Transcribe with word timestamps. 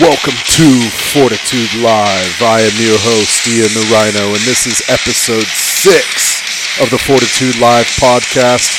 Welcome 0.00 0.34
to 0.34 0.90
Fortitude 1.12 1.74
Live. 1.82 2.40
I 2.40 2.60
am 2.60 2.80
your 2.80 2.98
host, 3.00 3.48
Ian 3.48 3.66
the 3.74 3.90
Rhino, 3.92 4.28
and 4.28 4.44
this 4.46 4.64
is 4.64 4.80
episode 4.88 5.42
six 5.42 6.40
of 6.80 6.88
the 6.90 6.98
Fortitude 6.98 7.58
Live 7.58 7.86
podcast. 7.98 8.70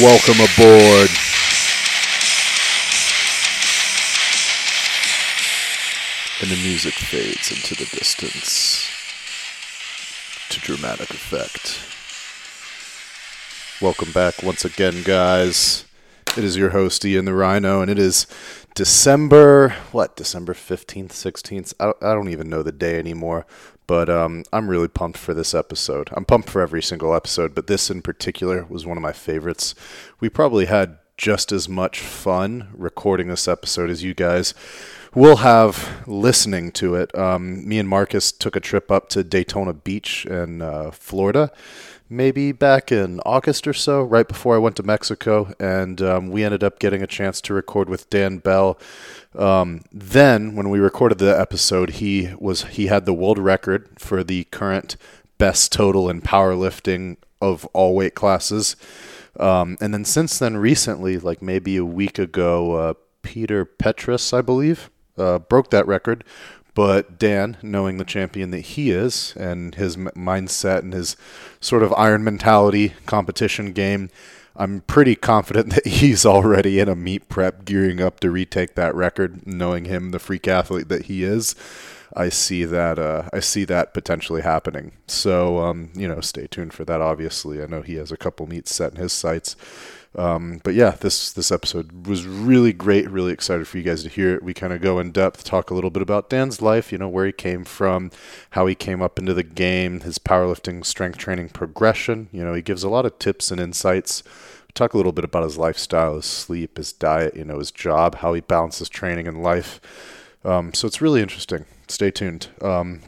Welcome 0.00 0.38
aboard. 0.38 1.10
And 6.40 6.48
the 6.48 6.62
music 6.62 6.94
fades 6.94 7.50
into 7.50 7.74
the 7.74 7.90
distance 7.96 8.88
to 10.50 10.60
dramatic 10.60 11.10
effect. 11.10 11.80
Welcome 13.82 14.12
back 14.12 14.44
once 14.44 14.64
again, 14.64 15.02
guys. 15.02 15.86
It 16.36 16.44
is 16.44 16.56
your 16.56 16.70
host, 16.70 17.04
Ian 17.04 17.24
the 17.24 17.34
Rhino, 17.34 17.80
and 17.80 17.90
it 17.90 17.98
is 17.98 18.28
December, 18.78 19.70
what, 19.90 20.14
December 20.14 20.54
15th, 20.54 21.08
16th? 21.08 21.74
I, 21.80 21.88
I 22.00 22.14
don't 22.14 22.28
even 22.28 22.48
know 22.48 22.62
the 22.62 22.70
day 22.70 22.96
anymore, 22.96 23.44
but 23.88 24.08
um, 24.08 24.44
I'm 24.52 24.70
really 24.70 24.86
pumped 24.86 25.18
for 25.18 25.34
this 25.34 25.52
episode. 25.52 26.10
I'm 26.12 26.24
pumped 26.24 26.48
for 26.48 26.62
every 26.62 26.80
single 26.80 27.12
episode, 27.12 27.56
but 27.56 27.66
this 27.66 27.90
in 27.90 28.02
particular 28.02 28.64
was 28.66 28.86
one 28.86 28.96
of 28.96 29.02
my 29.02 29.10
favorites. 29.10 29.74
We 30.20 30.28
probably 30.28 30.66
had 30.66 30.98
just 31.16 31.50
as 31.50 31.68
much 31.68 31.98
fun 31.98 32.68
recording 32.72 33.26
this 33.26 33.48
episode 33.48 33.90
as 33.90 34.04
you 34.04 34.14
guys 34.14 34.54
will 35.12 35.38
have 35.38 36.04
listening 36.06 36.70
to 36.70 36.94
it. 36.94 37.12
Um, 37.18 37.66
me 37.66 37.80
and 37.80 37.88
Marcus 37.88 38.30
took 38.30 38.54
a 38.54 38.60
trip 38.60 38.92
up 38.92 39.08
to 39.08 39.24
Daytona 39.24 39.72
Beach 39.72 40.24
in 40.24 40.62
uh, 40.62 40.92
Florida, 40.92 41.50
maybe 42.08 42.52
back 42.52 42.90
in 42.90 43.20
August 43.20 43.66
or 43.66 43.72
so, 43.72 44.02
right 44.02 44.26
before 44.26 44.54
I 44.54 44.58
went 44.58 44.76
to 44.76 44.82
Mexico, 44.82 45.52
and 45.60 46.00
um, 46.00 46.28
we 46.28 46.44
ended 46.44 46.64
up 46.64 46.78
getting 46.78 47.02
a 47.02 47.06
chance 47.06 47.40
to 47.42 47.54
record 47.54 47.88
with 47.88 48.08
Dan 48.10 48.38
Bell. 48.38 48.78
Um, 49.34 49.82
then, 49.92 50.54
when 50.54 50.70
we 50.70 50.78
recorded 50.78 51.18
the 51.18 51.38
episode, 51.38 51.90
he 51.90 52.34
was 52.38 52.64
he 52.64 52.86
had 52.86 53.04
the 53.04 53.12
world 53.12 53.38
record 53.38 53.88
for 53.98 54.24
the 54.24 54.44
current 54.44 54.96
best 55.38 55.72
total 55.72 56.08
in 56.08 56.20
powerlifting 56.20 57.16
of 57.40 57.64
all 57.66 57.94
weight 57.94 58.14
classes. 58.14 58.76
Um, 59.38 59.76
and 59.80 59.94
then 59.94 60.04
since 60.04 60.38
then, 60.38 60.56
recently, 60.56 61.18
like 61.18 61.40
maybe 61.40 61.76
a 61.76 61.84
week 61.84 62.18
ago, 62.18 62.74
uh, 62.74 62.94
Peter 63.22 63.64
Petras, 63.64 64.36
I 64.36 64.40
believe, 64.40 64.90
uh, 65.16 65.38
broke 65.38 65.70
that 65.70 65.86
record. 65.86 66.24
But 66.78 67.18
Dan, 67.18 67.56
knowing 67.60 67.96
the 67.96 68.04
champion 68.04 68.52
that 68.52 68.60
he 68.60 68.92
is 68.92 69.34
and 69.36 69.74
his 69.74 69.96
m- 69.96 70.12
mindset 70.14 70.78
and 70.78 70.92
his 70.92 71.16
sort 71.60 71.82
of 71.82 71.92
iron 71.94 72.22
mentality 72.22 72.94
competition 73.04 73.72
game, 73.72 74.10
I'm 74.54 74.82
pretty 74.82 75.16
confident 75.16 75.70
that 75.74 75.84
he's 75.88 76.24
already 76.24 76.78
in 76.78 76.88
a 76.88 76.94
meet 76.94 77.28
prep 77.28 77.64
gearing 77.64 78.00
up 78.00 78.20
to 78.20 78.30
retake 78.30 78.76
that 78.76 78.94
record, 78.94 79.44
knowing 79.44 79.86
him, 79.86 80.12
the 80.12 80.20
freak 80.20 80.46
athlete 80.46 80.88
that 80.88 81.06
he 81.06 81.24
is. 81.24 81.56
I 82.14 82.28
see 82.28 82.64
that 82.64 82.96
uh, 82.96 83.28
I 83.32 83.40
see 83.40 83.64
that 83.64 83.92
potentially 83.92 84.42
happening. 84.42 84.92
So 85.08 85.58
um, 85.58 85.90
you 85.96 86.06
know, 86.06 86.20
stay 86.20 86.46
tuned 86.46 86.74
for 86.74 86.84
that. 86.84 87.00
Obviously, 87.00 87.60
I 87.60 87.66
know 87.66 87.82
he 87.82 87.96
has 87.96 88.12
a 88.12 88.16
couple 88.16 88.46
meets 88.46 88.72
set 88.72 88.92
in 88.92 89.00
his 89.00 89.12
sights. 89.12 89.56
Um, 90.18 90.60
but 90.64 90.74
yeah, 90.74 90.90
this 90.90 91.32
this 91.32 91.52
episode 91.52 92.08
was 92.08 92.26
really 92.26 92.72
great. 92.72 93.08
Really 93.08 93.32
excited 93.32 93.68
for 93.68 93.78
you 93.78 93.84
guys 93.84 94.02
to 94.02 94.08
hear 94.08 94.34
it. 94.34 94.42
We 94.42 94.52
kind 94.52 94.72
of 94.72 94.80
go 94.80 94.98
in 94.98 95.12
depth, 95.12 95.44
talk 95.44 95.70
a 95.70 95.74
little 95.74 95.90
bit 95.90 96.02
about 96.02 96.28
Dan's 96.28 96.60
life. 96.60 96.90
You 96.90 96.98
know, 96.98 97.08
where 97.08 97.24
he 97.24 97.32
came 97.32 97.64
from, 97.64 98.10
how 98.50 98.66
he 98.66 98.74
came 98.74 99.00
up 99.00 99.20
into 99.20 99.32
the 99.32 99.44
game, 99.44 100.00
his 100.00 100.18
powerlifting, 100.18 100.84
strength 100.84 101.18
training 101.18 101.50
progression. 101.50 102.28
You 102.32 102.44
know, 102.44 102.52
he 102.52 102.62
gives 102.62 102.82
a 102.82 102.88
lot 102.88 103.06
of 103.06 103.18
tips 103.20 103.52
and 103.52 103.60
insights. 103.60 104.24
We 104.24 104.72
talk 104.74 104.92
a 104.92 104.96
little 104.96 105.12
bit 105.12 105.24
about 105.24 105.44
his 105.44 105.56
lifestyle, 105.56 106.16
his 106.16 106.26
sleep, 106.26 106.78
his 106.78 106.92
diet. 106.92 107.36
You 107.36 107.44
know, 107.44 107.60
his 107.60 107.70
job, 107.70 108.16
how 108.16 108.34
he 108.34 108.40
balances 108.40 108.88
training 108.88 109.28
and 109.28 109.40
life. 109.40 109.80
Um, 110.44 110.74
so 110.74 110.88
it's 110.88 111.00
really 111.00 111.22
interesting. 111.22 111.64
Stay 111.86 112.10
tuned. 112.10 112.48
Um, 112.60 113.02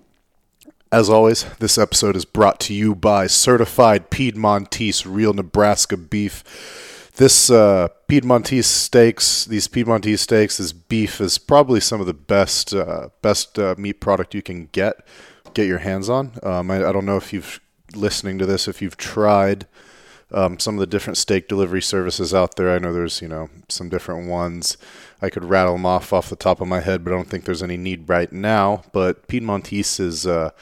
as 0.92 1.10
always, 1.10 1.44
this 1.58 1.76
episode 1.76 2.14
is 2.14 2.24
brought 2.24 2.60
to 2.60 2.74
you 2.74 2.94
by 2.94 3.26
Certified 3.26 4.10
Piedmontese 4.10 5.06
Real 5.06 5.32
Nebraska 5.32 5.96
Beef. 5.96 6.88
This 7.20 7.50
uh, 7.50 7.88
Piedmontese 8.08 8.66
steaks, 8.66 9.44
these 9.44 9.68
Piedmontese 9.68 10.22
steaks, 10.22 10.56
this 10.56 10.72
beef 10.72 11.20
is 11.20 11.36
probably 11.36 11.78
some 11.78 12.00
of 12.00 12.06
the 12.06 12.14
best 12.14 12.72
uh, 12.72 13.10
best 13.20 13.58
uh, 13.58 13.74
meat 13.76 14.00
product 14.00 14.34
you 14.34 14.40
can 14.40 14.70
get 14.72 15.06
get 15.52 15.66
your 15.66 15.80
hands 15.80 16.08
on. 16.08 16.38
Um, 16.42 16.70
I, 16.70 16.76
I, 16.76 16.92
don't 16.92 17.04
know 17.04 17.18
if 17.18 17.34
you've 17.34 17.60
listening 17.94 18.38
to 18.38 18.46
this, 18.46 18.66
if 18.66 18.80
you've 18.80 18.96
tried 18.96 19.66
um, 20.32 20.58
some 20.58 20.76
of 20.76 20.80
the 20.80 20.86
different 20.86 21.18
steak 21.18 21.46
delivery 21.46 21.82
services 21.82 22.32
out 22.32 22.56
there. 22.56 22.74
I 22.74 22.78
know 22.78 22.90
there's 22.90 23.20
you 23.20 23.28
know 23.28 23.50
some 23.68 23.90
different 23.90 24.26
ones. 24.26 24.78
I 25.20 25.28
could 25.28 25.44
rattle 25.44 25.74
them 25.74 25.84
off 25.84 26.14
off 26.14 26.30
the 26.30 26.36
top 26.36 26.62
of 26.62 26.68
my 26.68 26.80
head, 26.80 27.04
but 27.04 27.12
I 27.12 27.16
don't 27.16 27.28
think 27.28 27.44
there's 27.44 27.62
any 27.62 27.76
need 27.76 28.08
right 28.08 28.32
now. 28.32 28.82
But 28.94 29.28
Piedmontese 29.28 30.00
is 30.00 30.26
uh, 30.26 30.52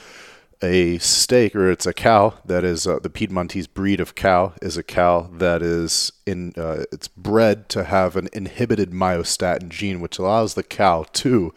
a 0.62 0.98
steak, 0.98 1.54
or 1.54 1.70
it's 1.70 1.86
a 1.86 1.92
cow 1.92 2.34
that 2.44 2.64
is 2.64 2.86
uh, 2.86 2.98
the 2.98 3.10
Piedmontese 3.10 3.66
breed 3.66 4.00
of 4.00 4.14
cow 4.14 4.54
is 4.60 4.76
a 4.76 4.82
cow 4.82 5.28
that 5.34 5.62
is 5.62 6.12
in 6.26 6.52
uh, 6.56 6.84
it's 6.92 7.08
bred 7.08 7.69
to 7.70 7.84
have 7.84 8.16
an 8.16 8.28
inhibited 8.32 8.91
myostatin 8.91 9.68
gene, 9.68 10.00
which 10.00 10.18
allows 10.18 10.54
the 10.54 10.62
cow 10.62 11.04
to 11.12 11.54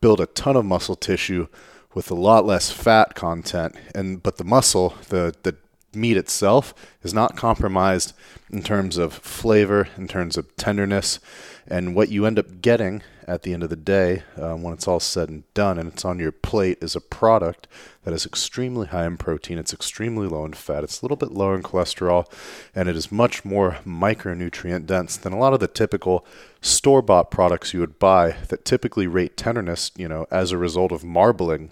build 0.00 0.20
a 0.20 0.26
ton 0.26 0.56
of 0.56 0.64
muscle 0.64 0.96
tissue 0.96 1.46
with 1.94 2.10
a 2.10 2.14
lot 2.14 2.44
less 2.44 2.70
fat 2.70 3.14
content. 3.14 3.76
And 3.94 4.22
but 4.22 4.36
the 4.36 4.44
muscle, 4.44 4.94
the 5.08 5.34
the 5.42 5.56
meat 5.94 6.16
itself, 6.16 6.74
is 7.02 7.14
not 7.14 7.36
compromised 7.36 8.12
in 8.50 8.62
terms 8.62 8.98
of 8.98 9.14
flavor, 9.14 9.88
in 9.96 10.08
terms 10.08 10.36
of 10.36 10.54
tenderness 10.56 11.18
and 11.66 11.94
what 11.94 12.10
you 12.10 12.26
end 12.26 12.38
up 12.38 12.60
getting 12.60 13.02
at 13.26 13.42
the 13.42 13.54
end 13.54 13.62
of 13.62 13.70
the 13.70 13.76
day, 13.76 14.22
um, 14.36 14.62
when 14.62 14.74
it's 14.74 14.86
all 14.86 15.00
said 15.00 15.28
and 15.30 15.44
done 15.54 15.78
and 15.78 15.92
it's 15.92 16.04
on 16.04 16.18
your 16.18 16.32
plate, 16.32 16.78
is 16.82 16.94
a 16.94 17.00
product 17.00 17.66
that 18.02 18.12
is 18.12 18.26
extremely 18.26 18.86
high 18.86 19.06
in 19.06 19.16
protein, 19.16 19.58
it's 19.58 19.72
extremely 19.72 20.26
low 20.26 20.44
in 20.44 20.52
fat, 20.52 20.84
it's 20.84 21.00
a 21.00 21.04
little 21.04 21.16
bit 21.16 21.32
lower 21.32 21.54
in 21.54 21.62
cholesterol, 21.62 22.30
and 22.74 22.88
it 22.88 22.96
is 22.96 23.10
much 23.10 23.44
more 23.44 23.78
micronutrient 23.86 24.84
dense 24.84 25.16
than 25.16 25.32
a 25.32 25.38
lot 25.38 25.54
of 25.54 25.60
the 25.60 25.68
typical 25.68 26.26
store 26.60 27.00
bought 27.00 27.30
products 27.30 27.72
you 27.72 27.80
would 27.80 27.98
buy 27.98 28.36
that 28.48 28.64
typically 28.64 29.06
rate 29.06 29.36
tenderness, 29.36 29.90
you 29.96 30.08
know, 30.08 30.26
as 30.30 30.52
a 30.52 30.58
result 30.58 30.92
of 30.92 31.02
marbling 31.02 31.70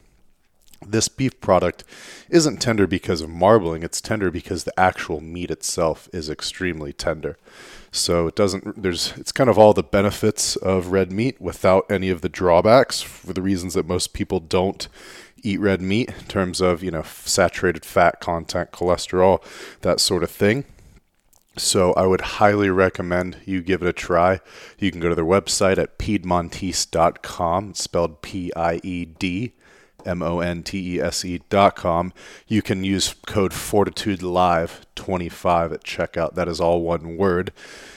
this 0.87 1.09
beef 1.09 1.41
product 1.41 1.85
isn't 2.29 2.59
tender 2.59 2.87
because 2.87 3.21
of 3.21 3.31
marbling, 3.31 3.83
it's 3.83 4.01
tender 4.01 4.31
because 4.31 4.65
the 4.65 4.81
actual 4.81 5.21
meat 5.21 5.51
itself 5.51 6.09
is 6.13 6.29
extremely 6.29 6.93
tender. 6.93 7.37
So 7.95 8.27
it 8.27 8.35
doesn't 8.35 8.83
there's 8.83 9.13
it's 9.19 9.33
kind 9.33 9.51
of 9.51 9.59
all 9.59 9.75
the 9.75 9.83
benefits 9.83 10.57
of 10.57 10.89
red 10.89 11.13
meat 11.13 11.41
without 11.41 11.85
any 11.91 12.09
of 12.09 12.23
the 12.23 12.29
drawbacks 12.31 13.03
for 13.03 13.35
the 13.35 13.43
reasons 13.43 13.75
that 13.75 13.87
most 13.87 14.15
people 14.15 14.41
don't 14.41 14.89
eat 15.43 15.61
red 15.61 15.83
meat 15.83 16.09
in 16.09 16.27
terms 16.27 16.61
of, 16.61 16.83
you 16.83 16.91
know, 16.91 17.03
saturated 17.03 17.85
fat 17.85 18.21
content, 18.21 18.71
cholesterol, 18.73 19.43
that 19.81 20.01
sort 20.01 20.23
of 20.23 20.31
thing. 20.31 20.65
So 21.57 21.93
I 21.93 22.07
would 22.07 22.23
highly 22.23 22.71
recommend 22.71 23.37
you 23.45 23.61
give 23.61 23.83
it 23.83 23.89
a 23.89 23.93
try. 23.93 24.41
You 24.79 24.91
can 24.91 25.01
go 25.01 25.11
to 25.11 25.15
their 25.15 25.25
website 25.25 25.77
at 25.77 25.99
piedmontese.com. 25.99 27.71
It's 27.71 27.83
spelled 27.83 28.23
P 28.23 28.51
I 28.57 28.81
E 28.83 29.05
D 29.05 29.53
M 30.07 30.23
O 30.23 30.41
N 30.41 30.63
T 30.63 30.97
E 30.97 31.01
S 31.01 31.25
E 31.25 31.41
dot 31.49 31.77
com. 31.77 32.13
You 32.47 32.63
can 32.63 32.85
use 32.85 33.15
code 33.27 33.53
Fortitude 33.53 34.23
Live 34.23 34.87
25 34.95 35.73
at 35.73 35.85
checkout. 35.85 36.35
That 36.35 36.49
is 36.49 36.61
all 36.61 36.83
one 36.83 37.17
word. 37.17 37.53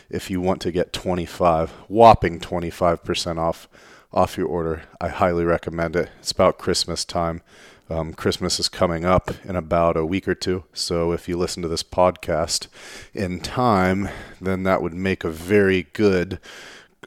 If 0.09 0.29
you 0.29 0.41
want 0.41 0.61
to 0.61 0.71
get 0.71 0.93
25, 0.93 1.71
whopping 1.87 2.39
25% 2.39 3.37
off 3.37 3.67
off 4.13 4.37
your 4.37 4.47
order, 4.47 4.83
I 5.01 5.09
highly 5.09 5.43
recommend 5.43 5.95
it. 5.95 6.09
It's 6.19 6.31
about 6.31 6.57
Christmas 6.57 7.03
time. 7.03 7.41
Um, 7.87 8.13
Christmas 8.13 8.59
is 8.59 8.67
coming 8.67 9.05
up 9.05 9.29
in 9.43 9.55
about 9.55 9.95
a 9.95 10.05
week 10.05 10.27
or 10.27 10.33
two. 10.33 10.63
So 10.73 11.11
if 11.11 11.27
you 11.27 11.37
listen 11.37 11.61
to 11.61 11.67
this 11.67 11.83
podcast 11.83 12.67
in 13.13 13.39
time, 13.41 14.09
then 14.41 14.63
that 14.63 14.81
would 14.81 14.93
make 14.93 15.23
a 15.23 15.29
very 15.29 15.83
good 15.93 16.39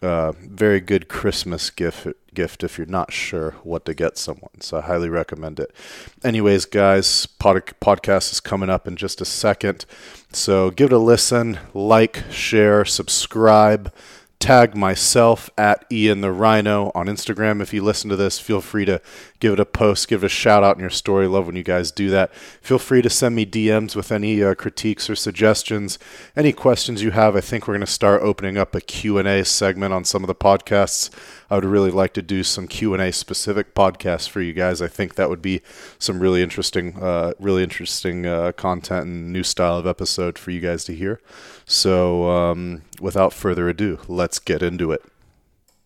very 0.00 0.80
good 0.80 1.08
Christmas 1.08 1.70
gift 1.70 2.06
gift 2.34 2.62
if 2.62 2.78
you're 2.78 2.86
not 2.86 3.12
sure 3.12 3.56
what 3.64 3.84
to 3.84 3.94
get 3.94 4.16
someone. 4.16 4.60
So 4.60 4.78
I 4.78 4.82
highly 4.82 5.08
recommend 5.08 5.58
it. 5.58 5.74
Anyways, 6.22 6.66
guys, 6.66 7.26
pod- 7.26 7.74
podcast 7.80 8.30
is 8.30 8.38
coming 8.38 8.70
up 8.70 8.86
in 8.86 8.94
just 8.94 9.20
a 9.20 9.24
second. 9.24 9.84
So 10.32 10.70
give 10.70 10.92
it 10.92 10.94
a 10.94 10.98
listen, 10.98 11.58
like, 11.74 12.22
share, 12.30 12.84
subscribe 12.84 13.92
tag 14.38 14.76
myself 14.76 15.50
at 15.58 15.84
Ian 15.90 16.20
the 16.20 16.30
Rhino 16.30 16.92
on 16.94 17.06
Instagram. 17.06 17.60
If 17.60 17.72
you 17.72 17.82
listen 17.82 18.08
to 18.10 18.16
this, 18.16 18.38
feel 18.38 18.60
free 18.60 18.84
to 18.84 19.00
give 19.40 19.52
it 19.52 19.60
a 19.60 19.64
post, 19.64 20.08
give 20.08 20.22
it 20.22 20.26
a 20.26 20.28
shout 20.28 20.64
out 20.64 20.76
in 20.76 20.80
your 20.80 20.90
story. 20.90 21.26
Love 21.26 21.46
when 21.46 21.56
you 21.56 21.62
guys 21.62 21.90
do 21.90 22.10
that. 22.10 22.34
Feel 22.34 22.78
free 22.78 23.02
to 23.02 23.10
send 23.10 23.34
me 23.34 23.46
DMs 23.46 23.94
with 23.94 24.10
any 24.10 24.42
uh, 24.42 24.54
critiques 24.54 25.08
or 25.08 25.14
suggestions, 25.14 25.98
any 26.36 26.52
questions 26.52 27.02
you 27.02 27.12
have. 27.12 27.36
I 27.36 27.40
think 27.40 27.66
we're 27.66 27.74
going 27.74 27.86
to 27.86 27.92
start 27.92 28.22
opening 28.22 28.58
up 28.58 28.74
a 28.74 28.80
Q&A 28.80 29.44
segment 29.44 29.94
on 29.94 30.04
some 30.04 30.22
of 30.22 30.28
the 30.28 30.34
podcasts. 30.34 31.10
I 31.50 31.54
would 31.54 31.64
really 31.64 31.90
like 31.90 32.12
to 32.14 32.22
do 32.22 32.42
some 32.42 32.66
Q&A 32.66 33.12
specific 33.12 33.74
podcasts 33.74 34.28
for 34.28 34.40
you 34.40 34.52
guys. 34.52 34.82
I 34.82 34.88
think 34.88 35.14
that 35.14 35.30
would 35.30 35.42
be 35.42 35.62
some 35.98 36.20
really 36.20 36.42
interesting 36.42 36.96
uh, 37.00 37.32
really 37.38 37.62
interesting 37.62 38.26
uh, 38.26 38.52
content 38.52 39.06
and 39.06 39.32
new 39.32 39.42
style 39.42 39.78
of 39.78 39.86
episode 39.86 40.38
for 40.38 40.50
you 40.50 40.60
guys 40.60 40.84
to 40.84 40.94
hear. 40.94 41.20
So, 41.64 42.28
um, 42.30 42.82
without 43.00 43.32
further 43.32 43.68
ado, 43.68 43.98
let's 44.08 44.38
get 44.38 44.62
into 44.62 44.92
it. 44.92 45.02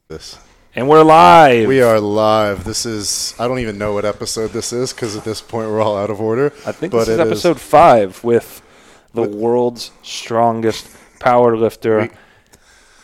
This. 0.08 0.38
And 0.74 0.88
we're 0.88 1.02
live. 1.02 1.68
We 1.68 1.82
are 1.82 2.00
live. 2.00 2.64
This 2.64 2.86
is, 2.86 3.34
I 3.38 3.46
don't 3.46 3.58
even 3.58 3.76
know 3.76 3.92
what 3.92 4.06
episode 4.06 4.52
this 4.52 4.72
is 4.72 4.90
because 4.90 5.14
at 5.16 5.22
this 5.22 5.42
point 5.42 5.68
we're 5.68 5.82
all 5.82 5.98
out 5.98 6.08
of 6.08 6.18
order. 6.18 6.46
I 6.64 6.72
think 6.72 6.92
but 6.92 7.00
this 7.00 7.08
is 7.08 7.18
it 7.18 7.20
episode 7.20 7.60
five 7.60 8.24
with 8.24 8.62
the 9.12 9.20
world's 9.20 9.90
strongest 10.02 10.88
power 11.20 11.58
lifter, 11.58 12.10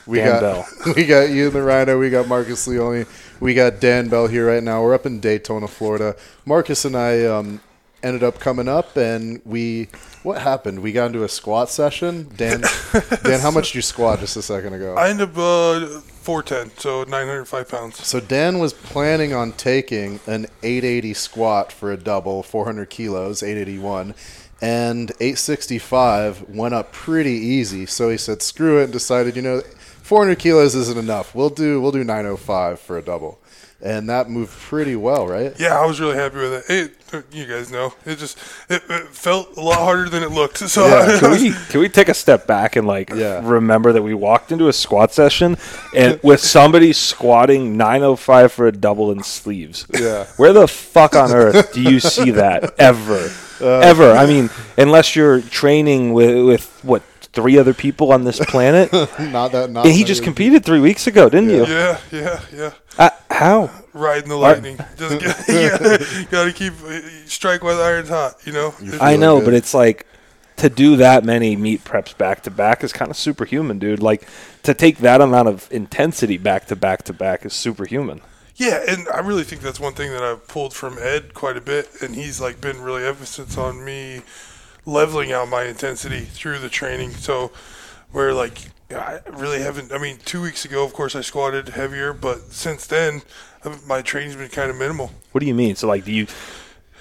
we 0.06 0.16
Dan 0.16 0.28
got, 0.28 0.40
Bell. 0.40 0.68
We 0.96 1.04
got 1.04 1.28
you, 1.28 1.50
the 1.50 1.60
Rhino. 1.60 1.98
We 1.98 2.08
got 2.08 2.26
Marcus 2.26 2.66
Leone. 2.66 3.04
We 3.38 3.52
got 3.52 3.80
Dan 3.80 4.08
Bell 4.08 4.28
here 4.28 4.46
right 4.46 4.62
now. 4.62 4.82
We're 4.82 4.94
up 4.94 5.04
in 5.04 5.20
Daytona, 5.20 5.68
Florida. 5.68 6.16
Marcus 6.46 6.86
and 6.86 6.96
I 6.96 7.26
um, 7.26 7.60
ended 8.02 8.22
up 8.22 8.40
coming 8.40 8.68
up, 8.68 8.96
and 8.96 9.42
we, 9.44 9.88
what 10.22 10.40
happened? 10.40 10.80
We 10.80 10.92
got 10.92 11.08
into 11.08 11.22
a 11.22 11.28
squat 11.28 11.68
session. 11.68 12.30
Dan, 12.34 12.62
Dan, 13.24 13.40
how 13.40 13.50
much 13.50 13.68
did 13.68 13.74
you 13.74 13.82
squat 13.82 14.20
just 14.20 14.38
a 14.38 14.42
second 14.42 14.72
ago? 14.72 14.94
I 14.94 15.10
end 15.10 15.20
up 15.20 15.36
uh, 15.36 16.00
410, 16.28 16.76
so 16.76 17.04
905 17.04 17.68
pounds. 17.70 18.06
So 18.06 18.20
Dan 18.20 18.58
was 18.58 18.74
planning 18.74 19.32
on 19.32 19.52
taking 19.52 20.20
an 20.26 20.44
880 20.62 21.14
squat 21.14 21.72
for 21.72 21.90
a 21.90 21.96
double, 21.96 22.42
400 22.42 22.90
kilos, 22.90 23.42
881, 23.42 24.14
and 24.60 25.10
865 25.20 26.50
went 26.50 26.74
up 26.74 26.92
pretty 26.92 27.30
easy. 27.30 27.86
So 27.86 28.10
he 28.10 28.18
said, 28.18 28.42
"Screw 28.42 28.78
it," 28.78 28.84
and 28.84 28.92
decided, 28.92 29.36
you 29.36 29.42
know, 29.42 29.62
400 30.02 30.38
kilos 30.38 30.74
isn't 30.74 30.98
enough. 30.98 31.34
We'll 31.34 31.48
do 31.48 31.80
we'll 31.80 31.92
do 31.92 32.04
905 32.04 32.78
for 32.78 32.98
a 32.98 33.02
double, 33.02 33.38
and 33.80 34.08
that 34.08 34.28
moved 34.28 34.52
pretty 34.52 34.96
well, 34.96 35.26
right? 35.28 35.54
Yeah, 35.58 35.78
I 35.80 35.86
was 35.86 36.00
really 36.00 36.16
happy 36.16 36.36
with 36.36 36.68
it. 36.68 36.92
it 37.12 37.24
you 37.32 37.46
guys 37.46 37.70
know, 37.70 37.94
it 38.04 38.16
just 38.16 38.36
it, 38.68 38.82
it 38.90 39.08
felt 39.08 39.56
a 39.56 39.60
lot 39.60 39.78
harder 39.78 40.08
than 40.08 40.22
it 40.22 40.30
looked. 40.30 40.58
So 40.58 40.86
Yeah. 40.86 41.18
Can 41.20 41.30
we 41.30 41.52
can 41.70 41.80
we 41.80 41.88
take 41.88 42.08
a 42.08 42.14
step 42.14 42.46
back 42.46 42.76
and 42.76 42.86
like 42.86 43.10
Yeah. 43.10 43.40
remember 43.42 43.92
that 43.92 44.02
we 44.02 44.14
walked 44.14 44.52
into 44.52 44.68
a 44.68 44.72
squat 44.72 45.12
session 45.12 45.56
and 45.96 46.20
with 46.22 46.40
somebody 46.40 46.92
squatting 46.92 47.76
905 47.76 48.52
for 48.52 48.66
a 48.66 48.72
double 48.72 49.10
in 49.12 49.22
sleeves. 49.22 49.86
Yeah. 49.92 50.26
Where 50.36 50.52
the 50.52 50.66
fuck 50.68 51.14
on 51.14 51.32
earth 51.32 51.72
do 51.72 51.80
you 51.80 52.00
see 52.00 52.30
that 52.32 52.74
ever? 52.78 53.30
Uh, 53.60 53.80
ever? 53.80 54.12
I 54.12 54.24
mean, 54.24 54.50
unless 54.76 55.16
you're 55.16 55.40
training 55.40 56.12
with 56.12 56.46
with 56.46 56.78
what 56.84 57.02
three 57.38 57.56
other 57.56 57.72
people 57.72 58.12
on 58.12 58.24
this 58.24 58.40
planet. 58.46 58.92
Not 58.92 59.52
that. 59.52 59.70
Not 59.70 59.86
and 59.86 59.94
he 59.94 60.02
just 60.02 60.24
competed 60.24 60.64
three 60.64 60.80
weeks 60.80 61.06
ago, 61.06 61.28
didn't 61.28 61.50
you? 61.50 61.64
yeah, 61.66 62.00
yeah, 62.10 62.40
yeah. 62.52 62.72
Uh, 62.98 63.10
how? 63.30 63.70
Riding 63.92 64.28
the 64.28 64.34
lightning. 64.34 64.76
Just 64.96 65.20
get, 65.46 66.30
got 66.30 66.44
to 66.46 66.52
keep 66.52 66.72
uh, 66.82 67.00
strike 67.26 67.62
while 67.62 67.76
the 67.76 67.84
iron's 67.84 68.08
hot. 68.08 68.44
You 68.44 68.52
know. 68.52 68.74
I 69.00 69.16
know, 69.16 69.38
good. 69.38 69.44
but 69.44 69.54
it's 69.54 69.72
like 69.72 70.04
to 70.56 70.68
do 70.68 70.96
that 70.96 71.24
many 71.24 71.54
meat 71.54 71.84
preps 71.84 72.16
back 72.18 72.42
to 72.42 72.50
back 72.50 72.82
is 72.82 72.92
kind 72.92 73.08
of 73.08 73.16
superhuman, 73.16 73.78
dude. 73.78 74.02
Like 74.02 74.26
to 74.64 74.74
take 74.74 74.98
that 74.98 75.20
amount 75.20 75.46
of 75.46 75.68
intensity 75.70 76.38
back 76.38 76.66
to 76.66 76.76
back 76.76 77.04
to 77.04 77.12
back 77.12 77.46
is 77.46 77.52
superhuman. 77.52 78.20
Yeah, 78.56 78.82
and 78.88 79.06
I 79.10 79.20
really 79.20 79.44
think 79.44 79.62
that's 79.62 79.78
one 79.78 79.92
thing 79.92 80.10
that 80.10 80.24
I've 80.24 80.48
pulled 80.48 80.74
from 80.74 80.98
Ed 81.00 81.34
quite 81.34 81.56
a 81.56 81.60
bit, 81.60 82.02
and 82.02 82.16
he's 82.16 82.40
like 82.40 82.60
been 82.60 82.80
really 82.80 83.06
emphasis 83.06 83.56
on 83.56 83.84
me 83.84 84.22
leveling 84.86 85.32
out 85.32 85.48
my 85.48 85.64
intensity 85.64 86.20
through 86.20 86.58
the 86.58 86.68
training. 86.68 87.10
So 87.12 87.52
where 88.12 88.32
like 88.32 88.70
I 88.90 89.20
really 89.30 89.60
haven't. 89.60 89.92
I 89.92 89.98
mean, 89.98 90.18
two 90.24 90.40
weeks 90.40 90.64
ago, 90.64 90.84
of 90.84 90.92
course, 90.92 91.14
I 91.14 91.20
squatted 91.20 91.70
heavier, 91.70 92.12
but 92.12 92.52
since 92.52 92.86
then, 92.86 93.22
my 93.86 94.00
training's 94.02 94.36
been 94.36 94.48
kind 94.48 94.70
of 94.70 94.76
minimal. 94.76 95.10
What 95.32 95.40
do 95.40 95.46
you 95.46 95.54
mean? 95.54 95.76
So 95.76 95.86
like, 95.86 96.04
do 96.04 96.12
you? 96.12 96.26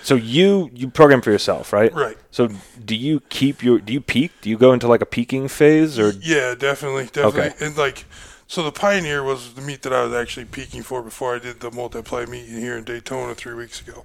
So 0.04 0.16
you 0.16 0.70
you 0.74 0.90
program 0.90 1.22
for 1.22 1.32
yourself, 1.32 1.72
right? 1.72 1.94
Right. 1.94 2.18
So 2.32 2.50
do 2.84 2.96
you 2.96 3.22
keep 3.30 3.64
your? 3.64 3.80
Do 3.80 3.94
you 3.94 4.02
peak? 4.02 4.32
Do 4.42 4.50
you 4.50 4.58
go 4.58 4.74
into 4.74 4.88
like 4.88 5.02
a 5.02 5.06
peaking 5.06 5.48
phase, 5.48 5.98
or 5.98 6.12
Yeah, 6.22 6.56
definitely, 6.56 7.06
definitely. 7.06 7.42
Okay. 7.42 7.66
And 7.66 7.78
like, 7.78 8.06
so 8.48 8.64
the 8.64 8.72
Pioneer 8.72 9.24
was 9.24 9.54
the 9.54 9.62
meet 9.62 9.82
that 9.84 9.94
I 9.94 10.04
was 10.04 10.14
actually 10.14 10.46
peaking 10.46 10.84
for 10.84 11.02
before 11.02 11.36
I 11.36 11.40
did 11.40 11.62
the 11.62 11.72
multiply 11.72 12.26
meet 12.26 12.48
here 12.48 12.78
in 12.78 12.84
Daytona 12.84 13.34
three 13.34 13.54
weeks 13.54 13.82
ago. 13.82 14.04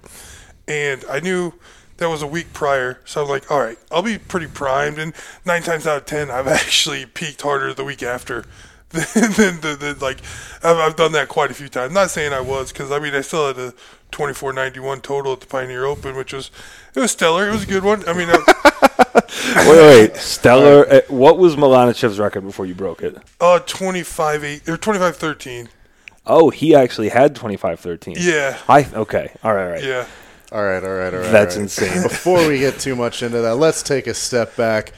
And 0.67 1.03
I 1.09 1.19
knew 1.19 1.53
that 1.97 2.09
was 2.09 2.21
a 2.21 2.27
week 2.27 2.53
prior, 2.53 2.99
so 3.05 3.23
I'm 3.23 3.29
like, 3.29 3.49
all 3.51 3.59
right, 3.59 3.77
I'll 3.91 4.01
be 4.01 4.17
pretty 4.17 4.47
primed. 4.47 4.97
And 4.97 5.13
nine 5.45 5.61
times 5.61 5.85
out 5.87 5.97
of 5.97 6.05
ten, 6.05 6.31
I've 6.31 6.47
actually 6.61 7.05
peaked 7.05 7.41
harder 7.41 7.73
the 7.73 7.83
week 7.83 8.03
after. 8.03 8.45
Than, 8.93 9.59
the, 9.61 9.75
than, 9.79 9.97
like 9.97 10.19
I've, 10.63 10.77
I've 10.77 10.95
done 10.95 11.13
that 11.13 11.27
quite 11.27 11.49
a 11.49 11.55
few 11.55 11.67
times. 11.67 11.91
Not 11.95 12.11
saying 12.11 12.31
I 12.31 12.41
was 12.41 12.71
because 12.71 12.91
I 12.91 12.99
mean 12.99 13.15
I 13.15 13.21
still 13.21 13.47
had 13.47 13.57
a 13.57 13.73
24.91 14.11 15.01
total 15.01 15.33
at 15.33 15.39
the 15.39 15.47
Pioneer 15.47 15.85
Open, 15.85 16.15
which 16.15 16.31
was 16.31 16.51
it 16.95 16.99
was 16.99 17.11
stellar. 17.11 17.49
It 17.49 17.53
was 17.53 17.63
a 17.63 17.65
good 17.65 17.83
one. 17.83 18.07
I 18.07 18.13
mean, 18.13 18.29
I, 18.29 18.37
wait, 19.67 20.11
wait, 20.11 20.15
Stellar? 20.17 20.87
uh, 20.87 21.01
what 21.07 21.39
was 21.39 21.55
Malanichev's 21.55 22.19
record 22.19 22.41
before 22.41 22.67
you 22.67 22.75
broke 22.75 23.01
it? 23.01 23.17
uh, 23.41 23.57
25 23.65 24.43
8 24.43 24.69
or 24.69 24.77
25 24.77 25.15
13. 25.15 25.69
Oh, 26.27 26.51
he 26.51 26.75
actually 26.75 27.09
had 27.09 27.35
25 27.35 27.79
13. 27.79 28.17
Yeah, 28.19 28.59
I 28.69 28.85
okay. 28.93 29.35
All 29.43 29.55
right, 29.55 29.65
all 29.65 29.71
right. 29.71 29.83
yeah. 29.83 30.05
All 30.53 30.63
right, 30.63 30.83
all 30.83 30.89
right, 30.91 31.13
all 31.13 31.19
right. 31.19 31.31
That's 31.31 31.55
all 31.55 31.61
right. 31.61 31.63
insane. 31.63 32.03
Before 32.09 32.47
we 32.47 32.59
get 32.59 32.79
too 32.79 32.95
much 32.95 33.23
into 33.23 33.41
that, 33.41 33.55
let's 33.55 33.81
take 33.81 34.05
a 34.07 34.13
step 34.13 34.55
back. 34.55 34.93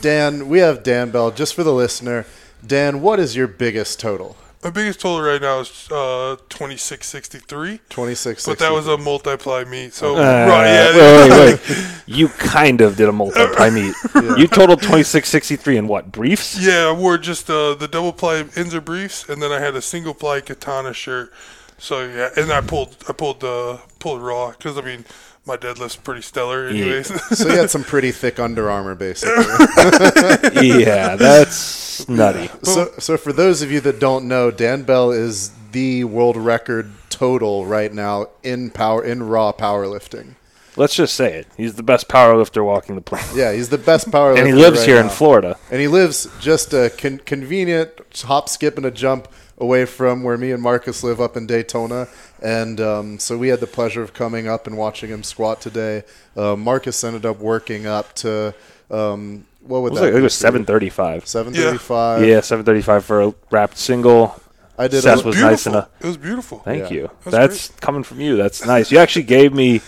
Dan, 0.00 0.48
we 0.48 0.60
have 0.60 0.82
Dan 0.82 1.10
Bell. 1.10 1.30
Just 1.30 1.54
for 1.54 1.62
the 1.62 1.74
listener, 1.74 2.24
Dan, 2.66 3.02
what 3.02 3.20
is 3.20 3.36
your 3.36 3.46
biggest 3.46 4.00
total? 4.00 4.36
My 4.64 4.70
biggest 4.70 5.00
total 5.00 5.20
right 5.20 5.40
now 5.40 5.60
is 5.60 5.68
uh, 5.92 6.36
2663. 6.48 7.80
Twenty 7.90 8.14
six. 8.14 8.44
But 8.46 8.58
that 8.58 8.72
was 8.72 8.88
a 8.88 8.96
multiply 8.96 9.62
meet. 9.64 9.92
So, 9.92 10.16
Uh, 10.16 10.20
right, 10.48 10.66
yeah. 10.66 10.96
wait, 10.96 11.30
wait, 11.30 11.68
wait. 11.68 11.86
You 12.06 12.28
kind 12.28 12.80
of 12.80 12.96
did 12.96 13.08
a 13.08 13.12
multiply 13.12 13.68
meet. 13.70 13.94
You 14.38 14.48
totaled 14.48 14.80
twenty 14.82 15.02
six 15.04 15.28
sixty 15.28 15.56
three 15.56 15.76
in 15.76 15.86
what 15.86 16.10
briefs? 16.10 16.58
Yeah, 16.58 16.88
I 16.88 16.92
wore 16.92 17.18
just 17.18 17.48
uh, 17.50 17.74
the 17.74 17.86
double 17.86 18.12
ply 18.14 18.44
Inzer 18.54 18.82
briefs, 18.82 19.28
and 19.28 19.42
then 19.42 19.52
I 19.52 19.60
had 19.60 19.76
a 19.76 19.82
single 19.82 20.14
ply 20.14 20.40
katana 20.40 20.94
shirt. 20.94 21.30
So 21.76 22.04
yeah, 22.08 22.30
and 22.36 22.50
I 22.50 22.62
pulled 22.62 22.96
I 23.08 23.12
pulled 23.12 23.44
uh, 23.44 23.76
pulled 23.98 24.22
raw 24.22 24.50
because 24.50 24.76
I 24.78 24.82
mean 24.82 25.04
my 25.46 25.56
deadlift's 25.56 25.96
pretty 25.96 26.22
stellar 26.22 26.66
anyways. 26.68 27.06
so 27.38 27.48
you 27.48 27.56
had 27.56 27.70
some 27.70 27.82
pretty 27.84 28.12
thick 28.12 28.38
Under 28.38 28.70
Armour, 28.70 28.94
basically. 28.94 29.44
yeah, 30.82 31.16
that's 31.16 32.06
nutty. 32.08 32.50
so, 32.62 32.92
so 32.98 33.16
for 33.16 33.32
those 33.32 33.62
of 33.62 33.72
you 33.72 33.80
that 33.80 33.98
don't 33.98 34.28
know, 34.28 34.50
Dan 34.50 34.82
Bell 34.82 35.10
is 35.10 35.50
the 35.72 36.04
world 36.04 36.36
record 36.36 36.90
total 37.10 37.64
right 37.66 37.92
now 37.92 38.26
in 38.42 38.70
power 38.70 39.02
in 39.02 39.22
raw 39.22 39.52
powerlifting. 39.52 40.34
Let's 40.76 40.94
just 40.94 41.14
say 41.14 41.34
it. 41.34 41.46
He's 41.56 41.74
the 41.74 41.82
best 41.82 42.08
powerlifter 42.08 42.64
walking 42.64 42.94
the 42.94 43.00
planet, 43.00 43.34
Yeah, 43.34 43.52
he's 43.52 43.68
the 43.68 43.78
best 43.78 44.10
powerlifter. 44.10 44.38
and 44.38 44.46
he 44.46 44.52
lives 44.52 44.78
right 44.80 44.88
here 44.88 45.00
in. 45.00 45.08
Florida. 45.08 45.58
And 45.72 45.80
he 45.80 45.88
lives 45.88 46.28
just 46.40 46.72
a 46.72 46.90
con- 46.96 47.18
convenient 47.24 47.90
hop, 48.22 48.48
skip, 48.48 48.76
and 48.76 48.86
a 48.86 48.90
jump 48.92 49.26
away 49.58 49.84
from 49.84 50.22
where 50.22 50.36
me 50.38 50.52
and 50.52 50.62
Marcus 50.62 51.02
live 51.02 51.20
up 51.20 51.36
in 51.36 51.46
Daytona. 51.46 52.08
And 52.42 52.80
um, 52.80 53.18
so 53.18 53.36
we 53.36 53.48
had 53.48 53.60
the 53.60 53.66
pleasure 53.66 54.02
of 54.02 54.14
coming 54.14 54.48
up 54.48 54.66
and 54.66 54.76
watching 54.76 55.10
him 55.10 55.22
squat 55.22 55.60
today. 55.60 56.04
Uh, 56.36 56.56
Marcus 56.56 57.02
ended 57.02 57.26
up 57.26 57.38
working 57.38 57.86
up 57.86 58.14
to 58.16 58.54
um, 58.90 59.46
what 59.60 59.82
would 59.82 59.88
It 59.88 59.92
was, 59.92 60.00
that 60.00 60.06
like, 60.06 60.12
it 60.14 60.16
be 60.16 60.22
was 60.22 60.34
seven 60.34 60.64
thirty 60.64 60.88
five. 60.88 61.26
735. 61.26 62.24
Yeah, 62.26 62.40
seven 62.40 62.64
thirty 62.64 62.82
five 62.82 63.04
for 63.04 63.20
a 63.22 63.34
wrapped 63.50 63.76
single. 63.76 64.40
I 64.78 64.86
did 64.86 65.02
Seth 65.02 65.24
a, 65.24 65.26
was 65.26 65.40
nice 65.40 65.66
enough. 65.66 65.90
It 66.00 66.06
was 66.06 66.16
beautiful. 66.16 66.60
Thank 66.60 66.90
Yeah. 66.90 66.96
you. 66.96 67.10
That's 67.24 67.68
That's, 67.68 67.68
coming 67.80 68.04
from 68.04 68.20
you. 68.20 68.36
That's 68.36 68.64
nice. 68.64 68.92
You 68.92 68.98
actually 68.98 69.24
gave 69.24 69.52
me 69.52 69.80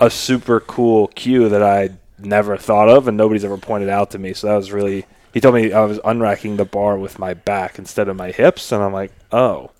a 0.00 0.08
super 0.08 0.60
cool 0.60 1.08
cue 1.08 1.50
that 1.50 1.62
I 1.62 1.90
never 2.18 2.56
thought 2.56 2.88
of, 2.88 3.06
and 3.06 3.18
nobody's 3.18 3.44
ever 3.44 3.58
pointed 3.58 3.90
out 3.90 4.10
to 4.12 4.18
me. 4.18 4.32
So 4.32 4.46
that 4.46 4.56
was 4.56 4.72
really. 4.72 5.04
He 5.32 5.40
told 5.40 5.54
me 5.54 5.72
I 5.72 5.84
was 5.84 5.98
unracking 6.00 6.56
the 6.56 6.64
bar 6.64 6.98
with 6.98 7.18
my 7.18 7.34
back 7.34 7.78
instead 7.78 8.08
of 8.08 8.16
my 8.16 8.30
hips, 8.30 8.72
and 8.72 8.82
I'm 8.82 8.92
like, 8.92 9.12
oh, 9.32 9.70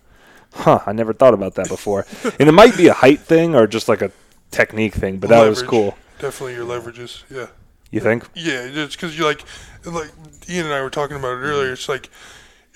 huh. 0.54 0.80
I 0.87 0.92
never 0.92 1.12
thought 1.12 1.35
about 1.35 1.54
that 1.57 1.69
before. 1.69 2.07
and 2.38 2.49
it 2.49 2.52
might 2.52 2.76
be 2.76 2.87
a 2.88 2.92
height 2.95 3.21
thing 3.21 3.54
or 3.54 3.66
just 3.66 3.88
like 3.88 4.02
a 4.02 4.12
technique 4.50 4.95
thing, 4.95 5.19
but 5.19 5.30
that 5.30 5.49
was 5.49 5.62
cool. 5.62 5.97
Definitely 6.19 6.54
your 6.54 6.66
leverages. 6.66 7.25
Yeah. 7.30 7.47
You 7.90 8.00
think? 8.00 8.28
Yeah, 8.35 8.69
just 8.69 8.97
because 8.97 9.19
you 9.19 9.25
like, 9.25 9.45
like 9.85 10.11
Ian 10.49 10.66
and 10.66 10.75
I 10.75 10.80
were 10.83 10.90
talking 10.90 11.16
about 11.16 11.33
it 11.38 11.40
earlier. 11.40 11.71
Mm. 11.71 11.73
It's 11.73 11.88
like 11.88 12.09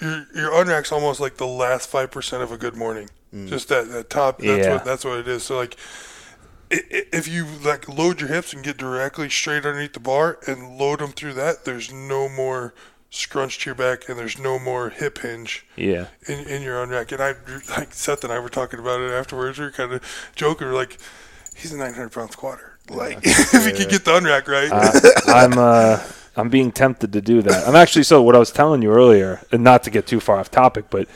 your 0.01 0.27
your 0.35 0.61
unrack's 0.61 0.91
almost 0.91 1.21
like 1.21 1.37
the 1.37 1.47
last 1.47 1.89
five 1.89 2.11
percent 2.11 2.43
of 2.43 2.51
a 2.51 2.57
good 2.57 2.75
morning. 2.75 3.09
Mm. 3.33 3.49
Just 3.49 3.69
that 3.69 3.91
that 3.91 4.11
top. 4.11 4.39
That's 4.39 4.67
Yeah. 4.67 4.73
what 4.75 4.85
that's 4.85 5.05
what 5.05 5.19
it 5.19 5.29
is. 5.29 5.45
So 5.45 5.57
like, 5.57 5.77
if 7.13 7.29
you 7.29 7.47
like 7.65 7.89
load 7.89 8.21
your 8.21 8.29
hips 8.31 8.53
and 8.53 8.65
get 8.65 8.77
directly 8.77 9.29
straight 9.31 9.65
underneath 9.67 9.93
the 9.93 10.01
bar 10.01 10.39
and 10.47 10.77
load 10.79 11.01
them 11.01 11.13
through 11.13 11.35
that, 11.35 11.65
there's 11.65 11.93
no 11.93 12.29
more 12.29 12.75
scrunch 13.11 13.61
to 13.61 13.67
your 13.71 13.75
back 13.77 14.09
and 14.09 14.19
there's 14.19 14.39
no 14.39 14.59
more 14.59 14.91
hip 14.91 15.19
hinge 15.19 15.65
Yeah. 15.77 16.07
in, 16.27 16.41
in 16.49 16.63
your 16.63 16.85
unrack. 16.85 17.13
And 17.13 17.23
I 17.23 17.35
like 17.79 17.95
Seth 17.95 18.25
and 18.25 18.33
I 18.33 18.39
were 18.41 18.49
talking 18.49 18.81
about 18.81 19.01
it 19.01 19.11
afterwards. 19.13 19.59
We 19.59 19.67
were 19.67 19.71
kind 19.71 19.93
of 19.93 20.03
joking. 20.35 20.67
We're 20.67 20.75
like, 20.75 20.99
he's 21.57 21.73
a 21.73 21.77
900 21.77 22.11
pound 22.11 22.33
squatter. 22.33 22.79
Like 22.91 23.19
if 23.23 23.65
he 23.67 23.73
could 23.73 23.89
get 23.89 24.05
the 24.05 24.11
unrack 24.13 24.49
right. 24.49 24.69
Uh, 24.73 25.11
I'm 25.33 25.57
uh, 25.59 26.03
I'm 26.37 26.49
being 26.51 26.73
tempted 26.73 27.13
to 27.13 27.21
do 27.23 27.41
that. 27.43 27.67
I'm 27.69 27.77
actually 27.77 28.03
so 28.03 28.21
what 28.23 28.35
I 28.35 28.39
was 28.39 28.51
telling 28.51 28.83
you 28.83 28.91
earlier, 28.91 29.41
and 29.53 29.63
not 29.65 29.85
to 29.85 29.91
get 29.91 30.07
too 30.07 30.21
far 30.21 30.39
off 30.39 30.51
topic, 30.51 30.87
but 30.91 31.09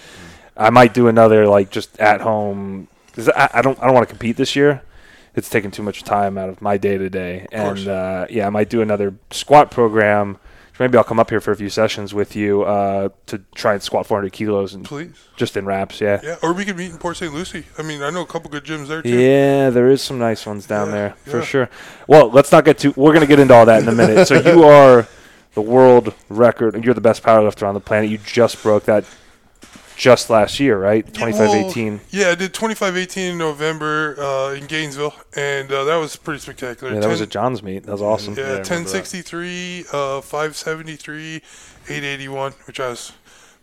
I 0.56 0.70
might 0.70 0.94
do 0.94 1.08
another 1.08 1.46
like 1.46 1.70
just 1.70 1.98
at 1.98 2.20
home. 2.22 2.88
'cause 3.12 3.28
I, 3.30 3.50
I 3.54 3.62
don't 3.62 3.78
I 3.82 3.84
don't 3.86 3.94
want 3.94 4.06
to 4.08 4.12
compete 4.14 4.36
this 4.36 4.54
year. 4.56 4.80
It's 5.34 5.48
taking 5.48 5.70
too 5.70 5.82
much 5.82 6.02
time 6.04 6.36
out 6.38 6.48
of 6.48 6.60
my 6.62 6.76
day 6.78 6.98
to 6.98 7.08
day, 7.10 7.46
and 7.52 7.86
uh, 7.86 8.26
yeah, 8.30 8.46
I 8.46 8.50
might 8.50 8.68
do 8.70 8.80
another 8.82 9.14
squat 9.30 9.70
program 9.70 10.38
maybe 10.78 10.96
I'll 10.96 11.04
come 11.04 11.18
up 11.18 11.30
here 11.30 11.40
for 11.40 11.50
a 11.50 11.56
few 11.56 11.68
sessions 11.68 12.14
with 12.14 12.36
you 12.36 12.62
uh, 12.62 13.08
to 13.26 13.42
try 13.54 13.74
and 13.74 13.82
squat 13.82 14.06
400 14.06 14.32
kilos 14.32 14.74
and 14.74 14.84
Please. 14.84 15.12
just 15.36 15.56
in 15.56 15.66
wraps. 15.66 16.00
Yeah. 16.00 16.20
Yeah, 16.22 16.36
or 16.42 16.52
we 16.52 16.64
could 16.64 16.76
meet 16.76 16.90
in 16.90 16.98
Port 16.98 17.16
St. 17.16 17.32
Lucie. 17.32 17.64
I 17.76 17.82
mean, 17.82 18.02
I 18.02 18.10
know 18.10 18.22
a 18.22 18.26
couple 18.26 18.50
good 18.50 18.64
gyms 18.64 18.86
there 18.88 19.02
too. 19.02 19.08
Yeah, 19.08 19.70
there 19.70 19.88
is 19.88 20.02
some 20.02 20.18
nice 20.18 20.46
ones 20.46 20.66
down 20.66 20.88
Yeah, 20.88 20.92
there 20.92 21.10
for 21.24 21.38
yeah. 21.38 21.44
sure. 21.44 21.70
Well, 22.06 22.30
let's 22.30 22.52
not 22.52 22.64
get 22.64 22.78
too. 22.78 22.92
We're 22.96 23.12
gonna 23.12 23.26
get 23.26 23.40
into 23.40 23.54
all 23.54 23.66
that 23.66 23.82
in 23.82 23.88
a 23.88 23.92
minute. 23.92 24.28
so 24.28 24.40
you 24.40 24.64
are 24.64 25.06
the 25.54 25.62
world 25.62 26.14
record. 26.28 26.82
You're 26.84 26.94
the 26.94 27.00
best 27.00 27.22
powerlifter 27.22 27.66
on 27.66 27.74
the 27.74 27.80
planet. 27.80 28.10
You 28.10 28.18
just 28.18 28.62
broke 28.62 28.84
that 28.84 29.04
just 29.98 30.30
last 30.30 30.60
year, 30.60 30.78
right? 30.78 31.04
Yeah, 31.14 31.26
well. 31.32 31.70
Yeah, 32.10 32.28
I 32.30 32.34
did 32.36 32.54
2518 32.54 33.32
in 33.32 33.38
November 33.38 34.14
uh, 34.18 34.54
in 34.54 34.66
Gainesville, 34.66 35.14
and 35.36 35.70
uh, 35.70 35.84
that 35.84 35.96
was 35.96 36.16
pretty 36.16 36.40
spectacular. 36.40 36.94
Yeah, 36.94 37.00
that 37.00 37.08
was 37.08 37.18
10 37.18 37.26
at 37.26 37.30
John's 37.30 37.62
meet. 37.62 37.82
That 37.84 37.92
was 37.92 38.02
awesome. 38.02 38.34
Yeah, 38.34 38.40
Yeah, 38.40 38.46
I 38.46 38.50
remember 38.52 38.68
that. 38.68 38.94
1063, 38.94 39.84
uh, 39.92 40.20
573, 40.20 41.36
881, 41.88 42.52
which 42.66 42.80
I 42.80 42.88
was 42.90 43.12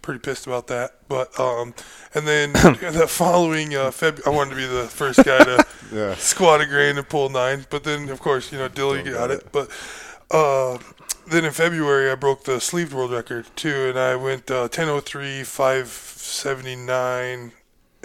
pretty 0.02 0.20
pissed 0.20 0.46
about 0.46 0.68
that. 0.68 0.96
But 1.08 1.40
um, 1.40 1.74
and 2.14 2.28
then 2.28 2.52
the 2.54 3.08
following 3.10 3.74
uh, 3.74 3.92
Feb, 3.92 4.28
I 4.28 4.30
wanted 4.30 4.52
to 4.52 4.56
be 4.58 4.66
the 4.68 4.88
first 4.88 5.24
guy 5.24 5.40
to 5.40 5.66
Yeah. 5.94 6.16
squat 6.16 6.62
a 6.62 6.66
grain 6.66 6.98
and 6.98 7.08
pull 7.08 7.30
nine. 7.30 7.66
But 7.70 7.84
then, 7.86 8.10
of 8.10 8.20
course, 8.20 8.52
you 8.52 8.58
know, 8.58 8.68
Dilly 8.68 9.04
Don't 9.04 9.14
got 9.14 9.30
got 9.30 9.32
it. 9.32 9.52
But 9.52 9.70
uh, 10.32 10.80
then 11.28 11.46
in 11.46 11.52
February, 11.52 12.12
I 12.12 12.16
broke 12.16 12.44
the 12.44 12.60
sleeved 12.60 12.94
world 12.94 13.12
record 13.12 13.46
too, 13.56 13.88
and 13.90 13.98
I 13.98 14.16
went 14.16 14.50
uh, 14.52 14.62
1003, 14.68 15.44
579, 16.44 17.52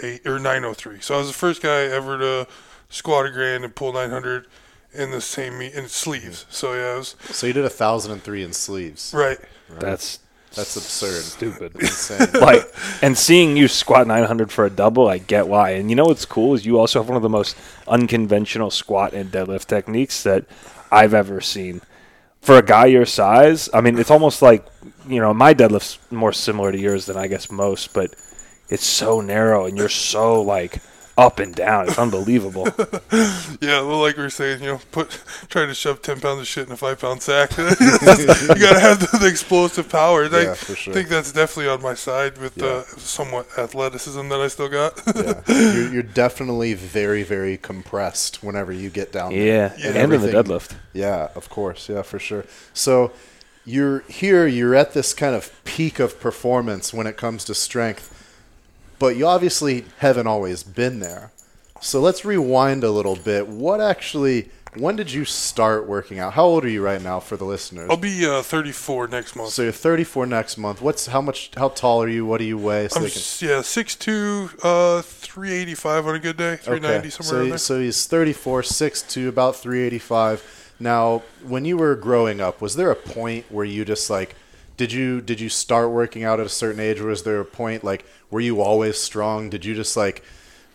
eight 0.03 0.25
or 0.25 0.39
903. 0.39 0.99
So 1.01 1.15
I 1.15 1.17
was 1.19 1.27
the 1.27 1.33
first 1.33 1.61
guy 1.61 1.81
ever 1.83 2.17
to 2.17 2.47
squat 2.89 3.25
a 3.25 3.31
grand 3.31 3.63
and 3.63 3.75
pull 3.75 3.93
900 3.93 4.47
in 4.93 5.11
the 5.11 5.21
same 5.21 5.57
meet 5.57 5.73
in 5.73 5.87
sleeves. 5.87 6.45
So 6.49 6.73
yeah, 6.73 6.95
it 6.95 6.97
was 6.97 7.15
So 7.31 7.47
you 7.47 7.53
did 7.53 7.65
a 7.65 7.69
thousand 7.69 8.11
and 8.13 8.21
three 8.23 8.43
in 8.43 8.53
sleeves. 8.53 9.13
right. 9.15 9.37
That's 9.79 10.19
That's 10.53 10.75
absurd. 10.75 11.23
stupid. 11.23 11.75
Insane. 11.79 12.27
like 12.41 12.63
and 13.01 13.17
seeing 13.17 13.55
you 13.55 13.67
squat 13.69 14.05
900 14.07 14.51
for 14.51 14.65
a 14.65 14.69
double 14.69 15.07
i 15.07 15.17
get 15.17 15.47
why 15.47 15.69
and 15.71 15.89
you 15.89 15.95
know 15.95 16.03
what's 16.05 16.25
cool 16.25 16.53
is 16.53 16.65
you 16.65 16.77
also 16.77 16.99
have 16.99 17.07
one 17.07 17.15
of 17.15 17.21
the 17.23 17.29
most 17.29 17.55
unconventional 17.87 18.69
squat 18.69 19.13
and 19.13 19.31
deadlift 19.31 19.67
techniques 19.67 20.23
that 20.23 20.43
i've 20.91 21.13
ever 21.13 21.39
seen 21.39 21.79
for 22.41 22.57
a 22.57 22.61
guy 22.61 22.85
your 22.85 23.05
size 23.05 23.69
i 23.73 23.81
mean 23.81 23.97
it's 23.97 24.11
almost 24.11 24.41
like 24.41 24.65
you 25.07 25.19
know 25.19 25.33
my 25.33 25.53
deadlift's 25.53 25.99
more 26.11 26.33
similar 26.33 26.71
to 26.71 26.79
yours 26.79 27.05
than 27.05 27.17
i 27.17 27.27
guess 27.27 27.51
most 27.51 27.93
but 27.93 28.13
it's 28.69 28.85
so 28.85 29.21
narrow 29.21 29.65
and 29.65 29.77
you're 29.77 29.89
so 29.89 30.41
like 30.41 30.81
up 31.17 31.39
and 31.39 31.53
down 31.55 31.87
it's 31.87 31.99
unbelievable 31.99 32.65
Yeah, 33.61 33.81
well, 33.81 33.99
like 34.01 34.17
we 34.17 34.23
were 34.23 34.29
saying, 34.29 34.61
you 34.61 34.67
know, 34.67 34.79
put 34.91 35.09
try 35.49 35.65
to 35.65 35.73
shove 35.73 36.01
10 36.01 36.19
pounds 36.21 36.39
of 36.41 36.47
shit 36.47 36.65
in 36.67 36.73
a 36.73 36.77
five 36.77 36.99
pound 36.99 37.21
sack. 37.21 37.51
you 37.57 37.65
gotta 37.65 38.79
have 38.79 38.99
the, 38.99 39.17
the 39.19 39.27
explosive 39.27 39.89
power. 39.89 40.23
And 40.23 40.33
Yeah, 40.33 40.51
I 40.51 40.53
for 40.55 40.75
sure. 40.75 40.93
think 40.93 41.09
that's 41.09 41.31
definitely 41.31 41.69
on 41.71 41.81
my 41.81 41.93
side 41.93 42.37
with 42.37 42.59
uh, 42.61 42.65
Yeah. 42.65 42.83
the 42.93 42.99
somewhat 42.99 43.47
athleticism 43.57 44.29
that 44.29 44.39
I 44.39 44.47
still 44.47 44.69
got. 44.69 44.99
yeah. 45.15 45.41
you're, 45.47 45.93
you're 45.93 46.03
definitely 46.03 46.73
very, 46.73 47.23
very 47.23 47.57
compressed 47.57 48.41
whenever 48.43 48.71
you 48.71 48.89
get 48.89 49.11
down 49.11 49.31
there. 49.33 49.45
yeah, 49.45 49.73
Yeah. 49.77 50.01
and 50.01 50.13
in 50.13 50.21
the 50.21 50.29
deadlift 50.29 50.75
Yeah, 50.93 51.29
of 51.35 51.49
course. 51.49 51.89
Yeah, 51.89 52.01
for 52.03 52.19
sure. 52.19 52.45
So 52.73 53.11
you're 53.65 53.99
here, 54.07 54.47
you're 54.47 54.73
at 54.75 54.93
this 54.93 55.13
kind 55.13 55.35
of 55.35 55.51
peak 55.65 55.99
of 55.99 56.19
performance 56.19 56.93
when 56.93 57.05
it 57.05 57.15
comes 57.17 57.43
to 57.45 57.53
strength, 57.53 58.10
but 59.01 59.15
you 59.15 59.25
obviously 59.25 59.83
haven't 59.97 60.27
always 60.27 60.61
been 60.61 60.99
there. 60.99 61.31
So 61.81 61.99
let's 61.99 62.23
rewind 62.23 62.83
a 62.83 62.91
little 62.91 63.15
bit. 63.15 63.47
What 63.47 63.81
actually, 63.81 64.51
when 64.75 64.95
did 64.95 65.11
you 65.11 65.25
start 65.25 65.87
working 65.87 66.19
out? 66.19 66.33
How 66.33 66.43
old 66.43 66.63
are 66.65 66.69
you 66.69 66.83
right 66.83 67.01
now 67.01 67.19
for 67.19 67.35
the 67.35 67.43
listeners? 67.43 67.89
I'll 67.89 67.97
be 67.97 68.23
uh, 68.27 68.43
34 68.43 69.07
next 69.07 69.35
month. 69.35 69.49
So 69.49 69.63
you're 69.63 69.71
34 69.71 70.27
next 70.27 70.59
month. 70.59 70.83
What's 70.83 71.07
how 71.07 71.19
much? 71.19 71.49
How 71.57 71.69
tall 71.69 72.03
are 72.03 72.07
you? 72.07 72.27
What 72.27 72.37
do 72.37 72.43
you 72.43 72.59
weigh? 72.59 72.89
So 72.89 72.99
I'm 72.99 73.09
can- 73.09 73.49
yeah, 73.49 73.61
6'2", 73.63 74.59
uh, 74.61 75.01
385 75.01 76.05
on 76.05 76.15
a 76.15 76.19
good 76.19 76.37
day, 76.37 76.57
390 76.57 77.09
somewhere 77.09 77.29
so, 77.29 77.37
around 77.37 77.49
there. 77.49 77.57
so 77.57 77.81
he's 77.81 78.05
34, 78.05 78.61
6'2", 78.61 79.27
about 79.27 79.55
385. 79.55 80.75
Now, 80.79 81.23
when 81.43 81.65
you 81.65 81.75
were 81.75 81.95
growing 81.95 82.39
up, 82.39 82.61
was 82.61 82.75
there 82.75 82.91
a 82.91 82.95
point 82.95 83.51
where 83.51 83.65
you 83.65 83.83
just 83.83 84.11
like, 84.11 84.35
did 84.81 84.91
you 84.91 85.21
did 85.21 85.39
you 85.39 85.47
start 85.47 85.91
working 85.91 86.23
out 86.23 86.39
at 86.39 86.47
a 86.47 86.49
certain 86.49 86.79
age, 86.79 86.99
or 86.99 87.05
was 87.05 87.21
there 87.21 87.39
a 87.39 87.45
point 87.45 87.83
like, 87.83 88.03
were 88.31 88.39
you 88.39 88.61
always 88.61 88.97
strong? 88.97 89.47
Did 89.51 89.63
you 89.63 89.75
just 89.75 89.95
like, 89.95 90.23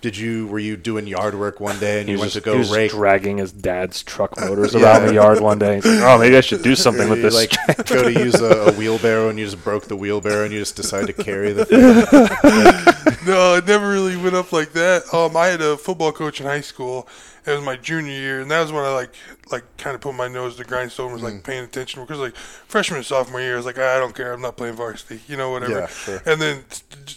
did 0.01 0.17
you 0.17 0.47
were 0.47 0.61
you 0.61 0.77
doing 0.77 1.09
yard 1.09 1.35
work 1.35 1.59
one 1.59 1.81
day 1.81 1.99
and 1.99 2.09
he 2.09 2.13
you 2.15 2.21
went 2.21 2.31
just, 2.31 2.45
to 2.45 2.51
he 2.51 2.55
go 2.55 2.59
was 2.61 2.71
rake? 2.71 2.93
dragging 2.93 3.39
his 3.39 3.51
dad's 3.51 4.05
truck 4.05 4.39
motors 4.41 4.75
Yeah. 4.75 4.83
around 4.83 5.07
the 5.09 5.15
yard 5.15 5.41
one 5.41 5.59
day. 5.59 5.75
He's 5.77 5.87
like, 5.87 6.05
oh, 6.05 6.19
maybe 6.19 6.37
I 6.37 6.41
should 6.41 6.63
do 6.63 6.77
something 6.87 7.09
with 7.09 7.19
you 7.19 7.31
this. 7.31 7.35
like 7.35 7.87
go 7.89 8.05
to 8.05 8.13
use 8.13 8.37
a, 8.41 8.69
a 8.69 8.73
wheelbarrow 8.75 9.29
and 9.29 9.41
you 9.41 9.45
just 9.47 9.65
broke 9.65 9.87
the 9.89 9.97
wheelbarrow 9.97 10.45
and 10.45 10.53
you 10.53 10.61
just 10.61 10.77
decided 10.77 11.17
to 11.17 11.25
carry 11.25 11.53
the 11.53 11.65
thing. 11.65 13.27
No, 13.27 13.57
it 13.57 13.67
never 13.67 13.89
really 13.89 14.17
went 14.17 14.37
up 14.37 14.53
like 14.53 14.73
that. 14.75 15.13
Um, 15.13 15.37
I 15.37 15.47
had 15.49 15.61
a 15.61 15.77
football 15.77 16.13
coach 16.13 16.41
in 16.41 16.47
high 16.47 16.61
school. 16.61 17.09
It 17.47 17.50
was 17.53 17.62
my 17.65 17.76
junior 17.76 18.12
year, 18.12 18.41
and 18.41 18.50
that 18.50 18.61
was 18.61 18.73
when 18.73 18.85
I 18.85 18.93
like 18.93 19.15
like 19.50 19.65
kind 19.79 19.95
of 19.95 20.00
put 20.00 20.15
my 20.15 20.29
nose 20.29 20.57
to 20.57 20.62
the 20.62 20.69
grindstone. 20.69 21.12
Was 21.12 21.23
Mm. 21.23 21.35
like 21.35 21.45
paying 21.45 21.65
attention 21.65 22.03
because 22.03 22.19
like 22.19 22.35
freshman 22.37 22.99
and 22.99 23.07
sophomore 23.07 23.41
year, 23.41 23.55
I 23.55 23.57
was 23.57 23.67
like, 23.67 23.79
"Ah, 23.79 23.97
I 23.97 23.99
don't 23.99 24.15
care. 24.15 24.33
I'm 24.33 24.41
not 24.43 24.57
playing 24.57 24.75
varsity. 24.75 25.21
You 25.29 25.37
know, 25.37 25.50
whatever. 25.50 25.73
Yeah, 25.81 25.87
sure. 25.87 26.23
And 26.26 26.41
then 26.43 26.65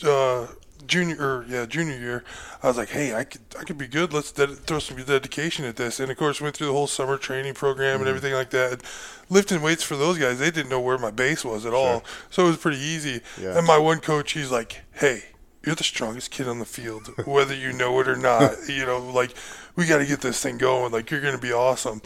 uh, 0.06 0.48
junior 0.86 1.16
or 1.20 1.46
yeah 1.48 1.66
junior 1.66 1.98
year, 1.98 2.24
I 2.64 2.68
was 2.68 2.78
like, 2.78 2.90
hey, 2.90 3.14
I 3.16 3.24
could 3.24 3.42
I 3.60 3.64
could 3.64 3.78
be 3.78 3.88
good. 3.88 4.14
Let's 4.14 4.32
ded- 4.32 4.58
throw 4.68 4.80
some 4.80 4.98
dedication 5.04 5.66
at 5.66 5.76
this. 5.78 6.00
And 6.00 6.12
of 6.12 6.18
course, 6.18 6.40
went 6.42 6.56
through 6.56 6.68
the 6.68 6.74
whole 6.74 6.88
summer 6.88 7.18
training 7.18 7.54
program 7.56 7.94
Mm-hmm. 7.96 8.02
and 8.02 8.10
everything 8.10 8.34
like 8.34 8.52
that. 8.52 8.72
And 8.74 8.84
lifting 9.30 9.62
weights 9.62 9.84
for 9.84 9.96
those 9.96 10.18
guys, 10.20 10.38
they 10.40 10.52
didn't 10.52 10.70
know 10.70 10.80
where 10.80 10.98
my 10.98 11.12
base 11.12 11.44
was 11.44 11.66
at 11.66 11.74
all, 11.74 12.04
so 12.30 12.44
it 12.46 12.48
was 12.50 12.58
pretty 12.58 12.80
easy. 12.80 13.22
Yeah. 13.42 13.58
And 13.58 13.66
my 13.66 13.78
one 13.78 14.00
coach, 14.00 14.34
he's 14.34 14.52
like, 14.52 14.82
hey 14.94 15.24
you're 15.66 15.76
the 15.76 15.84
strongest 15.84 16.32
kid 16.32 16.48
on 16.48 16.58
the 16.60 16.66
field, 16.66 17.10
whether 17.26 17.54
you 17.54 17.74
know 17.74 18.00
it 18.00 18.08
or 18.08 18.16
not. 18.16 18.56
you 18.70 18.86
know, 18.86 18.98
like 19.12 19.36
we 19.80 19.88
got 19.88 20.00
to 20.00 20.06
get 20.06 20.20
this 20.20 20.44
thing 20.44 20.58
going. 20.58 20.92
Like 20.92 21.10
you're 21.10 21.22
gonna 21.22 21.38
be 21.38 21.54
awesome. 21.54 22.02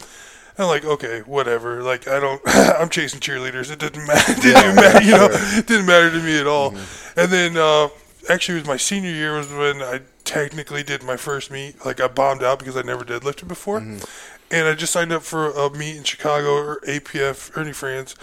And 0.56 0.60
I'm 0.64 0.68
like, 0.68 0.84
okay, 0.84 1.20
whatever. 1.22 1.82
Like 1.82 2.06
I 2.06 2.20
don't, 2.20 2.40
I'm 2.46 2.88
chasing 2.88 3.18
cheerleaders. 3.18 3.72
It 3.72 3.80
didn't 3.80 4.06
matter. 4.06 4.32
It 4.32 4.36
didn't 4.42 4.62
even 4.62 4.74
matter. 4.76 5.04
You 5.04 5.10
know, 5.12 5.28
it 5.30 5.66
didn't 5.66 5.86
matter 5.86 6.10
to 6.12 6.20
me 6.22 6.38
at 6.38 6.46
all. 6.46 6.70
And 7.16 7.30
then 7.32 7.56
uh, 7.56 7.88
actually, 8.30 8.58
it 8.58 8.60
was 8.60 8.68
my 8.68 8.76
senior 8.76 9.10
year 9.10 9.36
was 9.36 9.50
when 9.50 9.82
I 9.82 10.02
technically 10.22 10.84
did 10.84 11.02
my 11.02 11.16
first 11.16 11.50
meet. 11.50 11.84
Like 11.84 12.00
I 12.00 12.06
bombed 12.06 12.44
out 12.44 12.60
because 12.60 12.76
I 12.76 12.82
never 12.82 13.04
deadlifted 13.04 13.48
before, 13.48 13.78
and 13.78 14.68
I 14.68 14.74
just 14.74 14.92
signed 14.92 15.12
up 15.12 15.22
for 15.22 15.50
a 15.50 15.68
meet 15.76 15.96
in 15.96 16.04
Chicago 16.04 16.54
or 16.54 16.80
APF 16.86 17.56
Ernie 17.56 17.72
Frantz. 17.72 18.14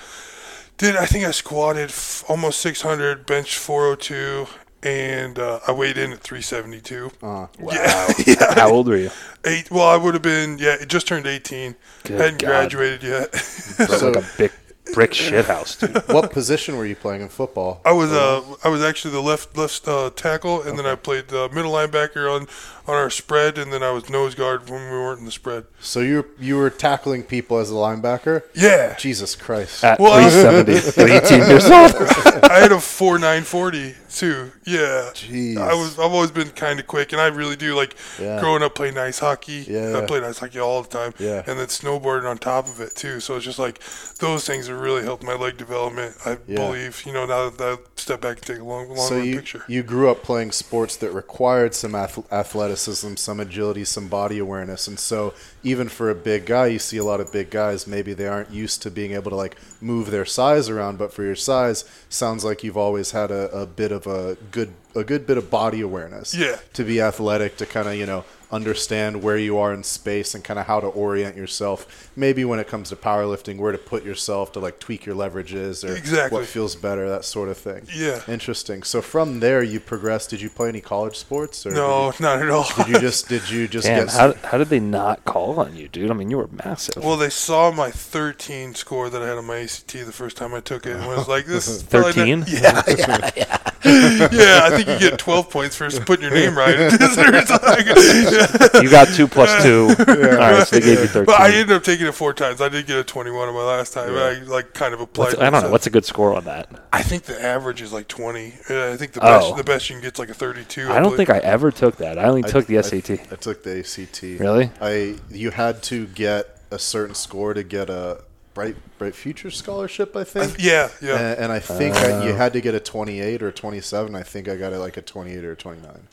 Did 0.78 0.96
I 0.96 1.06
think 1.06 1.26
I 1.26 1.32
squatted 1.32 1.90
f- 1.90 2.24
almost 2.28 2.60
600, 2.62 3.26
bench 3.28 3.56
402, 3.58 4.48
and 4.84 5.38
uh, 5.40 5.60
I 5.68 5.72
weighed 5.72 5.98
in 5.98 6.12
at 6.12 6.20
372. 6.22 7.12
Uh, 7.22 7.48
Yeah, 7.60 8.12
yeah. 8.26 8.54
How 8.56 8.70
old 8.72 8.88
were 8.88 8.98
you? 8.98 9.12
Eight. 9.46 9.70
Well, 9.72 9.88
I 9.88 9.98
would 9.98 10.14
have 10.14 10.24
been. 10.24 10.58
Yeah, 10.58 10.76
it 10.80 10.88
just 10.90 11.08
turned 11.08 11.28
18. 11.28 11.76
Good 12.04 12.20
Hadn't 12.20 12.40
God. 12.42 12.48
graduated 12.48 13.04
yet. 13.04 13.36
So- 13.36 14.12
like 14.12 14.24
a 14.24 14.28
big 14.38 14.52
brick 14.94 15.14
shit 15.14 15.46
house, 15.46 15.76
dude. 15.76 15.96
what 16.08 16.32
position 16.32 16.78
were 16.78 16.86
you 16.86 16.96
playing 16.96 17.22
in 17.22 17.30
football? 17.30 17.82
I 17.86 17.92
was 17.92 18.12
uh 18.12 18.42
I 18.64 18.70
was 18.70 18.82
actually 18.82 19.12
the 19.14 19.22
left 19.22 19.58
left 19.58 19.88
uh, 19.88 20.10
tackle, 20.16 20.62
and 20.62 20.78
then 20.78 20.86
I 20.86 20.96
played 20.96 21.32
uh, 21.34 21.50
middle 21.54 21.72
linebacker 21.72 22.30
on 22.34 22.48
on 22.88 22.96
our 22.96 23.10
spread, 23.10 23.58
and 23.58 23.72
then 23.72 23.84
I 23.84 23.92
was 23.92 24.10
nose 24.10 24.34
guard 24.36 24.70
when 24.70 24.84
we 24.84 24.98
weren't 24.98 25.20
in 25.20 25.26
the 25.26 25.32
spread. 25.32 25.66
So 25.80 26.00
you 26.00 26.26
you 26.40 26.58
were 26.58 26.70
tackling 26.70 27.24
people 27.24 27.58
as 27.58 27.70
a 27.72 27.76
linebacker? 27.76 28.44
Yeah, 28.56 28.96
Jesus 28.98 29.36
Christ! 29.36 29.84
At 29.84 30.00
Well, 30.00 30.14
I- 30.14 30.30
370, 30.30 31.12
at 31.14 31.24
18 31.32 31.48
years 31.50 31.66
old. 31.66 32.44
I 32.52 32.60
had 32.60 32.72
a 32.72 32.80
four 32.80 33.20
nine 33.20 33.44
forty 33.44 33.96
too. 34.12 34.52
Yeah, 34.66 35.12
Jeez. 35.14 35.58
I 35.58 35.74
was 35.74 35.98
I've 36.00 36.12
always 36.12 36.32
been 36.32 36.50
kind 36.50 36.80
of 36.80 36.88
quick, 36.88 37.14
and 37.14 37.22
I 37.22 37.28
really 37.28 37.56
do 37.56 37.76
like 37.76 37.96
Yeah. 38.20 38.40
growing 38.40 38.62
up 38.64 38.76
playing 38.76 38.98
ice 38.98 39.20
hockey. 39.20 39.66
Yeah. 39.68 39.98
I 39.98 40.06
played 40.06 40.24
ice 40.24 40.40
hockey 40.40 40.60
all 40.60 40.82
the 40.82 40.90
time. 40.90 41.14
Yeah. 41.20 41.44
and 41.48 41.60
then 41.60 41.68
snowboarding 41.68 42.30
on 42.30 42.38
top 42.40 42.68
of 42.68 42.82
it 42.82 42.96
too. 42.96 43.20
So 43.20 43.36
it's 43.36 43.46
just 43.46 43.60
like 43.60 43.80
those 44.20 44.46
things 44.46 44.68
have 44.68 44.81
really 44.82 45.04
helped 45.04 45.24
my 45.24 45.36
leg 45.36 45.58
development. 45.58 46.16
I 46.26 46.38
Yeah. 46.48 46.58
believe 46.58 47.04
you 47.06 47.14
know 47.14 47.26
now 47.26 47.50
that 47.50 47.62
I 47.62 47.78
step 47.96 48.22
back 48.22 48.38
and 48.38 48.46
take 48.46 48.60
a 48.60 48.64
long 48.64 48.90
long 48.90 49.08
so 49.08 49.18
you 49.18 49.36
picture. 49.38 49.64
you 49.68 49.84
grew 49.84 50.10
up 50.10 50.24
playing 50.24 50.52
sports 50.52 50.96
that 50.98 51.12
required 51.12 51.74
some 51.76 51.94
athleticism, 51.96 53.16
some 53.16 53.40
agility, 53.40 53.86
some 53.86 54.08
body 54.08 54.40
awareness, 54.40 54.88
and 54.88 55.00
so 55.00 55.34
even 55.64 55.88
for 55.90 56.10
a 56.10 56.16
big 56.16 56.46
guy, 56.46 56.68
you 56.68 56.80
see 56.80 56.98
a 56.98 57.04
lot 57.04 57.20
of 57.22 57.32
big 57.32 57.50
guys. 57.50 57.86
Maybe 57.88 58.14
they 58.14 58.28
aren't 58.28 58.52
used 58.52 58.82
to 58.84 58.92
being 58.92 59.14
able 59.14 59.30
to 59.32 59.38
like 59.38 59.56
move 59.80 60.12
their 60.12 60.26
size 60.26 60.70
around, 60.70 60.98
but 60.98 61.14
for 61.14 61.24
your 61.24 61.36
size, 61.36 61.86
sounds 62.10 62.44
like 62.44 62.64
you've 62.64 62.78
always 62.78 63.12
had 63.12 63.32
a, 63.32 63.50
a 63.52 63.66
bit 63.66 63.92
of 63.92 64.08
a 64.08 64.36
good 64.52 64.74
a 64.96 65.04
good 65.04 65.26
bit 65.26 65.38
of 65.38 65.50
body 65.50 65.82
awareness. 65.82 66.34
Yeah. 66.34 66.58
To 66.74 66.84
be 66.84 67.00
athletic, 67.00 67.58
to 67.58 67.66
kind 67.66 67.88
of 67.88 67.96
you 67.96 68.06
know 68.06 68.26
understand 68.52 69.24
where 69.24 69.38
you 69.38 69.58
are 69.58 69.74
in 69.74 69.84
space 69.84 70.36
and 70.36 70.44
kind 70.44 70.60
of 70.60 70.66
how 70.68 70.80
to 70.80 70.88
orient 70.88 71.36
yourself. 71.38 72.12
Maybe 72.16 72.44
when 72.46 72.60
it 72.60 72.68
comes 72.68 72.90
to 72.90 72.96
powerlifting, 72.96 73.58
where 73.58 73.72
to 73.72 73.78
put 73.78 74.04
yourself 74.04 74.52
to 74.54 74.60
like 74.60 74.80
tweak 74.80 75.06
your 75.06 75.16
leverages 75.16 75.88
or 75.88 75.96
Exactly. 75.96 76.40
what 76.40 76.48
feels 76.48 76.76
better, 76.76 77.08
that 77.10 77.26
sort 77.26 77.50
of 77.50 77.58
thing. 77.58 77.88
Yeah. 77.94 78.22
Interesting. 78.28 78.84
So 78.84 79.02
from 79.02 79.40
there, 79.40 79.64
you 79.64 79.80
progressed. 79.80 80.30
Did 80.30 80.42
you 80.42 80.50
play 80.50 80.70
any 80.70 80.82
college 80.82 81.16
sports? 81.16 81.66
Or 81.66 81.72
No, 81.72 82.14
not 82.20 82.42
at 82.42 82.50
all. 82.50 82.68
Did 82.78 82.88
you, 82.88 83.00
just 83.00 83.30
did 83.30 83.50
you 83.50 83.68
just 83.70 83.88
Damn, 83.88 84.06
get 84.06 84.14
how, 84.14 84.34
how 84.44 84.58
did 84.58 84.70
they 84.70 84.80
not 84.80 85.24
call 85.26 85.60
on 85.60 85.76
you, 85.76 85.88
dude? 85.88 86.12
I 86.12 86.14
mean, 86.14 86.30
you 86.30 86.38
were 86.38 86.50
massive. 86.66 87.04
Well, 87.04 87.18
they 87.18 87.30
saw 87.30 87.72
my 87.72 87.92
13 87.92 88.76
score 88.76 89.10
that 89.10 89.22
I 89.22 89.28
had 89.28 89.38
on 89.38 89.46
my 89.46 89.60
ACT 89.60 89.88
the 89.94 90.12
first 90.12 90.38
time 90.38 90.54
I 90.54 90.60
took 90.60 90.86
it, 90.86 90.96
and 90.96 91.08
was 91.08 91.28
like, 91.28 91.46
"This 91.46 91.68
is 91.68 91.82
13? 91.84 92.46
Yeah, 92.52 92.82
yeah, 92.88 93.32
yeah. 93.36 93.71
yeah, 93.86 94.62
I 94.64 94.70
think 94.72 94.88
you 94.88 95.10
get 95.10 95.20
12 95.20 95.50
points 95.50 95.76
for 95.76 95.90
putting 95.90 96.24
your 96.24 96.34
name 96.34 96.58
right. 96.58 96.76
you 98.82 98.90
got 98.90 99.08
two 99.10 99.28
plus 99.28 99.64
two. 99.64 99.94
All 99.98 100.06
right, 100.06 100.68
so 100.68 100.80
they 100.80 100.86
gave 100.86 101.00
you 101.00 101.08
13. 101.08 101.26
But 101.26 101.40
I 101.40 101.52
ended 101.52 101.76
up 101.76 101.84
taking 101.84 102.08
it 102.08 102.14
four 102.14 102.34
times. 102.34 102.62
I 102.62 102.70
did 102.70 102.88
get 102.88 103.00
a 103.00 103.04
21 103.04 103.50
on 103.50 103.54
my 103.54 103.64
last 103.64 103.94
time. 103.94 104.16
I 104.16 104.42
like 104.44 104.74
kind 104.74 104.94
of 104.94 105.02
applied. 105.02 105.26
What's- 105.26 105.40
I 105.40 105.50
don't 105.50 105.64
know. 105.64 105.72
What's 105.72 105.88
a 105.88 105.90
good 105.90 106.06
score 106.06 106.34
on 106.36 106.46
that? 106.46 106.70
I 106.94 107.04
think 107.04 107.24
the 107.24 107.42
average 107.42 107.82
is 107.82 107.92
like 107.92 108.08
20. 108.08 108.54
Uh, 108.70 108.92
I 108.92 108.98
think 108.98 109.14
the 109.14 109.20
best 109.22 109.48
Oh. 109.48 109.56
the 109.56 109.64
best 109.64 109.90
you 109.90 109.96
can 109.96 110.04
get 110.04 110.14
is 110.14 110.20
like 110.20 110.30
a 110.30 110.34
32. 110.34 110.90
I 110.92 111.00
don't 111.00 111.16
think 111.18 111.30
I 111.30 111.40
ever 111.40 111.72
took 111.72 111.98
that. 111.98 112.18
I 112.20 112.26
only 112.26 112.44
took 112.44 112.68
the 112.68 112.78
I- 112.78 112.82
SAT. 112.82 113.10
I, 113.32 113.36
took 113.36 113.64
the 113.64 113.80
ACT. 113.80 114.22
Really? 114.40 114.70
I 114.80 115.16
you 115.30 115.52
had 115.52 115.82
to 115.84 116.08
get 116.08 116.58
a 116.72 116.80
certain 116.80 117.16
score 117.16 117.54
to 117.54 117.64
get 117.64 117.90
a 117.90 118.22
bright 118.54 118.76
bright 118.98 119.16
future 119.16 119.52
scholarship. 119.52 120.16
I 120.16 120.24
think. 120.24 120.58
Yeah, 120.60 120.90
yeah. 121.02 121.18
And, 121.18 121.40
and 121.40 121.52
I 121.52 121.60
think 121.60 121.96
I, 121.96 122.26
you 122.26 122.32
oh. 122.32 122.36
had 122.36 122.54
to 122.54 122.62
get 122.62 122.76
a 122.76 122.80
28 122.80 123.42
or 123.44 123.52
27. 123.52 124.16
I 124.16 124.24
think 124.24 124.48
I 124.48 124.56
got 124.56 124.74
it 124.74 124.80
like 124.80 124.98
a 124.98 125.02
28 125.02 125.44
or 125.46 125.56
29. 125.56 126.08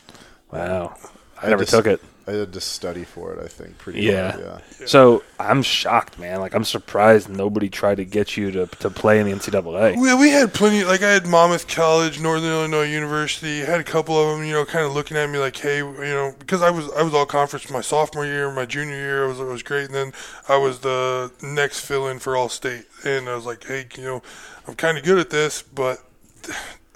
Wow. 0.52 0.96
I 1.40 1.46
I 1.46 1.50
never 1.50 1.64
just- 1.64 1.74
took 1.74 1.86
it. 1.86 2.00
I 2.28 2.32
had 2.32 2.52
to 2.52 2.60
study 2.60 3.04
for 3.04 3.32
it. 3.32 3.42
I 3.42 3.48
think 3.48 3.78
pretty 3.78 4.02
Yeah. 4.02 4.32
hard. 4.32 4.62
Yeah. 4.78 4.86
So 4.86 5.22
I'm 5.40 5.62
shocked, 5.62 6.18
man. 6.18 6.40
Like 6.40 6.54
I'm 6.54 6.64
surprised 6.64 7.30
nobody 7.30 7.70
tried 7.70 7.94
to 7.96 8.04
get 8.04 8.36
you 8.36 8.50
to, 8.50 8.66
to 8.66 8.90
play 8.90 9.18
in 9.18 9.26
the 9.26 9.32
NCAA. 9.32 9.96
We, 9.98 10.12
we 10.14 10.28
had 10.28 10.52
plenty. 10.52 10.84
Like 10.84 11.02
I 11.02 11.10
had 11.10 11.26
Monmouth 11.26 11.68
College, 11.68 12.20
Northern 12.20 12.50
Illinois 12.50 12.84
University. 12.84 13.60
Had 13.60 13.80
a 13.80 13.84
couple 13.84 14.20
of 14.20 14.36
them, 14.36 14.46
you 14.46 14.52
know, 14.52 14.66
kind 14.66 14.84
of 14.84 14.92
looking 14.92 15.16
at 15.16 15.30
me 15.30 15.38
like, 15.38 15.56
hey, 15.56 15.78
you 15.78 15.94
know, 15.94 16.34
because 16.38 16.60
I 16.60 16.70
was 16.70 16.90
I 16.92 17.02
was 17.02 17.14
all 17.14 17.24
conference 17.24 17.70
my 17.70 17.80
sophomore 17.80 18.26
year, 18.26 18.52
my 18.52 18.66
junior 18.66 18.96
year, 18.96 19.24
I 19.24 19.28
was 19.28 19.40
I 19.40 19.44
was 19.44 19.62
great, 19.62 19.86
and 19.86 19.94
then 19.94 20.12
I 20.48 20.58
was 20.58 20.80
the 20.80 21.32
next 21.42 21.80
fill 21.80 22.08
in 22.08 22.18
for 22.18 22.36
all 22.36 22.50
state, 22.50 22.84
and 23.04 23.26
I 23.26 23.34
was 23.36 23.46
like, 23.46 23.64
hey, 23.64 23.86
you 23.96 24.04
know, 24.04 24.22
I'm 24.66 24.74
kind 24.74 24.98
of 24.98 25.04
good 25.04 25.18
at 25.18 25.30
this, 25.30 25.62
but 25.62 26.02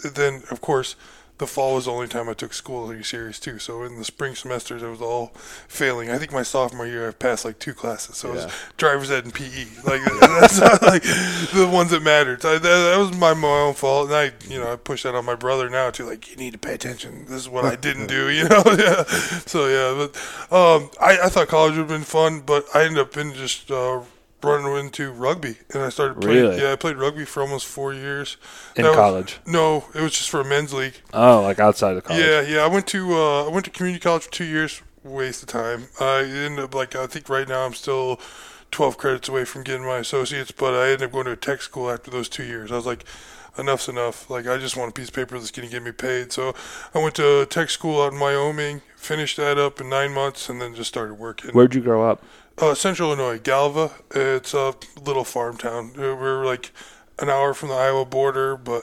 then 0.05 0.43
of 0.51 0.61
course. 0.61 0.95
The 1.43 1.49
fall 1.49 1.75
was 1.75 1.87
the 1.87 1.91
only 1.91 2.07
time 2.07 2.29
I 2.29 2.35
took 2.35 2.53
school 2.53 2.87
like 2.87 3.05
serious 3.05 3.41
too. 3.41 3.59
So 3.59 3.83
in 3.83 3.99
the 3.99 4.05
spring 4.05 4.37
semesters, 4.37 4.81
I 4.81 4.89
was 4.89 5.01
all 5.01 5.33
failing. 5.67 6.09
I 6.09 6.17
think 6.17 6.31
my 6.31 6.45
sophomore 6.45 6.87
year, 6.87 7.09
I 7.09 7.11
passed 7.11 7.45
like 7.45 7.59
two 7.59 7.75
classes. 7.75 8.17
So 8.17 8.29
it 8.29 8.35
was 8.35 8.53
driver's 8.77 9.11
ed 9.11 9.25
and 9.25 9.35
PE. 9.35 9.67
Like 9.85 10.03
that's 10.21 10.61
not, 10.61 10.81
like 10.83 11.03
the 11.03 11.69
ones 11.71 11.91
that 11.91 12.01
mattered. 12.01 12.43
So 12.43 12.61
that, 12.61 12.63
that 12.63 12.97
was 12.97 13.13
my, 13.19 13.35
my 13.35 13.49
own 13.49 13.75
fault, 13.75 14.07
and 14.07 14.17
I, 14.17 14.31
you 14.49 14.61
know, 14.61 14.73
I 14.73 14.77
push 14.77 15.03
that 15.03 15.17
on 15.17 15.25
my 15.25 15.35
brother 15.35 15.69
now 15.69 15.91
too. 15.91 16.07
Like 16.07 16.31
you 16.31 16.37
need 16.37 16.53
to 16.53 16.61
pay 16.61 16.75
attention. 16.75 17.25
This 17.25 17.41
is 17.41 17.49
what 17.49 17.65
I 17.65 17.75
didn't 17.75 18.07
do. 18.07 18.31
You 18.31 18.49
know, 18.49 18.63
yeah. 18.79 19.03
So 19.47 19.67
yeah, 19.67 20.07
but 20.07 20.55
um, 20.57 20.91
I, 21.01 21.27
I 21.27 21.29
thought 21.29 21.49
college 21.49 21.73
would 21.73 21.81
have 21.81 21.89
been 21.89 22.03
fun, 22.03 22.43
but 22.43 22.67
I 22.73 22.85
ended 22.85 23.01
up 23.01 23.17
in 23.17 23.35
just 23.35 23.69
uh, 23.69 24.03
running 24.45 24.75
into 24.77 25.11
rugby, 25.13 25.57
and 25.73 25.83
I 25.83 25.89
started 25.89 26.21
playing. 26.21 26.43
Really? 26.43 26.63
Yeah, 26.63 26.73
I 26.73 26.77
played 26.77 26.97
rugby 26.97 27.25
for 27.25 27.43
almost 27.43 27.67
four 27.67 27.93
years 27.95 28.37
In 28.77 28.83
That 28.83 28.91
was- 28.91 28.97
college? 28.97 29.39
no, 29.47 29.85
it 29.95 30.01
was 30.01 30.13
just 30.13 30.31
for 30.31 30.41
a 30.41 30.45
men's 30.45 30.73
league. 30.73 30.95
Oh, 31.13 31.41
like 31.43 31.59
outside 31.59 31.97
of 31.97 32.05
college. 32.05 32.23
Yeah, 32.23 32.41
yeah. 32.43 32.65
I 32.65 32.67
went 32.69 32.87
to 32.89 33.15
uh, 33.15 33.47
I 33.47 33.49
went 33.51 33.65
to 33.67 33.71
community 33.71 34.01
college 34.03 34.25
for 34.25 34.31
two 34.33 34.45
years. 34.45 34.83
Waste 35.05 35.43
of 35.43 35.49
time. 35.49 35.89
I 36.01 36.21
ended 36.21 36.61
up 36.61 36.75
like 36.75 36.95
I 36.95 37.07
think 37.09 37.29
right 37.29 37.49
now 37.49 37.67
I'm 37.67 37.75
still 37.75 38.21
twelve 38.71 38.97
credits 38.99 39.29
away 39.29 39.45
from 39.45 39.65
getting 39.65 39.85
my 39.85 39.99
associates, 39.99 40.53
but 40.53 40.75
I 40.75 40.87
ended 40.93 41.03
up 41.03 41.13
going 41.13 41.25
to 41.27 41.33
a 41.33 41.37
tech 41.37 41.61
school 41.61 41.91
after 41.91 42.11
those 42.11 42.29
two 42.29 42.45
years. 42.45 42.71
I 42.71 42.77
was 42.77 42.87
like, 42.87 43.05
enough's 43.59 43.89
enough. 43.89 44.31
Like 44.31 44.47
I 44.47 44.59
just 44.59 44.77
want 44.77 44.91
a 44.91 44.93
piece 44.95 45.09
of 45.09 45.15
paper 45.15 45.37
that's 45.39 45.51
going 45.51 45.69
to 45.69 45.73
get 45.73 45.83
me 45.83 45.91
paid. 45.91 46.31
So 46.33 46.55
I 46.95 46.99
went 47.01 47.17
to 47.17 47.45
tech 47.47 47.69
school 47.71 48.01
out 48.01 48.13
in 48.13 48.21
Wyoming, 48.21 48.83
finished 48.97 49.37
that 49.39 49.59
up 49.59 49.81
in 49.81 49.89
nine 49.89 50.13
months, 50.13 50.49
and 50.49 50.61
then 50.63 50.73
just 50.75 50.89
started 50.89 51.15
working. 51.15 51.51
Where'd 51.51 51.75
you 51.75 51.81
grow 51.81 52.09
up? 52.09 52.23
Uh, 52.59 52.75
Central 52.75 53.09
Illinois, 53.13 53.39
Galva. 53.39 53.91
It's 54.15 54.55
a 54.55 54.75
little 55.05 55.25
farm 55.25 55.57
town. 55.57 55.93
Uh, 55.97 56.15
We're 56.15 56.45
like 56.45 56.71
an 57.19 57.29
hour 57.29 57.55
from 57.55 57.71
the 57.71 57.75
Iowa 57.75 58.05
border, 58.05 58.57
but 58.57 58.83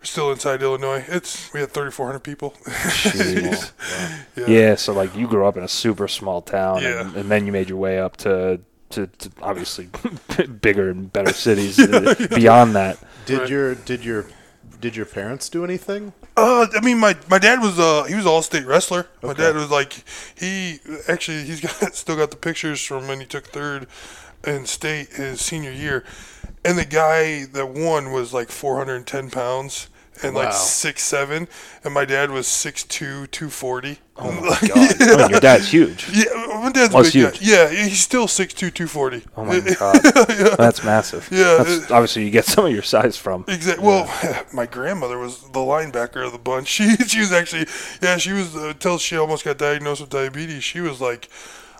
we're 0.00 0.04
still 0.04 0.30
inside 0.32 0.62
Illinois. 0.62 1.04
It's 1.08 1.52
we 1.52 1.60
had 1.60 1.70
3,400 1.70 2.20
people. 2.20 2.54
Jeez. 2.64 3.72
yeah. 4.36 4.46
Yeah, 4.46 4.74
so 4.74 4.92
like 4.92 5.14
you 5.16 5.26
grew 5.28 5.46
up 5.46 5.56
in 5.56 5.62
a 5.62 5.68
super 5.68 6.08
small 6.08 6.42
town, 6.42 6.82
Yeah. 6.82 7.02
and, 7.02 7.16
and 7.16 7.30
then 7.30 7.46
you 7.46 7.52
made 7.52 7.68
your 7.68 7.78
way 7.78 7.98
up 7.98 8.16
to 8.18 8.60
to, 8.90 9.06
to 9.08 9.30
obviously 9.42 9.88
bigger 10.60 10.88
and 10.90 11.12
better 11.12 11.32
cities 11.32 11.76
beyond 12.28 12.74
that. 12.76 12.98
Did 13.26 13.40
Right. 13.40 13.48
your 13.50 13.74
did 13.74 14.04
your 14.04 14.26
did 14.84 14.96
your 14.96 15.06
parents 15.06 15.48
do 15.48 15.64
anything? 15.64 16.12
Uh, 16.36 16.66
I 16.76 16.80
mean, 16.80 16.98
my 16.98 17.16
my 17.30 17.38
dad 17.38 17.60
was 17.60 17.78
uh 17.78 18.04
he 18.04 18.14
was 18.14 18.26
all 18.26 18.42
state 18.42 18.66
wrestler. 18.66 19.06
My 19.22 19.30
Okay. 19.30 19.42
dad 19.44 19.54
was 19.54 19.70
like 19.70 20.04
he 20.36 20.78
actually 21.08 21.44
he's 21.44 21.60
got 21.60 21.94
still 22.02 22.16
got 22.16 22.30
the 22.30 22.36
pictures 22.36 22.84
from 22.84 23.08
when 23.08 23.18
he 23.20 23.26
took 23.26 23.46
third 23.46 23.86
in 24.44 24.66
state 24.66 25.08
his 25.14 25.40
senior 25.40 25.72
year, 25.72 26.04
and 26.64 26.76
the 26.76 26.84
guy 26.84 27.46
that 27.46 27.68
won 27.68 28.12
was 28.12 28.34
like 28.34 28.50
410 28.50 29.30
pounds 29.30 29.88
and 30.22 30.34
Wow. 30.34 30.44
like 30.44 30.52
six 30.52 31.02
seven, 31.02 31.48
and 31.82 31.92
my 31.92 32.04
dad 32.04 32.30
was 32.30 32.46
6'2", 32.46 33.26
240. 33.30 33.98
Oh 34.16 34.30
my 34.30 34.56
god! 34.68 34.94
I 35.02 35.16
mean, 35.16 35.30
your 35.30 35.40
dad's 35.40 35.68
huge. 35.72 36.08
Yeah, 36.12 36.24
my 36.62 36.70
dad's 36.70 36.94
a 36.94 36.98
Oh, 36.98 37.02
big 37.02 37.14
it's 37.16 37.38
guy. 37.40 37.44
Yeah, 37.44 37.68
he's 37.68 38.00
still 38.00 38.26
6'2", 38.28 38.70
240. 38.72 39.24
Oh 39.36 39.44
my 39.44 39.58
god, 39.78 40.56
that's 40.56 40.84
massive. 40.84 41.28
Yeah, 41.32 41.56
that's 41.58 41.70
it- 41.86 41.90
obviously 41.90 42.24
you 42.24 42.30
get 42.30 42.44
some 42.44 42.64
of 42.66 42.72
your 42.72 42.82
size 42.82 43.16
from. 43.16 43.44
Exactly. 43.48 43.84
Well, 43.84 44.06
my 44.54 44.66
grandmother 44.66 45.18
was 45.18 45.40
the 45.42 45.58
linebacker 45.60 46.24
of 46.24 46.32
the 46.32 46.38
bunch. 46.38 46.68
She 46.68 46.94
she 46.96 47.20
was 47.20 47.32
actually 47.32 47.66
yeah 48.00 48.16
she 48.16 48.32
was 48.32 48.54
uh, 48.54 48.68
until 48.68 48.98
she 48.98 49.16
almost 49.16 49.44
got 49.44 49.58
diagnosed 49.58 50.00
with 50.00 50.10
diabetes. 50.10 50.62
She 50.62 50.80
was 50.80 51.00
like 51.00 51.28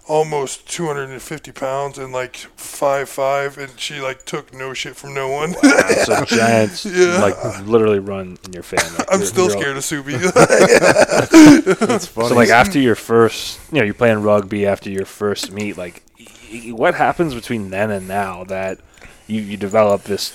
almost 0.06 0.68
250 0.68 1.52
pounds 1.52 1.96
and 1.98 2.12
like 2.12 2.36
five 2.56 3.08
five, 3.08 3.56
and 3.58 3.78
she 3.80 4.00
like 4.00 4.24
took 4.24 4.52
no 4.52 4.74
shit 4.74 4.96
from 4.96 5.14
no 5.14 5.28
one. 5.30 5.54
So 6.04 6.24
giants 6.26 6.84
Yeah. 6.84 7.18
like 7.20 7.66
literally 7.66 7.98
run 8.00 8.38
in 8.44 8.52
your 8.52 8.62
family. 8.62 9.04
I'm 9.10 9.20
You're- 9.20 9.26
still 9.26 9.46
you're 9.48 9.56
all- 9.56 9.60
scared 9.62 9.76
of 9.76 9.82
Subi. 9.82 11.78
That's 11.86 12.06
funny. 12.06 12.28
So 12.28 12.34
like 12.34 12.50
after 12.50 12.78
your 12.78 12.94
first, 12.94 13.58
you 13.72 13.78
know, 13.78 13.84
you're 13.84 13.94
playing 13.94 14.22
rugby 14.22 14.66
after 14.66 14.90
your 14.90 15.06
first 15.06 15.52
meet. 15.52 15.76
Like, 15.76 16.02
what 16.70 16.94
happens 16.94 17.34
between 17.34 17.70
then 17.70 17.90
and 17.90 18.06
now 18.08 18.44
that 18.44 18.78
you 19.26 19.40
you 19.40 19.56
develop 19.56 20.04
this 20.04 20.32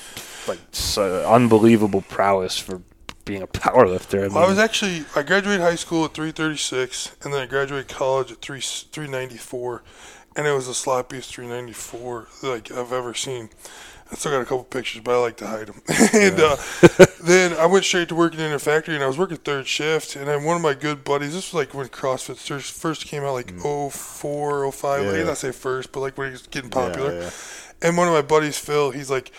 like 0.47 0.59
so 0.71 1.29
unbelievable 1.31 2.01
prowess 2.01 2.57
for 2.57 2.81
being 3.29 3.41
a 3.43 3.47
powerlifter? 3.47 4.25
I, 4.25 4.27
mean, 4.27 4.37
I 4.37 4.47
was 4.47 4.57
actually 4.57 5.05
I 5.15 5.21
graduated 5.21 5.61
high 5.61 5.75
school 5.75 6.05
at 6.05 6.13
336, 6.15 7.15
and 7.23 7.31
then 7.33 7.41
I 7.41 7.45
graduated 7.45 7.87
college 7.87 8.31
at 8.31 8.41
three 8.41 8.59
394, 8.59 9.83
and 10.35 10.47
it 10.47 10.51
was 10.51 10.65
the 10.65 10.73
sloppiest 10.73 11.25
394 11.25 12.27
like 12.43 12.71
I've 12.71 12.91
ever 12.91 13.13
seen. 13.13 13.49
I 14.11 14.15
still 14.15 14.31
got 14.31 14.41
a 14.41 14.45
couple 14.45 14.63
pictures, 14.63 15.03
but 15.03 15.13
I 15.13 15.17
like 15.19 15.37
to 15.37 15.45
hide 15.45 15.67
them. 15.67 15.83
and 16.13 16.39
uh, 16.39 16.55
then 17.23 17.53
I 17.53 17.67
went 17.67 17.85
straight 17.85 18.09
to 18.09 18.15
working 18.15 18.39
in 18.39 18.51
a 18.51 18.57
factory, 18.57 18.95
and 18.95 19.03
I 19.03 19.07
was 19.07 19.19
working 19.19 19.37
third 19.37 19.67
shift. 19.67 20.15
And 20.15 20.27
then 20.27 20.43
one 20.43 20.55
of 20.55 20.63
my 20.63 20.73
good 20.73 21.03
buddies, 21.03 21.35
this 21.35 21.53
was 21.53 21.53
like 21.53 21.75
when 21.75 21.89
CrossFit 21.89 22.37
first- 22.71 23.05
came 23.05 23.23
out, 23.23 23.33
like 23.33 23.51
04, 23.61 24.71
05. 24.71 25.03
Yeah. 25.05 25.11
Like, 25.11 25.25
not 25.27 25.37
say 25.37 25.51
first, 25.51 25.91
but 25.91 25.99
like 25.99 26.17
when 26.17 26.29
he 26.29 26.31
was 26.31 26.47
getting 26.47 26.71
Yeah, 26.71 26.87
popular. 26.87 27.21
yeah. 27.21 27.29
And 27.83 27.95
one 27.97 28.07
of 28.07 28.13
my 28.15 28.23
buddies, 28.23 28.57
Phil, 28.57 28.89
he's 28.89 29.11
like, 29.11 29.31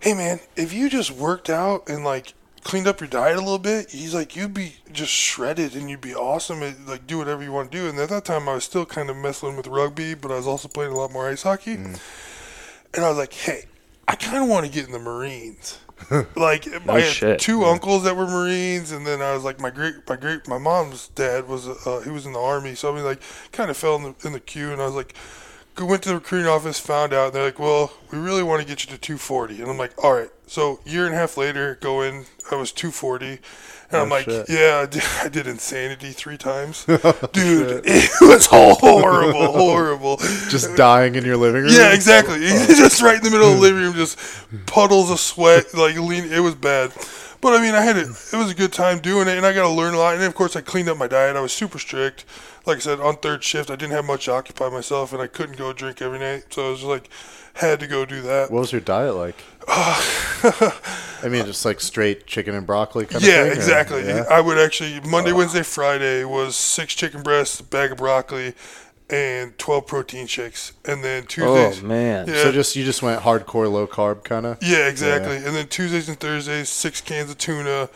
"Hey 0.00 0.12
man, 0.12 0.40
if 0.56 0.72
you 0.72 0.90
just 0.90 1.12
worked 1.12 1.48
out 1.48 1.88
and 1.88 2.04
like 2.04 2.34
cleaned 2.66 2.88
up 2.88 3.00
your 3.00 3.08
diet 3.08 3.36
a 3.36 3.40
little 3.40 3.60
bit, 3.60 3.90
he's 3.90 4.12
like, 4.12 4.34
you'd 4.34 4.52
be 4.52 4.74
just 4.92 5.12
shredded 5.12 5.76
and 5.76 5.88
you'd 5.88 6.00
be 6.00 6.14
awesome 6.14 6.64
at 6.64 6.84
like 6.86 7.06
do 7.06 7.16
whatever 7.16 7.42
you 7.42 7.52
want 7.52 7.70
to 7.70 7.78
do." 7.78 7.88
And 7.88 7.98
at 7.98 8.08
that 8.08 8.24
time, 8.24 8.48
I 8.48 8.54
was 8.54 8.64
still 8.64 8.84
kind 8.84 9.08
of 9.08 9.16
messing 9.16 9.56
with 9.56 9.68
rugby, 9.68 10.14
but 10.14 10.32
I 10.32 10.36
was 10.36 10.48
also 10.48 10.66
playing 10.66 10.92
a 10.92 10.96
lot 10.96 11.12
more 11.12 11.28
ice 11.28 11.44
hockey. 11.44 11.76
Mm. 11.76 12.00
And 12.94 13.04
I 13.04 13.08
was 13.08 13.18
like, 13.18 13.32
"Hey, 13.32 13.66
I 14.08 14.16
kind 14.16 14.42
of 14.42 14.48
want 14.48 14.66
to 14.66 14.72
get 14.72 14.86
in 14.86 14.92
the 14.92 14.98
Marines." 14.98 15.78
like 16.36 16.68
I 16.88 17.00
had 17.00 17.38
two 17.38 17.64
uncles 17.64 18.04
that 18.04 18.16
were 18.16 18.26
Marines, 18.26 18.92
and 18.92 19.06
then 19.06 19.22
I 19.22 19.32
was 19.32 19.44
like, 19.44 19.58
my 19.58 19.70
great, 19.70 19.94
my 20.06 20.16
great, 20.16 20.46
my 20.46 20.58
mom's 20.58 21.08
dad 21.08 21.48
was, 21.48 21.66
uh, 21.66 22.02
he 22.04 22.10
was 22.10 22.26
in 22.26 22.34
the 22.34 22.38
army, 22.38 22.74
so 22.74 22.92
I 22.92 22.94
mean, 22.94 23.04
like, 23.04 23.22
kind 23.50 23.70
of 23.70 23.78
fell 23.78 23.96
in 23.96 24.02
the 24.02 24.14
in 24.26 24.32
the 24.34 24.40
queue, 24.40 24.72
and 24.72 24.82
I 24.82 24.84
was 24.84 24.94
like, 24.94 25.14
went 25.84 26.02
to 26.04 26.08
the 26.10 26.14
recruiting 26.14 26.48
office, 26.48 26.78
found 26.78 27.12
out, 27.12 27.26
and 27.26 27.34
they're 27.34 27.44
like, 27.44 27.58
well, 27.58 27.92
we 28.10 28.18
really 28.18 28.42
want 28.42 28.62
to 28.62 28.68
get 28.68 28.84
you 28.84 28.90
to 28.90 28.98
240, 28.98 29.60
and 29.60 29.70
I'm 29.70 29.78
like, 29.78 29.92
all 30.02 30.12
right. 30.12 30.30
So 30.46 30.80
year 30.84 31.06
and 31.06 31.14
a 31.14 31.18
half 31.18 31.36
later, 31.36 31.76
go 31.80 32.02
in, 32.02 32.26
I 32.50 32.54
was 32.54 32.70
240. 32.72 33.40
And 33.90 34.00
I'm 34.00 34.10
oh, 34.10 34.14
like, 34.14 34.24
shit. 34.24 34.48
yeah, 34.48 34.80
I 34.82 34.86
did, 34.86 35.02
I 35.22 35.28
did 35.28 35.46
insanity 35.46 36.12
three 36.12 36.36
times. 36.36 36.86
Oh, 37.04 37.28
Dude, 37.32 37.82
it 37.84 38.10
was 38.20 38.46
horrible, 38.46 39.52
horrible. 39.52 40.16
Just 40.48 40.74
dying 40.76 41.14
in 41.14 41.24
your 41.24 41.36
living 41.36 41.62
room. 41.62 41.72
Yeah, 41.72 41.92
exactly. 41.92 42.36
Oh, 42.36 42.66
just 42.66 43.02
right 43.02 43.16
in 43.16 43.22
the 43.22 43.30
middle 43.30 43.48
of 43.48 43.56
the 43.56 43.60
living 43.60 43.82
room, 43.82 43.94
just 43.94 44.18
puddles 44.66 45.10
of 45.10 45.20
sweat, 45.20 45.74
like 45.74 45.96
lean. 45.96 46.32
It 46.32 46.40
was 46.40 46.54
bad, 46.54 46.90
but 47.46 47.54
I 47.54 47.62
mean, 47.62 47.76
I 47.76 47.82
had 47.82 47.96
it. 47.96 48.08
It 48.08 48.36
was 48.36 48.50
a 48.50 48.56
good 48.56 48.72
time 48.72 48.98
doing 48.98 49.28
it, 49.28 49.36
and 49.36 49.46
I 49.46 49.52
got 49.52 49.62
to 49.62 49.68
learn 49.68 49.94
a 49.94 49.98
lot. 49.98 50.14
And 50.14 50.20
then, 50.20 50.26
of 50.26 50.34
course, 50.34 50.56
I 50.56 50.62
cleaned 50.62 50.88
up 50.88 50.98
my 50.98 51.06
diet. 51.06 51.36
I 51.36 51.40
was 51.40 51.52
super 51.52 51.78
strict. 51.78 52.24
Like 52.66 52.78
I 52.78 52.80
said, 52.80 52.98
on 52.98 53.18
third 53.18 53.44
shift, 53.44 53.70
I 53.70 53.76
didn't 53.76 53.92
have 53.92 54.04
much 54.04 54.24
to 54.24 54.32
occupy 54.32 54.68
myself, 54.68 55.12
and 55.12 55.22
I 55.22 55.28
couldn't 55.28 55.56
go 55.56 55.72
drink 55.72 56.02
every 56.02 56.18
night. 56.18 56.52
So 56.52 56.66
I 56.66 56.70
was 56.70 56.82
like, 56.82 57.08
had 57.54 57.78
to 57.78 57.86
go 57.86 58.04
do 58.04 58.20
that. 58.22 58.50
What 58.50 58.62
was 58.62 58.72
your 58.72 58.80
diet 58.80 59.14
like? 59.14 59.36
I 59.68 61.28
mean, 61.28 61.46
just 61.46 61.64
like 61.64 61.80
straight 61.80 62.26
chicken 62.26 62.56
and 62.56 62.66
broccoli 62.66 63.06
kind 63.06 63.22
of 63.22 63.28
yeah, 63.28 63.44
thing? 63.44 63.52
or- 63.52 63.54
exactly. 63.54 64.04
yeah? 64.04 64.24
I 64.28 64.40
would 64.40 64.58
actually 64.58 64.98
Monday, 65.08 65.30
Wednesday, 65.30 65.62
Friday 65.62 66.24
was 66.24 66.56
six 66.56 66.94
chicken 66.94 67.22
breasts, 67.22 67.60
a 67.60 67.62
bag 67.62 67.92
of 67.92 67.98
broccoli, 67.98 68.54
and 69.08 69.56
twelve 69.58 69.86
protein 69.86 70.26
shakes, 70.26 70.72
and 70.84 71.04
then 71.04 71.24
Tuesdays. 71.24 71.48
Oh 71.48 71.66
Tuesdays. 71.68 71.82
man. 71.82 72.28
Yeah. 72.28 72.42
So 72.42 72.52
just 72.52 72.74
you 72.76 72.84
just 72.84 73.02
went 73.02 73.22
hardcore 73.22 73.70
low 73.70 73.86
carb 73.86 74.24
kind 74.24 74.46
of. 74.46 74.58
Yeah, 74.62 74.88
exactly. 74.88 75.36
And 75.36 75.54
then 75.54 75.68
Tuesdays 75.68 76.08
and 76.08 76.18
Thursdays, 76.18 76.68
six 76.68 77.00
cans 77.00 77.30
of 77.30 77.38
tuna, 77.38 77.88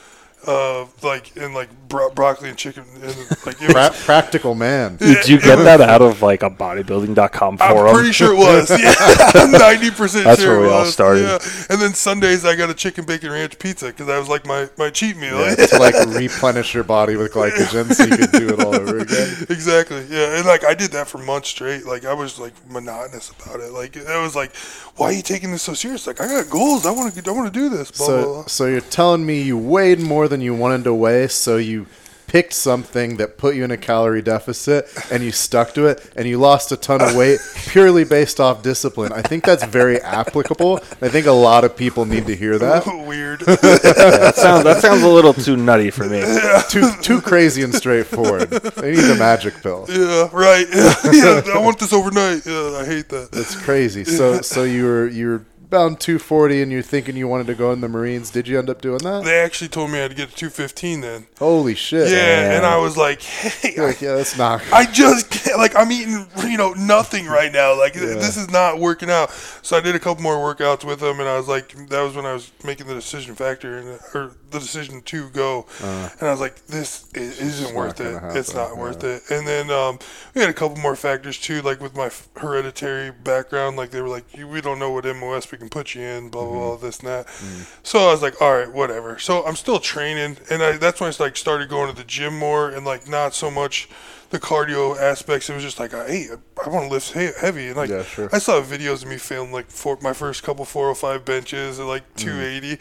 uh, 0.47 0.87
like 1.03 1.37
and 1.37 1.55
like 1.55 1.69
bro- 1.89 2.11
broccoli 2.11 2.49
and 2.49 2.57
chicken, 2.59 2.85
and 2.95 3.15
like 3.47 3.61
it 3.61 3.71
Pra- 3.73 3.89
was. 3.91 4.05
practical 4.05 4.55
man. 4.55 4.97
Did 4.97 5.29
you 5.29 5.39
get 5.41 5.57
that 5.65 5.81
out 5.81 6.01
of 6.03 6.23
like 6.23 6.43
a 6.43 6.51
bodybuilding.com 6.51 7.59
forum? 7.59 7.87
I'm 7.89 7.95
pretty 7.95 8.13
sure 8.13 8.33
it 8.33 8.39
was. 8.39 8.71
Yeah, 8.81 9.47
ninety 9.59 9.91
percent 9.91 10.25
That's 10.25 10.41
sure 10.41 10.57
where 10.61 10.67
it 10.67 10.69
we 10.69 10.75
all 10.75 10.85
started. 10.87 11.23
Yeah. 11.25 11.39
And 11.69 11.81
then 11.81 11.93
Sundays 11.95 12.45
I 12.45 12.57
got 12.57 12.71
a 12.71 12.75
chicken 12.75 13.05
bacon 13.05 13.31
ranch 13.31 13.59
pizza 13.59 13.87
because 13.87 14.07
that 14.07 14.19
was 14.19 14.29
like 14.29 14.47
my, 14.47 14.69
my 14.79 14.89
cheat 14.91 15.17
meal. 15.17 15.39
Yeah, 15.41 15.55
to 15.55 15.79
like 15.79 15.95
replenish 16.09 16.73
your 16.75 16.85
body 16.85 17.17
with 17.17 17.33
glycogen 17.33 17.93
so 17.93 18.05
you 18.05 18.17
could 18.17 18.33
do 18.33 18.49
it 18.55 18.61
all 18.65 18.75
over 18.75 18.99
again. 18.99 19.37
exactly. 19.51 20.05
Yeah, 20.09 20.37
and 20.39 20.47
like 20.47 20.65
I 20.65 20.75
did 20.75 20.93
that 20.93 21.09
for 21.09 21.19
months 21.19 21.49
straight. 21.49 21.85
Like 21.85 22.05
I 22.05 22.15
was 22.15 22.39
like 22.39 22.55
monotonous 22.71 23.31
about 23.31 23.61
it. 23.61 23.73
Like 23.73 23.97
I 24.07 24.21
was 24.23 24.35
like, 24.35 24.55
why 24.97 25.07
are 25.07 25.13
you 25.13 25.23
taking 25.23 25.53
this 25.53 25.63
so 25.63 25.75
serious? 25.75 26.07
Like 26.07 26.21
I 26.21 26.27
got 26.27 26.49
goals. 26.51 26.87
I 26.87 26.91
want 26.91 27.15
to. 27.15 27.31
I 27.31 27.33
want 27.35 27.53
to 27.53 27.59
do 27.61 27.69
this. 27.69 27.91
Blah 27.91 28.07
blah 28.07 28.17
So, 28.23 28.33
blah. 28.33 28.47
so 28.47 28.67
you're 28.67 28.81
telling 28.81 29.25
me 29.27 29.43
you 29.43 29.59
weighed 29.59 30.01
more 30.01 30.29
than 30.31 30.41
you 30.41 30.55
wanted 30.55 30.85
to 30.85 30.95
weigh, 30.95 31.29
so 31.29 31.59
you 31.59 31.87
picked 32.31 32.53
something 32.53 33.17
that 33.17 33.37
put 33.37 33.57
you 33.57 33.65
in 33.65 33.73
a 33.73 33.77
calorie 33.77 34.23
deficit 34.23 34.87
and 35.11 35.21
you 35.21 35.33
stuck 35.33 35.75
to 35.75 35.87
it 35.87 36.13
and 36.15 36.29
you 36.29 36.39
lost 36.39 36.71
a 36.71 36.77
ton 36.77 37.03
of 37.03 37.17
weight 37.17 37.41
purely 37.57 38.05
based 38.05 38.39
off 38.39 38.63
discipline. 38.63 39.13
I 39.13 39.21
think 39.21 39.43
that's 39.45 39.65
very 39.65 40.01
applicable. 40.01 40.77
I 41.03 41.09
think 41.09 41.27
a 41.27 41.33
lot 41.33 41.65
of 41.65 41.77
people 41.77 42.05
need 42.05 42.29
to 42.29 42.37
hear 42.37 42.57
that. 42.59 42.87
Weird. 43.09 43.41
that 43.47 44.35
sounds 44.37 44.63
that 44.63 44.81
sounds 44.81 45.03
a 45.03 45.09
little 45.09 45.35
too 45.35 45.57
nutty 45.57 45.91
for 45.91 46.05
me. 46.09 46.23
Too 46.69 46.93
too 47.03 47.21
crazy 47.21 47.63
and 47.63 47.75
straightforward. 47.75 48.49
They 48.49 48.93
need 48.93 49.11
a 49.11 49.17
magic 49.17 49.55
pill. 49.61 49.87
yeah. 49.89 50.29
Right. 50.33 50.69
Yeah, 51.13 51.43
I 51.53 51.59
want 51.59 51.81
this 51.81 51.93
overnight. 51.93 52.47
Yeah. 52.47 52.79
I 52.81 52.85
hate 52.87 53.09
that. 53.09 53.31
It's 53.33 53.57
crazy. 53.57 54.05
So 54.05 54.41
so 54.41 54.63
you 54.63 54.85
were 54.85 55.09
you 55.09 55.27
were 55.31 55.45
bound 55.71 56.01
240 56.01 56.63
and 56.63 56.73
you're 56.73 56.83
thinking 56.83 57.17
you 57.17 57.29
wanted 57.29 57.47
to 57.47 57.55
go 57.55 57.73
in 57.73 57.81
the 57.81 57.89
Marines. 57.89 58.31
Did 58.31 58.49
you 58.49 58.59
end 58.59 58.69
up 58.69 58.83
doing 58.83 58.99
that? 58.99 59.25
They 59.25 59.39
actually 59.41 59.69
told 59.69 59.91
me 59.91 59.99
I 59.99 60.03
had 60.03 60.11
to 60.11 60.17
get 60.17 60.31
to 60.31 60.37
215 60.37 61.01
then. 61.01 61.27
Holy 61.39 61.75
shit. 61.75 62.11
Yeah, 62.11 62.57
and 62.57 62.67
I 62.67 62.77
was 62.79 62.97
like, 62.97 63.23
hey, 63.23 63.81
like, 63.81 64.01
yeah, 64.01 64.17
that's 64.17 64.37
not. 64.37 64.63
I 64.73 64.85
just 64.85 65.31
can't, 65.31 65.59
like 65.59 65.77
I'm 65.77 65.91
eating 65.93 66.27
you 66.43 66.59
know 66.59 66.73
nothing 66.73 67.27
right 67.27 67.53
now. 67.53 67.79
Like 67.79 67.95
this 67.95 68.37
is 68.37 68.51
not 68.51 68.79
working 68.79 69.11
out. 69.11 69.31
So 69.63 69.77
I 69.77 69.81
did 69.81 69.95
a 69.95 70.01
couple 70.01 70.23
more 70.23 70.37
workouts 70.37 70.85
with 70.85 71.01
them, 71.01 71.21
and 71.21 71.29
I 71.29 71.37
was 71.37 71.49
like, 71.49 71.75
that 71.89 72.03
was 72.03 72.15
when 72.15 72.27
I 72.27 72.33
was 72.33 72.51
making 72.65 72.87
the 72.87 72.95
decision 72.95 73.35
factor 73.35 73.79
and 73.79 74.01
or 74.15 74.33
the 74.51 74.59
decision 74.59 75.03
to 75.03 75.29
go, 75.31 75.67
and 75.83 76.23
I 76.23 76.31
was 76.31 76.41
like, 76.41 76.67
this 76.67 77.07
i- 77.15 77.19
isn't 77.19 77.75
worth 77.75 78.01
Uh. 78.01 78.05
it. 78.31 78.37
It's 78.37 78.55
not 78.55 78.77
worth 78.77 79.05
it. 79.05 79.23
And 79.31 79.47
then 79.47 79.71
um, 79.71 79.99
we 80.35 80.41
had 80.41 80.51
a 80.51 80.55
couple 80.55 80.77
more 80.79 80.97
factors 80.97 81.39
too, 81.39 81.63
like 81.63 81.81
with 81.81 81.95
my 81.97 82.11
hereditary 82.37 83.11
background. 83.11 83.77
Like 83.77 83.91
they 83.91 84.01
were 84.03 84.09
like, 84.09 84.25
we 84.37 84.61
don't 84.61 84.79
know 84.79 84.91
what 84.91 85.05
MOS 85.05 85.51
we 85.53 85.59
can 85.59 85.69
put 85.69 85.95
you 85.95 86.03
in, 86.03 86.29
blah 86.29 86.45
blah 86.45 86.53
blah, 86.53 86.61
Mm-hmm. 86.77 86.87
this 86.87 86.99
and 87.01 87.09
that. 87.09 87.27
Mm. 87.27 87.67
So 87.83 88.09
I 88.09 88.13
was 88.13 88.23
like, 88.23 88.41
all 88.41 88.53
right, 88.53 88.71
whatever. 88.73 89.19
So 89.19 89.45
I'm 89.47 89.57
still 89.57 89.79
training, 89.79 90.37
and 90.51 90.63
I, 90.63 90.77
that's 90.77 91.01
when 91.01 91.11
I 91.13 91.23
like 91.23 91.37
started 91.37 91.69
going 91.69 91.91
to 91.91 91.97
the 91.97 92.05
gym 92.05 92.39
more, 92.39 92.69
and 92.71 92.85
like 92.87 93.09
not 93.09 93.35
so 93.35 93.51
much 93.51 93.89
the 94.31 94.39
cardio 94.39 94.97
aspects. 94.99 95.51
It 95.51 95.55
was 95.55 95.63
just 95.63 95.79
like, 95.79 95.91
hey, 95.93 96.29
I 96.65 96.69
want 96.69 96.87
to 96.87 96.91
lift 96.91 97.13
he- 97.13 97.31
heavy, 97.41 97.69
and 97.69 97.77
like 97.77 97.91
Yeah, 97.91 98.03
sure. 98.05 98.29
I 98.33 98.39
saw 98.39 98.61
videos 98.63 99.03
of 99.03 99.09
me 99.09 99.17
failing 99.19 99.53
like 99.53 99.67
for 99.71 99.99
my 100.01 100.13
first 100.13 100.43
couple 100.43 100.65
405 100.65 101.25
benches 101.25 101.79
at 101.81 101.85
Mm. 101.87 101.89
like 101.89 102.15
280, 102.17 102.79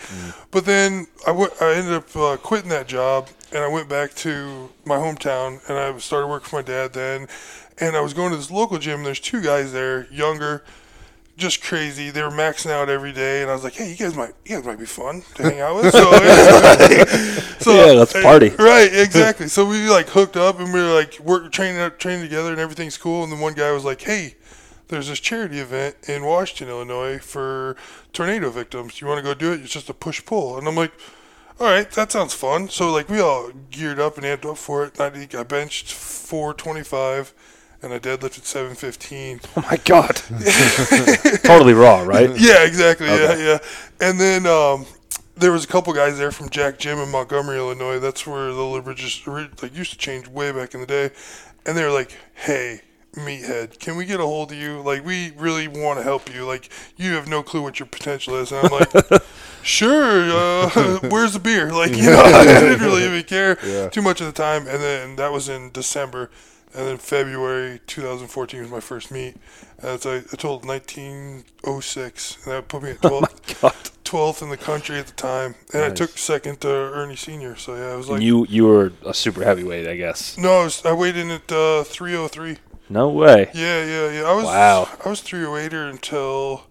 but 0.52 0.66
then 0.66 1.08
I 1.28 1.32
went, 1.32 1.54
I 1.62 1.74
ended 1.74 1.94
up 1.94 2.16
uh, 2.16 2.38
quitting 2.38 2.70
that 2.70 2.88
job, 2.88 3.30
and 3.52 3.64
I 3.64 3.68
went 3.68 3.90
back 3.90 4.14
to 4.16 4.70
my 4.86 4.98
hometown, 4.98 5.60
and 5.68 5.78
I 5.78 5.98
started 6.00 6.28
working 6.28 6.48
for 6.50 6.58
my 6.58 6.62
dad 6.62 6.94
then, 6.94 7.28
and 7.80 7.96
I 7.98 8.02
was 8.02 8.14
going 8.14 8.30
to 8.32 8.38
this 8.38 8.52
local 8.52 8.78
gym. 8.78 9.04
There's 9.04 9.20
two 9.20 9.42
guys 9.42 9.72
there, 9.74 10.08
younger 10.12 10.64
just 11.40 11.64
crazy. 11.64 12.10
They 12.10 12.22
were 12.22 12.30
maxing 12.30 12.70
out 12.70 12.90
every 12.90 13.12
day, 13.12 13.42
and 13.42 13.50
I 13.50 13.54
was 13.54 13.64
like, 13.64 13.74
"Hey, 13.74 13.90
you 13.92 13.96
guys 13.98 14.16
might, 14.16 14.34
you 14.46 14.56
guys 14.56 14.66
might 14.66 14.80
be 14.80 14.86
fun 14.86 15.24
to 15.36 15.44
hang 15.44 15.60
out 15.60 15.76
with." 15.78 15.92
So, 15.92 16.12
so 17.60 17.74
Yeah, 17.74 17.94
let's 17.94 18.14
party. 18.14 18.50
Right, 18.50 18.90
exactly. 18.94 19.48
So 19.48 19.66
we 19.66 19.90
like 19.90 20.10
hooked 20.10 20.38
up, 20.38 20.60
and 20.60 20.74
we 20.74 20.82
were 20.82 20.94
like 20.94 21.20
work 21.20 21.52
training 21.52 21.82
up, 21.82 21.98
training 21.98 22.24
together, 22.24 22.52
and 22.52 22.60
everything's 22.60 22.98
cool. 22.98 23.24
And 23.24 23.32
then 23.32 23.40
one 23.40 23.54
guy 23.54 23.72
was 23.72 23.86
like, 23.86 24.02
"Hey." 24.02 24.36
There's 24.90 25.08
this 25.08 25.20
charity 25.20 25.60
event 25.60 25.98
in 26.08 26.26
Washington, 26.26 26.70
Illinois 26.70 27.20
for 27.20 27.76
tornado 28.12 28.50
victims. 28.50 29.00
You 29.00 29.06
want 29.06 29.20
to 29.20 29.24
go 29.24 29.36
do 29.36 29.54
it? 29.54 29.62
It's 29.62 29.72
just 29.72 29.88
a 29.88 29.94
push 29.94 30.26
pull. 30.26 30.58
And 30.58 30.68
I'm 30.68 30.74
like, 30.74 30.92
all 31.60 31.68
right, 31.68 31.92
that 31.92 32.12
sounds 32.12 32.34
fun. 32.34 32.70
So 32.70 32.92
like 32.92 33.08
we 33.10 33.20
all 33.20 33.52
geared 33.70 34.00
up 34.00 34.18
and 34.18 34.26
amped 34.26 34.50
up 34.50 34.58
for 34.58 34.86
it. 34.86 35.00
And 35.00 35.32
I, 35.36 35.40
I 35.40 35.44
benched 35.44 35.92
425 35.92 37.34
and 37.82 37.94
I 37.94 38.00
deadlifted 38.00 38.44
715. 38.44 39.40
Oh 39.58 39.66
my 39.70 39.78
god. 39.78 40.16
totally 41.44 41.74
raw, 41.74 42.02
right? 42.02 42.30
Yeah, 42.40 42.64
exactly. 42.66 43.08
Yeah, 43.08 43.38
yeah. 43.38 43.58
And 44.02 44.20
then 44.20 44.46
um, 44.46 44.86
there 45.36 45.52
was 45.52 45.64
a 45.64 45.68
couple 45.68 45.94
guys 45.94 46.18
there 46.18 46.32
from 46.32 46.50
Jack 46.50 46.78
Gym 46.80 46.98
in 47.00 47.10
Montgomery, 47.10 47.58
Illinois. 47.58 48.00
That's 48.00 48.26
where 48.28 48.52
the 48.52 48.64
Liver 48.64 48.94
just 48.94 49.26
like 49.28 49.76
used 49.76 49.92
to 49.92 49.98
change 49.98 50.28
way 50.28 50.52
back 50.52 50.74
in 50.74 50.82
the 50.82 50.86
day. 50.88 51.12
And 51.66 51.78
they 51.78 51.84
were 51.84 51.92
like, 51.92 52.18
"Hey, 52.34 52.82
meathead, 53.16 53.80
can 53.80 53.96
we 53.98 54.06
get 54.06 54.20
a 54.20 54.24
hold 54.24 54.52
of 54.52 54.58
you? 54.58 54.82
Like, 54.82 55.06
we 55.06 55.32
really 55.38 55.68
want 55.68 56.00
to 56.00 56.04
help 56.04 56.34
you. 56.34 56.46
Like, 56.46 56.70
you 56.98 57.14
have 57.14 57.28
no 57.28 57.44
clue 57.44 57.62
what 57.62 57.80
your 57.80 57.88
potential 57.88 58.36
is." 58.36 58.52
And 58.52 58.66
I'm 58.66 58.72
like, 58.80 59.24
"Sure. 59.64 60.30
Uh, 60.32 61.00
where's 61.10 61.34
the 61.34 61.40
beer? 61.40 61.72
Like, 61.72 61.96
you 61.96 62.04
know, 62.04 62.22
I 62.22 62.44
didn't 62.44 62.80
really 62.82 63.04
even 63.06 63.24
care 63.24 63.58
Yeah. 63.66 63.90
too 63.90 64.02
much 64.02 64.22
at 64.22 64.26
the 64.26 64.32
time. 64.42 64.68
And 64.68 64.82
then 64.82 65.16
that 65.18 65.32
was 65.32 65.50
in 65.50 65.72
December. 65.72 66.30
And 66.74 66.88
then 66.88 66.98
February 66.98 67.82
2014 67.88 68.62
was 68.62 68.70
my 68.70 68.80
first 68.80 69.12
meet. 69.12 69.36
And 69.80 70.00
so 70.00 70.12
I, 70.14 70.18
I 70.18 70.36
told 70.36 70.66
1906, 70.66 72.46
and 72.46 72.54
that 72.54 72.68
put 72.68 72.84
me 72.84 72.92
at 72.92 73.02
12th, 73.02 73.62
God. 73.62 73.74
12th 74.04 74.42
in 74.42 74.50
the 74.50 74.58
country 74.58 74.98
at 74.98 75.08
the 75.08 75.14
time. 75.14 75.56
And 75.74 75.84
I 75.84 75.90
took 75.90 76.18
second 76.18 76.62
to 76.62 76.70
Ernie 76.70 77.16
Senior. 77.16 77.56
So 77.56 77.76
yeah, 77.76 77.94
I 77.94 77.96
was 77.96 78.08
like, 78.08 78.16
And 78.18 78.24
you 78.24 78.46
you 78.50 78.66
were 78.68 78.92
a 79.06 79.14
super 79.14 79.44
heavyweight, 79.44 79.88
I 79.88 79.96
guess. 79.96 80.38
no, 80.38 80.62
I, 80.62 80.64
was, 80.66 80.86
I 80.86 80.94
weighed 80.94 81.18
in 81.18 81.32
at 81.32 81.52
uh, 81.52 81.84
303. 81.84 82.58
No 82.90 83.10
way. 83.10 83.50
Yeah, 83.54 83.86
yeah, 83.86 84.12
yeah. 84.12 84.24
I 84.24 84.34
was 84.34 84.46
Wow. 84.46 84.90
I 85.06 85.10
was 85.10 85.22
308er 85.22 85.90
until 85.90 86.64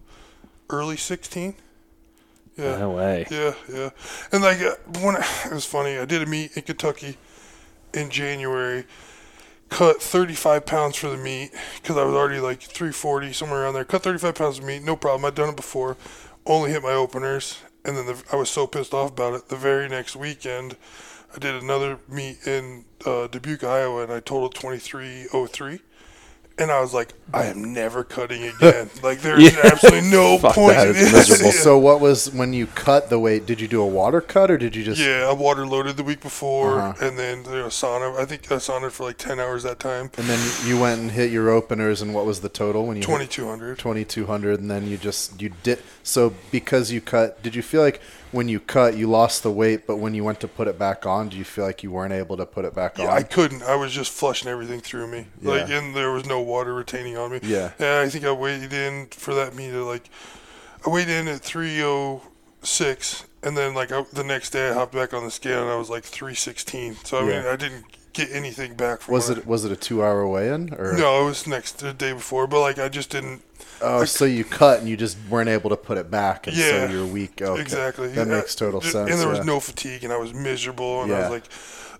early 0.69 0.97
16. 0.97 1.55
Yeah. 2.57 2.77
No 2.77 2.91
way. 2.91 3.25
Yeah, 3.31 3.53
yeah. 3.73 3.89
And 4.33 4.43
like 4.43 4.59
uh, 4.61 4.75
when 5.01 5.15
I, 5.15 5.25
it 5.45 5.53
was 5.53 5.65
funny, 5.65 5.97
I 5.97 6.03
did 6.05 6.21
a 6.21 6.25
meet 6.25 6.57
in 6.57 6.63
Kentucky 6.63 7.17
in 7.93 8.09
January. 8.09 8.85
Cut 9.69 10.01
35 10.01 10.65
pounds 10.65 10.95
for 10.95 11.09
the 11.09 11.17
meat 11.17 11.51
because 11.81 11.97
I 11.97 12.03
was 12.03 12.15
already 12.15 12.39
like 12.39 12.61
340 12.61 13.33
somewhere 13.33 13.63
around 13.63 13.75
there. 13.75 13.85
Cut 13.85 14.03
35 14.03 14.35
pounds 14.35 14.59
of 14.59 14.65
meat, 14.65 14.83
no 14.83 14.95
problem. 14.95 15.25
I'd 15.25 15.35
done 15.35 15.49
it 15.49 15.55
before. 15.55 15.95
Only 16.45 16.71
hit 16.71 16.81
my 16.81 16.91
openers, 16.91 17.59
and 17.85 17.95
then 17.95 18.07
the, 18.07 18.23
I 18.31 18.35
was 18.35 18.49
so 18.49 18.65
pissed 18.65 18.93
off 18.93 19.11
about 19.11 19.35
it. 19.35 19.49
The 19.49 19.55
very 19.55 19.87
next 19.87 20.15
weekend, 20.15 20.75
I 21.35 21.37
did 21.37 21.61
another 21.61 21.99
meet 22.07 22.47
in 22.47 22.85
uh, 23.05 23.27
Dubuque, 23.27 23.63
Iowa, 23.63 24.03
and 24.03 24.11
I 24.11 24.19
totaled 24.19 24.55
2303. 24.55 25.79
And 26.59 26.71
I 26.71 26.81
was 26.81 26.93
like, 26.93 27.13
I 27.33 27.45
am 27.45 27.73
never 27.73 28.03
cutting 28.03 28.43
again. 28.55 28.89
like 29.01 29.21
there's 29.21 29.41
Yeah. 29.53 29.59
absolutely 29.63 30.09
no 30.11 30.37
Fuck 30.37 30.55
point. 30.55 30.75
that, 30.75 30.87
in 30.87 30.95
it's 30.95 31.11
this. 31.11 31.29
miserable. 31.29 31.45
Yeah. 31.53 31.61
So 31.61 31.77
what 31.77 31.99
was 32.01 32.31
when 32.33 32.51
you 32.53 32.67
cut 32.67 33.09
the 33.09 33.17
weight? 33.17 33.45
Did 33.45 33.61
you 33.61 33.67
do 33.67 33.81
a 33.81 33.87
water 33.87 34.19
cut 34.19 34.51
or 34.51 34.57
did 34.57 34.75
you 34.75 34.83
just? 34.83 34.99
Yeah, 34.99 35.27
I 35.29 35.33
water 35.33 35.65
loaded 35.65 35.95
the 35.97 36.03
week 36.03 36.21
before, 36.21 36.79
Uh-huh. 36.79 37.05
and 37.05 37.17
then 37.17 37.45
you 37.45 37.51
know, 37.51 37.67
sauna. 37.67 38.17
I 38.19 38.25
think 38.25 38.51
I 38.51 38.55
saunaed 38.55 38.91
for 38.91 39.05
like 39.05 39.17
ten 39.17 39.39
hours 39.39 39.63
that 39.63 39.79
time. 39.79 40.11
And 40.17 40.27
then 40.27 40.39
you 40.65 40.79
went 40.79 40.99
and 40.99 41.11
hit 41.11 41.31
your 41.31 41.49
openers, 41.49 42.01
and 42.01 42.13
what 42.13 42.25
was 42.25 42.41
the 42.41 42.49
total 42.49 42.85
when 42.85 42.97
you 42.97 43.03
Twenty 43.03 43.27
two 43.27 43.47
hundred. 43.47 43.77
twenty 43.77 44.03
two 44.03 44.25
hundred? 44.25 44.59
And 44.59 44.69
then 44.69 44.87
you 44.87 44.97
just 44.97 45.41
you 45.41 45.51
did 45.63 45.79
so 46.03 46.33
because 46.51 46.91
you 46.91 46.99
cut. 46.99 47.41
Did 47.41 47.55
you 47.55 47.61
feel 47.61 47.81
like 47.81 48.01
when 48.31 48.47
you 48.47 48.59
cut 48.59 48.95
you 48.95 49.07
lost 49.09 49.43
the 49.43 49.51
weight, 49.51 49.87
but 49.87 49.97
when 49.97 50.13
you 50.13 50.23
went 50.23 50.39
to 50.41 50.47
put 50.47 50.67
it 50.67 50.77
back 50.77 51.05
on, 51.05 51.29
do 51.29 51.37
you 51.37 51.43
feel 51.43 51.65
like 51.65 51.81
you 51.83 51.91
weren't 51.91 52.13
able 52.13 52.37
to 52.37 52.45
put 52.45 52.65
it 52.65 52.75
back 52.75 52.97
Yeah, 52.97 53.07
on? 53.07 53.17
I 53.17 53.23
couldn't. 53.23 53.63
I 53.63 53.75
was 53.75 53.91
just 53.91 54.11
flushing 54.11 54.47
everything 54.49 54.81
through 54.81 55.07
me. 55.07 55.27
Like, 55.41 55.67
Yeah. 55.67 55.79
and 55.79 55.95
there 55.95 56.11
was 56.11 56.25
no 56.25 56.39
water 56.41 56.73
retaining 56.73 57.17
on 57.17 57.31
me. 57.31 57.39
Yeah. 57.41 57.71
And 57.79 57.87
I 57.87 58.09
think 58.09 58.25
I 58.25 58.31
weighed 58.31 58.71
in 58.73 59.07
for 59.07 59.33
that 59.33 59.55
meet 59.55 59.73
at 59.73 59.83
like, 59.83 60.09
I 60.85 60.89
weighed 60.89 61.09
in 61.09 61.27
at 61.27 61.41
three 61.41 61.81
oh 61.83 62.21
six, 62.61 63.25
and 63.41 63.57
then 63.57 63.73
like 63.73 63.91
I, 63.91 64.03
the 64.13 64.23
next 64.23 64.51
day 64.51 64.69
I 64.69 64.73
hopped 64.73 64.93
back 64.93 65.13
on 65.13 65.23
the 65.23 65.31
scale 65.31 65.61
and 65.61 65.69
I 65.71 65.75
was 65.77 65.89
like 65.89 66.03
three 66.03 66.35
sixteen. 66.35 66.95
So 67.03 67.19
I 67.19 67.21
mean, 67.23 67.45
I 67.45 67.55
didn't 67.55 67.85
get 68.13 68.29
anything 68.31 68.73
back 68.75 69.01
from 69.01 69.13
Was 69.13 69.29
it 69.29 69.45
was 69.45 69.65
it 69.65 69.71
a 69.71 69.75
two 69.75 70.03
hour 70.03 70.27
weigh 70.27 70.49
in 70.49 70.73
or 70.75 70.93
no, 70.97 71.21
it 71.21 71.25
was 71.25 71.47
next 71.47 71.79
the 71.79 71.93
day 71.93 72.11
before, 72.13 72.47
but 72.47 72.59
like 72.61 72.77
I 72.79 72.89
just 72.89 73.09
didn't. 73.09 73.41
Oh, 73.81 74.05
so 74.05 74.25
you 74.25 74.43
cut 74.43 74.79
and 74.79 74.89
you 74.89 74.97
just 74.97 75.17
weren't 75.29 75.49
able 75.49 75.69
to 75.69 75.77
put 75.77 75.97
it 75.97 76.09
back, 76.11 76.47
and 76.47 76.55
Yeah, 76.55 76.87
so 76.87 76.93
you're 76.93 77.05
weak. 77.05 77.41
Okay. 77.41 77.61
Exactly. 77.61 78.09
That 78.09 78.27
Yeah, 78.27 78.35
makes 78.37 78.55
total 78.55 78.81
th- 78.81 78.91
sense. 78.93 79.09
And 79.09 79.19
there 79.19 79.27
was 79.29 79.39
yeah. 79.39 79.43
no 79.45 79.59
fatigue, 79.59 80.03
and 80.03 80.11
I 80.13 80.17
was 80.17 80.33
miserable, 80.33 81.03
and 81.03 81.13
I 81.13 81.21
was 81.21 81.29
like, 81.29 81.43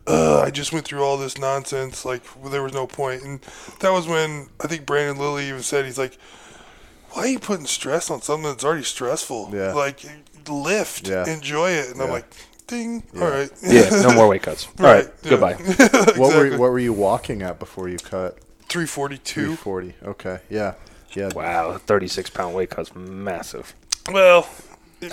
Ugh, 0.07 0.47
I 0.47 0.49
just 0.49 0.73
went 0.73 0.85
through 0.85 1.03
all 1.03 1.17
this 1.17 1.37
nonsense. 1.37 2.03
Like 2.05 2.23
there 2.45 2.63
was 2.63 2.73
no 2.73 2.87
point. 2.87 3.21
point, 3.21 3.23
and 3.23 3.41
that 3.81 3.91
was 3.91 4.07
when 4.07 4.47
I 4.59 4.67
think 4.67 4.85
Brandon 4.85 5.17
Lilly 5.17 5.47
even 5.49 5.61
said 5.61 5.85
he's 5.85 5.99
like, 5.99 6.17
"Why 7.11 7.23
are 7.23 7.27
you 7.27 7.37
putting 7.39 7.67
stress 7.67 8.09
on 8.09 8.21
something 8.21 8.49
that's 8.49 8.63
already 8.63 8.83
stressful? 8.83 9.51
Yeah. 9.53 9.73
Like 9.73 10.03
lift, 10.47 11.07
Yeah. 11.07 11.27
enjoy 11.31 11.71
it." 11.71 11.91
And 11.91 12.01
I'm 12.01 12.09
like, 12.09 12.25
"Ding, 12.65 13.03
all 13.21 13.29
right, 13.29 13.51
Yeah, 13.61 13.89
no 14.01 14.13
more 14.15 14.27
weight 14.27 14.41
cuts. 14.41 14.67
All 14.79 14.85
right, 14.85 15.07
yeah. 15.23 15.29
goodbye. 15.29 15.53
What 15.59 15.67
were 15.67 16.45
exactly. 16.45 16.57
what 16.57 16.71
were 16.71 16.79
you 16.79 16.93
walking 16.93 17.41
at 17.43 17.59
before 17.59 17.87
you 17.87 17.97
cut? 17.97 18.39
342. 18.69 19.55
340. 19.55 19.93
Okay. 20.05 20.39
Yeah. 20.49 20.73
Yeah. 21.13 21.29
Wow, 21.35 21.77
36 21.77 22.29
pound 22.29 22.55
weight 22.55 22.69
cut's 22.69 22.95
massive. 22.95 23.73
Well, 24.11 24.47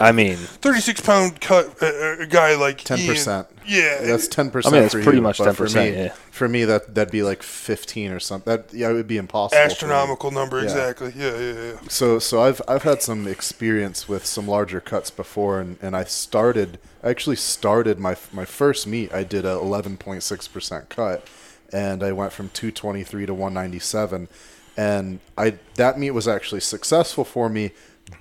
I 0.00 0.10
mean, 0.10 0.36
36 0.36 1.00
pound 1.02 1.40
cut 1.40 1.80
uh, 1.82 2.18
a 2.20 2.26
guy 2.26 2.56
like 2.56 2.78
Ten 2.78 2.98
Ian- 2.98 3.08
percent. 3.08 3.46
Yeah, 3.64 4.00
That's 4.02 4.26
ten 4.28 4.50
percent. 4.50 4.74
I 4.74 4.78
mean, 4.78 4.84
it's 4.86 4.94
for 4.94 5.02
pretty 5.02 5.18
you, 5.18 5.22
much 5.22 5.38
but 5.38 5.54
for 5.56 5.66
10%, 5.66 5.74
me- 5.74 5.96
yeah. 5.96 6.12
For 6.30 6.48
me, 6.48 6.64
that 6.64 6.94
that'd 6.94 7.12
be 7.12 7.22
like 7.22 7.42
fifteen 7.42 8.10
or 8.12 8.18
something. 8.20 8.52
That 8.52 8.72
yeah, 8.74 8.90
it 8.90 8.94
would 8.94 9.06
be 9.08 9.16
impossible. 9.16 9.60
astronomical 9.62 10.30
number 10.30 10.58
Yeah. 10.58 10.64
exactly. 10.64 11.12
Yeah, 11.16 11.36
yeah, 11.36 11.52
yeah. 11.52 11.72
So 11.88 12.18
so 12.18 12.42
I've 12.42 12.60
I've 12.68 12.82
had 12.82 13.00
some 13.02 13.26
experience 13.28 14.08
with 14.08 14.26
some 14.26 14.46
larger 14.48 14.80
cuts 14.80 15.10
before, 15.10 15.60
and, 15.60 15.78
and 15.82 15.96
I 15.96 16.04
started 16.04 16.78
I 17.04 17.10
actually 17.10 17.36
started 17.36 17.98
my 18.00 18.16
my 18.32 18.44
first 18.44 18.86
meet. 18.88 19.12
I 19.14 19.22
did 19.24 19.44
a 19.44 19.50
eleven 19.52 19.96
point 19.96 20.22
six 20.24 20.46
percent 20.48 20.88
cut, 20.88 21.26
and 21.72 22.02
I 22.02 22.10
went 22.12 22.32
from 22.32 22.48
two 22.50 22.70
twenty 22.72 23.02
three 23.04 23.26
to 23.26 23.34
one 23.34 23.54
ninety 23.54 23.78
seven, 23.80 24.28
and 24.76 25.20
I 25.36 25.58
that 25.74 25.98
meet 25.98 26.10
was 26.10 26.28
actually 26.28 26.60
successful 26.60 27.24
for 27.24 27.48
me, 27.48 27.72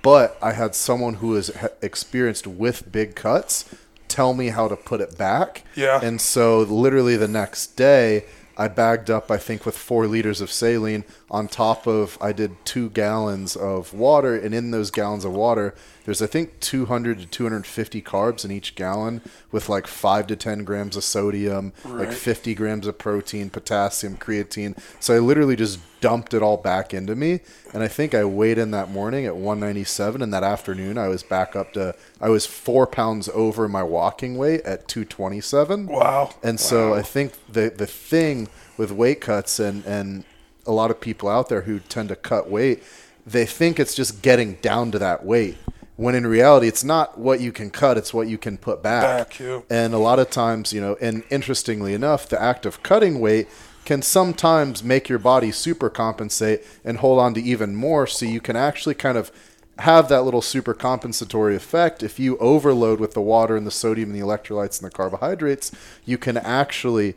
but 0.02 0.36
I 0.42 0.52
had 0.52 0.74
someone 0.74 1.14
who 1.14 1.36
is 1.36 1.50
experienced 1.82 2.46
with 2.46 2.90
big 2.90 3.14
cuts 3.14 3.64
tell 4.08 4.34
me 4.34 4.48
how 4.48 4.68
to 4.68 4.76
put 4.76 5.00
it 5.00 5.18
back. 5.18 5.64
Yeah. 5.74 6.00
And 6.02 6.20
so 6.20 6.60
literally 6.60 7.16
the 7.16 7.28
next 7.28 7.76
day, 7.76 8.24
I 8.56 8.68
bagged 8.68 9.10
up, 9.10 9.30
I 9.30 9.36
think, 9.36 9.66
with 9.66 9.76
four 9.76 10.06
liters 10.06 10.40
of 10.40 10.50
saline 10.50 11.04
on 11.30 11.48
top 11.48 11.86
of, 11.86 12.16
I 12.20 12.32
did 12.32 12.64
two 12.64 12.88
gallons 12.90 13.54
of 13.56 13.92
water. 13.92 14.34
And 14.36 14.54
in 14.54 14.70
those 14.70 14.90
gallons 14.90 15.24
of 15.24 15.32
water, 15.32 15.74
there's, 16.06 16.22
I 16.22 16.26
think, 16.26 16.60
200 16.60 17.18
to 17.18 17.26
250 17.26 18.00
carbs 18.00 18.44
in 18.44 18.52
each 18.52 18.76
gallon 18.76 19.20
with 19.50 19.68
like 19.68 19.88
five 19.88 20.28
to 20.28 20.36
10 20.36 20.62
grams 20.62 20.96
of 20.96 21.02
sodium, 21.02 21.72
like 21.84 22.12
50 22.12 22.54
grams 22.54 22.86
of 22.86 22.96
protein, 22.96 23.50
potassium, 23.50 24.16
creatine. 24.16 24.78
So 25.00 25.16
I 25.16 25.18
literally 25.18 25.56
just 25.56 25.80
dumped 26.00 26.32
it 26.32 26.44
all 26.44 26.58
back 26.58 26.94
into 26.94 27.16
me. 27.16 27.40
And 27.74 27.82
I 27.82 27.88
think 27.88 28.14
I 28.14 28.24
weighed 28.24 28.56
in 28.56 28.70
that 28.70 28.88
morning 28.88 29.26
at 29.26 29.34
197. 29.34 30.22
And 30.22 30.32
that 30.32 30.44
afternoon, 30.44 30.96
I 30.96 31.08
was 31.08 31.24
back 31.24 31.56
up 31.56 31.72
to, 31.72 31.92
I 32.20 32.28
was 32.28 32.46
four 32.46 32.86
pounds 32.86 33.28
over 33.30 33.66
my 33.66 33.82
walking 33.82 34.38
weight 34.38 34.60
at 34.60 34.86
227. 34.86 35.88
Wow. 35.88 36.30
And 36.40 36.60
so 36.60 36.94
I 36.94 37.02
think 37.02 37.32
the 37.52 37.70
the 37.70 37.86
thing 37.86 38.48
with 38.76 38.92
weight 38.92 39.20
cuts 39.20 39.58
and 39.58 39.84
and 39.84 40.24
a 40.66 40.72
lot 40.72 40.92
of 40.92 41.00
people 41.00 41.28
out 41.28 41.48
there 41.48 41.62
who 41.62 41.80
tend 41.80 42.10
to 42.10 42.16
cut 42.16 42.48
weight, 42.48 42.82
they 43.26 43.44
think 43.44 43.80
it's 43.80 43.94
just 43.96 44.22
getting 44.22 44.54
down 44.54 44.92
to 44.92 45.00
that 45.00 45.24
weight. 45.24 45.56
When 45.96 46.14
in 46.14 46.26
reality, 46.26 46.68
it's 46.68 46.84
not 46.84 47.18
what 47.18 47.40
you 47.40 47.52
can 47.52 47.70
cut; 47.70 47.96
it's 47.96 48.12
what 48.12 48.28
you 48.28 48.38
can 48.38 48.58
put 48.58 48.82
back. 48.82 49.02
Back, 49.30 49.40
yeah. 49.40 49.60
And 49.70 49.94
a 49.94 49.98
lot 49.98 50.18
of 50.18 50.30
times, 50.30 50.72
you 50.72 50.80
know, 50.80 50.96
and 51.00 51.24
interestingly 51.30 51.94
enough, 51.94 52.28
the 52.28 52.40
act 52.40 52.66
of 52.66 52.82
cutting 52.82 53.18
weight 53.18 53.48
can 53.86 54.02
sometimes 54.02 54.82
make 54.84 55.08
your 55.08 55.18
body 55.18 55.52
super 55.52 55.88
compensate 55.88 56.62
and 56.84 56.98
hold 56.98 57.18
on 57.18 57.32
to 57.34 57.40
even 57.40 57.74
more, 57.74 58.06
so 58.06 58.26
you 58.26 58.40
can 58.40 58.56
actually 58.56 58.94
kind 58.94 59.16
of 59.16 59.30
have 59.78 60.08
that 60.08 60.22
little 60.22 60.42
super 60.42 60.74
compensatory 60.74 61.54
effect. 61.54 62.02
If 62.02 62.18
you 62.18 62.36
overload 62.38 62.98
with 62.98 63.12
the 63.12 63.20
water 63.20 63.56
and 63.56 63.66
the 63.66 63.70
sodium 63.70 64.10
and 64.10 64.20
the 64.20 64.24
electrolytes 64.24 64.80
and 64.80 64.90
the 64.90 64.94
carbohydrates, 64.94 65.70
you 66.04 66.18
can 66.18 66.36
actually 66.36 67.14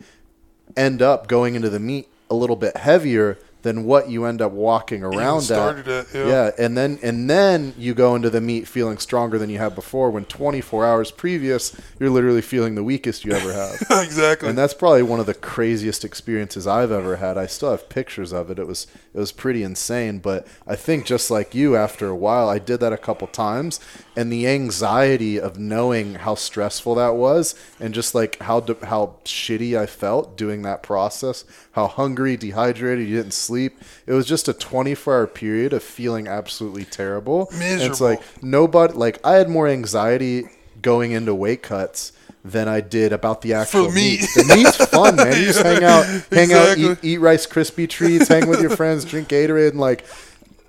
end 0.77 1.01
up 1.01 1.27
going 1.27 1.55
into 1.55 1.69
the 1.69 1.79
meat 1.79 2.07
a 2.29 2.35
little 2.35 2.55
bit 2.55 2.77
heavier 2.77 3.39
than 3.61 3.83
what 3.83 4.09
you 4.09 4.25
end 4.25 4.41
up 4.41 4.51
walking 4.51 5.03
around 5.03 5.41
started 5.41 5.87
at. 5.87 6.15
at, 6.15 6.27
yeah. 6.27 6.51
and 6.57 6.77
then 6.77 6.97
and 7.03 7.29
then 7.29 7.73
you 7.77 7.93
go 7.93 8.15
into 8.15 8.29
the 8.29 8.39
meat 8.39 8.67
feeling 8.67 8.97
stronger 8.97 9.37
than 9.37 9.49
you 9.49 9.57
have 9.57 9.75
before. 9.75 10.09
When 10.09 10.25
24 10.25 10.85
hours 10.85 11.11
previous, 11.11 11.79
you're 11.99 12.09
literally 12.09 12.41
feeling 12.41 12.75
the 12.75 12.83
weakest 12.83 13.25
you 13.25 13.33
ever 13.33 13.51
have. 13.51 13.81
exactly. 14.03 14.47
And 14.47 14.57
that's 14.57 14.73
probably 14.73 15.03
one 15.03 15.19
of 15.19 15.25
the 15.25 15.33
craziest 15.33 16.05
experiences 16.05 16.67
I've 16.67 16.91
ever 16.91 17.17
had. 17.17 17.37
I 17.37 17.47
still 17.47 17.71
have 17.71 17.89
pictures 17.89 18.31
of 18.31 18.49
it. 18.49 18.59
It 18.59 18.67
was 18.67 18.87
it 19.13 19.19
was 19.19 19.31
pretty 19.31 19.63
insane. 19.63 20.19
But 20.19 20.47
I 20.65 20.75
think 20.75 21.05
just 21.05 21.29
like 21.29 21.53
you, 21.53 21.75
after 21.75 22.07
a 22.07 22.15
while, 22.15 22.47
I 22.47 22.59
did 22.59 22.79
that 22.79 22.93
a 22.93 22.97
couple 22.97 23.27
times, 23.27 23.79
and 24.15 24.31
the 24.31 24.47
anxiety 24.47 25.39
of 25.39 25.59
knowing 25.59 26.15
how 26.15 26.35
stressful 26.35 26.95
that 26.95 27.15
was, 27.15 27.55
and 27.79 27.93
just 27.93 28.15
like 28.15 28.39
how 28.41 28.61
how 28.83 29.15
shitty 29.25 29.77
I 29.77 29.85
felt 29.85 30.37
doing 30.37 30.61
that 30.61 30.83
process, 30.83 31.43
how 31.73 31.87
hungry, 31.87 32.37
dehydrated, 32.37 33.07
you 33.07 33.17
didn't 33.17 33.33
sleep. 33.49 33.77
It 34.05 34.13
was 34.13 34.25
just 34.25 34.47
a 34.47 34.53
24 34.53 35.13
hour 35.13 35.27
period 35.27 35.73
of 35.73 35.83
feeling 35.83 36.27
absolutely 36.27 36.85
terrible. 36.85 37.49
And 37.53 37.81
it's 37.81 37.99
like 38.01 38.21
nobody 38.43 38.93
like 38.93 39.19
I 39.25 39.33
had 39.35 39.49
more 39.49 39.67
anxiety 39.67 40.45
going 40.81 41.11
into 41.11 41.33
weight 41.35 41.61
cuts 41.61 42.13
than 42.45 42.67
I 42.69 42.79
did 42.81 43.11
about 43.11 43.41
the 43.41 43.53
actual 43.53 43.91
meat. 43.91 44.21
meat. 44.21 44.29
The 44.35 44.53
meat's 44.55 44.77
fun, 44.85 45.15
man. 45.17 45.35
You 45.37 45.45
just 45.47 45.61
hang 45.61 45.83
out, 45.83 46.05
hang 46.31 46.53
out, 46.53 46.77
eat, 46.77 46.97
eat 47.03 47.17
Rice 47.17 47.45
Krispie 47.45 47.89
treats, 47.89 48.27
hang 48.29 48.47
with 48.47 48.61
your 48.61 48.69
friends, 48.69 49.03
drink 49.05 49.27
Gatorade, 49.29 49.71
and 49.71 49.79
like. 49.79 50.05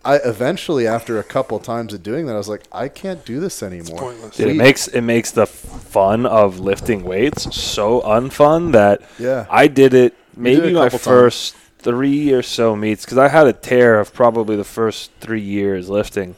I 0.02 0.16
eventually, 0.16 0.86
after 0.86 1.18
a 1.18 1.22
couple 1.22 1.58
times 1.58 1.92
of 1.92 2.02
doing 2.02 2.24
that, 2.24 2.32
I 2.32 2.38
was 2.38 2.48
like, 2.48 2.62
I 2.72 2.88
can't 2.88 3.22
do 3.26 3.38
this 3.38 3.62
anymore. 3.62 3.98
pointless. 3.98 4.34
Dude, 4.34 4.48
it 4.48 4.56
makes 4.56 4.88
it 4.88 5.02
makes 5.02 5.30
the 5.30 5.44
fun 5.46 6.24
of 6.24 6.58
lifting 6.58 7.04
weights 7.04 7.54
so 7.54 8.00
unfun 8.00 8.72
that 8.72 9.02
Yeah. 9.18 9.44
I 9.50 9.66
did 9.66 9.92
it 9.92 10.14
did 10.14 10.38
maybe 10.38 10.68
it 10.70 10.72
my 10.72 10.84
couple 10.88 11.00
first 11.00 11.54
three 11.80 12.32
or 12.32 12.42
so 12.42 12.76
meets 12.76 13.04
because 13.04 13.18
I 13.18 13.28
had 13.28 13.46
a 13.46 13.52
tear 13.52 13.98
of 14.00 14.12
probably 14.12 14.56
the 14.56 14.64
first 14.64 15.10
three 15.20 15.40
years 15.40 15.88
lifting 15.88 16.36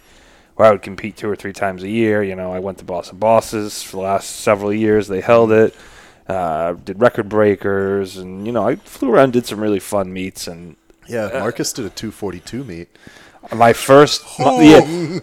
where 0.54 0.68
I 0.68 0.70
would 0.70 0.82
compete 0.82 1.16
two 1.16 1.28
or 1.28 1.36
three 1.36 1.52
times 1.52 1.82
a 1.82 1.88
year. 1.88 2.22
You 2.22 2.36
know, 2.36 2.52
I 2.52 2.60
went 2.60 2.78
to 2.78 2.84
Boston 2.84 3.18
Bosses 3.18 3.82
for 3.82 3.96
the 3.96 4.02
last 4.02 4.30
several 4.30 4.72
years. 4.72 5.08
They 5.08 5.20
held 5.20 5.50
it, 5.50 5.74
uh, 6.28 6.74
did 6.74 7.00
record 7.00 7.28
breakers, 7.28 8.16
and 8.16 8.46
you 8.46 8.52
know, 8.52 8.68
I 8.68 8.76
flew 8.76 9.10
around, 9.12 9.32
did 9.32 9.46
some 9.46 9.60
really 9.60 9.80
fun 9.80 10.12
meets, 10.12 10.46
and 10.46 10.76
yeah, 11.08 11.30
Marcus 11.32 11.72
did 11.72 11.86
a 11.86 11.90
242 11.90 12.64
meat. 12.64 12.88
My 13.54 13.72
first, 13.72 14.24
my- 14.38 14.62
yeah, 14.62 15.20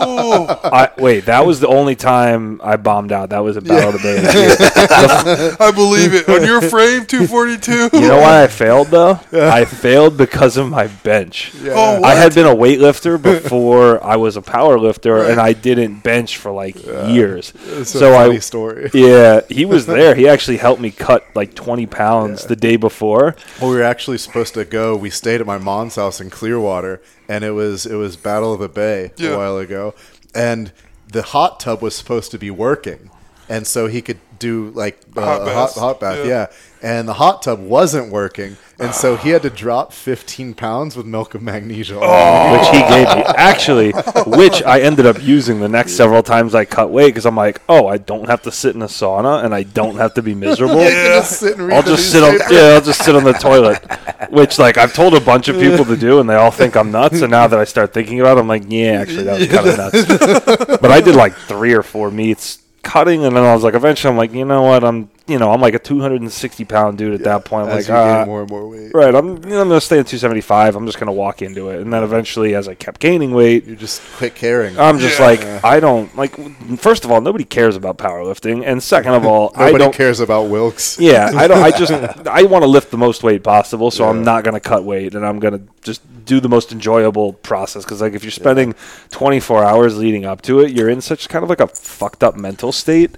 I, 0.00 0.90
wait, 0.98 1.26
that 1.26 1.44
was 1.46 1.60
the 1.60 1.68
only 1.68 1.94
time 1.96 2.60
I 2.62 2.76
bombed 2.76 3.12
out. 3.12 3.30
That 3.30 3.40
was 3.40 3.56
a 3.56 3.60
battle 3.60 3.90
of 3.94 4.02
the 4.02 4.08
Bay. 4.08 5.56
I 5.60 5.70
believe 5.70 6.14
it. 6.14 6.28
On 6.28 6.44
your 6.44 6.60
frame, 6.60 7.06
242. 7.06 7.90
You 7.98 8.08
know 8.08 8.20
why 8.20 8.42
I 8.42 8.46
failed 8.46 8.88
though? 8.88 9.20
I 9.32 9.64
failed 9.64 10.16
because 10.16 10.56
of 10.56 10.68
my 10.68 10.86
bench. 10.88 11.52
Oh, 11.64 12.02
I 12.02 12.14
had 12.14 12.34
been 12.34 12.46
a 12.46 12.54
weightlifter 12.54 13.20
before 13.20 14.02
I 14.02 14.16
was 14.16 14.36
a 14.36 14.42
power 14.42 14.78
lifter, 14.78 15.18
and 15.24 15.40
I 15.40 15.52
didn't 15.52 16.02
bench 16.02 16.36
for 16.36 16.50
like 16.52 16.76
years. 16.84 17.52
It's 17.66 17.90
so 17.90 18.12
a 18.12 18.16
funny 18.16 18.36
I, 18.36 18.40
story. 18.40 18.90
yeah, 18.94 19.40
he 19.48 19.64
was 19.64 19.86
there. 19.98 20.14
He 20.14 20.28
actually 20.28 20.56
helped 20.58 20.80
me 20.80 20.90
cut 20.90 21.24
like 21.34 21.54
20 21.54 21.86
pounds 21.86 22.46
the 22.46 22.56
day 22.56 22.76
before. 22.76 23.36
Well, 23.60 23.70
we 23.70 23.76
were 23.76 23.82
actually 23.82 24.18
supposed 24.18 24.54
to 24.54 24.64
go. 24.64 24.96
We 24.96 25.10
stayed 25.10 25.40
at 25.40 25.46
my 25.46 25.58
mom's 25.58 25.96
house 25.96 26.20
in 26.20 26.30
Clearwater, 26.30 27.00
and 27.28 27.44
it 27.44 27.52
was 27.52 27.86
it 27.86 27.94
was 27.96 28.16
Battle 28.16 28.52
of 28.54 28.60
the 28.60 28.68
Bay 28.68 29.12
Yeah. 29.16 29.30
a 29.30 29.36
while 29.36 29.58
ago, 29.58 29.94
and 30.34 30.72
the 31.12 31.22
hot 31.22 31.60
tub 31.60 31.82
was 31.82 31.94
supposed 31.94 32.30
to 32.32 32.38
be 32.38 32.50
working, 32.50 33.10
and 33.48 33.66
so 33.66 33.86
he 33.86 34.00
could 34.02 34.18
do 34.38 34.70
like 34.74 35.00
uh, 35.16 35.20
Hot 35.20 35.48
a 35.48 35.52
hot, 35.52 35.72
hot 35.74 36.00
bath, 36.00 36.18
Yeah. 36.18 36.24
yeah. 36.26 36.46
And 36.80 37.08
the 37.08 37.14
hot 37.14 37.42
tub 37.42 37.58
wasn't 37.60 38.12
working, 38.12 38.56
and 38.78 38.94
so 38.94 39.16
he 39.16 39.30
had 39.30 39.42
to 39.42 39.50
drop 39.50 39.92
15 39.92 40.54
pounds 40.54 40.96
with 40.96 41.06
milk 41.06 41.34
of 41.34 41.42
magnesia. 41.42 41.98
Oh. 42.00 42.52
which 42.52 42.68
he 42.68 42.80
gave 42.82 43.08
me. 43.16 43.22
Actually, 43.36 43.90
which 44.26 44.62
I 44.62 44.80
ended 44.80 45.04
up 45.04 45.20
using 45.20 45.58
the 45.58 45.68
next 45.68 45.94
several 45.94 46.22
times 46.22 46.54
I 46.54 46.64
cut 46.64 46.90
weight 46.90 47.08
because 47.08 47.26
I'm 47.26 47.34
like, 47.34 47.60
oh, 47.68 47.88
I 47.88 47.98
don't 47.98 48.28
have 48.28 48.42
to 48.42 48.52
sit 48.52 48.76
in 48.76 48.82
a 48.82 48.86
sauna 48.86 49.44
and 49.44 49.52
I 49.52 49.64
don't 49.64 49.96
have 49.96 50.14
to 50.14 50.22
be 50.22 50.34
miserable. 50.34 50.78
You 50.88 50.94
can 50.94 51.18
just 51.18 51.40
sit 51.40 51.58
and 51.58 51.66
read 51.66 51.76
I'll 51.76 51.82
just 51.82 52.12
sit 52.12 52.22
on 52.22 52.34
yeah, 52.50 52.74
I'll 52.74 52.80
just 52.80 53.04
sit 53.04 53.16
on 53.16 53.24
the 53.24 53.32
toilet. 53.32 53.84
Which 54.30 54.58
like 54.60 54.78
I've 54.78 54.94
told 54.94 55.14
a 55.14 55.20
bunch 55.20 55.48
of 55.48 55.56
people 55.56 55.84
to 55.84 55.96
do 55.96 56.20
and 56.20 56.30
they 56.30 56.36
all 56.36 56.52
think 56.52 56.76
I'm 56.76 56.92
nuts 56.92 57.20
and 57.20 57.30
now 57.32 57.48
that 57.48 57.58
I 57.58 57.64
start 57.64 57.92
thinking 57.92 58.20
about 58.20 58.36
it, 58.36 58.40
I'm 58.40 58.48
like, 58.48 58.64
yeah, 58.68 59.00
actually 59.00 59.24
that 59.24 59.40
was 59.40 59.48
kind 59.48 59.68
of 59.68 59.76
nuts. 59.76 60.80
but 60.80 60.90
I 60.92 61.00
did 61.00 61.16
like 61.16 61.34
three 61.34 61.74
or 61.74 61.82
four 61.82 62.10
meets 62.12 62.62
cutting 62.82 63.24
and 63.24 63.34
then 63.36 63.42
I 63.44 63.52
was 63.54 63.64
like 63.64 63.74
eventually 63.74 64.10
I'm 64.12 64.16
like, 64.16 64.32
you 64.32 64.44
know 64.44 64.62
what, 64.62 64.84
I'm 64.84 65.10
you 65.28 65.38
know, 65.38 65.52
I'm 65.52 65.60
like 65.60 65.74
a 65.74 65.78
260 65.78 66.64
pound 66.64 66.98
dude 66.98 67.14
at 67.14 67.24
that 67.24 67.44
point. 67.44 67.68
I'm 67.68 67.76
As 67.78 67.88
like, 67.88 67.96
you 67.98 68.04
gain 68.04 68.22
ah, 68.22 68.24
more 68.24 68.40
and 68.40 68.50
more 68.50 68.68
weight, 68.68 68.90
right, 68.94 69.14
I'm, 69.14 69.26
you 69.44 69.50
know, 69.50 69.60
I'm 69.60 69.68
gonna 69.68 69.80
stay 69.80 69.98
at 69.98 70.06
275. 70.06 70.74
I'm 70.74 70.86
just 70.86 70.98
gonna 70.98 71.12
walk 71.12 71.42
into 71.42 71.68
it, 71.70 71.80
and 71.80 71.92
then 71.92 72.02
eventually, 72.02 72.54
as 72.54 72.66
I 72.68 72.74
kept 72.74 73.00
gaining 73.00 73.32
weight, 73.32 73.66
you 73.66 73.76
just 73.76 74.00
quit 74.16 74.34
caring. 74.34 74.78
I'm 74.78 74.98
just 74.98 75.18
Yeah. 75.18 75.26
like, 75.26 75.64
I 75.64 75.80
don't 75.80 76.14
like. 76.16 76.34
First 76.78 77.04
of 77.04 77.10
all, 77.10 77.20
nobody 77.20 77.44
cares 77.44 77.76
about 77.76 77.98
powerlifting, 77.98 78.62
and 78.66 78.82
second 78.82 79.12
of 79.12 79.26
all, 79.26 79.52
I 79.54 79.66
Nobody 79.66 79.84
don't 79.84 79.94
cares 79.94 80.20
about 80.20 80.44
Wilks. 80.48 80.98
yeah, 80.98 81.30
I 81.34 81.46
don't. 81.46 81.62
I 81.62 81.70
just 81.70 81.92
I 82.26 82.42
want 82.44 82.62
to 82.62 82.68
lift 82.68 82.90
the 82.90 82.98
most 82.98 83.22
weight 83.22 83.42
possible, 83.44 83.90
so 83.90 84.08
I'm 84.08 84.22
not 84.24 84.44
going 84.44 84.54
to 84.54 84.60
cut 84.60 84.84
weight, 84.84 85.14
and 85.14 85.26
I'm 85.26 85.38
going 85.38 85.54
to 85.58 85.62
just 85.82 86.00
do 86.24 86.40
the 86.40 86.48
most 86.48 86.72
enjoyable 86.72 87.32
process. 87.34 87.84
Because 87.84 88.00
like 88.00 88.12
if 88.14 88.22
you're 88.22 88.30
spending 88.30 88.74
24 89.10 89.64
hours 89.64 89.96
leading 89.98 90.24
up 90.24 90.42
to 90.42 90.60
it, 90.60 90.72
you're 90.72 90.88
in 90.88 91.00
such 91.00 91.28
kind 91.28 91.42
of 91.42 91.48
like 91.48 91.60
a 91.60 91.66
fucked 91.66 92.22
up 92.24 92.36
mental 92.36 92.72
state 92.72 93.16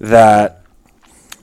that 0.00 0.60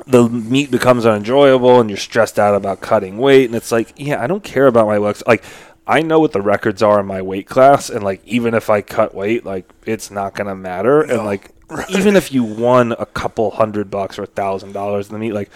the 0.06 0.30
meat 0.30 0.72
becomes 0.72 1.06
unenjoyable, 1.06 1.80
and 1.80 1.90
you're 1.90 1.98
stressed 1.98 2.40
out 2.40 2.56
about 2.56 2.82
cutting 2.82 3.18
weight. 3.18 3.46
And 3.46 3.56
it's 3.56 3.72
like, 3.72 3.94
yeah, 3.96 4.22
I 4.22 4.28
don't 4.28 4.44
care 4.44 4.68
about 4.68 4.88
my 4.88 4.98
looks. 4.98 5.24
Like 5.26 5.44
I 5.86 6.02
know 6.02 6.20
what 6.20 6.32
the 6.32 6.42
records 6.42 6.82
are 6.82 7.00
in 7.00 7.06
my 7.06 7.22
weight 7.22 7.48
class, 7.48 7.90
and 7.90 8.04
like 8.04 8.22
even 8.26 8.54
if 8.54 8.70
I 8.70 8.82
cut 8.82 9.14
weight, 9.14 9.46
like 9.46 9.70
it's 9.86 10.10
not 10.10 10.36
going 10.36 10.48
to 10.48 10.56
matter. 10.56 11.02
And 11.02 11.26
like 11.26 11.52
even 11.90 12.16
if 12.16 12.32
you 12.32 12.44
won 12.44 12.94
a 12.94 13.06
couple 13.06 13.52
hundred 13.52 13.90
bucks 13.90 14.18
or 14.18 14.24
a 14.24 14.28
thousand 14.28 14.74
dollars 14.74 15.08
in 15.08 15.14
the 15.14 15.20
meat, 15.20 15.34
like 15.34 15.50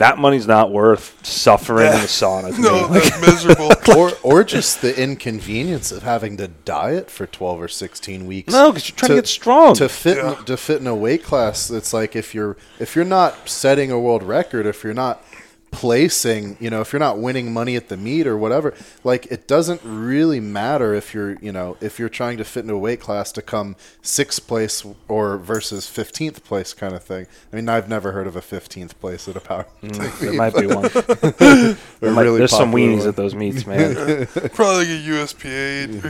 that 0.00 0.18
money's 0.18 0.46
not 0.46 0.72
worth 0.72 1.14
suffering 1.24 1.86
in 1.86 1.92
the 1.92 2.06
sauna. 2.08 2.52
To 2.56 2.60
No, 2.60 2.88
me. 2.88 2.94
Like, 3.00 3.04
that's 3.04 3.20
miserable. 3.26 3.70
or 3.96 4.12
or 4.22 4.44
just 4.44 4.80
the 4.82 5.00
inconvenience 5.00 5.92
of 5.92 6.02
having 6.02 6.36
to 6.38 6.48
diet 6.48 7.10
for 7.10 7.26
12 7.26 7.60
or 7.62 7.68
16 7.68 8.26
weeks. 8.26 8.52
no, 8.52 8.70
because 8.72 8.88
you're 8.88 8.96
trying 8.96 9.10
to, 9.10 9.14
get 9.16 9.26
strong. 9.28 9.74
To 9.74 9.88
fit 9.88 10.16
Yeah. 10.16 10.38
in, 10.38 10.44
to 10.46 10.56
fit 10.56 10.80
in 10.80 10.86
a 10.86 10.94
weight 10.94 11.22
class, 11.22 11.70
it's 11.70 11.92
like 11.92 12.16
if 12.16 12.34
you're 12.34 12.56
if 12.78 12.96
you're 12.96 13.04
not 13.04 13.48
setting 13.48 13.90
a 13.92 13.98
world 13.98 14.22
record, 14.22 14.66
if 14.66 14.82
you're 14.84 14.94
not 14.94 15.22
placing, 15.70 16.56
you 16.60 16.68
know, 16.70 16.80
if 16.80 16.92
you're 16.92 17.00
not 17.00 17.18
winning 17.18 17.52
money 17.52 17.76
at 17.76 17.88
the 17.88 17.96
meet 17.96 18.26
or 18.26 18.36
whatever, 18.36 18.74
like 19.04 19.26
it 19.26 19.46
doesn't 19.46 19.80
really 19.84 20.40
matter 20.40 20.94
if 20.94 21.14
you're, 21.14 21.38
you 21.40 21.52
know, 21.52 21.76
if 21.80 21.98
you're 21.98 22.08
trying 22.08 22.38
to 22.38 22.44
fit 22.44 22.60
into 22.60 22.74
a 22.74 22.78
weight 22.78 23.00
class 23.00 23.32
to 23.32 23.42
come 23.42 23.76
sixth 24.02 24.46
place 24.46 24.84
or 25.08 25.36
versus 25.38 25.86
fifteenth 25.88 26.44
place 26.44 26.74
kind 26.74 26.94
of 26.94 27.02
thing. 27.02 27.26
I 27.52 27.56
mean, 27.56 27.68
I've 27.68 27.88
never 27.88 28.12
heard 28.12 28.26
of 28.26 28.36
a 28.36 28.42
fifteenth 28.42 28.98
place 29.00 29.28
at 29.28 29.36
a 29.36 29.40
power. 29.40 29.66
Mm, 29.82 30.18
there 30.20 30.32
might 30.32 30.54
be 30.54 30.66
one. 30.66 31.76
There 32.00 32.12
might- 32.12 32.22
really 32.22 32.38
there's 32.38 32.50
some 32.50 32.70
popular 32.70 32.92
weenies 32.94 32.98
one. 33.00 33.08
at 33.08 33.16
those 33.16 33.34
meets, 33.34 33.66
man. 33.66 34.26
Probably 34.54 34.78
like 34.78 34.88
a 34.88 35.02
USPA 35.10 36.02
or 36.04 36.08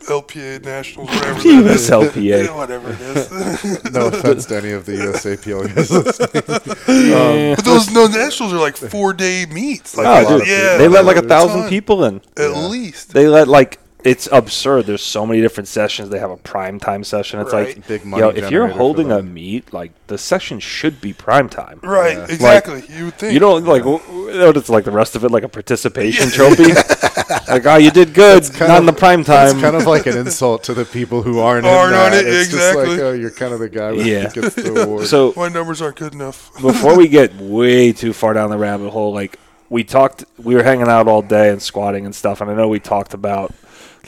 USLPA 0.00 0.64
nationals, 0.64 1.08
whatever. 1.14 1.40
that 1.40 1.66
is. 1.66 1.90
USLPA. 1.90 2.14
Yeah, 2.44 2.56
whatever 2.56 2.90
it 2.92 3.00
is. 3.00 3.84
No 3.92 4.08
offense 4.08 4.46
to 4.46 4.56
any 4.56 4.72
of 4.72 4.86
the 4.86 4.92
USAPL 4.92 5.74
guys 5.74 5.90
listening. 5.90 7.12
Um, 7.12 7.56
but 7.56 7.64
those 7.64 7.90
no 7.90 8.06
nationals 8.06 8.52
are 8.52 8.58
like 8.58 8.76
four 8.76 9.12
day 9.12 9.46
meets. 9.46 9.96
Like, 9.96 10.06
Oh, 10.26 10.38
dude, 10.38 10.48
yeah, 10.48 10.76
they 10.76 10.88
let 10.88 11.04
like 11.04 11.16
a 11.16 11.20
a 11.20 11.28
thousand 11.28 11.60
ton. 11.62 11.68
people 11.68 12.04
in. 12.04 12.20
at 12.36 12.50
least. 12.56 13.12
They 13.12 13.28
let 13.28 13.48
like 13.48 13.78
it's 14.10 14.28
absurd. 14.32 14.86
There's 14.86 15.02
so 15.02 15.26
many 15.26 15.40
different 15.40 15.68
sessions. 15.68 16.08
They 16.10 16.18
have 16.18 16.30
a 16.30 16.36
prime 16.36 16.78
time 16.80 17.04
session. 17.04 17.40
It's 17.40 17.52
Right. 17.52 17.76
like, 17.76 17.86
Big 17.86 18.04
money 18.04 18.22
yo, 18.22 18.28
if 18.30 18.36
you're 18.36 18.50
generator 18.50 18.72
for 18.72 18.78
holding 18.78 19.12
a 19.12 19.16
them. 19.16 19.34
meet, 19.34 19.72
like 19.72 19.92
the 20.06 20.18
session 20.18 20.58
should 20.60 21.00
be 21.00 21.12
prime 21.12 21.48
time. 21.48 21.80
Right, 21.82 22.16
Yeah. 22.16 22.24
exactly. 22.28 22.82
you 22.96 23.06
would 23.06 23.14
think. 23.18 23.32
You 23.34 23.38
don't 23.40 23.64
like 23.64 23.82
w- 23.82 23.98
w- 24.00 24.46
what 24.46 24.56
it's 24.56 24.68
like 24.68 24.84
the 24.84 24.90
rest 24.90 25.16
of 25.16 25.24
it, 25.24 25.30
like 25.30 25.42
a 25.44 25.48
participation 25.48 26.30
trophy. 26.30 26.72
like, 27.48 27.66
oh, 27.66 27.76
you 27.76 27.90
did 27.90 28.14
good, 28.14 28.44
kind 28.54 28.68
not 28.68 28.70
of- 28.78 28.80
in 28.80 28.86
the 28.86 28.92
prime 28.92 29.24
time. 29.24 29.52
It's 29.52 29.60
kind 29.60 29.76
of 29.76 29.86
like 29.86 30.06
an 30.06 30.16
insult 30.26 30.64
to 30.64 30.74
the 30.74 30.84
people 30.84 31.22
who 31.22 31.38
aren't, 31.40 31.66
Aren't 31.66 31.92
in 31.94 31.98
on 32.00 32.10
that. 32.12 32.24
it, 32.24 32.26
it's 32.26 32.50
just 32.50 32.74
like, 32.76 32.86
exactly. 32.88 33.02
oh, 33.06 33.12
you're 33.12 33.30
kind 33.30 33.52
of 33.52 33.60
the 33.60 33.68
guy 33.68 33.90
who 33.94 34.02
Yeah. 34.02 34.28
gets 34.30 34.54
the 34.54 34.82
award. 34.82 35.06
so 35.06 35.32
My 35.36 35.48
numbers 35.48 35.82
aren't 35.82 35.96
good 35.96 36.14
enough. 36.14 36.50
before 36.60 36.96
we 36.96 37.08
get 37.08 37.34
way 37.36 37.92
too 37.92 38.12
far 38.12 38.32
down 38.34 38.50
the 38.50 38.58
rabbit 38.58 38.90
hole, 38.90 39.12
like 39.12 39.38
we 39.70 39.84
talked, 39.84 40.24
we 40.42 40.54
were 40.54 40.62
hanging 40.62 40.88
out 40.88 41.08
all 41.08 41.20
day 41.20 41.50
and 41.50 41.60
squatting 41.60 42.06
and 42.06 42.14
stuff, 42.14 42.40
and 42.40 42.50
I 42.50 42.54
know 42.54 42.68
we 42.68 42.80
talked 42.80 43.12
about 43.12 43.52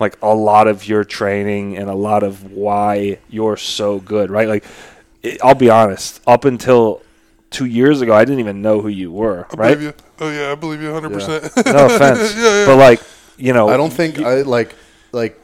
like 0.01 0.17
a 0.23 0.35
lot 0.35 0.67
of 0.69 0.87
your 0.89 1.05
training 1.05 1.77
and 1.77 1.89
a 1.91 1.95
lot 1.95 2.23
of 2.23 2.53
why 2.53 3.19
you're 3.29 3.57
so 3.57 3.99
good, 4.01 4.31
right? 4.31 4.49
Like, 4.49 4.65
it, 5.23 5.39
I'll 5.43 5.55
be 5.55 5.71
honest, 5.71 6.21
up 6.27 6.45
until 6.45 7.03
two 7.51 7.67
years 7.67 8.01
ago, 8.01 8.15
I 8.15 8.25
didn't 8.25 8.41
even 8.41 8.63
know 8.63 8.81
who 8.81 8.89
you 8.89 9.13
were, 9.13 9.47
I 9.53 9.57
right? 9.57 9.75
believe 9.75 9.83
you. 9.83 9.95
Oh 10.21 10.31
yeah, 10.31 10.53
I 10.53 10.55
believe 10.55 10.81
you 10.83 10.93
100. 10.93 11.13
percent 11.13 11.67
No 11.67 11.87
offense, 11.87 12.35
Yeah, 12.37 12.61
yeah. 12.61 12.67
but 12.67 12.77
like, 12.77 13.01
you 13.37 13.53
know, 13.53 13.69
I 13.69 13.77
don't 13.77 13.93
think 13.93 14.19
I 14.21 14.43
like 14.43 14.75
like 15.13 15.41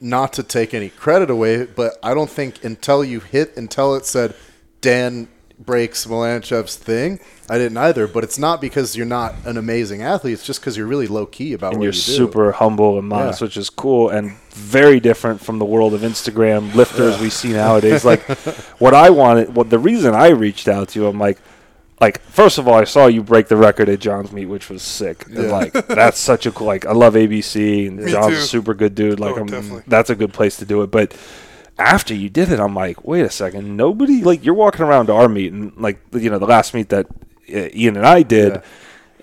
not 0.00 0.32
to 0.34 0.42
take 0.42 0.74
any 0.74 0.88
credit 0.90 1.30
away, 1.30 1.64
but 1.64 1.94
I 2.02 2.14
don't 2.14 2.30
think 2.30 2.64
until 2.64 3.04
you 3.04 3.20
hit 3.20 3.56
until 3.56 3.94
it 3.94 4.06
said 4.06 4.34
Dan 4.80 5.28
breaks 5.58 6.06
Malanichev's 6.06 6.76
thing, 6.76 7.18
I 7.50 7.58
didn't 7.58 7.76
either. 7.78 8.06
But 8.06 8.24
it's 8.24 8.38
not 8.38 8.60
because 8.60 8.96
you're 8.96 9.06
not 9.06 9.34
an 9.44 9.56
amazing 9.56 10.02
athlete. 10.02 10.34
It's 10.34 10.44
just 10.46 10.60
because 10.60 10.76
you're 10.76 10.86
really 10.86 11.06
low 11.08 11.26
key 11.26 11.52
about 11.52 11.72
and 11.72 11.78
what 11.80 11.84
you're 11.84 11.92
you 11.92 12.00
do. 12.00 12.12
super 12.12 12.52
humble 12.52 12.98
and 12.98 13.08
modest, 13.08 13.40
Yeah. 13.40 13.46
which 13.46 13.56
is 13.56 13.68
cool 13.70 14.08
and 14.08 14.32
very 14.50 15.00
different 15.00 15.40
from 15.40 15.58
the 15.58 15.64
world 15.64 15.94
of 15.94 16.00
Instagram 16.02 16.74
lifters 16.74 17.20
we 17.20 17.30
see 17.30 17.52
nowadays. 17.52 18.04
Like, 18.04 18.22
what 18.78 18.94
I 18.94 19.10
wanted, 19.10 19.54
what 19.54 19.70
the 19.70 19.78
reason 19.78 20.14
I 20.14 20.28
reached 20.28 20.68
out 20.68 20.88
to 20.90 21.00
you, 21.00 21.06
I'm 21.06 21.18
like, 21.18 21.38
like 22.00 22.20
first 22.22 22.58
of 22.58 22.68
all, 22.68 22.74
I 22.74 22.84
saw 22.84 23.06
you 23.06 23.24
break 23.24 23.48
the 23.48 23.56
record 23.56 23.88
at 23.88 23.98
John's 23.98 24.30
meet, 24.30 24.46
which 24.46 24.70
was 24.70 24.82
sick. 24.82 25.26
And 25.26 25.50
like, 25.50 25.72
that's 25.72 26.20
such 26.20 26.46
a 26.46 26.52
cool. 26.52 26.68
Like, 26.68 26.86
I 26.86 26.92
love 26.92 27.14
ABC, 27.14 27.88
and 27.88 27.96
Me 27.96 28.12
John's 28.12 28.34
too. 28.36 28.40
a 28.40 28.44
super 28.44 28.72
good 28.74 28.94
dude. 28.94 29.18
Like, 29.18 29.36
Oh, 29.36 29.40
I'm, 29.40 29.46
definitely. 29.46 29.82
that's 29.88 30.08
a 30.08 30.14
good 30.14 30.32
place 30.32 30.56
to 30.58 30.64
do 30.64 30.82
it. 30.82 30.92
But 30.92 31.16
after 31.78 32.14
you 32.14 32.28
did 32.28 32.50
it, 32.50 32.58
I'm 32.60 32.74
like, 32.74 33.04
wait 33.04 33.22
a 33.22 33.30
second, 33.30 33.76
nobody 33.76 34.22
like 34.22 34.44
you're 34.44 34.54
walking 34.54 34.82
around 34.84 35.06
to 35.06 35.12
our 35.12 35.28
meet 35.28 35.52
and 35.52 35.76
like 35.76 35.98
you 36.12 36.30
know 36.30 36.38
the 36.38 36.46
last 36.46 36.74
meet 36.74 36.88
that 36.90 37.06
uh, 37.52 37.68
Ian 37.74 37.96
and 37.96 38.06
I 38.06 38.22
did 38.22 38.54
Yeah. 38.54 38.60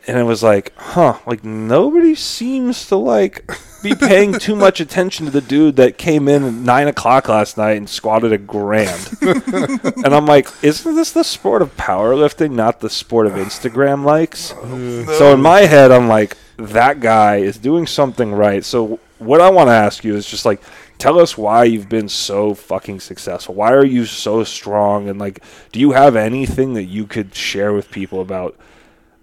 and 0.07 0.17
it 0.17 0.23
was 0.23 0.41
like, 0.43 0.73
huh, 0.77 1.19
like 1.27 1.43
nobody 1.43 2.15
seems 2.15 2.87
to 2.87 2.95
like 2.95 3.49
be 3.83 3.93
paying 3.93 4.33
too 4.33 4.55
much 4.65 4.79
attention 4.79 5.25
to 5.25 5.31
the 5.31 5.41
dude 5.41 5.75
that 5.75 5.97
came 5.97 6.27
in 6.27 6.43
at 6.43 6.53
nine 6.53 6.87
o'clock 6.87 7.27
last 7.29 7.57
night 7.57 7.77
and 7.77 7.87
squatted 7.89 8.31
a 8.31 8.37
grand. 8.37 9.15
and 9.21 10.07
I'm 10.13 10.25
like, 10.25 10.47
isn't 10.63 10.95
this 10.95 11.11
the 11.11 11.23
sport 11.23 11.61
of 11.61 11.75
powerlifting, 11.77 12.51
not 12.51 12.79
the 12.79 12.89
sport 12.89 13.27
of 13.27 13.33
Instagram 13.33 14.03
likes? 14.05 14.53
So 15.17 15.33
in 15.33 15.41
my 15.41 15.61
head, 15.61 15.91
I'm 15.91 16.07
like, 16.07 16.35
that 16.57 16.99
guy 16.99 17.37
is 17.37 17.57
doing 17.57 17.85
something 17.85 18.31
right. 18.33 18.63
So 18.65 18.99
what 19.19 19.39
I 19.41 19.49
want 19.51 19.67
to 19.67 19.73
ask 19.73 20.03
you 20.03 20.15
is 20.15 20.25
just 20.25 20.45
like, 20.45 20.61
tell 20.97 21.19
us 21.19 21.38
why 21.38 21.63
you've 21.65 21.89
been 21.89 22.10
so 22.10 22.53
fucking 22.53 22.99
successful. 22.99 23.55
Why 23.55 23.73
are 23.73 23.86
you 23.86 24.05
so 24.05 24.43
strong? 24.43 25.10
And 25.10 25.19
like, 25.19 25.43
do 25.71 25.79
you 25.79 25.91
have 25.91 26.15
anything 26.15 26.73
that 26.73 26.86
you 26.86 27.05
could 27.05 27.36
share 27.36 27.73
with 27.73 27.91
people 27.91 28.21
about? 28.21 28.58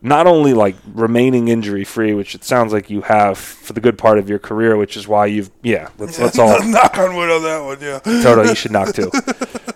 not 0.03 0.27
only 0.27 0.53
like 0.53 0.75
remaining 0.93 1.49
injury 1.49 1.85
free, 1.85 2.13
which 2.13 2.35
it 2.35 2.43
sounds 2.43 2.73
like 2.73 2.91
you 2.91 3.03
have 3.03 3.39
for 3.39 3.73
the 3.73 3.81
good 3.81 3.97
part 3.97 4.19
of 4.19 4.29
your 4.29 4.41
career, 4.41 4.77
which 4.77 4.97
is 4.97 5.07
why 5.07 5.27
you've 5.27 5.51
yeah, 5.63 5.89
let's 5.99 6.19
let's 6.19 6.39
all 6.39 6.63
knock 6.65 6.99
on 6.99 7.15
wood 7.15 7.31
on 7.31 7.43
that 7.45 7.65
one. 7.65 7.79
Yeah. 7.81 8.01
Toto, 8.23 8.43
you 8.43 8.55
should 8.55 8.73
knock 8.73 8.95
too. 8.95 9.11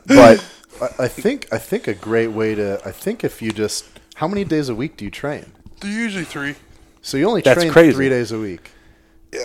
But 0.07 0.45
I, 0.81 1.05
I 1.05 1.09
think 1.09 1.47
I 1.53 1.59
think 1.59 1.87
a 1.87 1.95
great 1.95 2.29
way 2.29 2.55
to 2.57 2.81
I 2.85 2.91
think 2.91 3.23
if 3.23 3.41
you 3.41 3.53
just 3.53 3.89
how 4.17 4.27
many 4.27 4.45
days 4.45 4.69
a 4.69 4.75
week 4.75 4.97
do 4.97 5.05
you 5.05 5.11
train? 5.11 5.53
They're 5.81 5.91
usually 5.91 6.25
three. 6.25 6.57
So 7.03 7.17
you 7.17 7.29
only 7.29 7.43
That's 7.43 7.61
train 7.61 7.73
crazy. 7.73 7.93
three 7.93 8.09
days 8.09 8.33
a 8.33 8.39
week. 8.39 8.73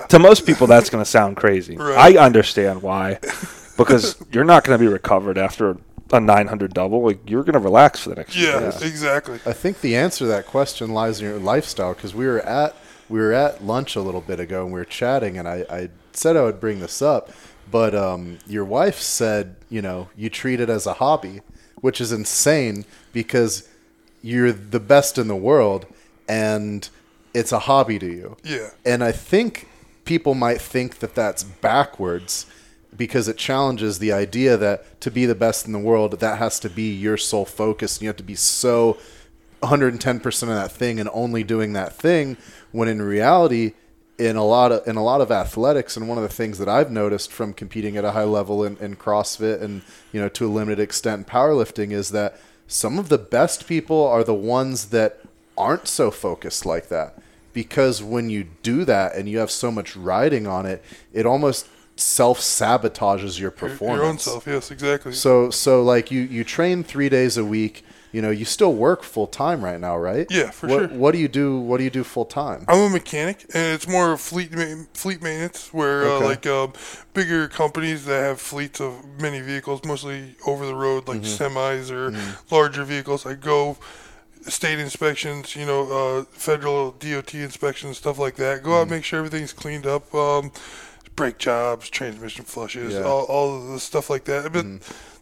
To 0.10 0.20
most 0.20 0.46
people 0.46 0.68
that's 0.68 0.90
gonna 0.90 1.06
sound 1.06 1.38
crazy. 1.38 1.78
Right. 1.78 2.16
I 2.16 2.24
understand 2.24 2.82
why. 2.82 3.20
Because 3.78 4.24
you're 4.32 4.44
not 4.44 4.64
gonna 4.64 4.78
be 4.78 4.88
recovered 4.88 5.40
after 5.40 5.76
a 6.12 6.20
nine 6.20 6.48
hundred 6.48 6.74
double. 6.74 7.02
Like 7.02 7.28
you're 7.28 7.44
gonna 7.44 7.58
relax 7.58 8.02
for 8.02 8.10
the 8.10 8.16
next 8.16 8.34
few 8.34 8.46
Yeah, 8.46 8.78
exactly. 8.82 9.40
I 9.46 9.54
think 9.54 9.82
the 9.82 9.96
answer 9.96 10.26
to 10.26 10.28
that 10.28 10.46
question 10.46 10.94
lies 10.94 11.20
in 11.20 11.28
your 11.28 11.40
lifestyle 11.40 11.94
because 11.94 12.14
we 12.14 12.28
were 12.28 12.42
at 12.42 12.76
we 13.10 13.20
were 13.20 13.34
at 13.34 13.64
lunch 13.64 13.96
a 13.96 14.02
little 14.02 14.22
bit 14.22 14.40
ago 14.40 14.66
and 14.66 14.74
we 14.74 14.80
were 14.80 14.86
chatting 14.86 15.38
and 15.38 15.48
I, 15.48 15.66
I 15.70 15.90
said 16.14 16.38
I 16.38 16.44
would 16.44 16.60
bring 16.60 16.80
this 16.80 17.02
up, 17.02 17.32
but 17.72 17.96
um, 17.96 18.38
your 18.46 18.66
wife 18.66 19.00
said 19.00 19.56
you 19.70 19.82
know 19.82 20.10
you 20.16 20.30
treat 20.30 20.60
it 20.60 20.70
as 20.70 20.86
a 20.86 20.94
hobby, 20.94 21.42
which 21.78 22.00
is 22.02 22.12
insane 22.12 22.86
because 23.14 23.68
you're 24.22 24.52
the 24.52 24.82
best 24.82 25.18
in 25.18 25.28
the 25.28 25.36
world 25.36 25.88
and 26.28 26.88
it's 27.34 27.52
a 27.52 27.60
hobby 27.60 27.98
to 28.00 28.06
you. 28.06 28.38
Yeah. 28.44 28.70
And 28.86 29.04
I 29.04 29.12
think 29.12 29.68
people 30.06 30.34
might 30.34 30.62
think 30.62 31.00
that 31.00 31.16
that's 31.16 31.44
backwards 31.44 32.46
because 32.96 33.28
it 33.28 33.38
challenges 33.38 34.00
the 34.00 34.12
idea 34.12 34.58
that 34.58 35.00
to 35.02 35.10
be 35.10 35.26
the 35.26 35.36
best 35.36 35.66
in 35.66 35.72
the 35.72 35.80
world, 35.80 36.20
that 36.20 36.38
has 36.38 36.60
to 36.60 36.70
be 36.70 36.94
your 36.94 37.18
sole 37.18 37.46
focus. 37.46 37.98
And 37.98 38.04
you 38.04 38.08
have 38.10 38.18
to 38.18 38.24
be 38.24 38.36
so 38.36 38.98
110% 39.62 40.42
of 40.44 40.48
that 40.50 40.72
thing 40.72 41.00
and 41.00 41.10
only 41.14 41.44
doing 41.44 41.74
that 41.74 41.94
thing 41.94 42.38
when 42.72 42.88
in 42.88 43.02
reality, 43.02 43.74
in 44.18 44.36
a 44.36 44.46
lot 44.46 44.72
of 44.72 44.88
in 44.88 44.98
a 44.98 45.04
lot 45.04 45.20
of 45.20 45.32
athletics 45.32 45.98
and 45.98 46.08
one 46.08 46.18
of 46.18 46.24
the 46.24 46.30
things 46.30 46.60
that 46.60 46.70
I've 46.70 46.92
noticed 46.92 47.32
from 47.32 47.54
competing 47.54 47.98
at 47.98 48.06
a 48.06 48.12
high 48.12 48.24
level 48.24 48.64
in, 48.64 48.78
in 48.78 48.96
CrossFit 48.96 49.62
and 49.62 49.82
you 50.12 50.22
know 50.22 50.30
to 50.30 50.46
a 50.46 50.52
limited 50.52 50.80
extent 50.80 51.20
in 51.20 51.26
powerlifting 51.26 51.92
is 51.92 52.12
that 52.12 52.40
some 52.68 53.00
of 53.00 53.10
the 53.10 53.18
best 53.18 53.68
people 53.68 54.06
are 54.06 54.24
the 54.24 54.36
ones 54.36 54.90
that 54.90 55.22
aren't 55.58 55.88
so 55.88 56.12
focused 56.12 56.68
like 56.68 56.88
that 56.90 57.18
because 57.54 58.02
when 58.04 58.30
you 58.30 58.46
do 58.64 58.86
that 58.86 59.16
and 59.16 59.28
you 59.30 59.40
have 59.40 59.52
so 59.52 59.72
much 59.72 59.96
riding 59.96 60.48
on 60.48 60.66
it 60.66 60.84
it 61.14 61.26
almost 61.26 61.68
self 61.98 62.40
sabotages 62.40 63.40
your 63.40 63.52
performance 63.52 63.98
Your 64.02 64.06
own 64.06 64.18
self. 64.18 64.48
Yes, 64.48 64.72
exactly. 64.72 65.14
so 65.14 65.50
so 65.50 65.84
like 65.84 66.12
you 66.12 66.22
you 66.22 66.44
train 66.44 66.84
three 66.84 67.10
days 67.10 67.38
a 67.38 67.46
week. 67.46 67.84
you 68.14 68.22
know, 68.22 68.30
you 68.30 68.44
still 68.44 68.74
work 68.74 69.04
full 69.04 69.26
time 69.28 69.64
right 69.64 69.80
now, 69.80 69.96
right? 69.98 70.28
Yeah, 70.30 70.52
for 70.52 70.68
what, 70.68 70.80
sure. 70.90 70.98
What 71.00 71.12
do 71.14 71.18
you 71.18 71.30
do? 71.30 71.60
What 71.62 71.78
do 71.78 71.86
you 71.86 71.90
do 71.90 72.04
full 72.04 72.26
time? 72.26 72.66
I'm 72.68 72.82
a 72.82 72.90
mechanic, 72.90 73.44
and 73.54 73.74
it's 73.76 73.88
more 73.88 74.18
fleet 74.18 74.52
ma- 74.52 74.84
fleet 74.94 75.22
maintenance, 75.22 75.72
where 75.74 76.04
Okay. 76.04 76.26
uh, 76.26 76.28
like 76.28 76.46
um, 76.46 76.74
bigger 77.14 77.48
companies 77.48 78.04
that 78.06 78.20
have 78.22 78.42
fleets 78.42 78.82
of 78.82 78.92
many 79.22 79.40
vehicles, 79.40 79.86
mostly 79.86 80.36
over 80.46 80.66
the 80.66 80.76
road, 80.76 81.08
like 81.08 81.22
Mm-hmm. 81.22 81.58
semis 81.58 81.90
or 81.90 82.12
larger 82.54 82.84
vehicles. 82.84 83.26
I 83.26 83.36
go 83.36 83.78
state 84.44 84.80
inspections, 84.80 85.56
you 85.56 85.66
know, 85.66 85.92
uh, 86.20 86.24
federal 86.32 86.92
DOT 86.92 87.34
inspections, 87.36 87.98
stuff 87.98 88.18
like 88.18 88.36
that. 88.36 88.64
Go 88.64 88.74
out, 88.80 88.82
Mm-hmm. 88.86 88.92
make 88.96 89.04
sure 89.04 89.20
everything's 89.20 89.54
cleaned 89.54 89.86
up. 89.86 90.14
Um, 90.14 90.52
brake 91.16 91.38
jobs, 91.38 91.90
transmission 91.90 92.46
flushes, 92.46 92.94
Yeah. 92.94 93.00
Mm-hmm. 93.00 93.08
all, 93.08 93.24
all 93.26 93.58
of 93.62 93.68
the 93.68 93.80
stuff 93.80 94.10
like 94.10 94.24
that. 94.26 94.52
But 94.54 94.66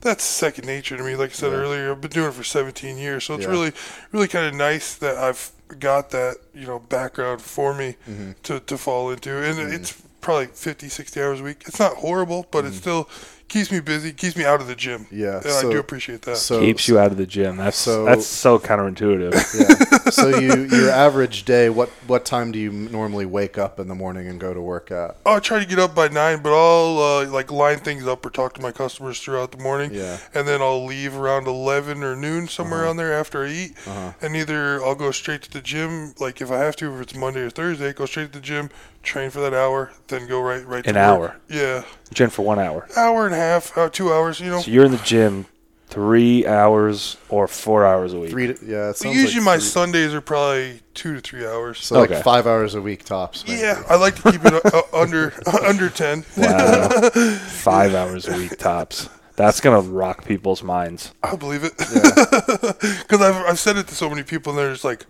that's 0.01 0.24
second 0.24 0.65
nature 0.67 0.95
to 0.95 1.03
me. 1.03 1.15
Like 1.15 1.32
I 1.32 1.34
said 1.34 1.51
Yeah. 1.51 1.57
earlier, 1.57 1.91
I've 1.91 2.01
been 2.01 2.11
doing 2.11 2.30
it 2.30 2.34
for 2.34 2.43
17 2.43 2.97
years, 2.97 3.24
so 3.26 3.34
it's 3.36 3.43
Yeah. 3.45 3.49
really, 3.51 3.72
really 4.11 4.28
kind 4.28 4.45
of 4.47 4.53
nice 4.53 4.95
that 4.95 5.17
I've 5.17 5.51
got 5.80 6.11
that, 6.11 6.38
you 6.53 6.65
know, 6.67 6.80
background 6.80 7.41
for 7.41 7.74
me 7.74 7.95
Mm-hmm. 8.09 8.32
to, 8.43 8.59
to 8.61 8.78
fall 8.78 9.09
into. 9.11 9.32
And 9.43 9.74
it's 9.74 9.93
probably 10.22 10.47
50, 10.47 10.89
60 10.89 11.22
hours 11.22 11.39
a 11.41 11.43
week. 11.43 11.63
It's 11.65 11.80
not 11.80 11.95
horrible, 11.97 12.45
but 12.51 12.65
it's 12.65 12.78
still 12.78 13.09
keeps 13.49 13.71
me 13.71 13.79
busy, 13.81 14.13
keeps 14.13 14.35
me 14.37 14.45
out 14.45 14.61
of 14.61 14.67
the 14.67 14.75
gym. 14.75 15.07
Yeah, 15.11 15.35
And 15.37 15.43
so- 15.45 15.67
I 15.69 15.71
do 15.73 15.79
appreciate 15.79 16.21
that. 16.23 16.37
So 16.37 16.59
Keeps 16.61 16.87
you 16.87 16.97
out 16.99 17.11
of 17.11 17.17
the 17.17 17.25
gym. 17.25 17.57
That's 17.57 17.77
so- 17.77 18.05
that's 18.05 18.25
so 18.25 18.57
counterintuitive. 18.59 19.33
yeah. 19.59 20.09
so 20.11 20.27
you 20.39 20.63
your 20.65 20.89
average 20.91 21.43
day. 21.45 21.69
What 21.69 21.89
what 22.07 22.25
time 22.25 22.51
do 22.51 22.59
you 22.59 22.71
normally 22.71 23.25
wake 23.25 23.57
up 23.57 23.79
in 23.79 23.87
the 23.87 23.95
morning 23.95 24.27
and 24.27 24.39
go 24.39 24.53
to 24.53 24.61
work 24.61 24.91
at? 24.91 25.17
Oh, 25.25 25.33
I'll 25.33 25.41
try 25.41 25.59
to 25.59 25.65
get 25.65 25.79
up 25.79 25.93
by 25.95 26.07
nine, 26.07 26.41
but 26.41 26.53
I'll 26.53 26.97
uh, 27.25 27.27
like 27.29 27.51
line 27.51 27.79
things 27.79 28.07
up 28.07 28.25
or 28.25 28.29
talk 28.29 28.53
to 28.55 28.61
my 28.61 28.71
customers 28.71 29.19
throughout 29.19 29.51
the 29.51 29.57
morning. 29.61 29.93
Yeah. 29.93 30.17
And 30.33 30.47
then 30.47 30.61
I'll 30.61 30.85
leave 30.85 31.15
around 31.17 31.47
eleven 31.47 32.03
or 32.03 32.15
noon 32.15 32.47
somewhere 32.47 32.79
Uh-huh. 32.79 32.85
around 32.87 32.97
there 32.97 33.13
after 33.13 33.45
I 33.45 33.49
eat. 33.49 33.75
And 34.21 34.35
either 34.35 34.83
I'll 34.83 34.95
go 34.95 35.11
straight 35.11 35.41
to 35.43 35.51
the 35.51 35.61
gym, 35.61 36.13
like 36.19 36.41
if 36.41 36.51
I 36.51 36.57
have 36.59 36.75
to, 36.77 36.93
if 36.95 37.01
it's 37.01 37.15
Monday 37.15 37.41
or 37.41 37.49
Thursday, 37.49 37.93
go 37.93 38.05
straight 38.05 38.31
to 38.31 38.39
the 38.39 38.45
gym, 38.45 38.69
train 39.03 39.29
for 39.29 39.39
that 39.41 39.53
hour, 39.53 39.91
then 40.07 40.27
go 40.27 40.39
right 40.41 40.65
right. 40.65 40.85
An 40.85 40.93
to 40.93 40.99
work. 40.99 41.07
hour. 41.09 41.35
Yeah, 41.49 41.83
Gym 42.14 42.30
for 42.30 42.43
one 42.43 42.60
hour. 42.60 42.88
hour 42.97 43.26
and 43.26 43.36
a 43.36 43.38
half, 43.38 43.78
uh, 43.78 43.89
two 43.89 44.12
hours. 44.12 44.39
You 44.39 44.49
know. 44.51 44.62
So 44.62 44.72
you're 44.72 44.86
in 44.86 44.91
the 44.91 44.97
gym 44.97 45.45
three 45.88 46.45
hours 46.45 47.18
or 47.30 47.47
four 47.47 47.86
hours 47.86 48.14
a 48.14 48.20
week. 48.20 48.30
Three. 48.32 48.47
To, 48.53 48.66
yeah. 48.66 48.89
It 48.89 48.97
sounds 48.97 49.16
Usually 49.16 49.39
like 49.39 49.45
my 49.45 49.57
three- 49.57 49.66
Sundays 49.68 50.14
are 50.14 50.22
probably 50.22 50.82
two 50.93 51.16
to 51.16 51.22
three 51.22 51.45
hours. 51.45 51.80
So 51.84 51.97
Okay. 52.01 52.16
like 52.16 52.24
five 52.24 52.45
hours 52.47 52.76
a 52.76 52.82
week 52.82 53.03
tops. 53.05 53.47
maybe. 53.47 53.62
yeah, 53.62 53.82
I 53.89 53.95
like 53.95 54.16
to 54.22 54.32
keep 54.32 54.41
it 54.45 54.53
uh, 54.74 54.82
under 54.93 55.34
under 55.66 55.89
ten. 55.89 56.26
Wow. 56.38 56.89
Five 57.10 57.93
hours 57.95 58.28
a 58.28 58.38
week 58.38 58.57
tops. 58.57 59.10
That's 59.36 59.62
gonna 59.62 59.82
rock 59.82 60.26
people's 60.26 60.62
minds. 60.64 61.14
I'll 61.24 61.38
believe 61.38 61.64
it. 61.64 61.78
Because 61.78 63.22
I've, 63.22 63.36
I've 63.45 63.60
said 63.60 63.78
it 63.78 63.88
to 63.88 63.95
so 63.95 64.10
many 64.10 64.22
people, 64.24 64.51
and 64.51 64.60
they're 64.60 64.72
just 64.72 64.84
like, 64.84 65.05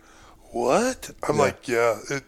what? 0.51 1.09
I'm 1.27 1.35
Yeah. 1.37 1.41
like, 1.41 1.67
yeah, 1.67 1.97
it, 2.11 2.23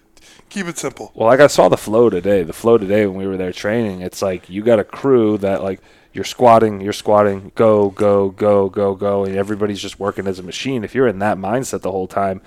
keep 0.52 0.68
it 0.68 0.78
simple. 0.78 1.12
Well, 1.16 1.28
like 1.28 1.40
I 1.40 1.48
saw 1.48 1.70
the 1.70 1.78
flow 1.78 2.10
today. 2.10 2.44
The 2.44 2.54
flow 2.54 2.78
today 2.78 3.08
when 3.08 3.18
we 3.18 3.26
were 3.26 3.38
there 3.38 3.54
training, 3.54 4.02
it's 4.02 4.22
like 4.22 4.50
you 4.50 4.62
got 4.62 4.80
a 4.80 4.84
crew 4.84 5.38
that 5.40 5.64
like 5.64 5.82
you're 6.14 6.26
squatting, 6.26 6.82
you're 6.82 6.94
squatting, 6.94 7.54
go, 7.56 7.90
go, 7.90 8.30
go, 8.30 8.70
go, 8.70 8.94
go, 8.96 9.24
and 9.24 9.36
everybody's 9.36 9.82
just 9.82 10.00
working 10.00 10.28
as 10.28 10.40
a 10.40 10.44
machine. 10.44 10.84
If 10.84 10.94
you're 10.94 11.08
in 11.08 11.20
that 11.20 11.38
mindset 11.38 11.82
the 11.82 11.92
whole 11.92 12.08
time, 12.08 12.42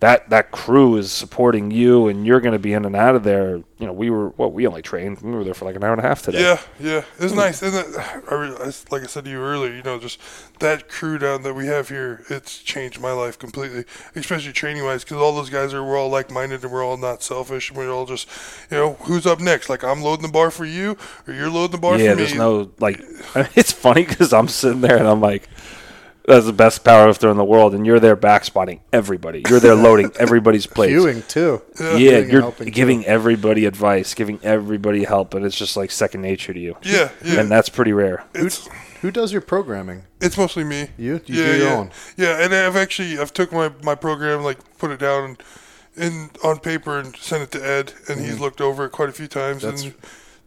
that 0.00 0.30
that 0.30 0.50
crew 0.50 0.96
is 0.96 1.12
supporting 1.12 1.70
you, 1.70 2.08
and 2.08 2.26
you're 2.26 2.40
going 2.40 2.52
to 2.54 2.58
be 2.58 2.72
in 2.72 2.84
and 2.86 2.96
out 2.96 3.14
of 3.14 3.22
there. 3.22 3.56
You 3.78 3.86
know, 3.86 3.92
we 3.92 4.08
were 4.10 4.30
what 4.30 4.52
we 4.52 4.66
only 4.66 4.80
trained. 4.82 5.20
We 5.20 5.30
were 5.30 5.44
there 5.44 5.54
for 5.54 5.66
like 5.66 5.76
an 5.76 5.84
hour 5.84 5.92
and 5.92 6.00
a 6.00 6.06
half 6.06 6.22
today. 6.22 6.40
Yeah, 6.42 6.60
yeah, 6.78 7.04
it's 7.18 7.34
nice. 7.34 7.62
And 7.62 7.72
that, 7.74 8.22
I, 8.30 8.34
re- 8.34 8.56
I- 8.58 8.72
like 8.90 9.02
I 9.02 9.06
said 9.06 9.24
to 9.26 9.30
you 9.30 9.38
earlier, 9.40 9.74
you 9.74 9.82
know, 9.82 9.98
just 9.98 10.18
that 10.60 10.88
crew 10.88 11.18
down 11.18 11.42
that 11.42 11.54
we 11.54 11.66
have 11.66 11.88
here, 11.90 12.24
it's 12.30 12.58
changed 12.58 12.98
my 13.00 13.12
life 13.12 13.38
completely, 13.38 13.84
especially 14.14 14.52
training 14.52 14.84
wise, 14.84 15.04
because 15.04 15.18
all 15.18 15.34
those 15.34 15.50
guys 15.50 15.74
are 15.74 15.84
we're 15.84 15.98
all 15.98 16.08
like 16.10 16.30
minded 16.30 16.62
and 16.62 16.72
we're 16.72 16.84
all 16.84 16.96
not 16.96 17.22
selfish, 17.22 17.68
and 17.68 17.78
we're 17.78 17.92
all 17.92 18.06
just, 18.06 18.26
you 18.70 18.76
know, 18.78 18.92
who's 19.02 19.26
up 19.26 19.38
next? 19.40 19.68
Like 19.68 19.84
I'm 19.84 20.00
loading 20.02 20.26
the 20.26 20.32
bar 20.32 20.50
for 20.50 20.64
you, 20.64 20.96
or 21.26 21.34
you're 21.34 21.50
loading 21.50 21.72
the 21.72 21.78
bar 21.78 21.98
yeah, 21.98 22.12
for 22.12 22.16
me. 22.16 22.22
there's 22.24 22.34
no 22.34 22.70
like. 22.80 23.00
It's 23.54 23.72
funny 23.72 24.04
because 24.04 24.32
I'm 24.32 24.48
sitting 24.48 24.80
there 24.80 24.96
and 24.96 25.06
I'm 25.06 25.20
like, 25.20 25.48
"That's 26.26 26.46
the 26.46 26.52
best 26.52 26.84
powerlifter 26.84 27.30
in 27.30 27.36
the 27.36 27.44
world," 27.44 27.74
and 27.74 27.86
you're 27.86 28.00
there 28.00 28.16
back 28.16 28.44
spotting 28.44 28.80
everybody. 28.92 29.42
You're 29.48 29.60
there 29.60 29.74
loading 29.74 30.10
everybody's 30.18 30.66
plates. 30.66 30.92
Queuing 30.92 31.26
too. 31.28 31.62
Yeah. 31.80 31.96
yeah, 31.96 32.18
you're 32.18 32.40
helping, 32.42 32.66
too. 32.66 32.72
giving 32.72 33.04
everybody 33.06 33.64
advice, 33.66 34.14
giving 34.14 34.38
everybody 34.42 35.04
help, 35.04 35.34
and 35.34 35.44
it's 35.44 35.56
just 35.56 35.76
like 35.76 35.90
second 35.90 36.22
nature 36.22 36.52
to 36.52 36.60
you. 36.60 36.76
yeah, 36.82 37.10
yeah. 37.24 37.40
And 37.40 37.50
that's 37.50 37.68
pretty 37.68 37.92
rare. 37.92 38.24
it's 38.34 38.68
Who 39.02 39.10
does 39.10 39.32
your 39.32 39.40
programming? 39.40 40.02
It's 40.20 40.36
mostly 40.36 40.64
me. 40.64 40.88
You? 40.98 41.20
You 41.26 41.42
yeah, 41.42 41.52
do 41.52 41.56
your 41.58 41.66
yeah. 41.66 41.74
own? 41.74 41.90
Yeah, 42.16 42.42
and 42.44 42.54
I've 42.54 42.76
actually 42.76 43.18
I've 43.18 43.32
took 43.32 43.50
my, 43.52 43.70
my 43.82 43.94
program 43.94 44.42
like 44.42 44.58
put 44.78 44.90
it 44.90 44.98
down 45.00 45.38
in 45.96 46.30
on 46.44 46.58
paper 46.60 46.98
and 46.98 47.16
sent 47.16 47.42
it 47.42 47.50
to 47.58 47.66
Ed, 47.66 47.92
and 48.08 48.20
he's 48.20 48.38
looked 48.38 48.60
over 48.60 48.84
it 48.84 48.90
quite 48.92 49.08
a 49.08 49.12
few 49.12 49.26
times 49.26 49.62
Mm-hmm. 49.62 49.76
That's- 49.76 49.82
and 49.84 49.94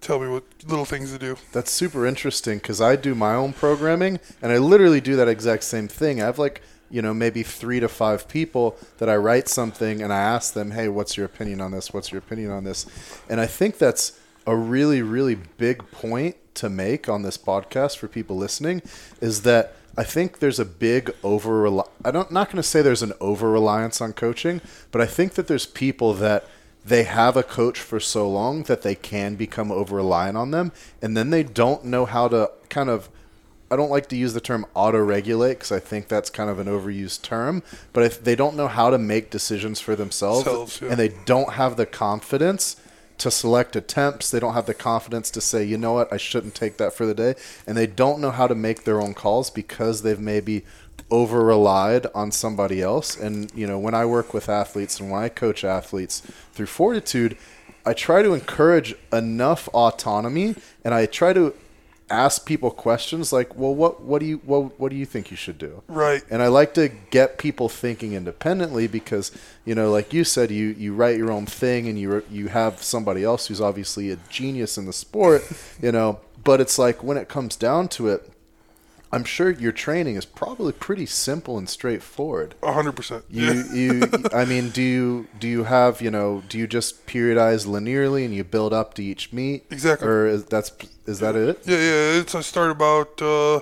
tell 0.03 0.19
me 0.19 0.27
what 0.27 0.43
little 0.67 0.85
things 0.85 1.11
to 1.11 1.17
do. 1.17 1.37
That's 1.51 1.71
super 1.71 2.05
interesting 2.05 2.57
because 2.57 2.81
I 2.81 2.95
do 2.95 3.15
my 3.15 3.33
own 3.33 3.53
programming 3.53 4.19
and 4.41 4.51
I 4.51 4.57
literally 4.57 5.01
do 5.01 5.15
that 5.15 5.27
exact 5.27 5.63
same 5.63 5.87
thing. 5.87 6.21
I 6.21 6.25
have 6.25 6.37
like, 6.37 6.61
you 6.89 7.01
know, 7.01 7.13
maybe 7.13 7.41
three 7.41 7.79
to 7.79 7.87
five 7.87 8.27
people 8.27 8.77
that 8.97 9.09
I 9.09 9.15
write 9.15 9.47
something 9.47 10.01
and 10.01 10.13
I 10.13 10.19
ask 10.19 10.53
them, 10.53 10.71
hey, 10.71 10.89
what's 10.89 11.17
your 11.17 11.25
opinion 11.25 11.61
on 11.61 11.71
this? 11.71 11.93
What's 11.93 12.11
your 12.11 12.19
opinion 12.19 12.51
on 12.51 12.63
this? 12.63 12.85
And 13.29 13.39
I 13.39 13.47
think 13.47 13.77
that's 13.77 14.19
a 14.45 14.55
really, 14.55 15.01
really 15.01 15.35
big 15.35 15.89
point 15.91 16.35
to 16.55 16.69
make 16.69 17.09
on 17.09 17.23
this 17.23 17.37
podcast 17.37 17.97
for 17.97 18.07
people 18.07 18.35
listening 18.35 18.81
is 19.21 19.41
that 19.43 19.75
I 19.97 20.03
think 20.03 20.39
there's 20.39 20.59
a 20.59 20.65
big 20.65 21.15
over 21.23 21.67
I 22.03 22.11
don't 22.11 22.31
not 22.31 22.47
going 22.47 22.57
to 22.57 22.63
say 22.63 22.81
there's 22.81 23.03
an 23.03 23.13
over 23.21 23.49
reliance 23.49 24.01
on 24.01 24.13
coaching, 24.13 24.59
but 24.91 25.01
I 25.01 25.05
think 25.05 25.33
that 25.33 25.47
there's 25.47 25.65
people 25.65 26.13
that 26.15 26.45
they 26.85 27.03
have 27.03 27.37
a 27.37 27.43
coach 27.43 27.79
for 27.79 27.99
so 27.99 28.29
long 28.29 28.63
that 28.63 28.81
they 28.81 28.95
can 28.95 29.35
become 29.35 29.71
over 29.71 29.97
reliant 29.97 30.37
on 30.37 30.51
them 30.51 30.71
and 31.01 31.15
then 31.15 31.29
they 31.29 31.43
don't 31.43 31.85
know 31.85 32.05
how 32.05 32.27
to 32.27 32.51
kind 32.69 32.89
of 32.89 33.09
I 33.71 33.75
don't 33.75 33.89
like 33.89 34.07
to 34.09 34.15
use 34.15 34.33
the 34.33 34.41
term 34.41 34.67
auto 34.75 34.99
regulate 34.99 35.55
because 35.55 35.71
I 35.71 35.79
think 35.79 36.07
that's 36.07 36.29
kind 36.29 36.47
of 36.47 36.59
an 36.59 36.67
overused 36.67 37.23
term, 37.23 37.63
but 37.91 38.03
if 38.03 38.23
they 38.23 38.35
don't 38.35 38.55
know 38.55 38.67
how 38.67 38.91
to 38.91 38.99
make 38.99 39.31
decisions 39.31 39.79
for 39.79 39.95
themselves 39.95 40.43
Selves, 40.43 40.79
yeah. 40.79 40.89
and 40.89 40.99
they 40.99 41.15
don't 41.25 41.53
have 41.53 41.75
the 41.75 41.87
confidence 41.87 42.75
to 43.17 43.31
select 43.31 43.75
attempts, 43.75 44.29
they 44.29 44.39
don't 44.39 44.53
have 44.53 44.67
the 44.67 44.75
confidence 44.75 45.31
to 45.31 45.41
say, 45.41 45.63
you 45.63 45.77
know 45.77 45.93
what, 45.93 46.11
I 46.13 46.17
shouldn't 46.17 46.53
take 46.53 46.77
that 46.77 46.93
for 46.93 47.07
the 47.07 47.15
day, 47.15 47.33
and 47.65 47.75
they 47.75 47.87
don't 47.87 48.19
know 48.19 48.29
how 48.29 48.45
to 48.45 48.53
make 48.53 48.83
their 48.83 49.01
own 49.01 49.15
calls 49.15 49.49
because 49.49 50.03
they've 50.03 50.19
maybe 50.19 50.65
over 51.13 51.45
relied 51.45 52.07
on 52.15 52.31
somebody 52.31 52.81
else. 52.81 53.15
And, 53.15 53.51
you 53.53 53.67
know, 53.67 53.77
when 53.77 53.93
I 53.93 54.03
work 54.03 54.33
with 54.33 54.49
athletes 54.49 54.99
and 54.99 55.11
when 55.11 55.21
I 55.21 55.29
coach 55.29 55.63
athletes 55.63 56.23
through 56.53 56.65
fortitude, 56.65 57.37
I 57.85 57.93
try 57.93 58.23
to 58.23 58.33
encourage 58.33 58.95
enough 59.11 59.67
autonomy 59.75 60.55
and 60.83 60.91
I 60.91 61.05
try 61.05 61.31
to 61.33 61.53
ask 62.09 62.47
people 62.47 62.71
questions 62.71 63.31
like, 63.31 63.55
well, 63.55 63.75
what, 63.75 64.01
what 64.01 64.21
do 64.21 64.25
you, 64.25 64.37
what, 64.37 64.79
what 64.79 64.89
do 64.89 64.95
you 64.95 65.05
think 65.05 65.29
you 65.29 65.37
should 65.37 65.59
do? 65.59 65.83
Right. 65.87 66.23
And 66.31 66.41
I 66.41 66.47
like 66.47 66.73
to 66.73 66.89
get 67.11 67.37
people 67.37 67.69
thinking 67.69 68.13
independently 68.13 68.87
because, 68.87 69.31
you 69.65 69.75
know, 69.75 69.91
like 69.91 70.13
you 70.13 70.23
said, 70.23 70.49
you, 70.49 70.69
you 70.69 70.95
write 70.95 71.17
your 71.17 71.31
own 71.31 71.45
thing 71.45 71.87
and 71.87 71.99
you, 71.99 72.23
you 72.31 72.47
have 72.47 72.81
somebody 72.81 73.23
else 73.23 73.47
who's 73.47 73.61
obviously 73.61 74.09
a 74.09 74.17
genius 74.29 74.79
in 74.79 74.87
the 74.87 74.93
sport, 74.93 75.43
you 75.81 75.91
know, 75.91 76.19
but 76.43 76.59
it's 76.59 76.79
like 76.79 77.03
when 77.03 77.17
it 77.17 77.29
comes 77.29 77.55
down 77.55 77.87
to 77.89 78.07
it, 78.07 78.32
I'm 79.13 79.23
sure 79.23 79.51
your 79.51 79.71
training 79.71 80.15
is 80.15 80.25
probably 80.25 80.73
pretty 80.73 81.05
simple 81.05 81.57
and 81.59 81.69
straightforward. 81.69 82.55
A 82.63 82.73
hundred 82.73 82.93
percent. 82.95 83.23
You, 83.29 83.45
Yeah. 83.45 83.73
you, 83.73 84.11
I 84.33 84.43
mean, 84.45 84.69
do 84.69 84.81
you, 84.81 85.27
do 85.39 85.47
you 85.47 85.63
have, 85.65 86.01
you 86.01 86.09
know, 86.11 86.43
do 86.49 86.57
you 86.57 86.67
just 86.67 87.05
periodize 87.05 87.65
linearly 87.67 88.25
and 88.25 88.33
you 88.33 88.43
build 88.43 88.73
up 88.73 88.93
to 88.95 89.03
each 89.03 89.31
meet? 89.31 89.65
Exactly. 89.69 90.07
Or 90.07 90.27
is 90.27 90.45
that's, 90.45 90.71
is 91.05 91.19
that 91.19 91.35
it? 91.35 91.59
Yeah, 91.65 91.77
yeah. 91.77 92.19
It's 92.21 92.33
I 92.33 92.41
start 92.41 92.71
about 92.71 93.21
uh, 93.21 93.59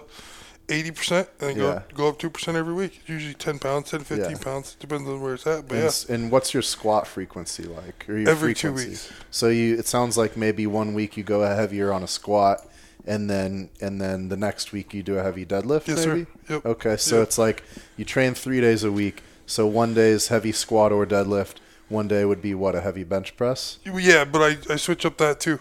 eighty 0.70 0.91
percent 0.91 1.28
and 1.41 1.58
go 1.58 1.68
Yeah. 1.74 1.82
go 1.93 2.08
up 2.10 2.18
two 2.20 2.30
percent 2.30 2.56
every 2.56 2.74
week. 2.74 3.02
Usually 3.06 3.34
ten 3.34 3.60
pounds, 3.60 3.89
10, 3.91 4.02
15 4.06 4.32
Yeah. 4.32 4.38
pounds, 4.38 4.76
depends 4.80 5.08
on 5.10 5.20
where 5.22 5.34
it's 5.34 5.45
at. 5.45 5.68
But 5.68 5.78
And, 5.78 5.84
yeah, 6.10 6.16
and 6.16 6.32
what's 6.32 6.54
your 6.54 6.64
squat 6.64 7.08
frequency 7.08 7.64
like? 7.64 8.06
Or 8.08 8.18
your 8.18 8.30
Every 8.30 8.54
two 8.54 8.70
frequency? 8.70 8.89
weeks. 8.91 9.12
So 9.32 9.49
you, 9.49 9.76
it 9.78 9.86
sounds 9.88 10.18
like 10.18 10.38
maybe 10.38 10.66
one 10.68 10.93
week 10.93 11.18
you 11.18 11.24
go 11.24 11.41
heavier 11.41 11.91
on 11.91 12.04
a 12.04 12.08
squat, 12.08 12.66
and 13.06 13.30
then 13.30 13.70
and 13.80 13.99
then 14.02 14.30
the 14.30 14.38
next 14.38 14.72
week 14.72 14.93
you 14.93 15.04
do 15.04 15.18
a 15.18 15.24
heavy 15.24 15.45
deadlift. 15.45 15.88
Yes, 15.88 16.04
sir. 16.04 16.28
Yep. 16.49 16.66
Okay, 16.66 16.97
so 16.97 17.18
Yep. 17.20 17.28
it's 17.28 17.38
like 17.38 17.64
you 17.97 18.06
train 18.06 18.34
three 18.34 18.62
days 18.62 18.84
a 18.84 18.91
week. 18.91 19.24
So 19.45 19.68
one 19.68 19.93
day 19.93 20.10
is 20.10 20.28
heavy 20.30 20.52
squat 20.52 20.91
or 20.91 21.06
deadlift. 21.06 21.56
One 21.89 22.08
day 22.08 22.24
would 22.24 22.41
be 22.41 22.54
what 22.56 22.74
a 22.76 22.82
heavy 22.82 23.04
bench 23.04 23.36
press. 23.36 23.78
yeah. 23.86 24.24
But 24.26 24.41
I, 24.41 24.74
I 24.74 24.76
switch 24.78 25.06
up 25.06 25.18
that 25.18 25.39
too. 25.39 25.60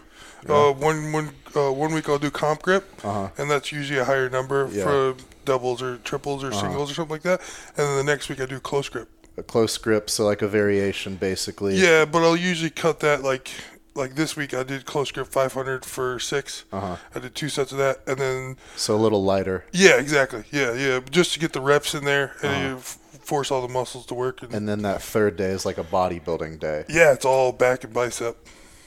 Uh, 0.49 0.73
one 0.73 1.13
one 1.13 1.31
uh, 1.57 1.73
one 1.73 1.93
week 1.93 2.09
I'll 2.09 2.19
do 2.19 2.31
comp 2.31 2.63
grip, 2.63 2.85
Uh-huh. 3.05 3.29
and 3.37 3.51
that's 3.51 3.73
usually 3.73 3.99
a 3.99 4.05
higher 4.05 4.31
number 4.31 4.69
Yeah. 4.73 4.85
for 4.85 5.15
doubles 5.45 5.83
or 5.83 5.97
triples 5.99 6.43
or 6.45 6.53
singles 6.53 6.91
or 6.91 6.95
something 6.95 7.13
like 7.15 7.23
that. 7.23 7.41
And 7.77 7.87
then 7.87 7.97
the 7.99 8.05
next 8.13 8.29
week 8.29 8.41
I 8.41 8.47
do 8.47 8.59
close 8.61 8.89
grip. 8.89 9.09
A 9.37 9.43
close 9.43 9.77
grip, 9.77 10.09
so 10.09 10.25
like 10.25 10.41
a 10.41 10.49
variation 10.49 11.17
basically. 11.17 11.75
Yeah, 11.77 12.05
but 12.05 12.23
I'll 12.23 12.37
usually 12.37 12.71
cut 12.71 13.01
that 13.01 13.23
like 13.23 13.51
like 14.01 14.15
this 14.17 14.37
week 14.37 14.53
I 14.55 14.63
did 14.65 14.85
close 14.87 15.11
grip 15.13 15.29
500 15.29 15.85
for 15.85 16.19
6 16.19 16.65
Uh-huh. 16.73 16.97
I 17.15 17.19
did 17.21 17.35
two 17.35 17.49
sets 17.49 17.71
of 17.73 17.79
that, 17.79 18.01
and 18.07 18.19
then 18.19 18.57
So 18.77 18.95
a 18.95 19.01
little 19.05 19.23
lighter. 19.23 19.65
yeah, 19.73 19.97
exactly, 20.01 20.45
yeah, 20.51 20.73
yeah, 20.75 21.01
just 21.11 21.33
to 21.35 21.39
get 21.39 21.53
the 21.53 21.61
reps 21.61 21.95
in 21.95 22.05
there 22.05 22.35
and 22.43 22.69
you 22.71 22.77
f- 22.79 22.99
force 23.21 23.51
all 23.53 23.63
the 23.63 23.73
muscles 23.73 24.07
to 24.07 24.15
work. 24.15 24.41
And, 24.43 24.49
Uh-huh. 24.49 24.57
And 24.57 24.69
then 24.69 24.83
that 24.83 25.03
third 25.03 25.37
day 25.37 25.51
is 25.51 25.65
like 25.65 25.79
a 25.79 25.85
bodybuilding 25.85 26.59
day. 26.59 26.85
yeah, 26.89 27.13
it's 27.13 27.25
all 27.25 27.53
back 27.53 27.85
and 27.85 27.93
bicep. 27.93 28.37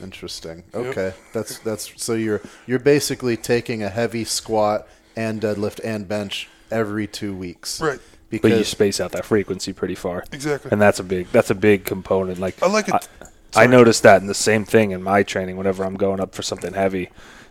Interesting. 0.02 0.64
Okay. 0.74 1.14
That's 1.32 1.60
that's 1.60 1.94
so 2.04 2.14
you're 2.14 2.42
you're 2.66 2.80
basically 2.80 3.38
taking 3.38 3.84
a 3.84 3.90
heavy 3.90 4.26
squat 4.26 4.88
and 5.16 5.40
deadlift 5.42 5.80
and 5.84 6.08
bench 6.08 6.50
every 6.72 7.08
2 7.08 7.34
weeks. 7.36 7.80
Right. 7.80 8.00
But 8.42 8.50
you 8.52 8.64
space 8.64 9.00
out 9.00 9.12
that 9.12 9.26
frequency 9.26 9.72
pretty 9.74 9.94
far. 9.96 10.24
Exactly. 10.32 10.72
And 10.72 10.82
that's 10.82 11.00
a 11.00 11.04
big 11.04 11.28
that's 11.32 11.52
a 11.52 11.56
big 11.56 11.86
component. 11.86 12.40
Like 12.40 12.62
I 12.64 12.68
like 12.68 12.88
it. 12.90 12.96
I, 12.96 13.28
Sorry. 13.54 13.68
I 13.68 13.70
noticed 13.70 14.04
that 14.04 14.22
in 14.22 14.28
the 14.28 14.34
same 14.34 14.66
thing 14.66 14.92
in 14.92 15.04
my 15.04 15.24
training 15.24 15.58
whenever 15.58 15.84
I'm 15.84 15.96
going 15.96 16.20
up 16.20 16.34
for 16.34 16.42
something 16.42 16.74
heavy. 16.74 17.10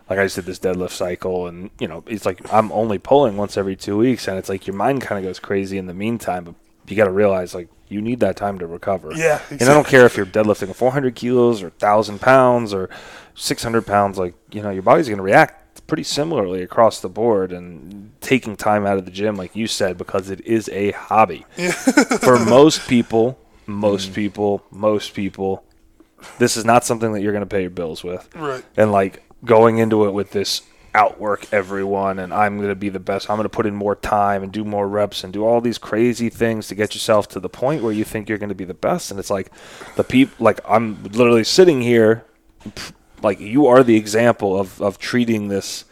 Like 0.09 0.19
I 0.19 0.25
just 0.25 0.35
did 0.35 0.45
this 0.45 0.59
deadlift 0.59 0.91
cycle 0.91 1.47
and 1.47 1.69
you 1.79 1.87
know, 1.87 2.03
it's 2.07 2.25
like 2.25 2.41
I'm 2.53 2.71
only 2.71 2.99
pulling 2.99 3.37
once 3.37 3.57
every 3.57 3.75
two 3.75 3.97
weeks 3.97 4.27
and 4.27 4.37
it's 4.37 4.49
like 4.49 4.67
your 4.67 4.75
mind 4.75 5.07
kinda 5.07 5.23
goes 5.23 5.39
crazy 5.39 5.77
in 5.77 5.85
the 5.85 5.93
meantime, 5.93 6.43
but 6.43 6.55
you 6.87 6.97
gotta 6.97 7.11
realize 7.11 7.55
like 7.55 7.69
you 7.93 8.01
need 8.01 8.19
that 8.21 8.35
time 8.35 8.59
to 8.59 8.67
recover. 8.67 9.13
Yeah, 9.13 9.39
And 9.49 9.61
I 9.63 9.73
don't 9.73 9.87
care 9.87 10.05
if 10.05 10.17
you're 10.17 10.25
deadlifting 10.25 10.75
400 10.75 11.15
kilos 11.15 11.61
or 11.61 11.67
1,000 11.67 12.19
pounds 12.19 12.73
or 12.73 12.89
600 13.35 13.85
pounds. 13.85 14.17
Like, 14.17 14.33
you 14.51 14.61
know, 14.61 14.71
your 14.71 14.81
body's 14.81 15.07
going 15.07 15.17
to 15.17 15.23
react 15.23 15.85
pretty 15.87 16.03
similarly 16.03 16.63
across 16.63 16.99
the 16.99 17.09
board. 17.09 17.51
And 17.51 18.11
taking 18.19 18.55
time 18.55 18.85
out 18.85 18.97
of 18.97 19.05
the 19.05 19.11
gym, 19.11 19.35
like 19.35 19.55
you 19.55 19.67
said, 19.67 19.97
because 19.97 20.29
it 20.29 20.41
is 20.41 20.67
a 20.69 20.91
hobby. 20.91 21.45
For 22.21 22.39
most 22.39 22.87
people, 22.87 23.39
most 23.67 24.11
mm. 24.11 24.15
people, 24.15 24.63
most 24.71 25.13
people, 25.13 25.63
this 26.39 26.57
is 26.57 26.65
not 26.65 26.83
something 26.83 27.13
that 27.13 27.21
you're 27.21 27.31
going 27.31 27.43
to 27.43 27.49
pay 27.49 27.61
your 27.61 27.69
bills 27.69 28.03
with. 28.03 28.27
Right. 28.35 28.63
And 28.77 28.91
like 28.91 29.23
going 29.43 29.77
into 29.77 30.05
it 30.07 30.11
with 30.11 30.31
this 30.31 30.61
outwork 30.95 31.51
everyone 31.51 32.19
and 32.19 32.33
I'm 32.33 32.57
going 32.57 32.69
to 32.69 32.75
be 32.75 32.89
the 32.89 32.99
best. 32.99 33.29
I'm 33.29 33.37
going 33.37 33.45
to 33.45 33.49
put 33.49 33.65
in 33.65 33.75
more 33.75 33.95
time 33.95 34.43
and 34.43 34.51
do 34.51 34.63
more 34.63 34.87
reps 34.87 35.23
and 35.23 35.33
do 35.33 35.43
all 35.43 35.59
these 35.59 35.77
crazy 35.77 36.29
things 36.29 36.67
to 36.67 36.75
get 36.75 36.93
yourself 36.93 37.27
to 37.29 37.39
the 37.39 37.49
point 37.49 37.83
where 37.83 37.93
you 37.93 38.03
think 38.03 38.29
you're 38.29 38.37
going 38.37 38.49
to 38.49 38.55
be 38.55 38.65
the 38.65 38.73
best. 38.73 39.09
And 39.09 39.19
it's 39.19 39.31
like 39.31 39.51
the 39.95 40.03
people, 40.03 40.35
like 40.43 40.59
I'm 40.67 41.03
literally 41.03 41.43
sitting 41.43 41.81
here, 41.81 42.25
like 43.21 43.39
you 43.39 43.65
are 43.65 43.83
the 43.83 43.95
example 43.95 44.59
of, 44.59 44.81
of 44.81 44.99
treating 44.99 45.47
this 45.47 45.85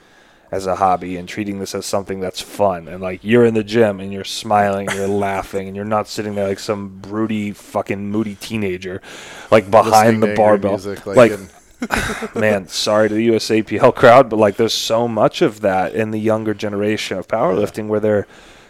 as 0.51 0.67
a 0.67 0.75
hobby 0.75 1.15
and 1.15 1.29
treating 1.29 1.59
this 1.59 1.73
as 1.73 1.85
something 1.85 2.19
that's 2.19 2.41
fun. 2.41 2.89
And 2.89 3.01
like 3.01 3.23
you're 3.23 3.45
in 3.45 3.53
the 3.53 3.63
gym 3.63 3.99
and 3.99 4.11
you're 4.11 4.25
smiling, 4.25 4.89
and 4.89 4.97
you're 4.97 5.07
laughing, 5.29 5.67
and 5.67 5.75
you're 5.75 5.85
not 5.85 6.07
sitting 6.07 6.35
there 6.35 6.47
like 6.47 6.59
some 6.59 6.99
broody, 6.99 7.51
fucking 7.51 8.11
moody 8.11 8.35
teenager, 8.35 9.01
like 9.49 9.71
behind 9.71 10.21
the 10.21 10.35
barbell. 10.35 10.71
music, 10.71 11.05
like, 11.05 11.17
like 11.17 11.31
in- 11.31 11.49
man, 12.39 12.67
sorry 12.67 13.09
to 13.09 13.15
the 13.15 13.29
USAPL 13.29 13.95
crowd, 13.95 14.29
but 14.29 14.37
like 14.37 14.57
there's 14.57 14.73
so 14.73 15.07
much 15.07 15.41
of 15.41 15.61
that 15.61 15.95
in 15.95 16.11
the 16.11 16.19
younger 16.19 16.53
generation 16.53 17.17
of 17.17 17.27
powerlifting 17.27 17.87
where 17.87 17.99
they're 17.99 18.27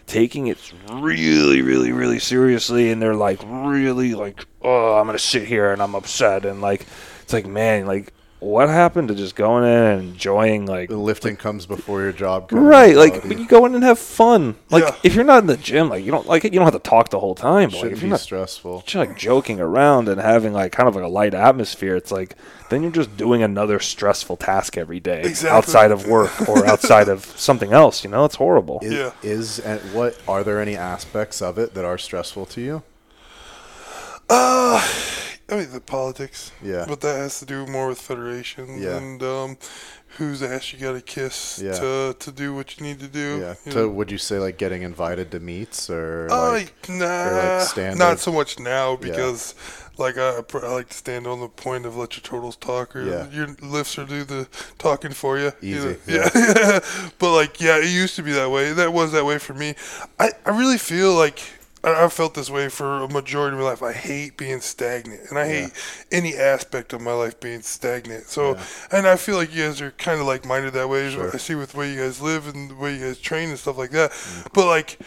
taking 0.08 0.48
it 0.48 0.74
really, 0.92 1.62
really, 1.62 1.92
really 1.92 2.20
seriously 2.20 2.92
and 2.92 3.02
they're 3.02 3.16
like 3.16 3.40
really 3.46 4.14
like, 4.14 4.46
oh, 4.62 4.96
I'm 4.96 5.08
gonna 5.08 5.20
sit 5.20 5.48
here 5.48 5.74
and 5.74 5.82
I'm 5.82 5.96
upset 5.96 6.46
and 6.46 6.62
like 6.62 6.86
it's 7.22 7.34
like 7.34 7.46
man, 7.46 7.86
like 7.86 8.14
what 8.42 8.68
happened 8.70 9.08
to 9.08 9.14
just 9.16 9.36
going 9.36 9.64
in 9.64 9.70
and 9.70 10.02
enjoying 10.02 10.66
like 10.66 10.90
the 10.90 10.98
lifting 10.98 11.38
comes 11.38 11.66
before 11.68 12.02
your 12.02 12.12
job. 12.12 12.50
kind 12.50 12.60
of 12.64 12.68
Right, 12.68 12.96
like 12.96 13.12
mentality. 13.14 13.36
but 13.36 13.40
you 13.42 13.48
go 13.48 13.66
in 13.68 13.76
and 13.76 13.84
have 13.84 14.00
fun. 14.00 14.56
Like 14.72 14.84
Yeah. 14.84 14.96
if 15.04 15.14
you're 15.16 15.24
not 15.24 15.44
in 15.44 15.48
the 15.48 15.58
gym, 15.58 15.90
like 15.90 16.04
you 16.04 16.12
don't 16.12 16.28
like 16.28 16.44
it, 16.44 16.52
you 16.52 16.60
don't 16.60 16.66
have 16.66 16.74
to 16.82 16.90
talk 16.90 17.10
the 17.12 17.20
whole 17.20 17.36
time. 17.36 17.70
But 17.70 17.74
like, 17.76 17.80
shouldn't 17.82 17.94
if 17.94 18.00
be 18.00 18.08
you're 18.08 18.12
not 18.12 18.20
stressful. 18.20 18.82
just 18.86 18.96
like 18.96 19.16
joking 19.16 19.60
around 19.62 20.10
and 20.10 20.20
having 20.20 20.54
like 20.54 20.72
kind 20.72 20.90
of 20.90 20.96
like 20.96 21.04
a 21.06 21.08
light 21.08 21.34
atmosphere, 21.36 21.96
it's 21.96 22.12
like 22.12 22.36
then 22.70 22.82
you're 22.82 22.92
just 22.92 23.16
doing 23.16 23.44
another 23.44 23.80
stressful 23.80 24.38
task 24.38 24.76
every 24.76 25.00
day 25.00 25.22
Exactly. 25.22 25.56
outside 25.56 25.92
of 25.92 26.08
work 26.08 26.50
or 26.50 26.66
outside 26.74 27.10
of 27.10 27.24
something 27.38 27.72
else. 27.74 28.04
You 28.04 28.10
know, 28.10 28.26
it's 28.26 28.36
horrible. 28.36 28.80
Is, 28.82 28.94
Yeah. 28.94 29.12
is 29.22 29.60
and 29.60 29.80
what 29.94 30.18
are 30.28 30.44
there 30.44 30.60
any 30.60 30.76
aspects 30.76 31.42
of 31.44 31.60
it 31.60 31.76
that 31.76 31.86
are 31.86 31.98
stressful 32.00 32.48
to 32.48 32.62
you? 32.62 32.84
Uh, 34.30 34.82
I 35.52 35.56
mean 35.58 35.72
the 35.72 35.82
politics. 35.82 36.52
Yeah. 36.64 36.86
But 36.88 37.02
that 37.02 37.18
has 37.18 37.40
to 37.40 37.46
do 37.46 37.66
more 37.68 37.88
with 37.90 38.00
federation 38.00 38.82
Yeah. 38.82 38.98
and 38.98 39.22
um, 39.24 39.58
whose 40.18 40.42
ass 40.44 40.72
you 40.74 40.80
got 40.80 40.94
to 40.94 41.02
kiss 41.02 41.60
Yeah. 41.64 41.74
to 41.80 42.16
to 42.20 42.32
do 42.32 42.54
what 42.56 42.78
you 42.80 42.86
need 42.86 43.00
to 43.00 43.08
do. 43.08 43.40
Yeah. 43.42 43.56
you 43.66 43.72
To 43.74 43.78
know? 43.80 43.90
would 43.90 44.12
you 44.12 44.18
say 44.18 44.40
like 44.40 44.58
getting 44.58 44.82
invited 44.84 45.32
to 45.32 45.40
meets 45.40 45.90
or 45.90 46.28
Uh, 46.32 46.52
like 46.54 46.74
nah, 46.90 47.60
standard? 47.60 47.98
not 48.00 48.20
so 48.20 48.32
much 48.32 48.60
now 48.60 48.96
because, 48.96 49.56
like, 49.98 50.18
I, 50.18 50.40
I 50.64 50.68
like 50.80 50.90
to 50.90 50.98
stand 50.98 51.28
on 51.28 51.40
the 51.40 51.48
point 51.50 51.86
of 51.86 51.96
let 51.98 52.16
your 52.16 52.24
totals 52.24 52.56
talk 52.56 52.96
or 52.96 53.04
Yeah. 53.04 53.30
your 53.30 53.48
lifts 53.62 53.98
or 54.00 54.06
do 54.06 54.24
the 54.24 54.48
talking 54.78 55.12
for 55.14 55.38
you. 55.38 55.52
you 55.62 55.76
Easy, 55.78 55.88
know? 55.88 55.96
Yeah. 56.08 56.80
but 57.20 57.32
like, 57.36 57.60
yeah, 57.62 57.78
it 57.78 57.90
used 57.90 58.16
to 58.16 58.24
be 58.24 58.32
that 58.34 58.50
way. 58.52 58.74
That 58.74 58.92
was 58.94 59.12
that 59.12 59.26
way 59.26 59.38
for 59.38 59.54
me. 59.54 59.76
I, 60.20 60.32
I 60.46 60.52
really 60.58 60.78
feel 60.78 61.14
like. 61.14 61.40
I- 61.84 62.04
I've 62.04 62.14
felt 62.14 62.34
this 62.34 62.50
way 62.50 62.70
for 62.70 63.04
a 63.04 63.08
majority 63.08 63.56
of 63.56 63.62
my 63.62 63.70
life. 63.70 63.82
I 63.82 63.94
hate 63.94 64.38
being 64.38 64.62
stagnant, 64.62 65.30
and 65.30 65.40
I 65.40 65.48
hate 65.48 65.72
any 66.12 66.36
aspect 66.36 66.94
of 66.94 67.02
my 67.02 67.14
life 67.14 67.40
being 67.40 67.62
stagnant. 67.62 68.26
So, 68.26 68.58
and 68.92 69.08
I 69.08 69.16
feel 69.16 69.36
like 69.36 69.54
you 69.54 69.64
guys 69.64 69.82
are 69.82 69.92
kind 69.92 70.20
of 70.20 70.28
like-minded 70.28 70.74
that 70.74 70.90
way. 70.90 71.10
Sure. 71.12 71.32
I 71.34 71.38
see 71.38 71.56
with 71.56 71.72
the 71.72 71.80
way 71.80 71.92
you 71.92 72.00
guys 72.00 72.22
live 72.22 72.48
and 72.48 72.72
the 72.72 72.76
way 72.76 72.96
you 72.96 73.06
guys 73.06 73.20
train 73.20 73.50
and 73.50 73.58
stuff 73.60 73.78
like 73.78 73.92
that. 73.92 74.12
Mm-hmm. 74.12 74.50
But 74.54 74.68
like, 74.68 75.00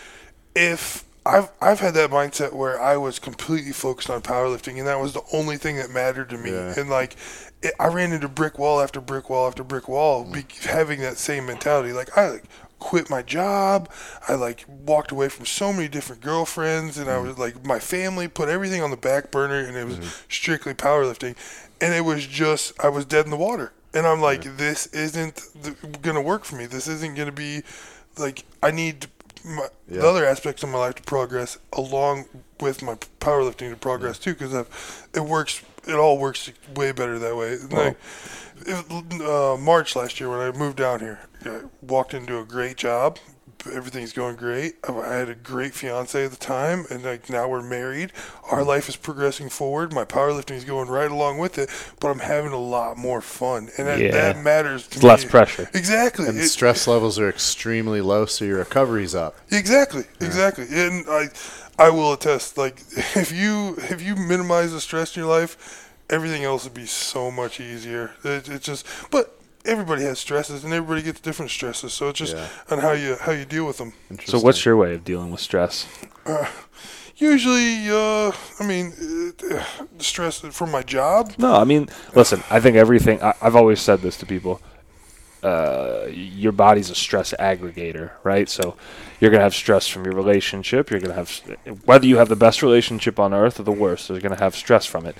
if 0.55 1.05
I've 1.27 1.51
I've 1.61 1.81
had 1.81 1.95
that 1.95 2.11
mindset 2.11 2.53
where 2.53 2.81
I 2.81 2.97
was 2.97 3.18
completely 3.18 3.72
focused 3.72 4.11
on 4.11 4.20
powerlifting, 4.20 4.79
and 4.79 4.87
that 4.87 5.01
was 5.01 5.14
the 5.14 5.22
only 5.33 5.57
thing 5.57 5.77
that 5.77 5.91
mattered 5.91 6.29
to 6.31 6.39
me. 6.39 6.51
Yeah. 6.51 6.79
And 6.79 6.91
like, 6.91 7.16
it, 7.62 7.72
I 7.81 7.87
ran 7.87 8.12
into 8.12 8.29
brick 8.29 8.59
wall 8.59 8.81
after 8.81 9.01
brick 9.01 9.31
wall 9.31 9.47
after 9.47 9.64
brick 9.64 9.89
wall, 9.89 10.25
be, 10.25 10.41
mm-hmm. 10.41 10.68
having 10.68 11.01
that 11.01 11.16
same 11.16 11.47
mentality. 11.47 11.93
Like 11.93 12.16
I 12.18 12.29
like 12.29 12.45
quit 12.79 13.09
my 13.11 13.22
job. 13.22 13.91
I 14.29 14.35
like 14.35 14.64
walked 14.68 15.11
away 15.11 15.29
from 15.29 15.47
so 15.47 15.72
many 15.72 15.89
different 15.89 16.22
girlfriends, 16.22 16.99
and 16.99 17.09
I 17.11 17.18
was 17.18 17.39
like 17.39 17.64
my 17.64 17.79
family 17.79 18.29
put 18.29 18.49
everything 18.49 18.83
on 18.83 18.91
the 18.91 18.97
back 18.97 19.31
burner, 19.31 19.59
and 19.61 19.77
it 19.77 19.85
was 19.87 20.25
strictly 20.29 20.75
powerlifting, 20.75 21.37
and 21.81 21.95
it 21.95 22.03
was 22.05 22.27
just 22.27 22.72
I 22.83 22.89
was 22.89 23.05
dead 23.05 23.25
in 23.25 23.31
the 23.31 23.37
water. 23.37 23.72
And 23.95 24.07
I'm 24.09 24.20
like, 24.20 24.43
this 24.57 24.87
isn't 24.89 25.41
gonna 26.03 26.20
work 26.22 26.45
for 26.45 26.57
me. 26.57 26.66
This 26.66 26.89
isn't 26.89 27.14
gonna 27.16 27.31
be 27.33 27.62
like 28.18 28.45
I 28.62 28.70
need 28.70 29.07
my, 29.45 29.68
Yeah. 29.89 30.01
the 30.01 30.09
other 30.09 30.25
aspects 30.25 30.62
of 30.62 30.70
my 30.70 30.79
life 30.79 30.95
to 30.97 31.03
progress 31.03 31.59
along 31.72 32.25
with 32.61 32.83
my 32.83 32.95
powerlifting 33.20 33.70
to 33.70 33.77
progress 33.77 34.18
too 34.18 34.33
because 34.35 34.55
it 35.14 35.20
works 35.20 35.62
it 35.87 35.95
all 35.95 36.16
works 36.18 36.51
way 36.75 36.93
better 36.93 37.18
that 37.18 37.37
way 37.37 37.59
like 37.70 37.97
it, 38.66 39.20
uh, 39.20 39.57
march 39.59 39.95
last 39.97 40.18
year 40.18 40.31
when 40.31 40.39
i 40.41 40.51
moved 40.53 40.79
down 40.79 41.01
here 41.01 41.18
Uh, 41.47 41.68
walked 41.82 42.14
into 42.14 42.38
a 42.38 42.45
great 42.45 42.76
job 42.76 43.18
everything's 43.72 44.12
going 44.12 44.36
great 44.36 44.74
i 44.86 44.92
I 44.92 45.14
had 45.14 45.28
a 45.28 45.34
great 45.34 45.74
fiance 45.74 46.22
at 46.22 46.30
the 46.30 46.36
time 46.36 46.84
and 46.90 47.03
like 47.03 47.30
now 47.30 47.49
we're 47.49 47.62
married 47.62 48.12
our 48.51 48.59
mm-hmm. 48.59 48.68
life 48.68 48.88
is 48.88 48.97
progressing 48.97 49.49
forward 49.49 49.92
my 49.92 50.05
powerlifting 50.05 50.53
is 50.53 50.64
going 50.64 50.88
right 50.88 51.11
along 51.11 51.38
with 51.38 51.57
it 51.59 51.70
but 52.01 52.09
i'm 52.09 52.18
having 52.18 52.53
a 52.53 52.59
lot 52.59 52.97
more 52.97 53.20
fun 53.20 53.70
and 53.78 53.86
that, 53.86 53.99
Yeah. 53.99 54.11
that 54.11 54.38
matters 54.42 54.86
to 54.88 54.97
It's 54.97 55.03
less 55.03 55.24
pressure. 55.24 55.68
exactly 55.74 56.28
and 56.28 56.38
It- 56.38 56.49
stress 56.49 56.86
levels 56.86 57.18
are 57.18 57.28
extremely 57.28 58.01
low, 58.01 58.26
so 58.26 58.45
your 58.45 58.59
recovery's 58.59 59.14
up. 59.14 59.36
Exactly, 59.51 60.05
exactly. 60.20 60.66
And 60.70 61.07
I, 61.09 61.28
I 61.78 61.90
will 61.90 62.12
attest. 62.12 62.57
Like, 62.59 62.82
if 62.97 63.32
you 63.32 63.76
if 63.90 64.03
you 64.03 64.16
minimize 64.16 64.72
the 64.72 64.80
stress 64.80 65.16
in 65.16 65.22
your 65.22 65.30
life, 65.30 65.90
everything 66.11 66.45
else 66.45 66.64
would 66.64 66.74
be 66.74 66.86
so 66.86 67.30
much 67.30 67.61
easier. 67.61 68.12
It, 68.24 68.49
it 68.49 68.62
just, 68.62 68.86
but 69.11 69.38
everybody 69.65 70.03
has 70.03 70.19
stresses, 70.19 70.65
and 70.65 70.73
everybody 70.73 71.03
gets 71.03 71.21
different 71.21 71.51
stresses. 71.51 71.93
So 71.93 72.09
it's 72.09 72.19
just 72.19 72.37
Yeah. 72.37 72.49
on 72.71 72.79
how 72.79 72.93
you 72.93 73.17
how 73.21 73.33
you 73.33 73.45
deal 73.45 73.67
with 73.67 73.79
them. 73.79 73.93
So, 74.25 74.39
what's 74.39 74.65
your 74.65 74.77
way 74.77 74.95
of 74.95 75.05
dealing 75.05 75.31
with 75.31 75.41
stress? 75.41 75.87
Usually, 77.17 77.89
uh, 77.91 78.33
I 78.59 78.67
mean, 78.67 78.93
uh, 79.51 79.62
stress 79.99 80.41
from 80.41 80.71
my 80.73 80.83
job. 80.83 81.33
No, 81.39 81.55
I 81.55 81.62
mean, 81.65 81.89
listen, 82.15 82.43
I 82.51 82.59
think 82.59 82.77
everything, 82.77 83.23
I, 83.23 83.35
I've 83.41 83.55
always 83.55 83.81
said 83.81 84.01
this 84.03 84.17
to 84.19 84.27
people. 84.27 84.61
Uh, 85.41 86.07
your 86.11 86.51
body's 86.53 86.91
a 86.91 86.95
stress 86.95 87.33
aggregator, 87.39 88.11
right? 88.25 88.49
So 88.49 88.77
you're 89.21 89.31
going 89.31 89.41
to 89.41 89.45
have 89.45 89.55
stress 89.55 89.87
from 89.87 90.05
your 90.05 90.15
relationship. 90.15 90.91
You're 90.91 91.01
going 91.01 91.11
to 91.11 91.17
have, 91.17 91.31
whether 91.85 92.07
you 92.07 92.17
have 92.17 92.29
the 92.31 92.37
best 92.37 92.62
relationship 92.62 93.21
on 93.21 93.33
earth 93.33 93.61
or 93.61 93.62
the 93.62 93.71
worst, 93.71 94.09
you're 94.09 94.21
going 94.21 94.35
to 94.35 94.43
have 94.43 94.57
stress 94.57 94.85
from 94.87 95.07
it. 95.07 95.15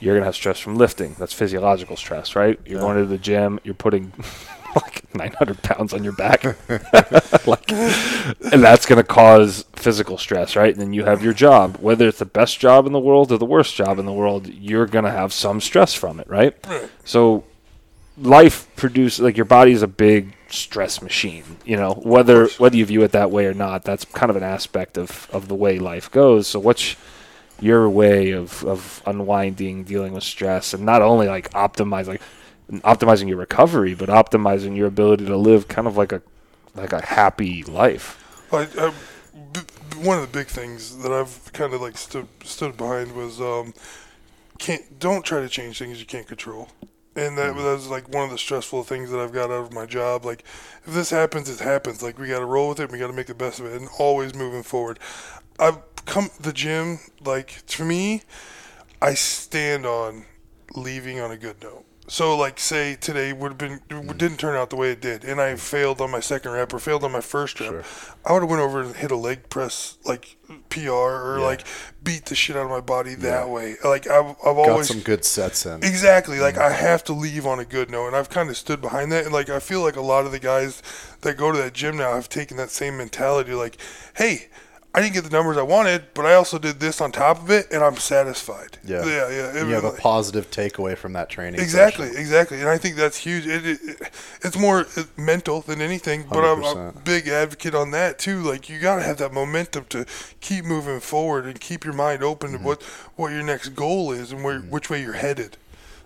You're 0.00 0.14
going 0.14 0.22
to 0.22 0.26
have 0.26 0.34
stress 0.34 0.58
from 0.58 0.76
lifting. 0.76 1.14
That's 1.18 1.32
physiological 1.32 1.96
stress, 1.96 2.34
right? 2.34 2.58
You're 2.64 2.76
Yeah. 2.78 2.84
going 2.84 2.96
to 2.98 3.04
the 3.06 3.18
gym, 3.18 3.60
you're 3.64 3.74
putting 3.74 4.12
like 4.74 5.14
900 5.14 5.62
pounds 5.62 5.92
on 5.92 6.02
your 6.04 6.12
back. 6.14 6.44
like, 7.46 7.70
and 7.72 8.62
that's 8.62 8.86
going 8.86 8.96
to 8.96 9.04
cause 9.04 9.64
physical 9.74 10.16
stress, 10.18 10.56
right? 10.56 10.72
And 10.72 10.80
then 10.80 10.92
you 10.92 11.04
have 11.04 11.22
your 11.22 11.32
job. 11.34 11.76
Whether 11.80 12.08
it's 12.08 12.18
the 12.18 12.24
best 12.24 12.58
job 12.58 12.86
in 12.86 12.92
the 12.92 13.00
world 13.00 13.30
or 13.32 13.38
the 13.38 13.44
worst 13.46 13.74
job 13.76 13.98
in 13.98 14.06
the 14.06 14.12
world, 14.12 14.48
you're 14.48 14.86
going 14.86 15.04
to 15.04 15.10
have 15.10 15.32
some 15.32 15.60
stress 15.60 15.94
from 15.94 16.18
it, 16.20 16.28
right? 16.28 16.54
So 17.04 17.44
life 18.18 18.68
produces 18.76 19.20
like 19.20 19.36
your 19.36 19.46
body 19.46 19.72
is 19.72 19.82
a 19.82 19.86
big 19.88 20.34
stress 20.48 21.00
machine 21.00 21.44
you 21.64 21.76
know 21.76 21.92
whether 22.02 22.48
whether 22.58 22.76
you 22.76 22.84
view 22.84 23.02
it 23.02 23.12
that 23.12 23.30
way 23.30 23.46
or 23.46 23.54
not 23.54 23.82
that's 23.84 24.04
kind 24.04 24.28
of 24.28 24.36
an 24.36 24.42
aspect 24.42 24.98
of 24.98 25.28
of 25.32 25.46
the 25.48 25.54
way 25.54 25.78
life 25.78 26.10
goes 26.10 26.46
so 26.46 26.58
what's 26.58 26.96
your 27.60 27.88
way 27.88 28.32
of, 28.32 28.64
of 28.64 29.02
unwinding, 29.06 29.84
dealing 29.84 30.12
with 30.12 30.24
stress, 30.24 30.74
and 30.74 30.84
not 30.84 31.02
only 31.02 31.28
like 31.28 31.50
optimize 31.50 32.06
like 32.06 32.22
optimizing 32.70 33.28
your 33.28 33.38
recovery, 33.38 33.94
but 33.94 34.08
optimizing 34.08 34.76
your 34.76 34.86
ability 34.86 35.26
to 35.26 35.36
live 35.36 35.68
kind 35.68 35.86
of 35.86 35.96
like 35.96 36.12
a 36.12 36.22
like 36.74 36.92
a 36.92 37.04
happy 37.04 37.62
life. 37.64 38.16
I, 38.52 38.68
I, 38.78 38.92
b- 39.52 39.60
one 40.02 40.18
of 40.18 40.22
the 40.22 40.38
big 40.38 40.46
things 40.46 40.98
that 40.98 41.12
I've 41.12 41.52
kind 41.52 41.74
of 41.74 41.80
like 41.80 41.96
stood 41.96 42.28
stood 42.44 42.76
behind 42.76 43.12
was 43.12 43.40
um, 43.40 43.74
can't 44.58 44.98
don't 44.98 45.24
try 45.24 45.40
to 45.40 45.48
change 45.48 45.78
things 45.78 46.00
you 46.00 46.06
can't 46.06 46.26
control. 46.26 46.68
And 47.16 47.36
that 47.38 47.56
was 47.56 47.88
like 47.88 48.08
one 48.08 48.24
of 48.24 48.30
the 48.30 48.38
stressful 48.38 48.84
things 48.84 49.10
that 49.10 49.18
I've 49.18 49.32
got 49.32 49.50
out 49.50 49.64
of 49.64 49.72
my 49.72 49.84
job. 49.84 50.24
Like, 50.24 50.44
if 50.86 50.94
this 50.94 51.10
happens, 51.10 51.50
it 51.50 51.58
happens. 51.58 52.04
Like, 52.04 52.20
we 52.20 52.28
got 52.28 52.38
to 52.38 52.44
roll 52.44 52.68
with 52.68 52.78
it. 52.78 52.90
We 52.90 52.98
got 52.98 53.08
to 53.08 53.12
make 53.12 53.26
the 53.26 53.34
best 53.34 53.58
of 53.58 53.66
it, 53.66 53.78
and 53.78 53.90
always 53.98 54.32
moving 54.32 54.62
forward. 54.62 55.00
I've 55.60 55.78
come 56.06 56.30
the 56.40 56.52
gym. 56.52 56.98
Like, 57.24 57.62
to 57.68 57.84
me, 57.84 58.22
I 59.00 59.14
stand 59.14 59.86
on 59.86 60.24
leaving 60.74 61.20
on 61.20 61.30
a 61.30 61.36
good 61.36 61.62
note. 61.62 61.84
So, 62.10 62.36
like, 62.36 62.58
say 62.58 62.96
today 62.96 63.32
would 63.32 63.52
have 63.52 63.58
been 63.58 63.80
mm. 63.88 64.18
didn't 64.18 64.38
turn 64.38 64.56
out 64.56 64.70
the 64.70 64.76
way 64.76 64.90
it 64.90 65.00
did, 65.00 65.22
and 65.22 65.40
I 65.40 65.54
failed 65.54 66.00
on 66.00 66.10
my 66.10 66.18
second 66.18 66.50
rep 66.50 66.74
or 66.74 66.80
failed 66.80 67.04
on 67.04 67.12
my 67.12 67.20
first 67.20 67.60
rep. 67.60 67.84
I 68.24 68.32
would 68.32 68.42
have 68.42 68.50
went 68.50 68.60
over 68.60 68.80
and 68.80 68.96
hit 68.96 69.12
a 69.12 69.16
leg 69.16 69.48
press 69.48 69.96
like 70.04 70.36
PR 70.70 70.90
or 70.90 71.38
like 71.38 71.64
beat 72.02 72.26
the 72.26 72.34
shit 72.34 72.56
out 72.56 72.64
of 72.64 72.70
my 72.70 72.80
body 72.80 73.14
that 73.14 73.48
way. 73.48 73.76
Like 73.84 74.08
I've, 74.08 74.30
I've 74.44 74.56
Got 74.56 74.70
always 74.70 74.88
some 74.88 75.02
good 75.02 75.24
sets 75.24 75.64
in. 75.66 75.84
Exactly. 75.84 76.40
Like 76.40 76.56
mm. 76.56 76.62
I 76.62 76.72
have 76.72 77.04
to 77.04 77.12
leave 77.12 77.46
on 77.46 77.60
a 77.60 77.64
good 77.64 77.90
note, 77.90 78.08
and 78.08 78.16
I've 78.16 78.28
kind 78.28 78.50
of 78.50 78.56
stood 78.56 78.80
behind 78.80 79.12
that. 79.12 79.24
And 79.24 79.32
like 79.32 79.48
I 79.48 79.60
feel 79.60 79.80
like 79.80 79.94
a 79.94 80.00
lot 80.00 80.26
of 80.26 80.32
the 80.32 80.40
guys 80.40 80.82
that 81.20 81.36
go 81.36 81.52
to 81.52 81.58
that 81.58 81.74
gym 81.74 81.96
now 81.96 82.14
have 82.14 82.28
taken 82.28 82.56
that 82.56 82.70
same 82.70 82.96
mentality. 82.96 83.52
Like, 83.52 83.76
hey, 84.16 84.48
I 84.92 85.00
didn't 85.00 85.14
get 85.14 85.22
the 85.22 85.30
numbers 85.30 85.56
I 85.56 85.62
wanted, 85.62 86.02
but 86.14 86.26
I 86.26 86.34
also 86.34 86.58
did 86.58 86.80
this 86.80 87.00
on 87.00 87.12
top 87.12 87.40
of 87.42 87.48
it, 87.50 87.70
and 87.70 87.80
I'm 87.84 87.96
satisfied. 87.96 88.78
Yeah. 88.84 89.04
yeah, 89.06 89.28
yeah. 89.30 89.56
And 89.56 89.68
you 89.68 89.74
have 89.76 89.84
a 89.84 89.92
positive 89.92 90.50
takeaway 90.50 90.96
from 90.96 91.12
that 91.12 91.28
training. 91.30 91.60
Exactly, 91.60 92.08
session. 92.08 92.20
exactly, 92.20 92.58
and 92.60 92.68
I 92.68 92.76
think 92.76 92.96
that's 92.96 93.16
huge. 93.18 93.46
It, 93.46 93.64
it, 93.66 93.78
it- 93.82 94.10
it's 94.42 94.58
more 94.58 94.86
uh, 94.96 95.02
mental 95.16 95.60
than 95.60 95.80
anything, 95.82 96.24
but 96.28 96.42
I'm, 96.44 96.64
I'm 96.64 96.76
a 96.88 96.92
big 97.04 97.28
advocate 97.28 97.74
on 97.74 97.90
that 97.92 98.18
too. 98.18 98.40
Like 98.42 98.68
you 98.68 98.80
gotta 98.80 99.02
have 99.02 99.18
that 99.18 99.32
momentum 99.32 99.84
to 99.90 100.06
keep 100.40 100.64
moving 100.64 100.98
forward 100.98 101.44
and 101.46 101.60
keep 101.60 101.84
your 101.84 101.94
mind 101.94 102.22
open 102.24 102.50
Mm-hmm. 102.52 102.62
to 102.62 102.66
what 102.66 102.82
what 103.16 103.32
your 103.32 103.42
next 103.42 103.70
goal 103.76 104.10
is 104.12 104.32
and 104.32 104.42
where 104.42 104.58
which 104.60 104.88
way 104.90 105.00
you're 105.02 105.12
headed. 105.12 105.56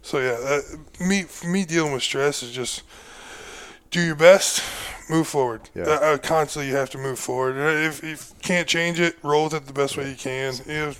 So 0.02 0.18
yeah, 0.18 0.36
uh, 0.42 0.60
me 1.02 1.24
me 1.46 1.64
dealing 1.64 1.92
with 1.92 2.02
stress 2.02 2.42
is 2.42 2.50
just 2.50 2.82
do 3.94 4.04
your 4.04 4.16
best, 4.16 4.60
move 5.08 5.28
forward. 5.28 5.70
Yeah. 5.72 5.84
Uh, 5.84 5.86
uh, 5.86 6.18
constantly, 6.18 6.68
you 6.68 6.76
have 6.76 6.90
to 6.90 6.98
move 6.98 7.18
forward. 7.18 7.56
If, 7.56 8.02
if 8.02 8.30
you 8.30 8.36
can't 8.42 8.66
change 8.66 8.98
it, 8.98 9.16
roll 9.22 9.44
with 9.44 9.54
it 9.54 9.66
the 9.66 9.72
best 9.72 9.96
way 9.96 10.10
you 10.10 10.16
can. 10.16 10.54
Know, 10.66 10.92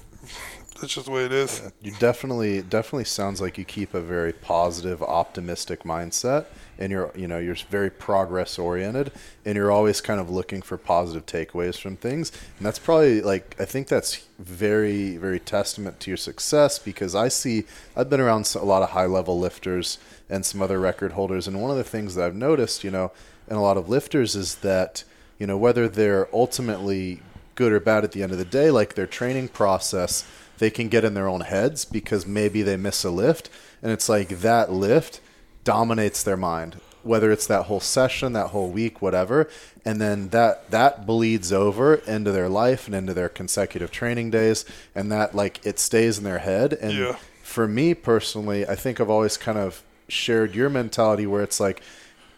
that's 0.80 0.94
just 0.94 1.06
the 1.06 1.12
way 1.12 1.24
it 1.24 1.32
is. 1.32 1.72
You 1.82 1.92
definitely 1.98 2.62
definitely 2.62 3.04
sounds 3.04 3.40
like 3.40 3.58
you 3.58 3.64
keep 3.64 3.94
a 3.94 4.00
very 4.00 4.32
positive, 4.32 5.02
optimistic 5.02 5.82
mindset, 5.82 6.46
and 6.78 6.92
you're 6.92 7.10
you 7.16 7.26
know 7.26 7.38
you're 7.38 7.56
very 7.68 7.90
progress 7.90 8.58
oriented, 8.60 9.10
and 9.44 9.56
you're 9.56 9.72
always 9.72 10.00
kind 10.00 10.20
of 10.20 10.30
looking 10.30 10.62
for 10.62 10.76
positive 10.76 11.26
takeaways 11.26 11.80
from 11.80 11.96
things, 11.96 12.30
and 12.58 12.66
that's 12.66 12.78
probably 12.78 13.22
like 13.22 13.56
I 13.58 13.64
think 13.64 13.88
that's 13.88 14.26
very 14.38 15.16
very 15.16 15.40
testament 15.40 16.00
to 16.00 16.10
your 16.10 16.16
success 16.16 16.78
because 16.78 17.14
I 17.14 17.28
see 17.28 17.64
I've 17.96 18.10
been 18.10 18.20
around 18.20 18.52
a 18.54 18.64
lot 18.64 18.82
of 18.82 18.90
high 18.90 19.06
level 19.06 19.38
lifters 19.38 19.98
and 20.30 20.44
some 20.44 20.62
other 20.62 20.80
record 20.80 21.12
holders, 21.12 21.46
and 21.46 21.60
one 21.60 21.70
of 21.70 21.76
the 21.76 21.84
things 21.84 22.14
that 22.14 22.24
I've 22.24 22.34
noticed, 22.34 22.82
you 22.84 22.90
know, 22.90 23.12
in 23.48 23.56
a 23.56 23.62
lot 23.62 23.76
of 23.76 23.88
lifters 23.88 24.34
is 24.34 24.56
that 24.56 25.04
you 25.38 25.46
know 25.46 25.56
whether 25.58 25.88
they're 25.88 26.28
ultimately 26.32 27.20
good 27.54 27.72
or 27.72 27.80
bad 27.80 28.04
at 28.04 28.12
the 28.12 28.22
end 28.22 28.32
of 28.32 28.38
the 28.38 28.44
day, 28.44 28.70
like 28.70 28.94
their 28.94 29.06
training 29.06 29.48
process, 29.48 30.24
they 30.58 30.70
can 30.70 30.88
get 30.88 31.04
in 31.04 31.14
their 31.14 31.28
own 31.28 31.42
heads 31.42 31.84
because 31.84 32.26
maybe 32.26 32.62
they 32.62 32.76
miss 32.76 33.04
a 33.04 33.10
lift. 33.10 33.48
And 33.82 33.92
it's 33.92 34.08
like 34.08 34.28
that 34.40 34.72
lift 34.72 35.20
dominates 35.62 36.22
their 36.22 36.36
mind, 36.36 36.80
whether 37.02 37.30
it's 37.30 37.46
that 37.46 37.64
whole 37.64 37.80
session, 37.80 38.32
that 38.32 38.48
whole 38.48 38.70
week, 38.70 39.00
whatever. 39.00 39.48
And 39.84 40.00
then 40.00 40.30
that, 40.30 40.70
that 40.70 41.06
bleeds 41.06 41.52
over 41.52 41.94
into 41.94 42.32
their 42.32 42.48
life 42.48 42.86
and 42.86 42.94
into 42.94 43.14
their 43.14 43.28
consecutive 43.28 43.90
training 43.90 44.30
days. 44.30 44.64
And 44.94 45.12
that, 45.12 45.34
like, 45.34 45.64
it 45.64 45.78
stays 45.78 46.18
in 46.18 46.24
their 46.24 46.38
head. 46.40 46.72
And 46.72 46.92
Yeah. 46.92 47.16
for 47.42 47.68
me 47.68 47.94
personally, 47.94 48.66
I 48.66 48.74
think 48.74 49.00
I've 49.00 49.10
always 49.10 49.36
kind 49.36 49.58
of 49.58 49.82
shared 50.08 50.54
your 50.54 50.68
mentality 50.68 51.26
where 51.26 51.42
it's 51.42 51.60
like, 51.60 51.82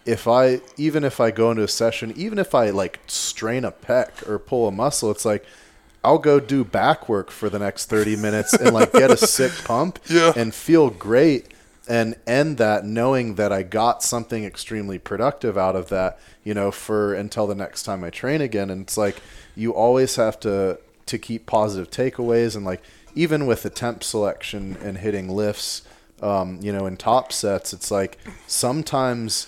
if 0.05 0.29
I 0.29 0.61
even 0.77 1.03
if 1.03 1.21
I 1.21 1.31
go 1.33 1.51
into 1.51 1.65
a 1.65 1.69
session, 1.69 2.13
even 2.17 2.39
if 2.39 2.55
I 2.55 2.71
like 2.71 3.01
strain 3.09 3.65
a 3.65 3.73
pec 3.73 4.29
or 4.29 4.39
pull 4.39 4.69
a 4.69 4.73
muscle, 4.73 5.11
it's 5.11 5.25
like 5.25 5.45
I'll 6.05 6.19
go 6.19 6.39
do 6.39 6.65
back 6.65 7.09
work 7.09 7.33
for 7.33 7.51
the 7.51 7.59
next 7.59 7.87
30 7.87 8.15
minutes 8.17 8.53
and 8.55 8.73
like 8.73 8.93
get 8.93 9.11
a 9.11 9.17
sick 9.17 9.51
pump 9.65 9.99
Yeah. 10.09 10.33
and 10.37 10.55
feel 10.55 10.91
great 10.91 11.47
and 11.89 12.15
end 12.27 12.59
that 12.59 12.85
knowing 12.85 13.35
that 13.35 13.53
I 13.53 13.65
got 13.65 14.03
something 14.05 14.45
extremely 14.45 14.99
productive 15.01 15.59
out 15.59 15.75
of 15.75 15.89
that, 15.89 16.19
you 16.45 16.55
know, 16.55 16.71
for 16.71 17.13
until 17.15 17.49
the 17.49 17.55
next 17.57 17.83
time 17.83 18.05
I 18.05 18.11
train 18.11 18.41
again. 18.41 18.71
And 18.71 18.83
it's 18.83 18.97
like 18.97 19.17
you 19.57 19.73
always 19.75 20.15
have 20.17 20.39
to 20.41 20.79
to 21.07 21.19
keep 21.19 21.47
positive 21.47 21.91
takeaways 21.91 22.55
and 22.55 22.65
like 22.65 22.83
even 23.17 23.47
with 23.47 23.65
attempt 23.65 24.05
selection 24.05 24.77
and 24.83 24.99
hitting 24.99 25.29
lifts, 25.29 25.83
um, 26.23 26.59
you 26.63 26.73
know, 26.73 26.87
in 26.87 26.97
top 26.97 27.33
sets, 27.33 27.73
it's 27.73 27.91
like 27.91 28.19
sometimes 28.47 29.47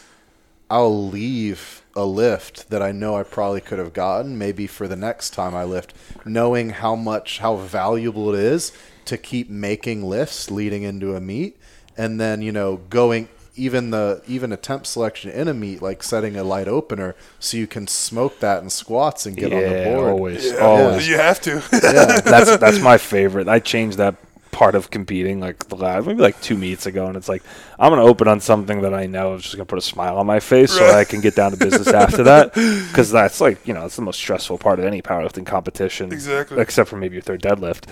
I'll 0.70 1.08
leave 1.08 1.82
a 1.96 2.04
lift 2.04 2.70
that 2.70 2.82
I 2.82 2.92
know 2.92 3.16
I 3.16 3.22
probably 3.22 3.60
could 3.60 3.78
have 3.78 3.92
gotten 3.92 4.36
maybe 4.38 4.66
for 4.66 4.86
the 4.86 4.96
next 4.96 5.30
time 5.30 5.54
I 5.54 5.64
lift, 5.64 5.94
knowing 6.24 6.70
how 6.70 6.94
much 6.94 7.38
how 7.38 7.56
valuable 7.56 8.32
it 8.34 8.38
is 8.40 8.72
to 9.06 9.16
keep 9.16 9.48
making 9.48 10.02
lifts 10.04 10.50
leading 10.50 10.82
into 10.82 11.14
a 11.16 11.20
meet, 11.20 11.58
and 11.96 12.20
then 12.20 12.42
you 12.42 12.52
know 12.52 12.76
going 12.90 13.28
even 13.56 13.90
the 13.90 14.22
even 14.28 14.52
attempt 14.52 14.86
selection 14.86 15.30
in 15.32 15.48
a 15.48 15.54
meet 15.54 15.82
like 15.82 16.02
setting 16.02 16.36
a 16.36 16.44
light 16.44 16.68
opener 16.68 17.16
so 17.40 17.56
you 17.56 17.66
can 17.66 17.88
smoke 17.88 18.38
that 18.38 18.62
in 18.62 18.70
squats 18.70 19.26
and 19.26 19.36
get 19.36 19.52
on 19.52 19.60
the 19.60 19.68
yeah, 19.70 19.94
board. 19.94 20.10
always, 20.12 20.52
Yeah, 20.52 20.58
always. 20.58 21.08
you 21.08 21.16
have 21.16 21.40
to. 21.40 21.54
yeah. 21.72 22.20
that's 22.20 22.56
that's 22.58 22.78
my 22.80 22.98
favorite. 22.98 23.48
I 23.48 23.58
changed 23.58 23.98
that 23.98 24.14
part 24.58 24.74
of 24.74 24.90
competing 24.90 25.38
like 25.38 25.68
the 25.68 25.76
last 25.76 26.04
maybe 26.04 26.20
like 26.20 26.40
two 26.42 26.56
meets 26.56 26.84
ago, 26.86 27.06
and 27.06 27.16
it's 27.16 27.28
like 27.28 27.44
I'm 27.78 27.92
gonna 27.92 28.02
open 28.02 28.26
on 28.26 28.40
something 28.40 28.80
that 28.82 28.92
I 28.92 29.06
know 29.06 29.34
is 29.34 29.42
just 29.44 29.54
gonna 29.54 29.66
put 29.66 29.78
a 29.78 29.82
smile 29.82 30.16
on 30.18 30.26
my 30.26 30.40
face, 30.40 30.72
so 30.72 30.84
I 30.90 31.04
can 31.04 31.20
get 31.20 31.36
down 31.36 31.52
to 31.52 31.56
business 31.56 31.86
after 31.88 32.24
that. 32.24 32.54
Because 32.88 33.12
that's 33.12 33.40
like 33.40 33.64
you 33.68 33.72
know 33.74 33.84
it's 33.86 33.94
the 33.94 34.02
most 34.02 34.16
stressful 34.18 34.58
part 34.58 34.80
of 34.80 34.84
any 34.84 35.00
powerlifting 35.00 35.46
competition, 35.46 36.12
Exactly. 36.12 36.58
except 36.60 36.88
for 36.90 36.96
maybe 36.96 37.14
your 37.14 37.22
third 37.22 37.40
deadlift. 37.40 37.84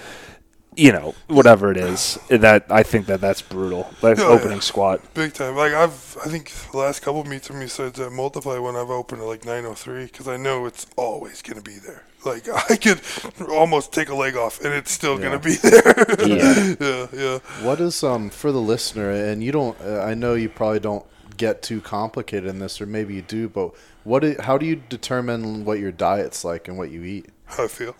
You 0.76 0.92
know, 0.92 1.14
whatever 1.28 1.70
it 1.70 1.78
is, 1.78 2.18
that 2.28 2.66
I 2.70 2.82
think 2.82 3.06
that 3.06 3.20
that's 3.22 3.40
brutal. 3.40 3.88
Like 4.02 4.18
Yeah, 4.18 4.24
opening 4.24 4.58
yeah. 4.58 4.60
squat. 4.60 5.14
Big 5.14 5.32
time. 5.32 5.56
Like 5.56 5.72
I've, 5.72 6.16
I 6.24 6.28
think 6.28 6.52
the 6.70 6.76
last 6.76 7.00
couple 7.00 7.22
of 7.22 7.26
meets 7.26 7.48
of 7.48 7.56
me 7.56 7.64
besides 7.64 7.98
that 7.98 8.10
multiply 8.10 8.58
when 8.58 8.76
I've 8.76 8.90
opened 8.90 9.22
at 9.22 9.26
like 9.26 9.44
903 9.46 10.04
because 10.04 10.28
I 10.28 10.36
know 10.36 10.66
it's 10.66 10.86
always 10.96 11.40
gonna 11.40 11.62
be 11.62 11.78
there. 11.78 12.04
Like 12.26 12.46
I 12.70 12.76
could 12.76 13.00
almost 13.48 13.92
take 13.92 14.10
a 14.10 14.14
leg 14.14 14.36
off 14.36 14.62
and 14.62 14.74
it's 14.74 14.92
still 14.92 15.18
Yeah. 15.18 15.24
gonna 15.26 15.38
be 15.38 15.54
there. 15.56 16.06
Yeah. 16.26 16.74
yeah, 16.78 17.06
yeah. 17.12 17.38
What 17.64 17.80
is 17.80 18.02
um 18.04 18.28
for 18.28 18.52
the 18.52 18.60
listener? 18.60 19.10
And 19.10 19.42
you 19.42 19.52
don't. 19.52 19.80
Uh, 19.80 20.00
I 20.00 20.12
know 20.14 20.34
you 20.34 20.48
probably 20.50 20.80
don't 20.80 21.06
get 21.38 21.62
too 21.62 21.80
complicated 21.80 22.48
in 22.50 22.58
this, 22.58 22.80
or 22.80 22.86
maybe 22.86 23.14
you 23.14 23.22
do. 23.22 23.48
But 23.48 23.72
what? 24.04 24.24
i- 24.24 24.36
how 24.40 24.58
do 24.58 24.66
you 24.66 24.76
determine 24.76 25.64
what 25.64 25.78
your 25.78 25.92
diet's 25.92 26.44
like 26.44 26.68
and 26.68 26.76
what 26.76 26.90
you 26.90 27.02
eat? 27.02 27.26
How 27.46 27.64
I 27.64 27.68
feel. 27.68 27.96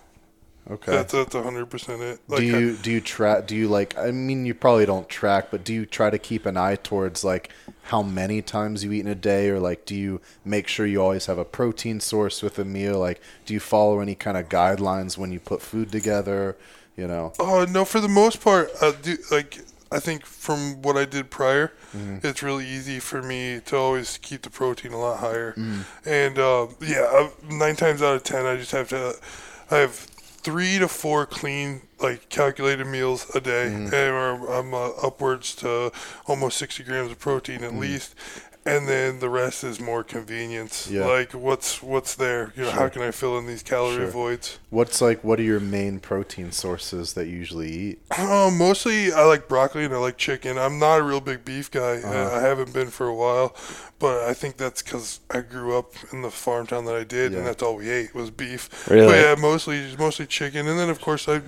Okay. 0.69 0.93
That's 0.93 1.13
that's 1.13 1.35
100 1.35 1.67
percent 1.67 2.03
it. 2.03 2.19
Like 2.27 2.41
do 2.41 2.47
you 2.47 2.77
do 2.77 2.91
you 2.91 3.01
track? 3.01 3.47
Do 3.47 3.55
you 3.55 3.69
like? 3.69 3.97
I 3.97 4.11
mean, 4.11 4.45
you 4.47 4.55
probably 4.55 4.85
don't 4.87 5.09
track, 5.09 5.49
but 5.51 5.65
do 5.65 5.73
you 5.73 5.87
try 5.87 6.11
to 6.11 6.19
keep 6.19 6.45
an 6.47 6.57
eye 6.57 6.77
towards 6.77 7.23
like 7.23 7.51
how 7.85 8.03
many 8.03 8.43
times 8.43 8.83
you 8.83 8.91
eat 8.93 9.01
in 9.01 9.07
a 9.07 9.15
day, 9.15 9.49
or 9.49 9.61
like 9.61 9.85
do 9.87 9.95
you 9.95 10.21
make 10.45 10.67
sure 10.67 10.85
you 10.85 11.01
always 11.01 11.27
have 11.27 11.39
a 11.39 11.45
protein 11.45 12.01
source 12.01 12.43
with 12.43 12.59
a 12.59 12.65
meal? 12.65 12.99
Like, 12.99 13.21
do 13.45 13.55
you 13.55 13.61
follow 13.61 14.01
any 14.01 14.17
kind 14.17 14.37
of 14.37 14.49
guidelines 14.49 15.17
when 15.17 15.31
you 15.31 15.39
put 15.39 15.63
food 15.63 15.93
together? 15.93 16.57
You 16.97 17.07
know. 17.07 17.33
Oh 17.39 17.65
no, 17.69 17.85
for 17.85 18.01
the 18.01 18.09
most 18.09 18.41
part, 18.41 18.71
I 18.83 18.93
do 19.01 19.17
like. 19.31 19.61
I 19.93 20.01
think 20.01 20.27
from 20.27 20.83
what 20.83 20.97
I 20.97 21.05
did 21.05 21.31
prior, 21.31 21.73
Mm-hmm. 21.97 22.27
it's 22.27 22.43
really 22.43 22.67
easy 22.67 22.99
for 22.99 23.23
me 23.23 23.61
to 23.67 23.77
always 23.77 24.19
keep 24.19 24.43
the 24.43 24.51
protein 24.51 24.93
a 24.93 24.99
lot 24.99 25.21
higher. 25.21 25.53
Mm. 25.57 25.85
And 26.05 26.39
uh, 26.41 26.67
yeah, 26.81 27.29
nine 27.49 27.77
times 27.77 28.03
out 28.03 28.17
of 28.17 28.25
ten, 28.25 28.45
I 28.47 28.57
just 28.57 28.73
have 28.73 28.89
to. 28.89 29.15
I 29.71 29.77
have 29.77 30.07
three 30.47 30.79
to 30.79 30.89
four 30.89 31.27
clean, 31.27 31.83
like 32.01 32.29
calculated 32.29 32.87
meals 32.87 33.27
a 33.35 33.41
day, 33.41 33.67
Mm-hmm. 33.71 33.95
and 33.95 34.49
I'm, 34.59 34.73
uh, 34.75 34.91
upwards 35.09 35.55
to 35.57 35.91
almost 36.27 36.57
sixty 36.57 36.83
grams 36.85 37.11
of 37.11 37.19
protein 37.19 37.63
at 37.65 37.75
least. 37.75 38.15
And 38.69 38.89
then 38.89 39.21
the 39.21 39.29
rest 39.31 39.63
is 39.63 39.79
more 39.79 40.03
convenience. 40.03 40.91
Yeah. 40.91 41.07
Like 41.07 41.31
what's 41.33 41.81
what's 41.85 42.17
there? 42.17 42.53
You 42.57 42.65
know, 42.65 42.73
how 42.73 42.89
can 42.89 43.01
I 43.03 43.13
fill 43.13 43.39
in 43.39 43.47
these 43.47 43.63
calorie 43.63 43.95
Sure. 43.97 44.07
voids? 44.11 44.59
What's 44.71 45.01
like? 45.01 45.23
What 45.23 45.39
are 45.39 45.45
your 45.45 45.61
main 45.61 46.01
protein 46.01 46.51
sources 46.51 47.13
that 47.13 47.27
you 47.29 47.37
usually 47.37 47.71
eat? 47.71 47.99
Uh, 48.19 48.51
mostly, 48.53 49.13
I 49.13 49.23
like 49.25 49.47
broccoli 49.47 49.85
and 49.85 49.95
I 49.95 49.99
like 49.99 50.17
chicken. 50.17 50.59
I'm 50.59 50.81
not 50.81 50.99
a 50.99 51.05
real 51.05 51.21
big 51.21 51.45
beef 51.45 51.71
guy. 51.71 51.99
Uh-huh. 52.03 52.37
I 52.37 52.41
haven't 52.41 52.73
been 52.73 52.89
for 52.91 53.07
a 53.07 53.15
while, 53.15 53.55
But 53.99 54.25
I 54.25 54.35
think 54.35 54.59
that's 54.59 54.83
because 54.83 55.21
I 55.31 55.41
grew 55.41 55.79
up 55.79 55.95
in 56.13 56.21
the 56.21 56.31
farm 56.31 56.67
town 56.67 56.85
that 56.85 56.95
I 56.97 57.03
did, 57.05 57.33
Yeah. 57.33 57.39
and 57.39 57.47
that's 57.47 57.63
all 57.63 57.77
we 57.77 57.89
ate 57.89 58.15
was 58.15 58.31
beef. 58.31 58.87
Really? 58.91 59.07
But 59.07 59.17
yeah, 59.17 59.35
mostly 59.41 59.97
mostly 59.99 60.27
chicken, 60.27 60.69
and 60.69 60.79
then 60.79 60.91
of 60.91 61.01
course 61.01 61.27
I 61.27 61.41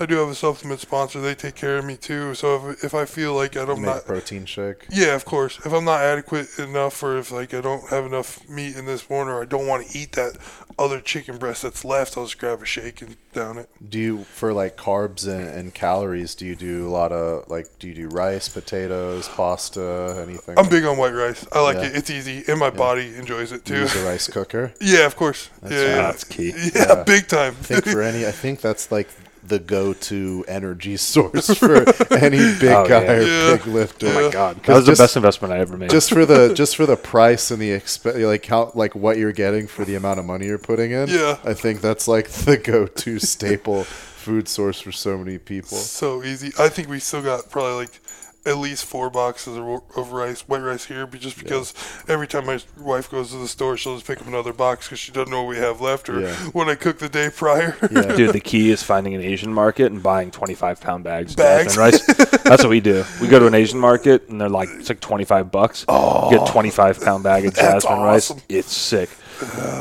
I 0.00 0.06
do 0.06 0.16
have 0.16 0.28
a 0.28 0.34
supplement 0.34 0.80
sponsor. 0.80 1.20
They 1.20 1.36
take 1.36 1.54
care 1.54 1.78
of 1.78 1.84
me 1.84 1.96
too. 1.96 2.34
So 2.34 2.70
if, 2.70 2.82
if 2.84 2.94
I 2.94 3.04
feel 3.04 3.34
like 3.34 3.56
I'm 3.56 3.68
Make 3.68 3.78
not 3.82 4.04
protein 4.04 4.46
shake. 4.46 4.86
yeah, 4.90 5.14
of 5.14 5.24
course. 5.24 5.58
If 5.64 5.72
I'm 5.72 5.84
not 5.84 6.00
adequate 6.00 6.58
enough, 6.58 7.00
or 7.04 7.18
if 7.18 7.30
like 7.30 7.54
I 7.54 7.60
don't 7.60 7.88
have 7.90 8.04
enough 8.04 8.48
meat 8.48 8.74
in 8.76 8.84
this 8.84 9.08
one, 9.08 9.28
or 9.28 9.40
I 9.40 9.44
don't 9.44 9.68
want 9.68 9.86
to 9.86 9.96
eat 9.98 10.12
that 10.12 10.38
other 10.78 11.00
chicken 11.00 11.38
breast 11.38 11.62
that's 11.62 11.84
left, 11.84 12.16
I'll 12.18 12.24
just 12.24 12.38
grab 12.38 12.62
a 12.62 12.66
shake 12.66 13.00
and 13.02 13.16
down 13.32 13.58
it. 13.58 13.68
Do 13.88 13.98
you 13.98 14.24
for 14.24 14.52
like 14.52 14.76
carbs 14.76 15.26
and, 15.26 15.48
and 15.48 15.74
calories? 15.74 16.34
Do 16.34 16.46
you 16.46 16.54
do 16.54 16.86
a 16.86 16.90
lot 16.90 17.12
of 17.12 17.48
like? 17.50 17.66
Do 17.78 17.88
you 17.88 17.94
do 17.94 18.08
rice, 18.08 18.48
potatoes, 18.48 19.28
pasta, 19.28 20.22
anything? 20.26 20.58
I'm 20.58 20.68
big 20.68 20.84
on 20.84 20.96
white 20.96 21.14
rice. 21.14 21.46
I 21.52 21.60
like 21.60 21.76
Yeah. 21.76 21.86
it. 21.86 21.96
It's 21.96 22.10
easy, 22.10 22.44
and 22.48 22.58
my 22.60 22.70
body 22.70 23.14
enjoys 23.16 23.52
it 23.52 23.64
Do 23.64 23.72
you 23.74 23.78
too. 23.80 23.82
use 23.84 23.96
a 23.96 24.04
rice 24.04 24.28
cooker. 24.28 24.72
yeah, 24.80 25.06
of 25.06 25.16
course. 25.16 25.50
That's 25.62 25.74
yeah, 25.74 25.80
right. 25.80 25.88
yeah. 25.88 26.02
That's 26.02 26.24
key. 26.24 26.52
Yeah, 26.74 26.86
Yeah. 26.96 27.02
big 27.04 27.28
time. 27.28 27.56
I 27.60 27.64
think 27.64 27.84
for 27.86 28.02
any, 28.10 28.26
I 28.26 28.32
think 28.32 28.60
that's 28.60 28.90
like 28.92 29.08
the 29.44 29.58
go-to 29.58 30.44
energy 30.46 30.96
source 31.12 31.52
for 31.58 31.78
any 32.14 32.38
oh, 32.40 32.56
big 32.60 32.70
Oh, 32.70 32.86
guy 32.88 33.02
yeah. 33.04 33.12
or 33.12 33.22
Yeah. 33.22 33.56
big 33.56 33.66
lifter. 33.66 34.06
Oh 34.08 34.26
my 34.26 34.30
God, 34.30 34.62
that 34.64 34.74
was 34.74 34.86
the 34.86 34.94
best 34.94 35.16
investment 35.16 35.52
I 35.52 35.58
ever 35.58 35.76
made. 35.76 35.90
just 35.90 36.10
for 36.10 36.24
the 36.24 36.54
just 36.62 36.76
for 36.76 36.86
the 36.86 36.96
price 36.96 37.50
and 37.50 37.60
the 37.60 37.70
exp 37.70 38.04
like 38.26 38.46
how 38.46 38.70
like 38.74 38.94
what 38.94 39.18
you're 39.18 39.32
getting 39.32 39.66
for 39.66 39.84
the 39.84 39.94
amount 39.96 40.20
of 40.20 40.24
money 40.26 40.46
you're 40.46 40.58
putting 40.58 40.92
in. 40.92 41.08
Yeah. 41.08 41.38
I 41.44 41.54
think 41.54 41.80
that's 41.80 42.06
like 42.06 42.28
the 42.28 42.56
go-to 42.56 43.18
staple 43.18 43.84
food 43.84 44.46
source 44.46 44.80
for 44.80 44.92
so 44.92 45.18
many 45.18 45.38
people. 45.38 45.76
so 45.78 46.22
easy. 46.22 46.52
I 46.58 46.68
think 46.68 46.88
we 46.88 47.00
still 47.00 47.22
got 47.22 47.50
probably 47.50 47.74
like 47.74 48.00
at 48.44 48.58
least 48.58 48.84
four 48.84 49.08
boxes 49.08 49.56
of, 49.56 49.64
of 49.96 50.12
rice, 50.12 50.40
white 50.48 50.62
rice 50.62 50.86
here, 50.86 51.06
but 51.06 51.20
just 51.20 51.38
because 51.38 51.72
every 52.08 52.26
time 52.26 52.46
my 52.46 52.58
wife 52.76 53.08
goes 53.10 53.30
to 53.30 53.36
the 53.36 53.46
store, 53.46 53.76
she'll 53.76 53.94
just 53.94 54.06
pick 54.06 54.20
up 54.20 54.26
another 54.26 54.52
box 54.52 54.86
because 54.88 54.98
she 54.98 55.12
doesn't 55.12 55.30
know 55.30 55.42
what 55.44 55.50
we 55.50 55.56
have 55.58 55.80
left, 55.80 56.08
or 56.08 56.20
Yeah. 56.20 56.34
what 56.52 56.68
I 56.68 56.74
cooked 56.74 56.98
the 57.00 57.08
day 57.08 57.30
prior. 57.30 57.76
Yeah. 57.90 58.02
Dude, 58.16 58.32
the 58.32 58.40
key 58.40 58.70
is 58.70 58.82
finding 58.82 59.14
an 59.14 59.20
Asian 59.20 59.52
market 59.54 59.92
and 59.92 60.02
buying 60.02 60.30
25 60.32 60.80
pound 60.80 61.04
bags. 61.04 61.32
of 61.32 61.36
Bags? 61.36 61.76
jasmine 61.76 61.84
rice. 61.84 62.42
That's 62.42 62.62
what 62.64 62.70
we 62.70 62.80
do. 62.80 63.04
We 63.20 63.28
go 63.28 63.38
to 63.38 63.46
an 63.46 63.54
Asian 63.54 63.78
market 63.78 64.28
and 64.28 64.40
they're 64.40 64.48
like, 64.48 64.68
it's 64.72 64.88
like 64.88 65.00
25 65.00 65.52
bucks. 65.52 65.84
Get 65.84 66.46
25 66.48 67.00
pound 67.00 67.22
bag 67.22 67.44
of 67.46 67.54
jasmine 67.54 68.00
rice. 68.00 68.32
It's 68.48 68.72
sick. 68.76 69.08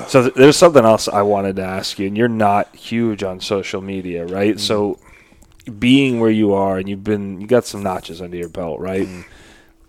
So 0.07 0.21
th- 0.23 0.33
there's 0.35 0.57
something 0.57 0.83
else 0.85 1.07
I 1.07 1.21
wanted 1.23 1.55
to 1.57 1.63
ask 1.63 1.99
you, 1.99 2.07
and 2.07 2.17
you're 2.17 2.27
not 2.27 2.75
huge 2.75 3.21
on 3.23 3.39
social 3.39 3.79
media, 3.81 4.25
right? 4.25 4.59
So 4.59 4.97
being 5.79 6.19
where 6.19 6.31
you 6.31 6.53
are 6.53 6.77
and 6.77 6.89
you've 6.89 7.03
been, 7.03 7.39
you 7.41 7.47
got 7.47 7.65
some 7.65 7.83
notches 7.83 8.21
under 8.21 8.37
your 8.37 8.49
belt, 8.49 8.79
right? 8.79 9.07
Mm. 9.07 9.25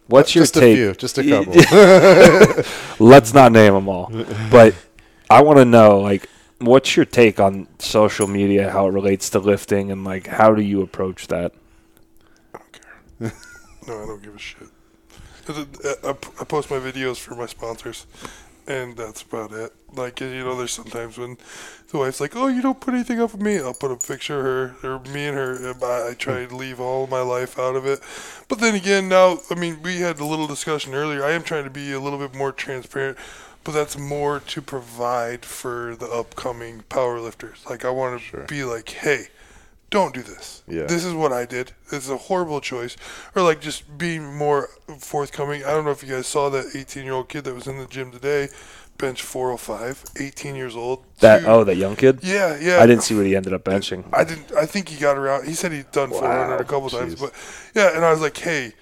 What's 0.07 0.35
your 0.35 0.43
just 0.43 0.57
a 0.57 0.61
take? 0.61 0.77
few, 0.77 0.95
just 0.95 1.19
a 1.19 1.25
couple. 1.29 1.55
Let's 3.07 3.33
not 3.33 3.53
name 3.53 3.73
them 3.75 3.89
all, 3.89 4.11
but 4.51 4.75
I 5.31 5.43
want 5.43 5.59
to 5.59 5.65
know 5.65 5.99
like 6.01 6.29
what's 6.59 6.97
your 6.97 7.07
take 7.07 7.41
on 7.41 7.67
social 7.79 8.27
media, 8.29 8.71
how 8.71 8.87
it 8.87 8.91
relates 8.91 9.31
to 9.31 9.39
lifting, 9.39 9.91
and 9.91 10.05
like 10.05 10.27
how 10.27 10.55
do 10.55 10.63
you 10.63 10.83
approach 10.83 11.29
that? 11.29 11.53
I 12.55 12.59
don't 12.59 12.73
care. 12.73 13.33
No, 13.89 14.03
I 14.03 14.07
don't 14.07 14.23
give 14.23 14.35
a 14.35 14.39
shit. 14.39 14.69
I, 15.49 15.53
uh, 15.53 15.95
I- 16.05 16.41
I 16.41 16.45
post 16.45 16.71
my 16.71 16.79
videos 16.79 17.17
for 17.19 17.35
my 17.35 17.47
sponsors, 17.47 18.07
and 18.67 18.97
that's 18.97 19.23
about 19.23 19.53
it. 19.53 19.73
Like 19.95 20.21
you 20.21 20.45
know, 20.45 20.57
there's 20.57 20.73
sometimes 20.73 21.19
when 21.19 21.37
the 21.91 21.99
wife's 21.99 22.21
like, 22.21 22.35
"Oh, 22.37 22.49
you 22.49 22.63
don't 22.63 22.81
put 22.81 22.95
anything 22.95 23.21
up 23.21 23.35
of 23.35 23.41
me," 23.41 23.59
I'll 23.59 23.75
put 23.75 23.91
a 23.91 23.97
picture 23.97 24.39
of 24.39 24.45
her 24.83 24.89
or 24.95 24.99
me 25.13 25.27
and 25.27 25.37
her. 25.37 25.71
And 25.71 25.83
I, 25.83 26.11
I 26.11 26.15
try 26.15 26.47
to 26.47 26.57
leave 26.57 26.81
all 26.81 27.07
my 27.07 27.21
life 27.21 27.59
out 27.59 27.77
of 27.77 27.87
it. 27.87 28.01
But 28.49 28.61
then 28.61 28.75
again, 28.75 29.09
now 29.09 29.39
I 29.51 29.55
mean, 29.55 29.83
we 29.83 29.99
had 29.99 30.19
a 30.21 30.25
little 30.25 30.47
discussion 30.47 30.95
earlier. 30.95 31.25
I 31.25 31.33
am 31.33 31.43
trying 31.43 31.65
to 31.65 31.71
be 31.71 31.93
a 31.93 32.01
little 32.01 32.19
bit 32.19 32.35
more 32.35 32.53
transparent. 32.53 33.19
But 33.65 33.73
that's 33.73 33.97
more 33.97 34.41
to 34.41 34.61
provide 34.61 35.45
for 35.45 35.95
the 35.95 36.07
upcoming 36.07 36.83
powerlifters. 36.91 37.65
Like 37.71 37.85
I 37.85 37.91
want 37.91 38.19
to 38.21 38.27
Sure. 38.27 38.45
be 38.49 38.65
like, 38.65 38.89
hey, 38.91 39.29
don't 39.93 40.15
do 40.15 40.23
this. 40.23 40.63
Yeah. 40.67 40.85
This 40.87 41.05
is 41.05 41.13
what 41.13 41.33
I 41.33 41.45
did. 41.45 41.73
This 41.91 42.05
is 42.05 42.11
a 42.11 42.17
horrible 42.17 42.61
choice. 42.61 42.97
Or 43.37 43.43
like 43.43 43.61
just 43.61 43.97
being 43.99 44.35
more 44.35 44.71
forthcoming. 44.99 45.63
I 45.65 45.71
don't 45.71 45.85
know 45.85 45.91
if 45.91 46.03
you 46.03 46.09
guys 46.09 46.27
saw 46.27 46.49
that 46.49 46.75
18 46.75 47.05
year 47.05 47.13
old 47.13 47.29
kid 47.29 47.45
that 47.45 47.55
was 47.55 47.67
in 47.67 47.79
the 47.79 47.87
gym 47.87 48.11
today, 48.11 48.49
bench 48.97 49.23
405, 49.23 50.05
18 50.19 50.55
years 50.57 50.75
old. 50.75 51.05
That 51.21 51.41
Dude. 51.41 51.49
oh, 51.49 51.65
that 51.65 51.77
young 51.77 51.95
kid. 51.95 52.21
yeah, 52.23 52.59
yeah. 52.59 52.79
I 52.81 52.87
didn't 52.87 53.03
see 53.03 53.15
what 53.15 53.27
he 53.27 53.37
ended 53.37 53.53
up 53.53 53.65
benching. 53.65 54.05
I 54.13 54.25
didn't. 54.25 54.51
I 54.53 54.65
think 54.65 54.89
he 54.89 54.99
got 54.99 55.19
around. 55.19 55.47
He 55.47 55.53
said 55.53 55.73
he'd 55.73 55.93
done 55.93 56.11
400 56.11 56.57
a 56.57 56.65
couple 56.65 56.89
times, 56.89 57.15
but 57.15 57.33
yeah. 57.75 57.95
And 57.95 58.05
I 58.05 58.11
was 58.11 58.23
like, 58.23 58.37
hey, 58.37 58.73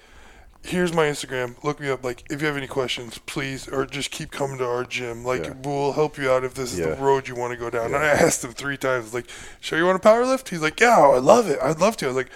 here's 0.63 0.93
my 0.93 1.05
Instagram. 1.05 1.61
Look 1.63 1.79
me 1.79 1.89
up. 1.89 2.03
Like, 2.03 2.23
if 2.29 2.41
you 2.41 2.47
have 2.47 2.57
any 2.57 2.67
questions, 2.67 3.17
please, 3.19 3.67
or 3.67 3.85
just 3.85 4.11
keep 4.11 4.31
coming 4.31 4.57
to 4.59 4.65
our 4.65 4.83
gym. 4.83 5.23
Like, 5.23 5.45
Yeah. 5.45 5.53
we'll 5.63 5.93
help 5.93 6.17
you 6.17 6.31
out 6.31 6.43
if 6.43 6.53
this 6.53 6.73
is 6.73 6.79
Yeah. 6.79 6.95
the 6.95 6.95
road 6.95 7.27
you 7.27 7.35
want 7.35 7.51
to 7.51 7.57
go 7.57 7.69
down. 7.69 7.87
And 7.87 7.97
I 7.97 8.07
asked 8.07 8.43
him 8.43 8.53
three 8.53 8.77
times, 8.77 9.13
like, 9.13 9.25
sure 9.59 9.79
you 9.79 9.85
want 9.85 10.01
to 10.01 10.07
power 10.07 10.25
lift? 10.25 10.49
He's 10.49 10.61
like, 10.61 10.79
yeah, 10.79 10.99
I 10.99 11.17
love 11.17 11.49
it. 11.49 11.59
I'd 11.61 11.79
love 11.79 11.97
to. 11.97 12.05
I 12.05 12.09
was 12.09 12.17
like, 12.17 12.29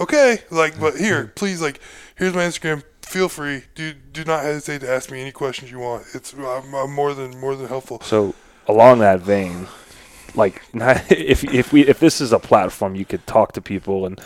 okay. 0.00 0.42
Like, 0.50 0.78
but 0.78 0.94
mm-hmm. 0.94 1.04
here, 1.04 1.32
please, 1.34 1.60
like, 1.62 1.80
here's 2.16 2.34
my 2.34 2.42
Instagram. 2.42 2.82
Feel 3.02 3.28
free. 3.28 3.64
Do 3.74 3.92
do 3.92 4.22
not 4.22 4.44
hesitate 4.44 4.82
to 4.82 4.88
ask 4.88 5.10
me 5.10 5.20
any 5.20 5.32
questions 5.32 5.72
you 5.72 5.80
want. 5.80 6.06
It's 6.14 6.32
I'm, 6.32 6.72
I'm 6.72 6.92
more 6.92 7.12
than 7.12 7.40
more 7.40 7.56
than 7.56 7.66
helpful. 7.66 8.00
So 8.02 8.36
along 8.68 9.00
that 9.00 9.18
vein, 9.18 9.66
like 10.36 10.62
if 10.74 11.42
if 11.42 11.72
we 11.72 11.84
if 11.88 11.98
this 11.98 12.20
is 12.20 12.32
a 12.32 12.38
platform 12.38 12.94
you 12.94 13.04
could 13.04 13.26
talk 13.26 13.50
to 13.54 13.60
people 13.60 14.06
and 14.06 14.20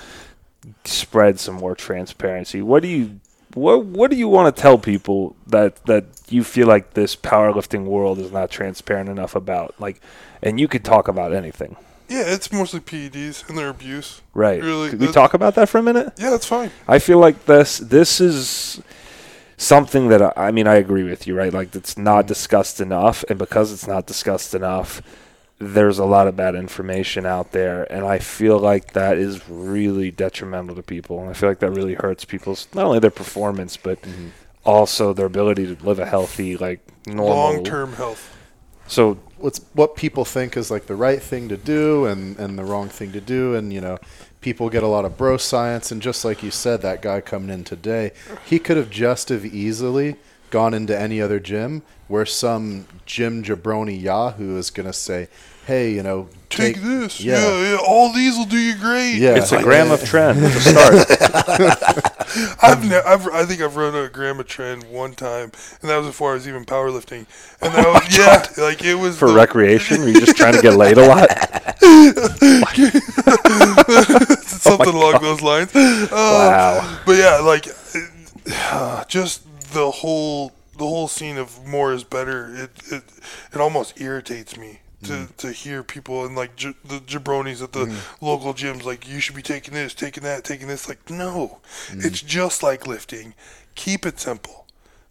spread 0.85 1.41
some 1.41 1.55
more 1.55 1.75
transparency, 1.75 2.61
what 2.61 2.83
do 2.83 2.89
you 2.89 3.21
what 3.55 3.85
what 3.85 4.11
do 4.11 4.17
you 4.17 4.29
want 4.29 4.55
to 4.55 4.61
tell 4.63 4.79
people 4.79 5.37
that 5.47 5.85
that 5.87 6.05
you 6.29 6.43
feel 6.45 6.67
like 6.67 6.95
this 6.95 7.15
powerlifting 7.17 7.85
world 7.85 8.19
is 8.19 8.33
not 8.33 8.51
transparent 8.51 9.09
enough 9.09 9.35
about? 9.35 9.75
Like, 9.79 10.01
and 10.43 10.59
you 10.61 10.69
could 10.69 10.85
talk 10.85 11.09
about 11.09 11.33
anything, 11.33 11.77
Yeah, 12.09 12.25
it's 12.27 12.51
mostly 12.53 12.81
PEDs 12.81 13.49
and 13.49 13.57
their 13.59 13.69
abuse. 13.69 14.21
right? 14.35 14.63
Really, 14.63 14.91
could 14.91 15.01
we 15.01 15.13
talk 15.13 15.35
about 15.35 15.55
that 15.55 15.69
for 15.69 15.79
a 15.79 15.83
minute? 15.83 16.13
Yeah, 16.19 16.31
that's 16.31 16.47
fine. 16.47 16.71
I 16.89 16.99
feel 16.99 17.19
like 17.19 17.45
this 17.47 17.79
this 17.79 18.21
is 18.21 18.81
something 19.57 20.09
that 20.09 20.21
I, 20.23 20.49
I 20.49 20.51
mean 20.51 20.67
I 20.67 20.75
agree 20.77 21.05
with 21.05 21.27
you, 21.27 21.37
right? 21.37 21.53
Like 21.53 21.75
it's 21.75 21.97
not 21.97 22.27
discussed 22.27 22.81
enough, 22.81 23.25
and 23.29 23.39
because 23.39 23.73
it's 23.73 23.87
not 23.87 24.07
discussed 24.07 24.55
enough, 24.55 25.01
there's 25.59 25.99
a 25.99 26.05
lot 26.05 26.27
of 26.27 26.37
bad 26.37 26.55
information 26.55 27.27
out 27.27 27.53
there, 27.53 27.91
and 27.93 28.05
I 28.05 28.19
feel 28.19 28.59
like 28.59 28.93
that 28.93 29.19
is 29.19 29.49
really 29.49 30.11
detrimental 30.11 30.75
to 30.77 30.83
people, 30.83 31.21
and 31.21 31.31
I 31.31 31.33
feel 31.33 31.49
like 31.49 31.61
that 31.61 31.71
really 31.71 31.95
hurts 31.95 32.25
people's 32.25 32.69
not 32.75 32.87
only 32.87 32.99
their 32.99 33.11
performance 33.11 33.77
but 33.77 34.03
mm-hmm. 34.03 34.29
also 34.65 35.13
their 35.13 35.27
ability 35.27 35.75
to 35.75 35.85
live 35.85 35.99
a 35.99 36.07
healthy, 36.07 36.57
like 36.57 36.81
normal 37.07 37.37
Long 37.37 37.65
term 37.65 37.93
health. 37.95 38.31
So 38.87 39.19
what's 39.45 39.61
what 39.75 39.95
people 39.95 40.25
think 40.25 40.57
is 40.57 40.71
like 40.71 40.87
the 40.87 40.97
right 40.97 41.23
thing 41.23 41.51
to 41.51 41.57
do 41.57 42.07
and 42.07 42.39
and 42.39 42.59
the 42.59 42.65
wrong 42.65 42.89
thing 42.89 43.13
to 43.13 43.21
do 43.21 43.55
and 43.55 43.73
you 43.73 43.81
know 43.81 43.99
people 44.41 44.71
get 44.71 44.83
a 44.83 44.87
lot 44.87 45.05
of 45.05 45.19
bro 45.19 45.37
science 45.37 45.93
and 45.93 46.01
just 46.01 46.25
like 46.25 46.43
you 46.43 46.51
said 46.51 46.81
that 46.81 47.03
guy 47.03 47.21
coming 47.21 47.51
in 47.51 47.63
today 47.63 48.11
he 48.47 48.59
could 48.59 48.79
have 48.79 48.89
just 48.89 49.29
have 49.29 49.45
easily 49.45 50.17
gone 50.55 50.73
into 50.73 50.97
any 50.97 51.21
other 51.21 51.41
gym 51.41 51.83
where 52.07 52.25
some 52.25 52.87
gym 53.07 53.43
jabroni 53.43 54.01
yahoo 54.01 54.57
is 54.57 54.71
going 54.71 54.87
to 54.87 54.93
say 54.93 55.27
hey 55.67 55.93
you 55.93 56.03
know 56.03 56.29
Take, 56.49 56.77
this. 56.83 57.21
yeah. 57.21 57.35
Yeah. 57.41 57.71
yeah, 57.73 57.79
All 57.85 58.13
these 58.13 58.37
will 58.39 58.45
do 58.45 58.57
you 58.57 58.77
great. 58.79 59.15
Yeah. 59.17 59.35
it's 59.39 59.51
a 59.51 59.61
gram 59.61 59.91
of 59.91 59.99
tren 60.13 60.35
to 60.39 60.61
start. 60.61 60.95
I've, 62.63 62.89
ne- 62.89 63.03
I've 63.05 63.27
I 63.27 63.45
think 63.45 63.61
I've 63.61 63.75
run 63.75 63.93
a 63.97 64.09
gram 64.09 64.39
of 64.39 64.47
tren 64.47 64.89
one 64.89 65.15
time, 65.17 65.51
and 65.81 65.91
that 65.91 65.97
was 65.99 66.07
before 66.07 66.31
I 66.31 66.35
was 66.35 66.47
even 66.47 66.65
powerlifting. 66.65 67.27
And 67.61 67.75
that 67.75 67.87
was 67.93 68.17
yeah, 68.57 68.65
like 68.65 68.85
it 68.85 68.95
was 68.95 69.19
For 69.19 69.27
the- 69.31 69.35
recreation, 69.35 70.03
were 70.03 70.11
you 70.11 70.21
just 70.21 70.37
trying 70.37 70.55
to 70.55 70.63
get 70.63 70.75
laid 70.77 70.97
a 70.97 71.09
lot? 71.09 71.29
something 74.47 74.95
along 74.95 75.23
those 75.23 75.43
lines. 75.43 75.75
Uh, 75.75 76.07
Wow. 76.13 77.01
But 77.05 77.17
yeah, 77.19 77.39
like 77.41 77.67
uh, 78.71 79.05
just 79.09 79.43
the 79.75 79.91
whole 79.91 80.53
the 80.72 80.87
whole 80.87 81.09
scene 81.09 81.37
of 81.37 81.66
more 81.66 81.93
is 81.93 82.05
better. 82.05 82.49
It 82.55 82.70
it 82.91 83.03
it 83.53 83.61
almost 83.61 84.01
irritates 84.01 84.57
me. 84.57 84.81
To, 85.03 85.12
mm. 85.12 85.37
to 85.37 85.53
hear 85.53 85.83
people 85.83 86.25
and 86.25 86.35
like 86.35 86.57
j- 86.57 86.77
the 86.83 86.99
jabronis 86.99 87.62
at 87.62 87.72
the 87.72 87.85
mm. 87.85 88.22
local 88.22 88.55
gyms 88.55 88.85
like 88.85 89.07
you 89.07 89.20
should 89.20 89.37
be 89.37 89.43
taking 89.43 89.75
this 89.75 89.93
taking 89.93 90.22
that 90.22 90.45
taking 90.45 90.66
this 90.66 90.89
like 90.89 91.11
no. 91.11 91.61
Mm. 91.89 92.07
It's 92.07 92.22
just 92.22 92.62
like 92.62 92.87
lifting. 92.87 93.35
Keep 93.75 94.07
it 94.07 94.18
simple. 94.18 94.64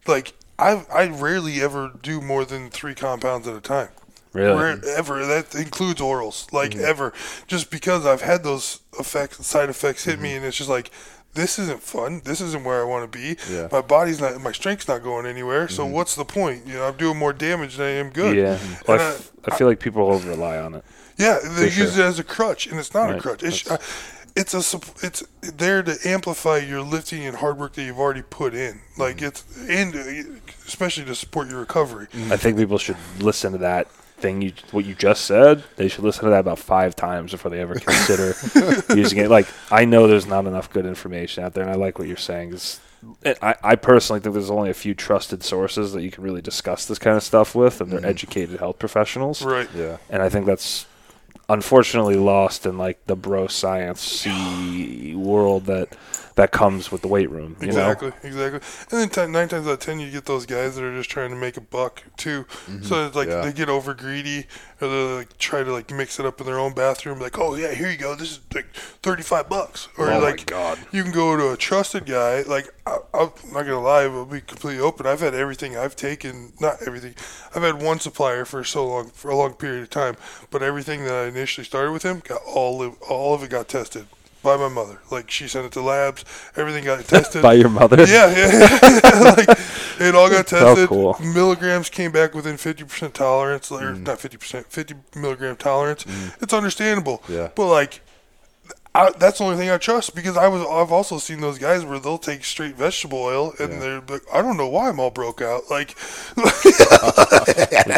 Like 0.08 0.32
I 0.58 0.84
I 0.92 1.06
rarely 1.06 1.60
ever 1.60 1.92
do 2.02 2.20
more 2.20 2.44
than 2.44 2.70
three 2.70 2.96
compounds 2.96 3.46
at 3.46 3.54
a 3.54 3.60
time. 3.60 3.90
Really? 4.32 4.60
Rare- 4.60 4.80
ever. 4.96 5.24
That 5.26 5.54
includes 5.54 6.00
orals. 6.00 6.52
Like 6.52 6.74
ever. 6.74 7.12
Just 7.46 7.70
because 7.70 8.04
i've 8.04 8.22
had 8.22 8.42
those 8.42 8.80
effects 8.98 9.46
side 9.46 9.68
effects 9.68 10.04
hit 10.06 10.14
mm-hmm. 10.14 10.22
me 10.24 10.34
and 10.34 10.44
it's 10.44 10.56
just 10.56 10.70
like 10.70 10.90
this 11.34 11.58
isn't 11.58 11.82
fun 11.82 12.20
this 12.24 12.40
isn't 12.40 12.64
where 12.64 12.80
i 12.80 12.84
want 12.84 13.10
to 13.10 13.18
be 13.18 13.36
Yeah. 13.52 13.68
my 13.72 13.80
body's 13.80 14.20
not 14.20 14.40
my 14.40 14.52
strength's 14.52 14.88
not 14.88 15.02
going 15.02 15.26
anywhere 15.26 15.68
so 15.68 15.84
what's 15.84 16.14
the 16.14 16.24
point 16.24 16.66
you 16.66 16.74
know 16.74 16.84
i'm 16.88 16.96
doing 16.96 17.16
more 17.18 17.32
damage 17.32 17.76
than 17.76 17.86
i 17.86 17.90
am 17.90 18.10
good 18.10 18.36
Yeah. 18.36 18.58
Well, 18.86 19.00
I, 19.00 19.02
I- 19.04 19.06
f- 19.08 19.30
I 19.46 19.56
feel 19.56 19.66
like 19.66 19.78
people 19.80 20.06
over 20.10 20.28
rely 20.28 20.56
on 20.58 20.74
it. 20.74 20.84
yeah, 21.18 21.38
they 21.42 21.68
For 21.70 21.80
use 21.80 21.94
sure. 21.96 22.04
it 22.04 22.08
as 22.08 22.18
a 22.18 22.24
crutch, 22.24 22.66
and 22.66 22.78
it's 22.80 22.94
not 22.94 23.14
a 23.14 23.20
crutch. 23.20 23.42
It's, 23.42 23.70
uh, 23.70 23.76
it's 24.34 24.54
a 24.54 24.80
it's 25.06 25.22
there 25.40 25.82
to 25.82 25.96
amplify 26.06 26.56
your 26.58 26.80
lifting 26.80 27.26
and 27.26 27.36
hard 27.36 27.58
work 27.58 27.74
that 27.74 27.82
you've 27.84 27.98
already 28.00 28.22
put 28.22 28.54
in. 28.54 28.80
Like 28.96 29.16
Mm-hmm. 29.18 29.26
it's 29.26 29.68
and 29.68 29.94
uh, 29.94 30.38
especially 30.66 31.04
to 31.04 31.14
support 31.14 31.48
your 31.50 31.60
recovery. 31.60 32.06
I 32.30 32.38
think 32.38 32.56
people 32.56 32.78
should 32.78 32.96
listen 33.18 33.52
to 33.52 33.58
that 33.58 33.86
thing 34.24 34.40
you 34.40 34.52
what 34.70 34.86
you 34.86 34.94
just 34.94 35.26
said. 35.26 35.62
They 35.76 35.88
should 35.88 36.02
listen 36.02 36.24
to 36.24 36.30
that 36.30 36.40
about 36.40 36.58
five 36.58 36.96
times 36.96 37.32
before 37.32 37.50
they 37.50 37.60
ever 37.60 37.74
consider 37.74 38.34
using 38.96 39.18
it. 39.18 39.28
Like 39.28 39.46
I 39.70 39.84
know 39.84 40.06
there's 40.06 40.26
not 40.26 40.46
enough 40.46 40.72
good 40.72 40.86
information 40.86 41.44
out 41.44 41.52
there, 41.52 41.62
and 41.62 41.70
I 41.70 41.74
like 41.74 41.98
what 41.98 42.08
you're 42.08 42.16
saying. 42.16 42.52
'cause 42.52 42.80
I, 43.42 43.54
I 43.62 43.76
personally 43.76 44.20
think 44.20 44.32
there's 44.32 44.50
only 44.50 44.70
a 44.70 44.74
few 44.74 44.94
trusted 44.94 45.42
sources 45.42 45.92
that 45.92 46.02
you 46.02 46.10
can 46.10 46.24
really 46.24 46.40
discuss 46.40 46.86
this 46.86 46.98
kind 46.98 47.18
of 47.18 47.22
stuff 47.22 47.54
with, 47.54 47.82
and 47.82 47.90
they're 47.90 48.00
mm-hmm. 48.00 48.08
educated 48.08 48.60
health 48.60 48.78
professionals. 48.78 49.44
Right. 49.44 49.68
Yeah. 49.74 49.98
And 50.08 50.22
I 50.22 50.30
think 50.30 50.46
that's 50.46 50.86
unfortunately 51.48 52.16
lost 52.16 52.66
in 52.66 52.78
like 52.78 53.04
the 53.06 53.16
bro 53.16 53.46
science 53.46 54.26
world 55.14 55.66
that 55.66 55.88
that 56.36 56.50
comes 56.50 56.90
with 56.90 57.00
the 57.02 57.06
weight 57.08 57.30
room. 57.30 57.56
You 57.60 57.68
Exactly, 57.68 58.08
know? 58.08 58.14
exactly. 58.24 58.60
And 58.90 59.00
then 59.00 59.08
ten, 59.08 59.30
nine 59.32 59.48
times 59.48 59.68
out 59.68 59.74
of 59.74 59.78
ten, 59.80 60.00
you 60.00 60.10
get 60.10 60.24
those 60.24 60.46
guys 60.46 60.74
that 60.74 60.82
are 60.82 60.96
just 60.96 61.08
trying 61.10 61.30
to 61.30 61.36
make 61.36 61.56
a 61.56 61.60
buck 61.60 62.02
too. 62.16 62.44
Mm-hmm. 62.66 62.82
So 62.82 63.06
it's 63.06 63.14
like 63.14 63.28
Yeah. 63.28 63.42
they 63.42 63.52
get 63.52 63.68
over 63.68 63.94
greedy, 63.94 64.46
or 64.80 64.88
they 64.88 65.14
like 65.16 65.38
try 65.38 65.62
to 65.62 65.72
like 65.72 65.90
mix 65.90 66.18
it 66.18 66.26
up 66.26 66.40
in 66.40 66.46
their 66.46 66.58
own 66.58 66.74
bathroom. 66.74 67.18
Like, 67.18 67.38
oh 67.38 67.54
yeah, 67.54 67.72
here 67.72 67.90
you 67.90 67.96
go. 67.96 68.14
This 68.14 68.32
is 68.32 68.40
like 68.54 68.72
thirty-five 68.74 69.48
bucks. 69.48 69.88
Or 69.96 70.10
Oh 70.10 70.18
like, 70.18 70.46
God. 70.46 70.78
you 70.92 71.02
can 71.02 71.12
go 71.12 71.36
to 71.36 71.52
a 71.52 71.56
trusted 71.56 72.06
guy. 72.06 72.42
Like, 72.42 72.68
I, 72.86 72.98
I'm 73.12 73.30
not 73.52 73.62
gonna 73.62 73.80
lie, 73.80 74.02
I'll 74.02 74.24
be 74.24 74.40
completely 74.40 74.80
open. 74.80 75.06
I've 75.06 75.20
had 75.20 75.34
everything 75.34 75.76
I've 75.76 75.96
taken, 75.96 76.52
not 76.60 76.82
everything. 76.86 77.14
I've 77.54 77.62
had 77.62 77.82
one 77.82 78.00
supplier 78.00 78.44
for 78.44 78.64
so 78.64 78.86
long, 78.86 79.10
for 79.10 79.30
a 79.30 79.36
long 79.36 79.54
period 79.54 79.82
of 79.82 79.90
time. 79.90 80.16
But 80.50 80.62
everything 80.62 81.04
that 81.04 81.14
I 81.14 81.26
initially 81.26 81.64
started 81.64 81.92
with 81.92 82.02
him, 82.02 82.20
got 82.26 82.40
all 82.46 82.96
all 83.08 83.34
of 83.34 83.42
it 83.42 83.50
got 83.50 83.68
tested. 83.68 84.06
By 84.44 84.58
my 84.58 84.68
mother, 84.68 85.00
like 85.10 85.30
she 85.30 85.48
sent 85.48 85.64
it 85.64 85.72
to 85.72 85.80
labs, 85.80 86.22
everything 86.54 86.84
got 86.84 87.02
tested. 87.06 87.42
By 87.50 87.54
your 87.54 87.70
mother. 87.70 87.96
Yeah, 88.04 88.30
yeah. 88.30 89.34
like 89.36 89.58
it 89.98 90.14
all 90.14 90.28
got 90.28 90.52
oh, 90.52 90.58
tested. 90.58 90.76
So 90.76 90.86
cool. 90.86 91.16
Milligrams 91.18 91.88
came 91.88 92.12
back 92.12 92.34
within 92.34 92.58
fifty 92.58 92.84
percent 92.84 93.14
tolerance, 93.14 93.72
or 93.72 93.80
mm. 93.80 94.06
not 94.06 94.20
fifty 94.20 94.36
percent, 94.36 94.66
fifty 94.70 94.96
milligram 95.16 95.56
tolerance. 95.56 96.04
Mm. 96.04 96.42
It's 96.42 96.52
understandable. 96.52 97.22
Yeah. 97.26 97.52
But 97.54 97.68
like, 97.68 98.02
I, 98.96 99.10
that's 99.10 99.38
the 99.38 99.44
only 99.44 99.56
thing 99.56 99.70
I 99.70 99.78
trust 99.78 100.14
because 100.14 100.36
I 100.36 100.46
was 100.46 100.62
I've 100.62 100.92
also 100.92 101.18
seen 101.18 101.40
those 101.40 101.58
guys 101.58 101.84
where 101.84 101.98
they'll 101.98 102.16
take 102.16 102.44
straight 102.44 102.76
vegetable 102.76 103.18
oil 103.22 103.52
and 103.58 103.82
they're 103.82 104.00
like, 104.08 104.22
I 104.32 104.40
don't 104.40 104.56
know 104.56 104.68
why 104.68 104.88
I'm 104.88 105.00
all 105.00 105.10
broke 105.10 105.42
out. 105.42 105.62
Like, 105.68 105.96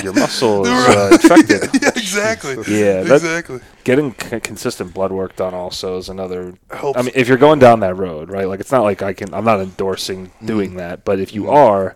your 0.02 0.12
muscle 0.14 0.64
is 0.66 0.70
uh, 0.88 1.10
infected. 1.12 1.70
yeah, 1.82 1.88
exactly. 1.90 2.54
Yeah, 2.68 3.02
that- 3.02 3.16
exactly. 3.16 3.60
Getting 3.84 4.14
c- 4.20 4.40
consistent 4.40 4.92
blood 4.94 5.12
work 5.12 5.36
done 5.36 5.54
also 5.54 5.98
is 5.98 6.08
another. 6.08 6.54
Helps. 6.70 6.98
I 6.98 7.02
mean, 7.02 7.12
if 7.14 7.28
you're 7.28 7.36
going 7.36 7.58
down 7.60 7.80
that 7.80 7.96
road, 7.96 8.30
right? 8.30 8.48
Like, 8.48 8.58
it's 8.60 8.72
not 8.72 8.82
like 8.82 9.00
I 9.02 9.12
can. 9.12 9.32
I'm 9.32 9.44
not 9.44 9.60
endorsing 9.60 10.32
doing 10.44 10.76
that, 10.76 11.04
but 11.04 11.20
if 11.20 11.32
you 11.34 11.48
are 11.50 11.94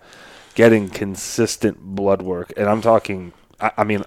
getting 0.54 0.88
consistent 0.88 1.80
blood 1.80 2.22
work, 2.22 2.52
and 2.56 2.68
I'm 2.68 2.80
talking, 2.80 3.32
I, 3.60 3.72
I 3.78 3.84
mean, 3.84 4.04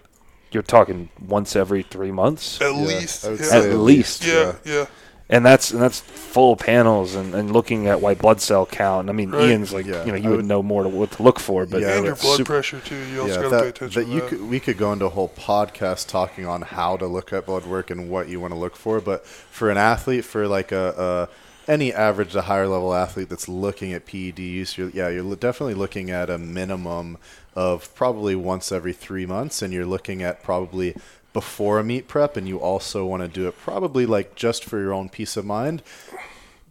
you're 0.53 0.63
talking 0.63 1.09
once 1.25 1.55
every 1.55 1.83
three 1.83 2.11
months, 2.11 2.61
At 2.61 2.73
Yeah, 2.73 2.81
least, 2.81 3.23
yeah. 3.23 3.47
At 3.57 3.73
least. 3.73 4.25
yeah, 4.25 4.55
yeah. 4.65 4.85
and 5.29 5.45
that's 5.45 5.71
and 5.71 5.81
that's 5.81 5.99
full 6.01 6.55
panels 6.55 7.15
and, 7.15 7.33
and 7.33 7.51
looking 7.51 7.87
at 7.87 8.01
white 8.01 8.19
blood 8.19 8.41
cell 8.41 8.65
count. 8.65 9.09
I 9.09 9.13
mean, 9.13 9.31
Right. 9.31 9.49
Ian's 9.49 9.71
like, 9.73 9.85
Yeah, 9.85 10.03
you 10.05 10.11
know, 10.11 10.17
I 10.17 10.21
you 10.21 10.29
would, 10.29 10.35
would- 10.37 10.45
know 10.45 10.61
more 10.61 10.83
to 10.83 10.89
what 10.89 11.11
to 11.11 11.23
look 11.23 11.39
for, 11.39 11.65
but 11.65 11.81
Yeah, 11.81 11.95
and 11.95 12.03
your 12.05 12.13
it's 12.13 12.21
blood 12.21 12.37
super- 12.37 12.53
pressure 12.53 12.79
too. 12.81 12.95
You 13.13 13.21
also 13.21 13.35
yeah, 13.43 13.49
got 13.49 13.57
to 13.57 13.63
pay 13.63 13.69
attention 13.69 14.01
that 14.01 14.07
to 14.09 14.13
you 14.15 14.21
that. 14.21 14.29
could 14.29 14.41
we 14.49 14.59
could 14.59 14.77
go 14.77 14.91
into 14.93 15.05
a 15.05 15.09
whole 15.09 15.29
podcast 15.29 16.07
talking 16.07 16.45
on 16.45 16.61
how 16.61 16.97
to 16.97 17.07
look 17.07 17.31
at 17.33 17.45
blood 17.45 17.65
work 17.65 17.89
and 17.89 18.09
what 18.09 18.27
you 18.29 18.39
want 18.39 18.53
to 18.53 18.59
look 18.59 18.75
for. 18.75 18.99
But 18.99 19.25
for 19.25 19.69
an 19.71 19.77
athlete, 19.77 20.25
for 20.25 20.47
like 20.47 20.71
a, 20.71 21.29
a 21.29 21.29
any 21.67 21.93
average 21.93 22.33
to 22.33 22.41
higher 22.41 22.67
level 22.67 22.93
athlete 22.93 23.29
that's 23.29 23.47
looking 23.47 23.93
at 23.93 24.05
PED 24.05 24.39
use, 24.39 24.77
you're, 24.77 24.89
yeah, 24.89 25.09
you're 25.09 25.35
definitely 25.35 25.73
looking 25.73 26.11
at 26.11 26.29
a 26.29 26.37
minimum 26.37 27.17
of 27.55 27.93
probably 27.95 28.35
once 28.35 28.71
every 28.71 28.93
three 28.93 29.25
months, 29.25 29.61
and 29.61 29.73
you're 29.73 29.85
looking 29.85 30.21
at 30.23 30.43
probably 30.43 30.95
before 31.31 31.79
a 31.79 31.83
meet 31.83 32.07
prep, 32.07 32.37
and 32.37 32.47
you 32.47 32.59
also 32.59 33.05
want 33.05 33.21
to 33.23 33.27
do 33.27 33.47
it 33.47 33.57
probably 33.57 34.05
like 34.05 34.35
just 34.35 34.63
for 34.63 34.79
your 34.79 34.93
own 34.93 35.09
peace 35.09 35.35
of 35.37 35.45
mind 35.45 35.81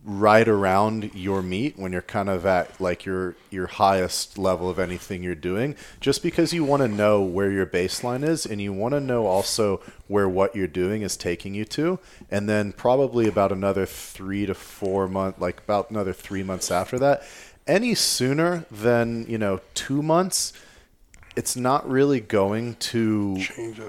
right 0.05 0.49
around 0.49 1.15
your 1.15 1.43
meet 1.43 1.79
when 1.79 1.93
you're 1.93 2.03
kind 2.03 2.29
of 2.29 2.45
at 2.45 2.81
like 2.81 3.05
your 3.05 3.37
your 3.51 3.69
highest 3.69 4.37
level 4.37 4.69
of 4.69 4.81
anything 4.81 5.23
you're 5.23 5.35
doing 5.35 5.77
just 6.01 6.25
because 6.25 6.53
you 6.53 6.65
want 6.65 6.83
to 6.83 6.89
know 6.89 7.23
where 7.23 7.53
your 7.53 7.67
baseline 7.67 8.27
is 8.27 8.45
and 8.45 8.61
you 8.61 8.73
want 8.73 8.93
to 8.93 9.01
know 9.01 9.27
also 9.27 9.81
where 10.09 10.29
what 10.29 10.57
you're 10.57 10.67
doing 10.67 11.03
is 11.03 11.17
taking 11.17 11.55
you 11.55 11.65
to. 11.65 11.99
And 12.31 12.49
then 12.49 12.73
probably 12.73 13.29
about 13.29 13.53
another 13.53 13.87
3 13.87 14.47
to 14.47 14.55
4 14.55 15.07
month 15.07 15.39
like 15.41 15.61
about 15.61 15.91
another 15.91 16.13
3 16.13 16.43
months 16.43 16.71
after 16.71 16.99
that 16.99 17.23
any 17.67 17.95
sooner 17.95 18.65
than 18.71 19.25
you 19.29 19.39
know 19.39 19.61
2 19.75 20.03
months 20.03 20.53
it's 21.35 21.57
not 21.57 21.89
really 21.89 22.21
going 22.21 22.75
to 22.77 23.37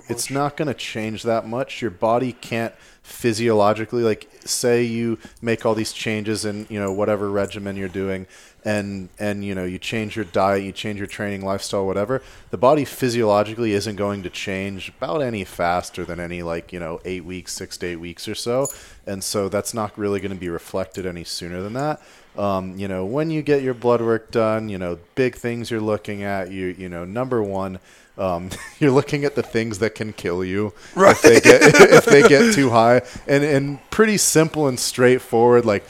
it's 0.07 0.29
not 0.29 0.55
going 0.57 0.67
to 0.67 0.73
change 0.73 1.23
that 1.23 1.47
much. 1.47 1.81
Your 1.81 1.91
body 1.91 2.31
can't 2.33 2.73
physiologically 3.01 4.01
like 4.01 4.29
say 4.45 4.81
you 4.83 5.17
make 5.41 5.65
all 5.65 5.75
these 5.75 5.91
changes 5.91 6.45
in 6.45 6.65
you 6.69 6.79
know 6.79 6.91
whatever 6.91 7.29
regimen 7.29 7.75
you're 7.75 7.89
doing 7.89 8.25
and 8.65 9.09
and 9.19 9.43
you 9.43 9.53
know 9.53 9.65
you 9.65 9.77
change 9.77 10.15
your 10.15 10.25
diet 10.25 10.63
you 10.63 10.71
change 10.71 10.97
your 10.97 11.07
training 11.07 11.43
lifestyle 11.43 11.85
whatever 11.85 12.21
the 12.53 12.57
body 12.57 12.85
physiologically 12.85 13.73
isn't 13.73 13.95
going 13.95 14.21
to 14.21 14.29
change 14.29 14.89
about 14.89 15.21
any 15.23 15.43
faster 15.43 16.05
than 16.05 16.19
any 16.19 16.43
like 16.43 16.71
you 16.71 16.79
know 16.79 17.01
eight 17.03 17.25
weeks 17.25 17.51
six 17.51 17.77
to 17.77 17.87
eight 17.87 17.95
weeks 17.95 18.27
or 18.27 18.35
so. 18.35 18.67
And 19.07 19.23
so 19.23 19.49
that's 19.49 19.73
not 19.73 19.97
really 19.97 20.19
going 20.19 20.31
to 20.31 20.39
be 20.39 20.49
reflected 20.49 21.05
any 21.05 21.23
sooner 21.23 21.63
than 21.63 21.73
that. 21.73 21.99
Um, 22.37 22.77
you 22.77 22.87
know 22.87 23.05
when 23.05 23.31
you 23.31 23.41
get 23.41 23.63
your 23.63 23.73
blood 23.73 24.01
work 24.01 24.31
done 24.31 24.69
you 24.69 24.77
know 24.77 24.97
big 25.15 25.35
things 25.35 25.69
you're 25.69 25.81
looking 25.81 26.23
at 26.23 26.51
you 26.51 26.75
you 26.77 26.89
know 26.89 27.05
number 27.05 27.43
one 27.43 27.79
um, 28.17 28.49
you're 28.79 28.91
looking 28.91 29.25
at 29.25 29.35
the 29.35 29.43
things 29.43 29.79
that 29.79 29.95
can 29.95 30.13
kill 30.13 30.43
you 30.43 30.73
if 30.95 31.21
they 31.21 31.39
get 31.39 31.61
if 31.91 32.05
they 32.05 32.27
get 32.27 32.53
too 32.55 32.69
high. 32.69 33.01
And 33.27 33.43
and 33.43 33.89
pretty 33.89 34.17
simple 34.17 34.67
and 34.67 34.79
straightforward 34.79 35.65
like 35.65 35.83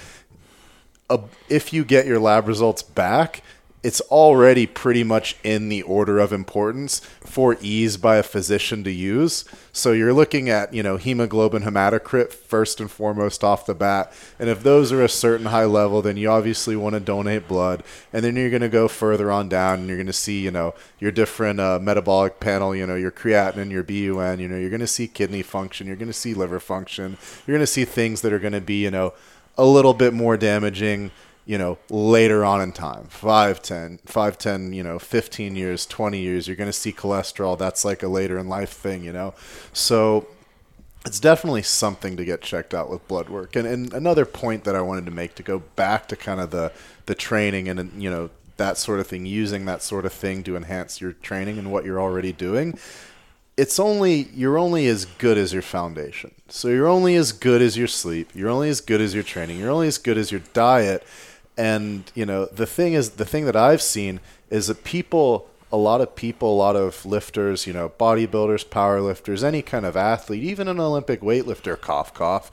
a, 1.10 1.20
if 1.50 1.74
you 1.74 1.84
get 1.84 2.06
your 2.06 2.20
lab 2.20 2.48
results 2.48 2.84
back, 2.84 3.42
it's 3.84 4.00
already 4.02 4.66
pretty 4.66 5.04
much 5.04 5.36
in 5.44 5.68
the 5.68 5.82
order 5.82 6.18
of 6.18 6.32
importance 6.32 7.00
for 7.20 7.58
ease 7.60 7.98
by 7.98 8.16
a 8.16 8.24
physician 8.24 8.82
to 8.86 8.92
use. 8.92 9.44
So 9.74 9.92
you're 9.92 10.14
looking 10.14 10.50
at, 10.50 10.74
you 10.74 10.82
know, 10.82 10.96
hemoglobin 10.96 11.64
hematocrit 11.64 12.32
first 12.32 12.80
and 12.80 12.90
foremost 12.90 13.44
off 13.44 13.66
the 13.66 13.76
bat. 13.76 14.14
And 14.40 14.50
if 14.50 14.64
those 14.64 14.94
are 14.94 15.04
a 15.04 15.10
certain 15.10 15.48
high 15.48 15.66
level, 15.66 16.02
then 16.02 16.16
you 16.16 16.30
obviously 16.30 16.78
want 16.78 16.94
to 16.94 17.02
donate 17.02 17.50
blood. 17.50 17.84
And 18.14 18.24
then 18.24 18.38
you're 18.38 18.50
going 18.50 18.62
to 18.62 18.70
go 18.70 18.88
further 18.88 19.30
on 19.30 19.50
down 19.50 19.80
and 19.80 19.88
you're 19.90 19.98
going 19.98 20.08
to 20.08 20.14
see, 20.14 20.40
you 20.40 20.52
know, 20.52 20.74
your 21.00 21.12
different 21.12 21.60
uh, 21.60 21.80
metabolic 21.82 22.40
panel, 22.40 22.74
you 22.74 22.88
know, 22.88 22.96
your 22.96 23.12
creatinine, 23.12 23.70
your 23.70 23.84
BUN, 23.84 24.40
you 24.40 24.48
know, 24.48 24.58
you're 24.58 24.70
going 24.70 24.80
to 24.80 24.88
see 24.88 25.10
kidney 25.10 25.42
function, 25.42 25.88
you're 25.88 25.98
going 25.98 26.08
to 26.08 26.14
see 26.14 26.34
liver 26.34 26.62
function, 26.62 27.18
you're 27.46 27.58
going 27.58 27.64
to 27.64 27.68
see 27.68 27.84
things 27.84 28.22
that 28.22 28.32
are 28.32 28.40
going 28.40 28.54
to 28.54 28.62
be, 28.62 28.82
you 28.82 28.92
know, 28.92 29.14
a 29.58 29.66
little 29.66 29.94
bit 29.94 30.14
more 30.14 30.38
damaging, 30.38 31.12
you 31.46 31.58
know, 31.58 31.78
later 31.90 32.44
on 32.44 32.62
in 32.62 32.72
time. 32.72 33.06
5, 33.06 33.62
10, 33.62 34.00
5, 34.06 34.38
10, 34.38 34.74
you 34.74 34.84
know, 34.84 35.00
15 35.00 35.56
years, 35.56 35.86
20 35.86 36.20
years, 36.20 36.48
you're 36.48 36.56
going 36.56 36.70
to 36.70 36.74
see 36.74 36.92
cholesterol. 36.92 37.58
That's 37.58 37.86
like 37.86 38.04
a 38.04 38.08
later 38.08 38.38
in 38.38 38.48
life 38.48 38.72
thing, 38.72 39.04
you 39.04 39.14
know. 39.14 39.34
So 39.74 40.28
it's 41.06 41.20
definitely 41.20 41.64
something 41.64 42.18
to 42.18 42.26
get 42.26 42.42
checked 42.42 42.74
out 42.74 42.90
with 42.90 43.08
blood 43.08 43.30
work. 43.30 43.56
And, 43.56 43.68
and 43.68 43.94
another 43.94 44.26
point 44.26 44.64
that 44.64 44.76
I 44.76 44.82
wanted 44.82 45.06
to 45.06 45.12
make 45.12 45.36
to 45.36 45.44
go 45.44 45.60
back 45.60 46.08
to 46.08 46.16
kind 46.16 46.40
of 46.40 46.52
the, 46.52 46.72
the 47.06 47.16
training 47.16 47.68
and, 47.68 48.02
you 48.02 48.10
know, 48.10 48.30
that 48.58 48.78
sort 48.78 49.00
of 49.00 49.08
thing, 49.08 49.26
using 49.26 49.66
that 49.66 49.82
sort 49.82 50.06
of 50.06 50.14
thing 50.14 50.44
to 50.44 50.56
enhance 50.56 51.02
your 51.02 51.14
training 51.14 51.58
and 51.58 51.72
what 51.72 51.86
you're 51.86 52.00
already 52.00 52.32
doing 52.32 52.78
it's 53.58 53.80
only 53.80 54.30
you're 54.34 54.58
only 54.58 54.88
as 54.88 55.06
good 55.06 55.38
as 55.38 55.54
your 55.54 55.62
foundation. 55.62 56.32
So 56.50 56.70
you're 56.70 56.88
only 56.88 57.16
as 57.16 57.32
good 57.32 57.62
as 57.62 57.78
your 57.78 57.88
sleep. 57.88 58.32
You're 58.34 58.50
only 58.50 58.70
as 58.70 58.82
good 58.82 59.02
as 59.02 59.14
your 59.14 59.24
training. 59.24 59.60
You're 59.60 59.72
only 59.72 59.88
as 59.88 59.98
good 59.98 60.18
as 60.18 60.32
your 60.32 60.42
diet. 60.54 61.06
And 61.56 62.12
you 62.16 62.26
know 62.26 62.46
the 62.46 62.66
thing 62.66 62.94
is 62.94 63.12
the 63.12 63.26
thing 63.26 63.46
that 63.46 63.56
I've 63.56 63.82
seen 63.82 64.20
is 64.50 64.68
that 64.68 64.84
people, 64.84 65.48
a 65.72 65.78
lot 65.78 66.02
of 66.02 66.16
people, 66.16 66.54
a 66.54 66.58
lot 66.58 66.76
of 66.76 67.06
lifters, 67.06 67.68
you 67.68 67.74
know, 67.74 67.90
bodybuilders, 67.90 68.68
power 68.70 69.02
lifters, 69.02 69.44
any 69.44 69.62
kind 69.62 69.86
of 69.86 69.96
athlete, 69.96 70.44
even 70.44 70.68
an 70.68 70.80
Olympic 70.80 71.22
weightlifter, 71.22 71.80
cough 71.80 72.12
cough, 72.12 72.50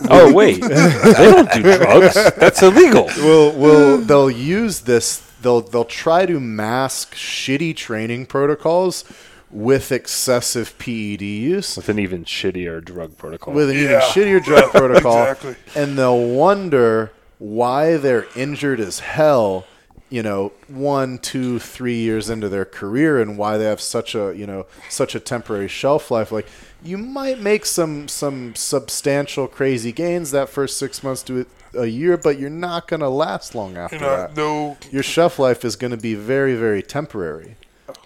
oh 0.10 0.32
wait, 0.32 0.60
they 0.60 0.68
don't 0.68 1.50
do 1.52 1.62
drugs. 1.62 2.14
That's 2.36 2.62
illegal. 2.62 3.08
will 3.16 3.52
will 3.52 3.98
they'll 3.98 4.30
use 4.30 4.80
this 4.80 5.24
they'll 5.40 5.62
they'll 5.62 5.84
try 5.84 6.26
to 6.26 6.38
mask 6.38 7.14
shitty 7.14 7.74
training 7.76 8.26
protocols 8.26 9.04
with 9.50 9.90
excessive 9.92 10.78
PED 10.78 11.22
use 11.22 11.76
With 11.76 11.88
an 11.88 11.98
even 11.98 12.24
shittier 12.24 12.84
drug 12.84 13.16
protocol. 13.16 13.54
with 13.54 13.70
an 13.70 13.76
even 13.76 14.00
shittier 14.00 14.42
drug 14.44 14.70
protocol 14.72 15.22
Exactly. 15.22 15.56
and 15.74 15.96
they'll 15.98 16.18
wonder 16.28 17.12
why 17.38 17.96
they're 17.96 18.26
injured 18.36 18.80
as 18.80 18.98
hell 19.00 19.64
you 20.10 20.22
know, 20.22 20.52
one, 20.68 21.18
two, 21.18 21.58
three 21.58 21.96
years 21.98 22.30
into 22.30 22.48
their 22.48 22.64
career 22.64 23.20
and 23.20 23.36
why 23.36 23.58
they 23.58 23.66
have 23.66 23.78
such 23.78 24.14
a, 24.14 24.32
you 24.34 24.46
know, 24.46 24.64
such 24.88 25.14
a 25.14 25.20
temporary 25.20 25.68
shelf 25.68 26.10
life. 26.10 26.32
Like 26.32 26.46
you 26.82 26.96
might 26.96 27.40
make 27.40 27.66
some 27.66 28.08
some 28.08 28.54
substantial 28.54 29.46
crazy 29.46 29.92
gains 29.92 30.30
that 30.30 30.48
first 30.48 30.78
six 30.78 31.02
months 31.02 31.22
to 31.24 31.44
a 31.74 31.84
year, 31.84 32.16
but 32.16 32.38
you're 32.38 32.48
not 32.48 32.88
going 32.88 33.00
to 33.00 33.08
last 33.10 33.54
long 33.54 33.76
after 33.76 33.96
You 33.96 34.00
know, 34.00 34.16
that. 34.16 34.34
no. 34.34 34.78
Your 34.90 35.02
shelf 35.02 35.38
life 35.38 35.62
is 35.62 35.76
going 35.76 35.90
to 35.90 35.98
be 35.98 36.14
very, 36.14 36.54
very 36.56 36.82
temporary. 36.82 37.56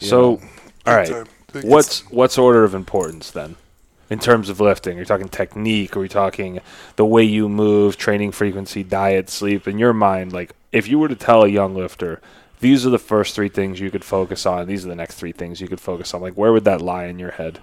So, 0.01 0.41
all 0.87 0.97
right, 0.97 1.27
what's 1.63 2.11
what's 2.11 2.39
order 2.39 2.65
of 2.65 2.75
importance 2.75 3.31
then, 3.31 3.57
in 4.11 4.19
terms 4.19 4.49
of 4.49 4.61
lifting? 4.61 4.97
Are 4.97 5.01
you 5.01 5.07
talking 5.07 5.29
technique? 5.29 5.97
Are 5.97 6.01
we 6.01 6.09
talking 6.09 6.61
the 6.97 7.05
way 7.05 7.23
you 7.23 7.49
move, 7.49 7.97
training 7.97 8.33
frequency, 8.33 8.83
diet, 8.83 9.29
sleep? 9.31 9.69
In 9.69 9.79
your 9.79 9.93
mind, 9.93 10.33
like 10.33 10.53
if 10.73 10.89
you 10.89 10.99
were 10.99 11.09
to 11.09 11.17
tell 11.17 11.45
a 11.45 11.49
young 11.49 11.75
lifter, 11.75 12.21
these 12.61 12.87
are 12.87 12.91
the 12.91 12.99
first 12.99 13.35
three 13.35 13.49
things 13.49 13.81
you 13.81 13.91
could 13.91 14.05
focus 14.05 14.47
on. 14.47 14.67
These 14.67 14.85
are 14.85 14.89
the 14.89 14.95
next 14.95 15.17
three 15.17 15.33
things 15.33 15.61
you 15.61 15.69
could 15.69 15.81
focus 15.81 16.15
on. 16.15 16.21
Like 16.21 16.35
where 16.35 16.53
would 16.53 16.65
that 16.65 16.81
lie 16.81 17.07
in 17.07 17.19
your 17.19 17.33
head? 17.33 17.61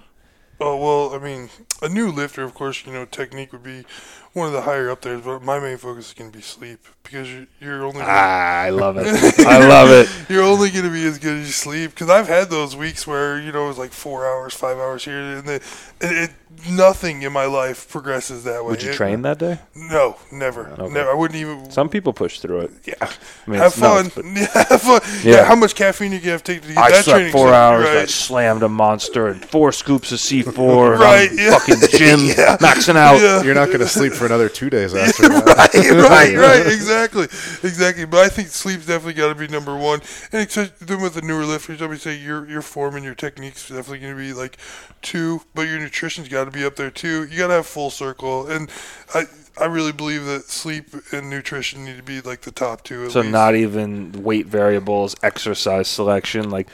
Oh 0.62 0.76
well, 0.76 1.14
I 1.14 1.24
mean, 1.24 1.48
a 1.80 1.88
new 1.88 2.12
lifter, 2.12 2.42
of 2.42 2.52
course, 2.52 2.84
you 2.84 2.92
know, 2.92 3.06
technique 3.06 3.50
would 3.52 3.62
be 3.62 3.84
one 4.32 4.46
of 4.46 4.52
the 4.52 4.62
higher 4.62 4.90
up 4.90 5.00
there. 5.02 5.18
But 5.18 5.42
my 5.42 5.58
main 5.58 5.76
focus 5.76 6.08
is 6.08 6.14
going 6.14 6.30
to 6.30 6.36
be 6.36 6.42
sleep 6.42 6.80
because 7.02 7.30
you're, 7.32 7.46
you're 7.60 7.82
only 7.84 8.00
gonna, 8.00 8.06
Ah, 8.08 8.60
I 8.60 8.70
love 8.70 8.96
it. 8.98 9.06
I 9.46 9.66
love 9.66 9.88
it. 9.90 10.08
you're 10.30 10.44
only 10.44 10.70
going 10.70 10.84
to 10.84 10.90
be 10.90 11.04
as 11.06 11.18
good 11.18 11.38
as 11.38 11.46
you 11.46 11.52
sleep. 11.52 11.90
Because 11.90 12.08
I've 12.10 12.28
had 12.28 12.48
those 12.50 12.76
weeks 12.76 13.06
where 13.06 13.40
you 13.40 13.52
know 13.52 13.64
it 13.64 13.68
was 13.68 13.78
like 13.78 13.90
four 13.92 14.26
hours, 14.26 14.54
five 14.54 14.76
hours 14.78 15.04
here, 15.04 15.18
and 15.20 15.48
it, 15.48 15.62
it, 16.00 16.12
it 16.12 16.30
nothing 16.68 17.22
in 17.22 17.32
my 17.32 17.46
life 17.46 17.88
progresses 17.88 18.44
that 18.44 18.62
way. 18.64 18.70
Would 18.72 18.82
you 18.82 18.90
It- 18.90 18.94
train 18.94 19.22
that 19.22 19.38
day? 19.38 19.58
No, 19.74 20.16
never, 20.30 20.68
Okay. 20.68 20.92
never. 20.92 21.10
I 21.10 21.14
wouldn't 21.14 21.40
even. 21.40 21.70
Some 21.70 21.88
people 21.88 22.12
push 22.12 22.38
through 22.40 22.60
it. 22.60 22.70
yeah, 22.84 22.94
I 23.00 23.50
mean, 23.50 23.58
have 23.60 23.72
it's 23.72 23.80
nuts, 23.80 24.08
fun. 24.10 24.22
but- 24.34 24.40
Yeah, 24.40 24.64
have 24.68 24.82
fun. 24.82 25.00
Yeah. 25.24 25.30
Yeah. 25.36 25.44
how 25.44 25.56
much 25.56 25.74
caffeine 25.74 26.12
you 26.12 26.20
have 26.30 26.42
to 26.44 26.52
take 26.54 26.62
to 26.62 26.68
get 26.68 26.78
I 26.78 26.90
that 26.90 27.04
slept 27.04 27.16
training? 27.16 27.32
four 27.32 27.48
set, 27.48 27.54
hours. 27.54 27.86
I 27.88 28.04
slammed 28.06 28.62
a 28.62 28.68
monster 28.68 29.28
and 29.28 29.44
four 29.44 29.72
scoops 29.72 30.12
of 30.12 30.18
C4. 30.18 30.92
and 30.92 31.00
Right, 31.00 31.30
I'm 31.30 31.38
yeah. 31.38 31.58
fucking 31.58 31.88
gym 31.98 32.20
Yeah. 32.26 32.56
maxing 32.58 32.96
out. 32.96 33.20
Yeah. 33.20 33.42
You're 33.42 33.54
not 33.54 33.66
going 33.68 33.80
to 33.80 33.88
sleep 33.88 34.12
for 34.20 34.26
another 34.26 34.48
two 34.50 34.70
days 34.70 34.94
after 34.94 35.28
that. 35.28 35.50
right, 35.72 35.74
right, 35.96 36.36
right. 36.36 36.66
Exactly, 36.66 37.24
exactly. 37.24 38.04
But 38.06 38.20
I 38.20 38.28
think 38.28 38.48
sleep's 38.48 38.86
definitely 38.86 39.14
got 39.14 39.28
to 39.30 39.34
be 39.34 39.48
number 39.48 39.76
one. 39.76 40.00
And 40.32 40.42
except 40.42 40.80
then 40.86 41.00
with 41.02 41.14
the 41.14 41.22
newer 41.22 41.44
lifters, 41.44 41.82
I 41.82 41.86
would 41.86 42.00
say 42.00 42.16
your 42.16 42.48
your 42.48 42.62
form 42.62 42.96
and 42.96 43.04
your 43.04 43.14
technique's 43.14 43.68
definitely 43.68 44.00
going 44.00 44.14
to 44.16 44.18
be 44.22 44.32
like 44.32 44.58
two, 45.02 45.42
but 45.54 45.62
your 45.68 45.78
nutrition's 45.80 46.28
got 46.28 46.46
to 46.46 46.52
be 46.52 46.64
up 46.64 46.76
there 46.76 46.90
too. 46.90 47.24
You 47.26 47.38
got 47.38 47.48
to 47.48 47.54
have 47.54 47.66
full 47.66 47.90
circle, 47.90 48.48
and 48.50 48.70
I 49.14 49.24
I 49.58 49.66
really 49.66 49.92
believe 49.92 50.26
that 50.26 50.44
sleep 50.44 50.86
and 51.12 51.30
nutrition 51.30 51.84
need 51.84 51.98
to 51.98 52.02
be 52.04 52.20
like 52.22 52.42
the 52.42 52.52
top 52.52 52.84
two. 52.84 53.06
At 53.06 53.12
So 53.12 53.22
least. 53.22 53.22
not 53.22 53.54
even 53.56 54.22
weight 54.22 54.46
variables, 54.46 55.16
exercise 55.22 55.88
selection. 55.88 56.50
Like 56.50 56.68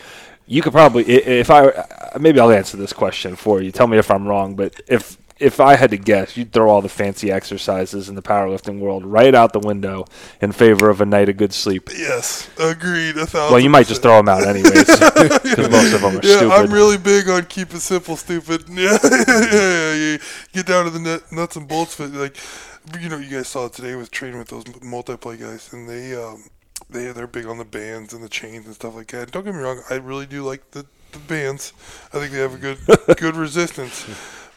you 0.47 0.62
could 0.62 0.72
probably, 0.72 1.05
if 1.05 1.51
I 1.51 1.68
uh, 1.68 2.18
maybe 2.20 2.40
I'll 2.40 2.51
answer 2.53 2.76
this 2.76 2.92
question 2.92 3.36
for 3.36 3.62
you. 3.62 3.72
Tell 3.72 3.86
me 3.86 3.99
if 3.99 4.11
I'm 4.11 4.26
wrong, 4.26 4.55
but 4.57 4.80
if 4.88 5.18
if 5.39 5.61
I 5.61 5.76
had 5.76 5.91
to 5.91 5.99
guess, 5.99 6.37
you'd 6.37 6.53
throw 6.53 6.70
all 6.70 6.80
the 6.80 6.89
fancy 6.89 7.30
exercises 7.30 8.09
in 8.09 8.14
the 8.14 8.22
powerlifting 8.22 8.78
world 8.78 9.05
right 9.05 9.34
out 9.34 9.53
the 9.53 9.59
window 9.59 10.07
in 10.41 10.53
favor 10.53 10.89
of 10.89 11.01
a 11.01 11.07
night 11.07 11.28
of 11.28 11.37
good 11.37 11.53
sleep. 11.53 11.91
Yes, 11.93 12.49
agreed. 12.59 13.16
A 13.18 13.26
thousand. 13.26 13.53
Well, 13.53 13.61
you 13.61 13.68
might 13.68 13.87
just 13.87 14.01
throw 14.01 14.16
them 14.16 14.28
out 14.28 14.47
anyways, 14.47 14.87
because 14.87 15.70
most 15.70 15.93
of 15.93 16.01
them 16.01 16.16
are 16.16 16.26
Yeah, 16.26 16.39
stupid. 16.39 16.53
I'm 16.53 16.72
really 16.72 16.97
big 16.97 17.28
on 17.28 17.45
keep 17.45 17.74
it 17.74 17.80
simple, 17.80 18.16
stupid. 18.16 18.64
Yeah, 18.76 18.99
yeah, 19.03 19.53
yeah, 19.53 19.95
yeah. 19.95 20.16
Get 20.53 20.66
down 20.66 20.84
to 20.84 20.91
the 20.91 21.22
nuts 21.32 21.57
and 21.57 21.66
bolts 21.68 21.99
of 21.99 22.14
it. 22.14 22.18
Like, 22.18 22.37
you 23.03 23.09
know, 23.09 23.18
you 23.18 23.30
guys 23.30 23.49
saw 23.49 23.66
it 23.66 23.72
today 23.72 23.95
with 23.97 24.11
training 24.11 24.39
with 24.39 24.49
those 24.49 24.64
multiply 24.82 25.37
guys, 25.37 25.72
and 25.72 25.89
they, 25.89 26.14
um, 26.14 26.45
they, 26.91 27.11
they're 27.12 27.26
big 27.26 27.47
on 27.47 27.59
the 27.59 27.64
bands 27.64 28.12
and 28.12 28.22
the 28.22 28.28
chains 28.28 28.66
and 28.66 28.74
stuff 28.74 28.95
like 28.95 29.09
that. 29.09 29.32
Don't 29.32 29.45
get 29.45 29.55
me 29.55 29.61
wrong, 29.61 29.82
I 29.91 29.95
really 29.95 30.26
do 30.26 30.43
like 30.45 30.70
the, 30.70 30.87
the 31.12 31.18
bands. 31.18 31.72
I 32.12 32.18
think 32.18 32.32
they 32.32 32.39
have 32.39 32.55
a 32.55 32.59
good, 32.59 32.78
good 33.18 33.34
resistance. 33.37 34.07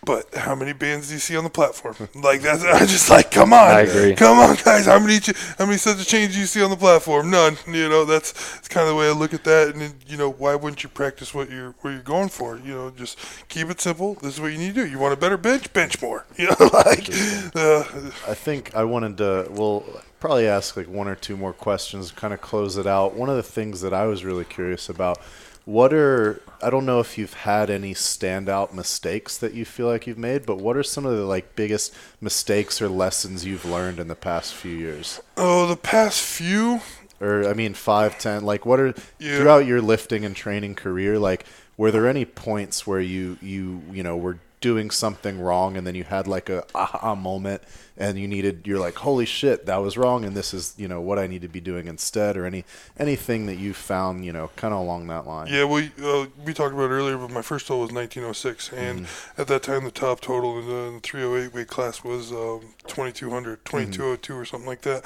But 0.05 0.33
how 0.33 0.55
many 0.55 0.71
bands 0.71 1.09
do 1.09 1.13
you 1.15 1.19
see 1.19 1.35
on 1.35 1.43
the 1.43 1.49
platform? 1.49 1.95
Like 2.15 2.41
that's 2.41 2.63
I'm 2.63 2.87
just 2.87 3.09
like, 3.09 3.31
come 3.31 3.51
on, 3.51 3.59
I 3.59 3.81
agree. 3.81 4.15
come 4.15 4.39
on, 4.39 4.55
guys. 4.63 4.85
How 4.85 4.97
many 4.97 5.19
ch- 5.19 5.35
how 5.57 5.65
many 5.65 5.77
sets 5.77 6.01
of 6.01 6.07
chains 6.07 6.33
do 6.33 6.39
you 6.39 6.45
see 6.45 6.63
on 6.63 6.69
the 6.69 6.77
platform? 6.77 7.29
None. 7.29 7.57
You 7.67 7.89
know, 7.89 8.05
that's 8.05 8.31
that's 8.55 8.67
kind 8.69 8.83
of 8.87 8.89
the 8.89 8.95
way 8.95 9.07
I 9.09 9.11
look 9.11 9.33
at 9.33 9.43
that. 9.43 9.69
And 9.69 9.81
then, 9.81 9.95
you 10.07 10.15
know, 10.15 10.31
why 10.31 10.55
wouldn't 10.55 10.83
you 10.83 10.89
practice 10.89 11.33
what 11.33 11.49
you're 11.49 11.75
what 11.81 11.91
you're 11.91 12.01
going 12.01 12.29
for? 12.29 12.57
You 12.57 12.73
know, 12.73 12.89
just 12.91 13.19
keep 13.49 13.69
it 13.69 13.81
simple. 13.81 14.13
This 14.15 14.35
is 14.35 14.41
what 14.41 14.53
you 14.53 14.57
need 14.57 14.75
to 14.75 14.85
do. 14.85 14.87
You 14.87 14.99
want 14.99 15.13
a 15.13 15.17
better 15.17 15.37
bench, 15.37 15.71
bench 15.73 16.01
more. 16.01 16.25
You 16.39 16.45
know, 16.47 16.69
like 16.73 17.09
uh, 17.53 17.83
I 18.25 18.33
think 18.33 18.73
I 18.73 18.85
wanted 18.85 19.17
to. 19.17 19.47
We'll 19.51 19.83
probably 20.21 20.47
ask 20.47 20.77
like 20.77 20.87
one 20.87 21.09
or 21.09 21.15
two 21.15 21.35
more 21.35 21.51
questions, 21.51 22.11
kind 22.11 22.33
of 22.33 22.39
close 22.39 22.77
it 22.77 22.87
out. 22.87 23.13
One 23.15 23.27
of 23.29 23.35
the 23.35 23.43
things 23.43 23.81
that 23.81 23.93
I 23.93 24.05
was 24.05 24.23
really 24.23 24.45
curious 24.45 24.87
about. 24.87 25.19
What 25.65 25.93
are 25.93 26.41
I 26.61 26.69
don't 26.69 26.85
know 26.85 26.99
if 26.99 27.17
you've 27.17 27.33
had 27.33 27.69
any 27.69 27.93
standout 27.93 28.73
mistakes 28.73 29.37
that 29.37 29.53
you 29.53 29.63
feel 29.65 29.87
like 29.87 30.07
you've 30.07 30.17
made, 30.17 30.45
but 30.45 30.57
what 30.57 30.75
are 30.75 30.83
some 30.83 31.05
of 31.05 31.15
the 31.15 31.23
like 31.23 31.55
biggest 31.55 31.93
mistakes 32.19 32.81
or 32.81 32.89
lessons 32.89 33.45
you've 33.45 33.65
learned 33.65 33.99
in 33.99 34.07
the 34.07 34.15
past 34.15 34.53
few 34.53 34.75
years? 34.75 35.21
oh, 35.37 35.67
the 35.67 35.77
past 35.77 36.21
few. 36.21 36.81
Or 37.21 37.47
I 37.49 37.53
mean, 37.53 37.73
five, 37.73 38.17
ten. 38.17 38.43
Like, 38.45 38.65
what 38.65 38.79
are 38.79 38.93
Yeah. 39.19 39.37
throughout 39.37 39.65
your 39.65 39.81
lifting 39.81 40.23
and 40.25 40.35
training 40.35 40.75
career? 40.75 41.19
Like, 41.19 41.45
were 41.77 41.91
there 41.91 42.07
any 42.07 42.23
points 42.25 42.87
where 42.87 43.01
you 43.01 43.37
you 43.41 43.81
you 43.91 44.03
know 44.03 44.15
were 44.17 44.39
doing 44.61 44.91
something 44.91 45.39
wrong, 45.39 45.77
and 45.77 45.87
then 45.87 45.95
you 45.95 46.03
had 46.03 46.27
like 46.27 46.49
a 46.49 46.65
aha 46.75 47.15
moment, 47.15 47.63
and 47.97 48.19
you 48.19 48.27
needed 48.27 48.61
you're 48.65 48.79
like, 48.79 48.95
holy 48.95 49.25
shit, 49.25 49.65
that 49.65 49.77
was 49.77 49.97
wrong, 49.97 50.25
and 50.25 50.35
this 50.35 50.53
is 50.53 50.73
you 50.77 50.87
know 50.87 50.99
what 51.01 51.17
I 51.17 51.27
need 51.27 51.41
to 51.41 51.47
be 51.47 51.61
doing 51.61 51.87
instead, 51.87 52.35
or 52.35 52.45
any 52.45 52.65
anything 52.97 53.45
that 53.45 53.55
you 53.55 53.73
found 53.73 54.25
you 54.25 54.33
know 54.33 54.49
kind 54.55 54.73
of 54.73 54.81
along 54.81 55.07
that 55.07 55.27
line. 55.27 55.47
Yeah, 55.47 55.65
we 55.65 55.91
uh, 56.03 56.27
we 56.45 56.53
talked 56.53 56.73
about 56.73 56.89
earlier, 56.89 57.17
but 57.17 57.31
my 57.31 57.41
first 57.41 57.67
total 57.67 57.81
was 57.81 57.91
1906, 57.91 58.73
and 58.73 59.07
at 59.37 59.47
that 59.47 59.63
time 59.63 59.83
the 59.83 59.91
top 59.91 60.21
total 60.21 60.59
in 60.59 60.95
the 60.95 60.99
308 61.01 61.53
weight 61.53 61.67
class 61.67 62.03
was 62.03 62.31
um, 62.31 62.73
2200, 62.87 63.63
2202 63.65 64.35
or 64.35 64.45
something 64.45 64.67
like 64.67 64.81
that. 64.81 65.05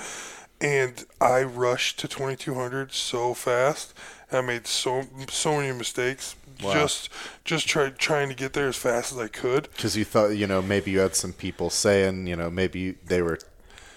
And 0.62 1.04
I 1.20 1.44
rushed 1.44 2.00
to 2.00 2.08
2200 2.08 2.94
so 2.94 3.34
fast. 3.34 3.94
I 4.32 4.42
made 4.42 4.66
so 4.66 5.04
so 5.30 5.58
many 5.58 5.78
mistakes. 5.78 6.36
Wow. 6.62 6.74
Just 6.74 7.10
just 7.46 7.68
try, 7.68 7.90
trying 7.90 8.30
to 8.30 8.36
get 8.36 8.54
there 8.54 8.68
as 8.68 8.76
fast 8.76 9.12
as 9.14 9.18
I 9.18 9.28
could. 9.28 9.64
Because 9.76 9.96
you 9.98 10.04
thought 10.06 10.30
you 10.30 10.48
know 10.48 10.62
maybe 10.62 10.92
you 10.92 11.00
had 11.00 11.16
some 11.16 11.34
people 11.34 11.70
saying 11.70 12.28
you 12.28 12.36
know 12.36 12.50
maybe 12.50 12.92
they 13.06 13.22
were 13.22 13.40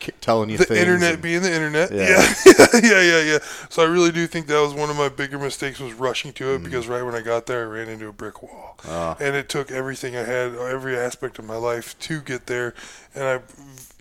k- 0.00 0.12
telling 0.20 0.48
you 0.50 0.58
the 0.58 0.64
things. 0.64 0.80
internet 0.80 1.14
and- 1.14 1.22
being 1.22 1.42
the 1.42 1.52
internet. 1.52 1.90
Yeah. 1.92 2.34
Yeah. 2.46 2.66
yeah, 2.82 3.00
yeah, 3.02 3.22
yeah, 3.22 3.38
So 3.70 3.82
I 3.82 3.86
really 3.86 4.12
do 4.12 4.26
think 4.26 4.46
that 4.46 4.60
was 4.60 4.74
one 4.74 4.90
of 4.90 4.96
my 4.96 5.08
bigger 5.08 5.38
mistakes 5.38 5.80
was 5.80 5.92
rushing 5.94 6.32
to 6.34 6.44
Mm. 6.44 6.56
it 6.56 6.62
because 6.64 6.86
right 6.86 7.02
when 7.02 7.14
I 7.14 7.20
got 7.22 7.46
there, 7.46 7.62
I 7.62 7.64
ran 7.66 7.88
into 7.88 8.08
a 8.08 8.12
brick 8.12 8.42
wall, 8.42 8.76
Ah. 8.86 9.16
and 9.20 9.34
it 9.36 9.48
took 9.48 9.70
everything 9.70 10.16
I 10.16 10.22
had, 10.24 10.54
every 10.54 10.96
aspect 10.96 11.38
of 11.38 11.44
my 11.44 11.56
life 11.56 11.98
to 12.00 12.20
get 12.20 12.46
there, 12.46 12.74
and 13.14 13.24
I 13.24 13.40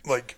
like 0.09 0.35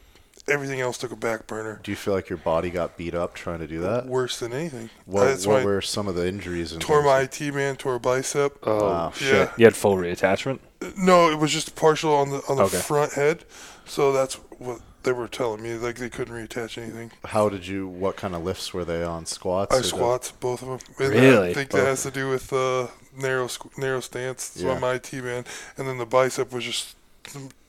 everything 0.48 0.80
else 0.82 0.98
took 0.98 1.12
a 1.12 1.16
back 1.16 1.46
burner. 1.48 1.80
do 1.84 1.92
you 1.92 1.96
feel 1.96 2.14
like 2.14 2.30
your 2.30 2.38
body 2.38 2.70
got 2.70 2.98
beat 2.98 3.14
up 3.14 3.34
trying 3.34 3.60
to 3.60 3.68
do 3.68 3.80
that? 3.82 4.06
Worse 4.06 4.40
than 4.40 4.54
anything. 4.54 4.90
What, 5.06 5.26
That's 5.26 5.46
what 5.48 5.64
were 5.66 5.82
some 5.82 6.08
of 6.08 6.16
the 6.16 6.28
injuries? 6.28 6.72
And 6.72 6.82
tore 6.82 7.04
my 7.04 7.22
IT 7.22 7.42
man, 7.54 7.76
tore 7.76 7.96
a 7.96 8.00
bicep. 8.00 8.58
Oh, 8.64 8.84
Wow, 8.86 9.06
yeah. 9.08 9.12
shit. 9.12 9.50
you 9.58 9.66
had 9.66 9.76
full 9.76 9.96
reattachment. 9.96 10.60
No, 10.98 11.30
it 11.32 11.38
was 11.40 11.52
just 11.52 11.76
partial 11.76 12.14
on 12.14 12.30
the 12.30 12.42
on 12.48 12.58
the 12.58 12.64
Okay. 12.64 12.78
front 12.78 13.14
head. 13.14 13.46
So 13.86 14.12
that's 14.12 14.36
what 14.58 14.82
they 15.04 15.12
were 15.12 15.28
telling 15.28 15.62
me. 15.64 15.74
Like 15.76 15.96
they 15.96 16.10
couldn't 16.10 16.34
reattach 16.36 16.78
anything. 16.78 17.12
How 17.26 17.50
did 17.50 17.66
you? 17.66 17.88
What 17.88 18.16
kind 18.16 18.36
of 18.36 18.44
lifts 18.44 18.74
were 18.74 18.86
they 18.86 19.04
on? 19.04 19.26
Squats? 19.26 19.74
I 19.74 19.80
or 19.80 19.82
the- 19.82 19.88
squats 19.88 20.32
both 20.32 20.62
of 20.62 20.68
them. 20.68 20.80
And 21.00 21.10
Really? 21.14 21.50
I 21.50 21.54
think 21.54 21.72
that 21.72 21.86
has 21.86 22.04
to 22.04 22.12
do 22.12 22.30
with 22.30 22.54
uh, 22.54 22.88
narrow 23.18 23.50
narrow 23.78 24.02
stance. 24.02 24.44
So 24.56 24.68
Yeah. 24.68 24.74
I'm 24.76 24.84
IT 24.84 25.14
man, 25.14 25.46
and 25.78 25.88
then 25.88 25.98
the 25.98 26.06
bicep 26.06 26.52
was 26.54 26.64
just 26.64 26.96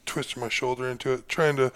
twisting 0.09 0.41
my 0.41 0.49
shoulder 0.49 0.89
into 0.89 1.13
it, 1.13 1.29
trying 1.29 1.57
to 1.57 1.71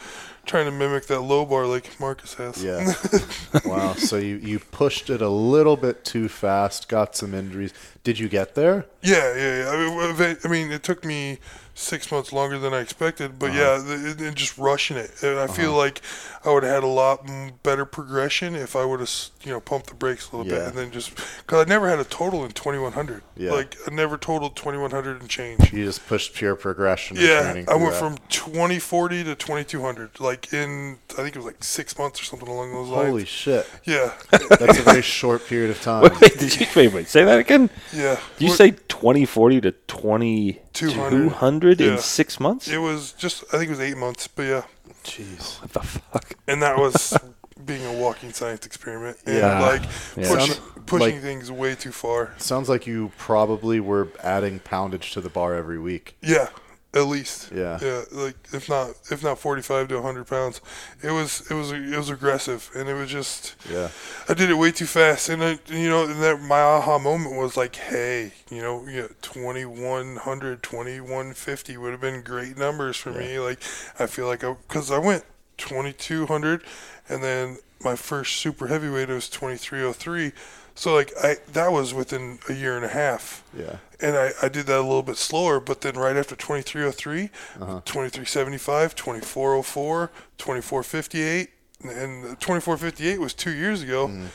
trying 0.46 0.64
to 0.64 0.72
mimic 0.72 1.06
that 1.06 1.20
low 1.20 1.44
bar 1.44 1.66
like 1.66 2.00
Marcus 2.00 2.34
has. 2.34 2.64
Yeah. 2.64 2.94
wow. 3.64 3.92
So 3.92 4.16
you 4.16 4.36
you 4.36 4.58
pushed 4.58 5.10
it 5.10 5.22
a 5.22 5.28
little 5.28 5.76
bit 5.76 6.04
too 6.04 6.28
fast. 6.28 6.88
Got 6.88 7.14
some 7.14 7.34
injuries. 7.34 7.72
Did 8.02 8.18
you 8.18 8.28
get 8.28 8.54
there? 8.54 8.86
Yeah, 9.02 9.36
yeah, 9.36 9.64
yeah. 9.64 9.70
I 9.70 10.12
mean, 10.12 10.36
I 10.44 10.48
mean, 10.48 10.72
it 10.72 10.82
took 10.82 11.04
me 11.04 11.38
six 11.74 12.12
months 12.12 12.32
longer 12.32 12.58
than 12.58 12.74
I 12.74 12.80
expected, 12.80 13.38
but 13.38 13.50
uh-huh. 13.50 13.58
yeah, 13.58 13.78
the, 13.78 14.10
it, 14.10 14.20
it 14.20 14.34
just 14.34 14.58
rushing 14.58 14.96
it. 14.96 15.10
And 15.22 15.38
I 15.38 15.46
feel 15.46 15.70
uh-huh. 15.70 15.78
like 15.78 16.02
I 16.44 16.50
would 16.52 16.62
have 16.62 16.72
had 16.74 16.84
a 16.84 16.86
lot 16.86 17.28
better 17.62 17.84
progression 17.84 18.54
if 18.54 18.76
I 18.76 18.84
would 18.84 19.00
have, 19.00 19.10
you 19.42 19.52
know, 19.52 19.60
pumped 19.60 19.88
the 19.88 19.94
brakes 19.94 20.30
a 20.30 20.36
little 20.36 20.52
Yeah. 20.52 20.58
bit 20.58 20.68
and 20.68 20.78
then 20.78 20.90
just 20.90 21.14
because 21.14 21.64
I 21.64 21.68
never 21.68 21.88
had 21.88 21.98
a 21.98 22.04
total 22.04 22.44
in 22.44 22.52
2100. 22.52 23.22
Yeah. 23.36 23.52
Like 23.52 23.76
I 23.86 23.94
never 23.94 24.16
totaled 24.16 24.56
2100 24.56 25.20
and 25.20 25.28
change. 25.28 25.72
You 25.72 25.84
just 25.84 26.06
pushed 26.06 26.34
pure 26.34 26.54
progression. 26.56 27.16
Yeah, 27.18 27.64
I 27.68 27.74
went 27.74 27.92
that. 27.92 27.98
from 27.98 28.18
2040 28.28 29.24
to 29.24 29.34
2200, 29.34 30.20
like 30.20 30.52
in 30.52 30.98
I 31.12 31.22
think 31.22 31.28
it 31.28 31.36
was 31.36 31.46
like 31.46 31.62
six 31.64 31.98
months 31.98 32.20
or 32.20 32.24
something 32.24 32.48
along 32.48 32.72
those 32.72 32.88
lines. 32.88 33.08
Holy 33.08 33.24
shit! 33.24 33.68
Yeah, 33.84 34.12
That's 34.30 34.78
a 34.78 34.82
very 34.82 35.02
short 35.02 35.46
period 35.46 35.70
of 35.70 35.80
time. 35.80 36.02
Wait, 36.02 36.20
wait, 36.20 36.38
did 36.38 36.60
you 36.60 36.66
wait? 36.74 36.92
Wait, 36.92 37.08
say 37.08 37.24
that 37.24 37.38
again. 37.38 37.70
yeah. 37.92 38.18
Did 38.38 38.44
you 38.44 38.48
What- 38.48 38.58
say 38.58 38.70
twenty 38.88 39.24
forty 39.24 39.60
to 39.60 39.72
twenty 39.86 40.60
two 40.72 40.90
200. 40.90 41.32
hundred 41.32 41.80
in 41.80 41.94
Yeah. 41.94 41.96
six 41.98 42.38
months? 42.40 42.68
It 42.68 42.78
was 42.78 43.12
just 43.12 43.44
I 43.52 43.58
think 43.58 43.64
it 43.68 43.70
was 43.70 43.80
eight 43.80 43.96
months, 43.96 44.26
but 44.28 44.42
yeah. 44.44 44.62
Jeez. 45.04 45.60
What 45.60 45.72
the 45.72 45.80
fuck? 45.80 46.34
and 46.46 46.62
that 46.62 46.78
was 46.78 47.16
being 47.64 47.84
a 47.84 47.92
walking 47.92 48.32
science 48.32 48.66
experiment 48.66 49.16
and 49.26 49.36
Yeah. 49.38 49.60
like 49.60 49.82
Yeah. 50.16 50.28
pushing, 50.34 50.54
Sounds 50.54 50.60
pushing 50.86 51.14
like- 51.14 51.22
things 51.22 51.50
way 51.50 51.74
too 51.74 51.92
far. 51.92 52.30
Sounds 52.38 52.68
like 52.68 52.86
you 52.86 53.12
probably 53.18 53.80
were 53.80 54.08
adding 54.22 54.58
poundage 54.60 55.12
to 55.12 55.20
the 55.20 55.28
bar 55.28 55.54
every 55.54 55.78
week. 55.78 56.16
Yeah, 56.22 56.48
at 56.94 57.06
least. 57.06 57.50
Yeah. 57.54 57.78
Yeah, 57.80 58.02
like 58.10 58.36
if 58.52 58.68
not 58.68 58.90
if 59.10 59.22
not 59.22 59.38
45 59.38 59.88
to 59.88 59.94
100 59.96 60.26
pounds. 60.26 60.60
It 61.02 61.10
was 61.10 61.50
it 61.50 61.54
was 61.54 61.72
it 61.72 61.96
was 61.96 62.10
aggressive 62.10 62.70
and 62.74 62.88
it 62.88 62.94
was 62.94 63.10
just 63.10 63.56
Yeah. 63.70 63.88
I 64.28 64.34
did 64.34 64.50
it 64.50 64.54
way 64.54 64.72
too 64.72 64.86
fast, 64.86 65.28
and 65.28 65.42
I, 65.42 65.58
you 65.68 65.88
know, 65.88 66.04
and 66.04 66.22
that 66.22 66.40
my 66.40 66.60
aha 66.60 66.98
moment 66.98 67.36
was 67.36 67.56
like, 67.56 67.76
hey, 67.76 68.32
you 68.50 68.60
know, 68.60 68.86
yeah, 68.88 69.08
2100, 69.22 70.62
2150 70.62 71.76
would 71.76 71.92
have 71.92 72.00
been 72.00 72.22
great 72.22 72.56
numbers 72.56 72.96
for 72.96 73.10
me. 73.10 73.38
Like, 73.38 73.60
I 73.98 74.06
feel 74.06 74.26
like 74.26 74.44
I, 74.44 74.54
because 74.68 74.90
I 74.90 74.98
went 74.98 75.24
2200, 75.58 76.62
and 77.08 77.22
then 77.22 77.58
my 77.82 77.96
first 77.96 78.36
super 78.36 78.68
heavyweight 78.68 79.08
was 79.08 79.28
2303. 79.28 80.32
So 80.74 80.94
like 80.94 81.12
I 81.22 81.36
that 81.52 81.70
was 81.72 81.92
within 81.94 82.38
a 82.48 82.52
year 82.54 82.76
and 82.76 82.84
a 82.84 82.88
half. 82.88 83.44
Yeah. 83.56 83.76
And 84.00 84.16
I, 84.16 84.30
I 84.42 84.48
did 84.48 84.66
that 84.66 84.78
a 84.78 84.82
little 84.82 85.02
bit 85.04 85.16
slower, 85.16 85.60
but 85.60 85.82
then 85.82 85.94
right 85.94 86.16
after 86.16 86.34
2303, 86.34 87.30
Uh-huh. 87.60 87.80
2375, 87.84 88.94
2404, 88.96 90.10
2458, 90.38 91.50
and 91.84 92.24
2458 92.40 93.20
was 93.20 93.32
two 93.34 93.52
years 93.52 93.82
ago. 93.82 94.08
Mm-hmm. 94.08 94.26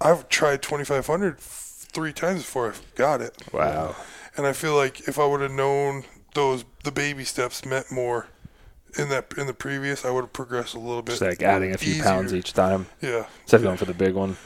I've 0.00 0.28
tried 0.28 0.62
2500 0.62 1.38
three 1.40 2.12
times 2.12 2.42
before 2.42 2.70
I 2.70 2.74
got 2.96 3.20
it. 3.22 3.34
Wow. 3.52 3.96
And 4.36 4.46
I 4.46 4.52
feel 4.52 4.76
like 4.76 5.08
if 5.08 5.18
I 5.18 5.24
would 5.26 5.40
have 5.40 5.50
known 5.52 6.04
those 6.34 6.64
the 6.84 6.92
baby 6.92 7.24
steps 7.24 7.64
meant 7.64 7.90
more 7.90 8.26
in 8.98 9.08
that 9.08 9.32
in 9.36 9.46
the 9.46 9.54
previous, 9.54 10.04
I 10.04 10.10
would 10.10 10.20
have 10.22 10.32
progressed 10.32 10.74
a 10.74 10.78
little 10.78 11.02
bit. 11.02 11.12
Just 11.12 11.22
like 11.22 11.42
adding 11.42 11.72
a 11.74 11.78
few 11.78 11.92
easier. 11.94 12.04
pounds 12.04 12.34
each 12.34 12.52
time 12.52 12.86
Yeah. 13.00 13.24
instead 13.42 13.56
of 13.58 13.62
going 13.64 13.76
for 13.78 13.86
the 13.86 13.94
big 13.94 14.14
one. 14.14 14.36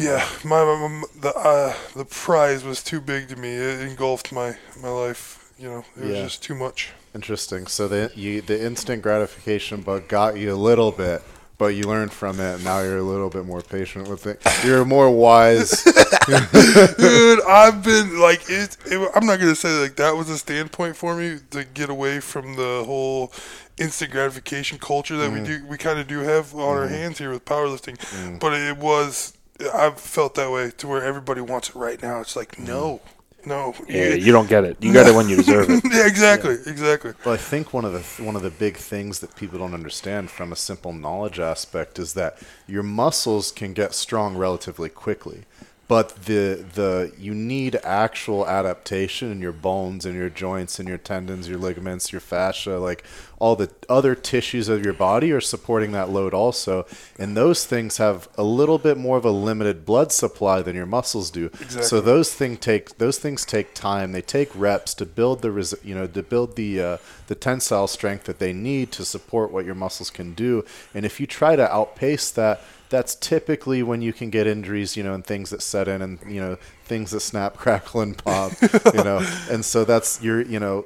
Yeah, 0.00 0.26
my, 0.44 0.64
my, 0.64 0.88
my 0.88 1.04
the 1.20 1.36
uh, 1.36 1.74
the 1.94 2.06
prize 2.06 2.64
was 2.64 2.82
too 2.82 3.00
big 3.00 3.28
to 3.28 3.36
me. 3.36 3.50
It 3.50 3.80
engulfed 3.80 4.32
my 4.32 4.56
my 4.82 4.88
life. 4.88 5.52
You 5.58 5.68
know, 5.68 5.84
it 5.96 6.04
was 6.04 6.10
Yeah. 6.10 6.22
just 6.22 6.42
too 6.42 6.54
much. 6.54 6.90
Interesting. 7.14 7.66
So 7.66 7.86
the 7.86 8.10
you 8.14 8.40
the 8.40 8.64
instant 8.64 9.02
gratification 9.02 9.82
bug 9.82 10.08
got 10.08 10.38
you 10.38 10.54
a 10.54 10.56
little 10.56 10.90
bit, 10.90 11.22
but 11.58 11.74
you 11.74 11.84
learned 11.84 12.12
from 12.12 12.40
it. 12.40 12.54
And 12.54 12.64
now 12.64 12.80
you're 12.80 12.96
a 12.96 13.02
little 13.02 13.28
bit 13.28 13.44
more 13.44 13.60
patient 13.60 14.08
with 14.08 14.26
it. 14.26 14.40
You're 14.64 14.86
more 14.86 15.10
wise. 15.10 15.84
Dude, 15.84 17.42
I've 17.42 17.84
been 17.84 18.18
like 18.18 18.48
it, 18.48 18.78
it. 18.86 19.10
I'm 19.14 19.26
not 19.26 19.38
gonna 19.38 19.54
say 19.54 19.78
like 19.80 19.96
that 19.96 20.16
was 20.16 20.30
a 20.30 20.38
standpoint 20.38 20.96
for 20.96 21.14
me 21.14 21.40
to 21.50 21.64
get 21.64 21.90
away 21.90 22.20
from 22.20 22.56
the 22.56 22.84
whole 22.86 23.32
instant 23.76 24.12
gratification 24.12 24.78
culture 24.78 25.16
that 25.18 25.30
we 25.30 25.40
mm. 25.40 25.46
do. 25.46 25.66
We 25.66 25.76
kind 25.76 25.98
of 25.98 26.06
do 26.06 26.20
have 26.20 26.54
on 26.54 26.60
our 26.60 26.84
mm-hmm. 26.84 26.94
hands 26.94 27.18
here 27.18 27.30
with 27.30 27.44
powerlifting, 27.44 27.98
mm. 27.98 28.40
but 28.40 28.54
it 28.54 28.78
was. 28.78 29.34
I've 29.74 30.00
felt 30.00 30.34
that 30.36 30.50
way 30.50 30.70
to 30.78 30.88
where 30.88 31.04
everybody 31.04 31.40
wants 31.40 31.70
it 31.70 31.74
right 31.74 32.00
now. 32.02 32.20
It's 32.20 32.36
like 32.36 32.58
no, 32.58 33.00
no. 33.44 33.74
Yeah, 33.88 34.14
you 34.14 34.32
don't 34.32 34.48
get 34.48 34.64
it. 34.64 34.76
You 34.80 34.92
get 34.92 35.06
it 35.06 35.14
when 35.14 35.28
you 35.28 35.36
deserve 35.36 35.70
it. 35.70 35.82
yeah, 35.92 36.06
exactly, 36.06 36.54
exactly. 36.66 37.12
Well, 37.24 37.34
I 37.34 37.38
think 37.38 37.72
one 37.72 37.84
of 37.84 37.92
the 37.92 38.24
one 38.24 38.36
of 38.36 38.42
the 38.42 38.50
big 38.50 38.76
things 38.76 39.20
that 39.20 39.36
people 39.36 39.58
don't 39.58 39.74
understand 39.74 40.30
from 40.30 40.52
a 40.52 40.56
simple 40.56 40.92
knowledge 40.92 41.38
aspect 41.38 41.98
is 41.98 42.14
that 42.14 42.38
your 42.66 42.82
muscles 42.82 43.52
can 43.52 43.72
get 43.72 43.94
strong 43.94 44.36
relatively 44.36 44.88
quickly, 44.88 45.44
but 45.90 46.26
the 46.26 46.64
the 46.74 47.12
you 47.18 47.34
need 47.34 47.74
actual 47.82 48.46
adaptation 48.46 49.32
in 49.32 49.40
your 49.40 49.50
bones 49.50 50.06
and 50.06 50.14
your 50.14 50.30
joints 50.30 50.78
and 50.78 50.88
your 50.88 50.96
tendons, 50.96 51.48
your 51.48 51.58
ligaments, 51.58 52.12
your 52.12 52.20
fascia, 52.20 52.78
like 52.78 53.02
all 53.40 53.56
the 53.56 53.68
other 53.88 54.14
tissues 54.14 54.68
of 54.68 54.84
your 54.84 54.92
body 54.92 55.32
are 55.32 55.40
supporting 55.40 55.90
that 55.90 56.08
load 56.08 56.32
also, 56.32 56.86
and 57.18 57.36
those 57.36 57.66
things 57.66 57.96
have 57.96 58.28
a 58.38 58.44
little 58.44 58.78
bit 58.78 58.98
more 58.98 59.16
of 59.16 59.24
a 59.24 59.32
limited 59.32 59.84
blood 59.84 60.12
supply 60.12 60.62
than 60.62 60.76
your 60.76 60.86
muscles 60.86 61.28
do. 61.28 61.46
exactly. 61.46 61.82
So 61.82 62.00
those 62.00 62.32
thing 62.32 62.56
take 62.56 62.98
those 62.98 63.18
things 63.18 63.44
take 63.44 63.74
time. 63.74 64.12
They 64.12 64.22
take 64.22 64.50
reps 64.54 64.94
to 64.94 65.04
build 65.04 65.42
the 65.42 65.48
resi- 65.48 65.84
you 65.84 65.96
know 65.96 66.06
to 66.06 66.22
build 66.22 66.54
the 66.54 66.80
uh, 66.80 66.96
the 67.26 67.34
tensile 67.34 67.88
strength 67.88 68.26
that 68.26 68.38
they 68.38 68.52
need 68.52 68.92
to 68.92 69.04
support 69.04 69.50
what 69.50 69.64
your 69.64 69.74
muscles 69.74 70.10
can 70.10 70.34
do. 70.34 70.64
And 70.94 71.04
if 71.04 71.18
you 71.18 71.26
try 71.26 71.56
to 71.56 71.68
outpace 71.68 72.30
that, 72.30 72.60
that's 72.90 73.14
typically 73.14 73.82
when 73.82 74.02
you 74.02 74.12
can 74.12 74.28
get 74.30 74.46
injuries, 74.46 74.96
you 74.96 75.02
know, 75.02 75.14
and 75.14 75.24
things 75.24 75.50
that 75.50 75.62
set 75.62 75.88
in, 75.88 76.02
and 76.02 76.18
you 76.28 76.40
know 76.40 76.56
things 76.84 77.12
that 77.12 77.20
snap, 77.20 77.56
crackle, 77.56 78.02
and 78.02 78.18
pop, 78.18 78.52
you 78.92 79.02
know. 79.04 79.26
And 79.50 79.64
so 79.64 79.84
that's 79.84 80.22
your 80.22 80.42
you 80.42 80.60
know 80.60 80.84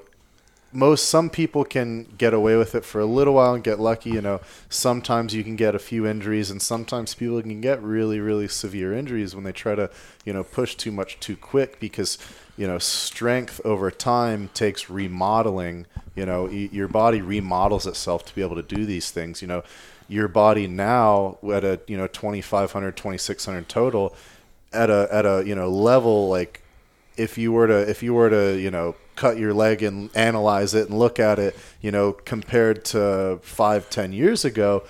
most 0.74 1.08
some 1.08 1.30
people 1.30 1.64
can 1.64 2.04
get 2.18 2.34
away 2.34 2.56
with 2.56 2.74
it 2.74 2.84
for 2.84 3.00
a 3.00 3.06
little 3.06 3.34
while 3.34 3.54
and 3.54 3.62
get 3.64 3.80
lucky 3.80 4.10
you 4.10 4.20
know. 4.20 4.40
Sometimes 4.68 5.32
you 5.32 5.44
can 5.44 5.56
get 5.56 5.74
a 5.74 5.78
few 5.78 6.06
injuries 6.06 6.50
and 6.50 6.60
sometimes 6.60 7.14
people 7.14 7.40
can 7.40 7.60
get 7.60 7.80
really 7.82 8.20
really 8.20 8.48
severe 8.48 8.92
injuries 8.92 9.34
when 9.34 9.44
they 9.44 9.52
try 9.52 9.74
to 9.74 9.88
you 10.24 10.32
know 10.32 10.42
push 10.42 10.74
too 10.74 10.90
much 10.90 11.18
too 11.20 11.36
quick 11.36 11.78
because 11.78 12.18
you 12.56 12.66
know 12.66 12.78
strength 12.78 13.60
over 13.64 13.90
time 13.90 14.50
takes 14.52 14.90
remodeling 14.90 15.86
you 16.16 16.26
know. 16.26 16.44
Y- 16.44 16.68
your 16.72 16.88
body 16.88 17.22
remodels 17.22 17.86
itself 17.86 18.24
to 18.26 18.34
be 18.34 18.42
able 18.42 18.56
to 18.56 18.62
do 18.62 18.84
these 18.84 19.10
things 19.12 19.40
you 19.40 19.48
know 19.48 19.62
your 20.08 20.28
body 20.28 20.66
now 20.66 21.38
at 21.52 21.64
a 21.64 21.80
you 21.86 21.96
know 21.96 22.06
2500 22.06 22.96
2600 22.96 23.68
total 23.68 24.14
at 24.72 24.90
a 24.90 25.08
at 25.10 25.24
a 25.24 25.42
you 25.46 25.54
know 25.54 25.68
level 25.68 26.28
like 26.28 26.62
if 27.16 27.38
you 27.38 27.52
were 27.52 27.66
to 27.66 27.88
if 27.88 28.02
you 28.02 28.12
were 28.12 28.28
to 28.28 28.58
you 28.58 28.70
know 28.70 28.94
cut 29.16 29.38
your 29.38 29.54
leg 29.54 29.82
and 29.82 30.10
analyze 30.14 30.74
it 30.74 30.88
and 30.88 30.98
look 30.98 31.18
at 31.18 31.38
it 31.38 31.56
you 31.80 31.90
know 31.90 32.12
compared 32.12 32.84
to 32.84 33.38
five 33.42 33.88
ten 33.88 34.12
years 34.12 34.44
ago 34.44 34.82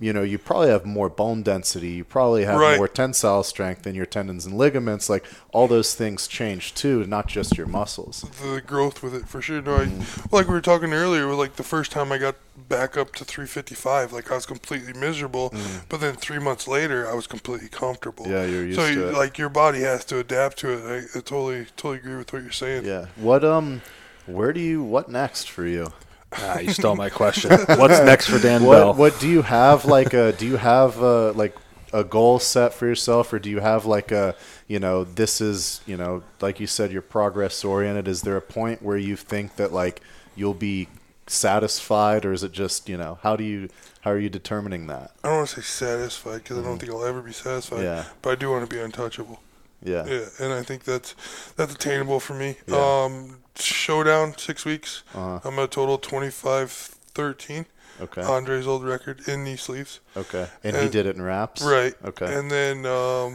you 0.00 0.12
know 0.14 0.22
you 0.22 0.38
probably 0.38 0.70
have 0.70 0.84
more 0.86 1.08
bone 1.10 1.42
density 1.42 1.90
you 1.90 2.04
probably 2.04 2.44
have 2.44 2.58
Right. 2.58 2.78
more 2.78 2.88
tensile 2.88 3.42
strength 3.42 3.86
in 3.86 3.94
your 3.94 4.06
tendons 4.06 4.46
and 4.46 4.56
ligaments 4.56 5.10
like 5.10 5.24
all 5.52 5.68
those 5.68 5.94
things 5.94 6.26
change 6.26 6.74
too 6.74 7.04
not 7.06 7.26
just 7.28 7.58
your 7.58 7.66
muscles 7.66 8.22
the 8.42 8.62
growth 8.66 9.02
with 9.02 9.14
it 9.14 9.28
for 9.28 9.42
sure. 9.42 9.60
No, 9.60 9.76
I, 9.76 9.90
like 10.32 10.46
we 10.46 10.54
were 10.54 10.60
talking 10.62 10.92
earlier, 10.92 11.26
like 11.34 11.56
the 11.56 11.62
first 11.62 11.92
time 11.92 12.10
I 12.12 12.18
got 12.18 12.36
back 12.68 12.96
up 12.96 13.12
to 13.16 13.24
355, 13.24 14.12
like 14.12 14.30
I 14.30 14.34
was 14.36 14.46
completely 14.46 14.92
miserable, 14.94 15.52
but 15.88 16.00
then 16.00 16.14
three 16.14 16.38
months 16.38 16.66
later, 16.66 17.08
I 17.08 17.14
was 17.14 17.26
completely 17.26 17.68
comfortable. 17.68 18.26
Yeah, 18.26 18.44
you're 18.44 18.64
used 18.64 18.78
so 18.78 18.86
to 18.86 18.92
you, 18.92 19.08
it. 19.08 19.14
like 19.14 19.36
your 19.38 19.48
body 19.50 19.80
has 19.80 20.04
to 20.06 20.18
adapt 20.18 20.58
to 20.60 20.70
it. 20.72 20.82
I, 21.14 21.18
I 21.18 21.20
totally, 21.20 21.66
totally 21.76 21.98
agree 21.98 22.16
with 22.16 22.32
what 22.32 22.42
you're 22.42 22.52
saying. 22.52 22.84
yeah 22.86 23.06
what 23.16 23.44
um 23.44 23.82
where 24.26 24.52
do 24.52 24.60
you 24.60 24.82
what 24.82 25.10
next 25.10 25.50
for 25.50 25.66
you 25.66 25.92
Ah, 26.32 26.58
you 26.60 26.72
stole 26.72 26.96
my 26.96 27.10
question. 27.10 27.50
What's 27.50 28.00
next 28.00 28.28
for 28.28 28.38
Dan 28.38 28.60
Bell? 28.62 28.88
what 28.88 28.96
what 28.96 29.20
do 29.20 29.28
you 29.28 29.42
have 29.42 29.84
like 29.84 30.14
a 30.14 30.32
do 30.32 30.46
you 30.46 30.56
have 30.56 31.02
uh 31.02 31.32
like 31.32 31.56
a 31.92 32.04
goal 32.04 32.38
set 32.38 32.72
for 32.72 32.86
yourself 32.86 33.32
or 33.32 33.38
do 33.40 33.50
you 33.50 33.58
have 33.58 33.84
like 33.84 34.12
a 34.12 34.36
you 34.68 34.78
know 34.78 35.02
this 35.02 35.40
is 35.40 35.80
you 35.86 35.96
know 35.96 36.22
like 36.40 36.60
you 36.60 36.66
said 36.66 36.92
you're 36.92 37.02
progress 37.02 37.64
oriented 37.64 38.06
is 38.06 38.22
there 38.22 38.36
a 38.36 38.40
point 38.40 38.80
where 38.80 38.96
you 38.96 39.16
think 39.16 39.56
that 39.56 39.72
like 39.72 40.00
you'll 40.36 40.54
be 40.54 40.86
satisfied 41.26 42.24
or 42.24 42.32
is 42.32 42.44
it 42.44 42.52
just 42.52 42.88
you 42.88 42.96
know 42.96 43.18
how 43.22 43.34
do 43.34 43.42
you 43.42 43.68
how 44.02 44.10
are 44.12 44.18
you 44.18 44.28
determining 44.30 44.86
that 44.86 45.10
I 45.24 45.28
don't 45.28 45.36
want 45.38 45.48
to 45.50 45.62
say 45.62 45.62
satisfied 45.62 46.38
because 46.38 46.58
I 46.58 46.62
don't 46.62 46.78
think 46.78 46.92
I'll 46.92 47.04
ever 47.04 47.20
be 47.22 47.32
satisfied. 47.32 47.78
Mm-hmm. 47.78 47.84
Yeah. 47.84 48.04
But 48.22 48.30
I 48.30 48.34
do 48.36 48.50
want 48.50 48.68
to 48.68 48.74
be 48.74 48.80
untouchable. 48.80 49.40
Yeah 49.82 50.04
Yeah, 50.06 50.26
and 50.40 50.52
I 50.52 50.62
think 50.62 50.84
that's 50.84 51.14
that's 51.56 51.74
attainable 51.74 52.20
for 52.20 52.34
me. 52.34 52.56
Yeah. 52.66 53.04
Um, 53.04 53.38
showdown 53.56 54.34
six 54.38 54.64
weeks. 54.64 55.02
Uh-huh. 55.14 55.40
I'm 55.48 55.58
at 55.58 55.64
a 55.64 55.68
total 55.68 55.98
25 55.98 56.70
13. 56.70 57.66
okay 58.00 58.22
Andre's 58.22 58.66
old 58.66 58.84
record 58.84 59.26
in 59.28 59.44
knee 59.44 59.56
sleeves. 59.56 60.00
okay 60.16 60.46
and 60.64 60.76
he 60.76 60.88
did 60.88 61.06
it 61.06 61.16
in 61.16 61.22
wraps 61.22 61.60
Right. 61.62 61.94
okay 62.04 62.32
And 62.38 62.50
then 62.50 62.86
um, 62.86 63.34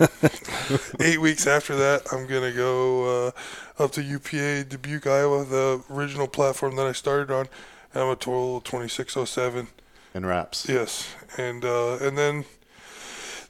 eight 1.00 1.20
weeks 1.22 1.46
after 1.48 1.76
that, 1.76 2.04
I'm 2.12 2.26
gonna 2.28 2.52
go 2.54 3.28
uh, 3.28 3.32
up 3.84 3.91
to 3.93 4.02
UPA 4.04 4.64
Dubuque, 4.70 5.08
Iowa, 5.08 5.46
the 5.46 5.84
original 5.91 6.28
platform 6.28 6.76
that 6.78 6.86
I 6.88 6.93
started 6.93 7.30
on. 7.32 7.48
And 7.93 8.04
I'm 8.04 8.10
a 8.10 8.16
total 8.16 8.62
2607. 8.62 9.68
in 10.14 10.26
wraps 10.26 10.68
Yes, 10.68 11.08
and 11.38 11.64
uh, 11.64 11.98
and 12.02 12.18
then 12.18 12.46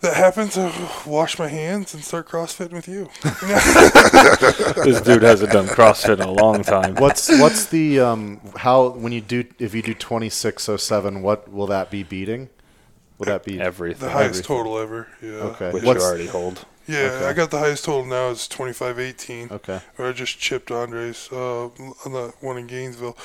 that 0.05 0.15
happens. 0.15 0.57
I'll 0.57 0.71
wash 1.05 1.37
my 1.37 1.47
hands 1.47 1.93
and 1.93 2.03
start 2.03 2.27
CrossFitting 2.29 2.71
with 2.73 2.87
you. 2.87 3.09
this 4.83 5.01
dude 5.01 5.21
hasn't 5.23 5.51
done 5.51 5.67
CrossFit 5.67 6.15
in 6.19 6.21
a 6.21 6.31
long 6.31 6.63
time. 6.63 6.95
what's 6.95 7.29
what's 7.39 7.65
the 7.67 7.99
um 7.99 8.39
how 8.57 8.89
when 8.89 9.11
you 9.11 9.21
do 9.21 9.43
if 9.59 9.73
you 9.75 9.81
do 9.81 9.93
2607 9.93 11.21
what 11.21 11.51
will 11.51 11.67
that 11.67 11.89
be 11.91 12.03
beating 12.03 12.49
will 13.17 13.25
that 13.25 13.43
be 13.43 13.59
Everything. 13.59 14.07
The 14.07 14.11
highest 14.13 14.39
Everything. 14.41 14.57
total 14.57 14.77
ever. 14.79 15.07
Yeah. 15.21 15.29
okay 15.29 15.71
Which 15.71 15.83
what's 15.83 16.01
you 16.03 16.07
already 16.09 16.27
hold. 16.27 16.65
Yeah, 16.87 16.99
Okay. 16.99 17.25
I 17.25 17.33
got 17.33 17.49
the 17.49 17.57
highest 17.59 17.85
total 17.85 18.05
now 18.05 18.29
is 18.29 18.47
2518. 18.47 19.49
okay 19.51 19.81
Or 19.97 20.07
I 20.09 20.11
just 20.13 20.37
chipped 20.37 20.69
Andres 20.71 21.29
uh, 21.31 21.65
on 21.65 22.11
the 22.11 22.33
one 22.41 22.57
in 22.57 22.67
Gainesville. 22.67 23.17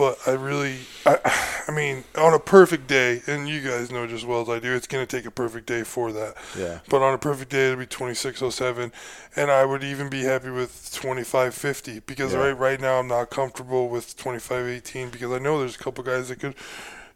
But 0.00 0.18
I 0.26 0.30
really, 0.30 0.78
I, 1.04 1.18
I 1.68 1.72
mean, 1.72 2.04
on 2.16 2.32
a 2.32 2.38
perfect 2.38 2.86
day, 2.86 3.20
and 3.26 3.46
you 3.46 3.60
guys 3.60 3.90
know 3.92 4.06
just 4.06 4.22
as 4.22 4.24
well 4.24 4.40
as 4.40 4.48
I 4.48 4.58
do, 4.58 4.74
it's 4.74 4.86
going 4.86 5.06
to 5.06 5.16
take 5.16 5.26
a 5.26 5.30
perfect 5.30 5.66
day 5.66 5.82
for 5.82 6.10
that. 6.12 6.36
yeah 6.56 6.78
But 6.88 7.02
on 7.02 7.12
a 7.12 7.18
perfect 7.18 7.50
day, 7.50 7.66
it'd 7.66 7.78
be 7.78 7.84
2607, 7.84 8.92
and 9.36 9.50
I 9.50 9.66
would 9.66 9.84
even 9.84 10.08
be 10.08 10.22
happy 10.22 10.48
with 10.48 10.88
2550 10.90 12.00
because 12.06 12.32
Yeah. 12.32 12.38
right 12.38 12.58
right 12.58 12.80
now 12.80 12.98
I'm 12.98 13.08
not 13.08 13.28
comfortable 13.28 13.90
with 13.90 14.16
2518 14.16 15.10
because 15.10 15.30
I 15.32 15.38
know 15.38 15.58
there's 15.58 15.76
a 15.76 15.78
couple 15.78 16.02
guys 16.02 16.30
that 16.30 16.40
could, 16.40 16.54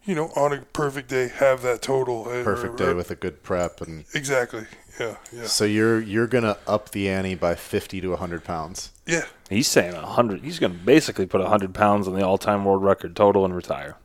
you 0.05 0.13
know, 0.13 0.27
on 0.35 0.53
a 0.53 0.59
perfect 0.71 1.09
day, 1.09 1.29
have 1.29 1.63
that 1.63 1.81
total. 1.81 2.25
Perfect 2.25 2.77
day 2.77 2.93
with 2.93 3.09
a 3.09 3.15
good 3.15 3.41
prep, 3.41 3.81
and 3.81 4.05
exactly. 4.13 4.67
Yeah, 4.99 5.15
yeah, 5.33 5.47
so 5.47 5.65
you're 5.65 5.99
you're 5.99 6.27
gonna 6.27 6.57
up 6.67 6.91
the 6.91 7.09
ante 7.09 7.33
by 7.33 7.55
fifty 7.55 7.99
to 8.01 8.15
hundred 8.15 8.43
pounds. 8.43 8.91
Yeah. 9.07 9.25
He's 9.49 9.67
saying 9.67 9.93
a 9.93 10.05
hundred. 10.05 10.41
He's 10.43 10.59
going 10.59 10.73
to 10.73 10.77
basically 10.79 11.25
put 11.25 11.41
hundred 11.45 11.73
pounds 11.73 12.07
on 12.07 12.13
the 12.15 12.25
all-time 12.25 12.65
world 12.65 12.83
record 12.83 13.15
total 13.15 13.45
and 13.45 13.55
retire. 13.55 13.95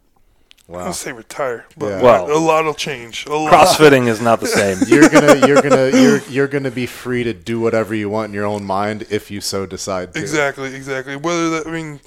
I 0.68 0.72
Wow. 0.72 0.84
don't 0.84 0.94
say 0.94 1.10
retire, 1.12 1.66
but 1.76 1.86
Yeah. 1.88 2.02
Well- 2.02 2.30
a 2.30 2.38
lot 2.38 2.64
will 2.64 2.74
change. 2.74 3.26
A 3.26 3.34
lot. 3.34 3.52
CrossFitting 3.52 4.06
is 4.06 4.20
not 4.20 4.38
the 4.40 4.46
same. 4.60 4.78
You're 4.86 5.08
gonna 5.08 5.44
you're 5.46 5.60
gonna 5.62 5.90
you're 6.00 6.22
you're 6.28 6.46
gonna 6.48 6.70
be 6.70 6.86
free 6.86 7.24
to 7.24 7.32
do 7.32 7.58
whatever 7.58 7.92
you 7.94 8.08
want 8.08 8.28
in 8.28 8.34
your 8.34 8.46
own 8.46 8.64
mind 8.64 9.06
if 9.10 9.30
you 9.32 9.40
so 9.40 9.66
decide 9.66 10.14
to. 10.14 10.20
Exactly, 10.20 10.72
exactly. 10.74 11.16
Whether 11.16 11.50
that, 11.50 11.66
I 11.66 11.70
mean, 11.72 12.00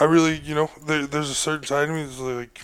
I 0.00 0.04
really, 0.04 0.38
you 0.38 0.54
know, 0.54 0.70
there, 0.86 1.06
there's 1.06 1.28
a 1.28 1.34
certain 1.34 1.66
side 1.66 1.90
of 1.90 1.94
me 1.94 2.04
that's 2.04 2.18
like, 2.20 2.60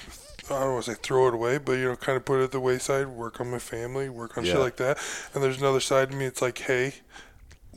I 0.51 0.61
don't 0.61 0.73
want 0.73 0.85
to 0.87 0.93
say 0.93 0.99
throw 1.03 1.29
it 1.29 1.35
away, 1.35 1.59
but, 1.59 1.73
you 1.73 1.85
know, 1.87 1.97
kind 1.97 2.17
of 2.17 2.25
put 2.25 2.41
it 2.41 2.45
at 2.45 2.53
the 2.53 2.61
wayside, 2.61 3.09
work 3.09 3.41
on 3.41 3.51
my 3.51 3.59
family, 3.59 4.09
work 4.09 4.37
on 4.39 4.45
Yeah. 4.47 4.53
shit 4.53 4.61
like 4.61 4.77
that. 4.77 4.99
And 5.35 5.43
there's 5.43 5.59
another 5.59 5.81
side 5.81 6.13
of 6.13 6.15
me, 6.19 6.25
it's 6.27 6.41
like, 6.43 6.59
hey, 6.59 6.95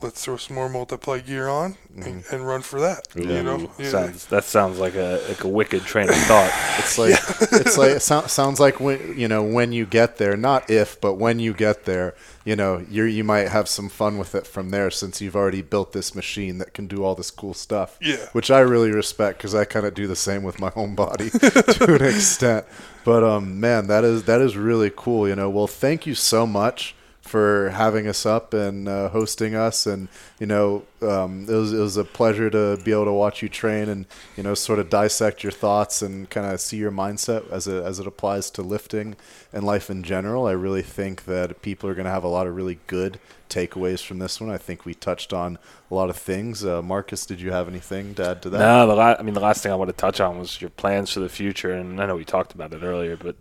let's 0.02 0.22
throw 0.24 0.36
some 0.36 0.54
more 0.54 0.68
multiply 0.68 1.18
gear 1.20 1.48
on 1.48 1.76
and, 1.96 2.22
and 2.30 2.46
run 2.46 2.60
for 2.60 2.78
that. 2.80 3.08
You 3.14 3.42
know? 3.42 3.60
Ooh, 3.60 3.70
Yeah. 3.78 3.88
sounds, 3.90 4.26
that 4.26 4.44
sounds 4.44 4.78
like 4.78 4.94
a 4.94 5.22
like 5.28 5.42
a 5.44 5.48
wicked 5.48 5.84
train 5.84 6.10
of 6.10 6.16
thought. 6.16 6.52
It's 6.78 6.98
like 7.02 7.12
it's 7.52 7.78
like 7.78 7.92
it 7.92 8.00
sou- 8.02 8.28
sounds 8.28 8.60
like 8.60 8.78
when 8.78 9.18
you 9.18 9.26
know 9.28 9.42
when 9.42 9.72
you 9.72 9.86
get 9.86 10.18
there, 10.18 10.36
not 10.36 10.68
if, 10.70 11.00
but 11.00 11.14
when 11.14 11.38
you 11.38 11.54
get 11.54 11.86
there, 11.86 12.14
you 12.44 12.54
know 12.56 12.84
you 12.90 13.04
you 13.04 13.24
might 13.24 13.48
have 13.48 13.68
some 13.68 13.88
fun 13.88 14.18
with 14.18 14.34
it 14.34 14.46
from 14.46 14.68
there 14.70 14.90
since 14.90 15.22
you've 15.22 15.34
already 15.36 15.62
built 15.62 15.92
this 15.92 16.14
machine 16.14 16.58
that 16.58 16.74
can 16.74 16.86
do 16.86 17.02
all 17.02 17.14
this 17.14 17.30
cool 17.30 17.54
stuff. 17.54 17.96
Yeah. 18.02 18.26
which 18.32 18.50
I 18.50 18.60
really 18.60 18.90
respect 18.92 19.38
because 19.38 19.54
I 19.54 19.64
kind 19.64 19.86
of 19.86 19.94
do 19.94 20.06
the 20.06 20.16
same 20.16 20.42
with 20.42 20.60
my 20.60 20.72
own 20.76 20.94
body 20.94 21.30
to 21.30 21.94
an 21.94 22.04
extent. 22.04 22.66
But 23.04 23.24
um, 23.24 23.58
man, 23.60 23.86
that 23.86 24.04
is 24.04 24.24
that 24.24 24.42
is 24.42 24.56
really 24.58 24.92
cool. 24.94 25.26
You 25.26 25.36
know, 25.36 25.48
well, 25.48 25.66
thank 25.68 26.06
you 26.06 26.14
so 26.14 26.46
much 26.46 26.94
for 27.26 27.70
having 27.70 28.06
us 28.06 28.24
up 28.24 28.54
and 28.54 28.88
uh, 28.88 29.08
hosting 29.10 29.54
us. 29.54 29.86
And 29.86 30.08
you 30.38 30.46
know 30.46 30.84
um, 31.02 31.46
it, 31.48 31.52
was, 31.52 31.72
it 31.72 31.78
was 31.78 31.96
a 31.96 32.04
pleasure 32.04 32.50
to 32.50 32.78
be 32.84 32.92
able 32.92 33.04
to 33.06 33.12
watch 33.12 33.42
you 33.42 33.48
train 33.48 33.88
and 33.88 34.06
you 34.36 34.42
know 34.42 34.54
sort 34.54 34.78
of 34.78 34.90
dissect 34.90 35.42
your 35.42 35.52
thoughts 35.52 36.02
and 36.02 36.28
kind 36.30 36.46
of 36.46 36.60
see 36.60 36.76
your 36.76 36.90
mindset 36.90 37.48
as 37.50 37.66
it, 37.66 37.82
as 37.82 37.98
it 37.98 38.06
applies 38.06 38.50
to 38.50 38.62
lifting 38.62 39.16
and 39.52 39.64
life 39.64 39.90
in 39.90 40.02
general. 40.02 40.46
I 40.46 40.52
really 40.52 40.82
think 40.82 41.24
that 41.24 41.62
people 41.62 41.88
are 41.88 41.94
going 41.94 42.06
to 42.06 42.10
have 42.10 42.24
a 42.24 42.28
lot 42.28 42.46
of 42.46 42.54
really 42.54 42.78
good 42.86 43.18
takeaways 43.48 44.04
from 44.04 44.18
this 44.18 44.40
one. 44.40 44.50
I 44.50 44.58
think 44.58 44.84
we 44.84 44.94
touched 44.94 45.32
on 45.32 45.58
a 45.90 45.94
lot 45.94 46.10
of 46.10 46.16
things. 46.16 46.64
Uh, 46.64 46.82
Marcus 46.82 47.26
did 47.26 47.40
you 47.40 47.52
have 47.52 47.68
anything 47.68 48.14
to 48.16 48.30
add 48.30 48.42
to 48.42 48.50
that? 48.50 48.58
No, 48.58 48.86
the 48.86 48.94
la- 48.94 49.16
I 49.18 49.22
mean 49.22 49.34
the 49.34 49.40
last 49.40 49.62
thing 49.62 49.72
I 49.72 49.76
want 49.76 49.88
to 49.88 49.96
touch 49.96 50.20
on 50.20 50.38
was 50.38 50.60
your 50.60 50.70
plans 50.70 51.12
for 51.12 51.20
the 51.20 51.28
future, 51.28 51.72
and 51.72 52.00
I 52.00 52.06
know 52.06 52.16
we 52.16 52.24
talked 52.24 52.54
about 52.54 52.72
it 52.72 52.82
earlier, 52.82 53.16
but 53.16 53.36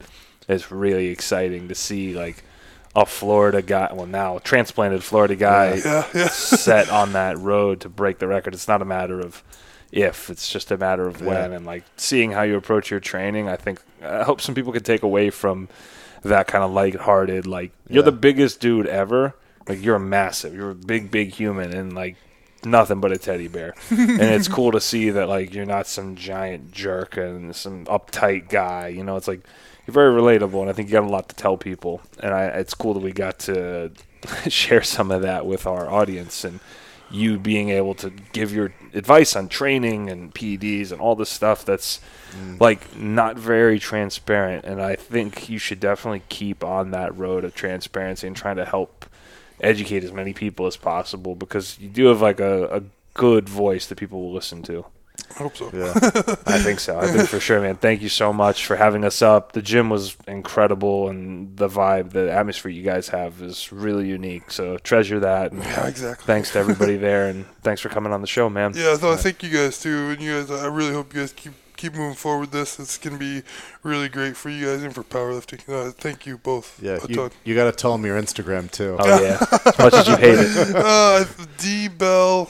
it's 0.47 0.71
really 0.71 1.07
exciting 1.07 1.67
to 1.67 1.75
see 1.75 2.13
like 2.13 2.43
a 2.95 3.05
Florida 3.05 3.61
guy, 3.61 3.89
well 3.93 4.05
now 4.05 4.39
transplanted 4.39 5.03
Florida 5.03 5.35
guy, 5.35 5.75
Yeah, 5.83 6.07
yeah. 6.13 6.27
set 6.29 6.89
on 6.89 7.13
that 7.13 7.37
road 7.37 7.81
to 7.81 7.89
break 7.89 8.19
the 8.19 8.27
record. 8.27 8.53
It's 8.53 8.67
not 8.67 8.81
a 8.81 8.85
matter 8.85 9.19
of 9.19 9.43
if, 9.91 10.29
it's 10.29 10.49
just 10.51 10.71
a 10.71 10.77
matter 10.77 11.07
of 11.07 11.21
when, 11.21 11.53
and 11.53 11.65
like 11.65 11.83
seeing 11.97 12.31
how 12.31 12.41
you 12.43 12.55
approach 12.55 12.89
your 12.91 12.99
training. 12.99 13.47
I 13.49 13.55
think 13.55 13.79
I 14.03 14.23
hope 14.23 14.41
some 14.41 14.55
people 14.55 14.71
can 14.73 14.83
take 14.83 15.03
away 15.03 15.29
from 15.29 15.67
that 16.23 16.47
kind 16.47 16.63
of 16.63 16.71
lighthearted, 16.71 17.45
like 17.45 17.71
you're 17.89 18.03
the 18.03 18.11
biggest 18.11 18.59
dude 18.59 18.87
ever. 18.87 19.35
Like 19.67 19.83
you're 19.83 19.97
massive. 19.99 20.53
You're 20.53 20.71
a 20.71 20.75
big, 20.75 21.09
big 21.09 21.31
human, 21.33 21.73
and 21.73 21.93
like 21.93 22.17
nothing 22.63 22.99
but 23.01 23.11
a 23.11 23.17
teddy 23.17 23.47
bear. 23.47 23.73
and 23.89 24.21
it's 24.21 24.47
cool 24.47 24.71
to 24.71 24.79
see 24.79 25.09
that 25.09 25.27
like 25.27 25.53
you're 25.53 25.65
not 25.65 25.87
some 25.87 26.15
giant 26.15 26.71
jerk 26.71 27.17
and 27.17 27.55
some 27.55 27.85
uptight 27.85 28.47
guy. 28.49 28.89
You 28.89 29.03
know, 29.03 29.15
it's 29.17 29.27
like 29.27 29.41
you're 29.85 29.93
very 29.93 30.19
relatable, 30.19 30.61
and 30.61 30.69
I 30.69 30.73
think 30.73 30.89
you 30.89 30.93
got 30.93 31.03
a 31.03 31.07
lot 31.07 31.29
to 31.29 31.35
tell 31.35 31.57
people. 31.57 32.01
And 32.19 32.33
I, 32.33 32.45
it's 32.45 32.73
cool 32.73 32.93
that 32.95 33.01
we 33.01 33.11
got 33.11 33.39
to 33.39 33.91
share 34.47 34.83
some 34.83 35.11
of 35.11 35.21
that 35.21 35.45
with 35.45 35.67
our 35.67 35.89
audience 35.89 36.43
and 36.43 36.59
you 37.11 37.37
being 37.37 37.69
able 37.69 37.93
to 37.93 38.09
give 38.09 38.51
your 38.51 38.73
advice 38.93 39.35
on 39.35 39.47
training 39.47 40.09
and 40.09 40.33
PEDs 40.33 40.91
and 40.91 40.99
all 40.99 41.15
this 41.15 41.29
stuff 41.29 41.63
that's 41.63 41.99
mm. 42.31 42.59
like 42.59 42.97
not 42.97 43.37
very 43.37 43.77
transparent 43.77 44.65
and 44.65 44.81
I 44.81 44.95
think 44.95 45.47
you 45.47 45.59
should 45.59 45.79
definitely 45.79 46.23
keep 46.29 46.63
on 46.63 46.91
that 46.91 47.15
road 47.15 47.43
of 47.43 47.53
transparency 47.53 48.25
and 48.25 48.35
trying 48.35 48.55
to 48.55 48.65
help 48.65 49.05
educate 49.61 50.03
as 50.03 50.11
many 50.11 50.33
people 50.33 50.65
as 50.65 50.77
possible 50.77 51.35
because 51.35 51.79
you 51.79 51.89
do 51.89 52.05
have 52.07 52.21
like 52.21 52.39
a, 52.39 52.65
a 52.77 52.83
good 53.13 53.47
voice 53.47 53.85
that 53.87 53.97
people 53.97 54.21
will 54.21 54.33
listen 54.33 54.61
to. 54.63 54.85
I 55.31 55.43
hope 55.43 55.57
so. 55.57 55.69
yeah 55.73 55.91
I 56.45 56.59
think 56.59 56.79
so. 56.79 56.99
I 56.99 57.07
think 57.07 57.27
for 57.27 57.39
sure, 57.39 57.61
man. 57.61 57.75
Thank 57.75 58.01
you 58.01 58.09
so 58.09 58.31
much 58.31 58.65
for 58.65 58.75
having 58.75 59.03
us 59.03 59.21
up. 59.21 59.51
The 59.53 59.61
gym 59.61 59.89
was 59.89 60.15
incredible, 60.27 61.09
and 61.09 61.55
the 61.57 61.67
vibe, 61.67 62.11
the 62.11 62.31
atmosphere 62.31 62.71
you 62.71 62.83
guys 62.83 63.09
have 63.09 63.41
is 63.41 63.71
really 63.71 64.07
unique. 64.07 64.51
So 64.51 64.77
treasure 64.77 65.19
that. 65.21 65.51
And 65.51 65.63
Yeah, 65.63 65.87
exactly. 65.87 66.25
thanks 66.25 66.51
to 66.53 66.59
everybody 66.59 66.97
there, 67.07 67.27
and 67.27 67.45
thanks 67.63 67.81
for 67.81 67.89
coming 67.89 68.13
on 68.13 68.21
the 68.21 68.27
show, 68.27 68.49
man. 68.49 68.73
Yeah, 68.75 68.95
so 68.95 69.11
I 69.11 69.15
thank 69.15 69.43
you 69.43 69.49
guys 69.49 69.79
too, 69.79 70.09
and 70.11 70.21
you 70.21 70.39
guys. 70.39 70.51
I 70.51 70.67
really 70.67 70.93
hope 70.93 71.13
you 71.13 71.19
guys 71.21 71.33
keep 71.33 71.53
keep 71.77 71.93
moving 71.93 72.15
forward 72.15 72.39
with 72.39 72.51
this. 72.51 72.79
It's 72.79 72.97
gonna 72.97 73.17
be 73.17 73.43
really 73.83 74.07
great 74.07 74.37
for 74.37 74.49
you 74.49 74.65
guys 74.65 74.81
and 74.81 74.95
for 74.95 75.03
powerlifting. 75.03 75.59
Uh, 75.67 75.91
thank 75.91 76.25
you 76.25 76.37
both. 76.37 76.81
yeah 76.81 76.99
you, 77.09 77.29
you 77.43 77.53
got 77.53 77.65
to 77.65 77.73
tell 77.73 77.91
them 77.91 78.05
your 78.05 78.17
Instagram 78.19 78.71
too 78.71 78.95
Oh 78.99 79.21
yeah, 79.21 79.37
as 79.65 79.77
much 79.77 79.93
as 79.93 80.07
you 80.07 80.15
hate 80.15 80.39
it. 80.39 80.75
uh, 80.75 81.25
D 81.57 81.89
Bell. 81.89 82.49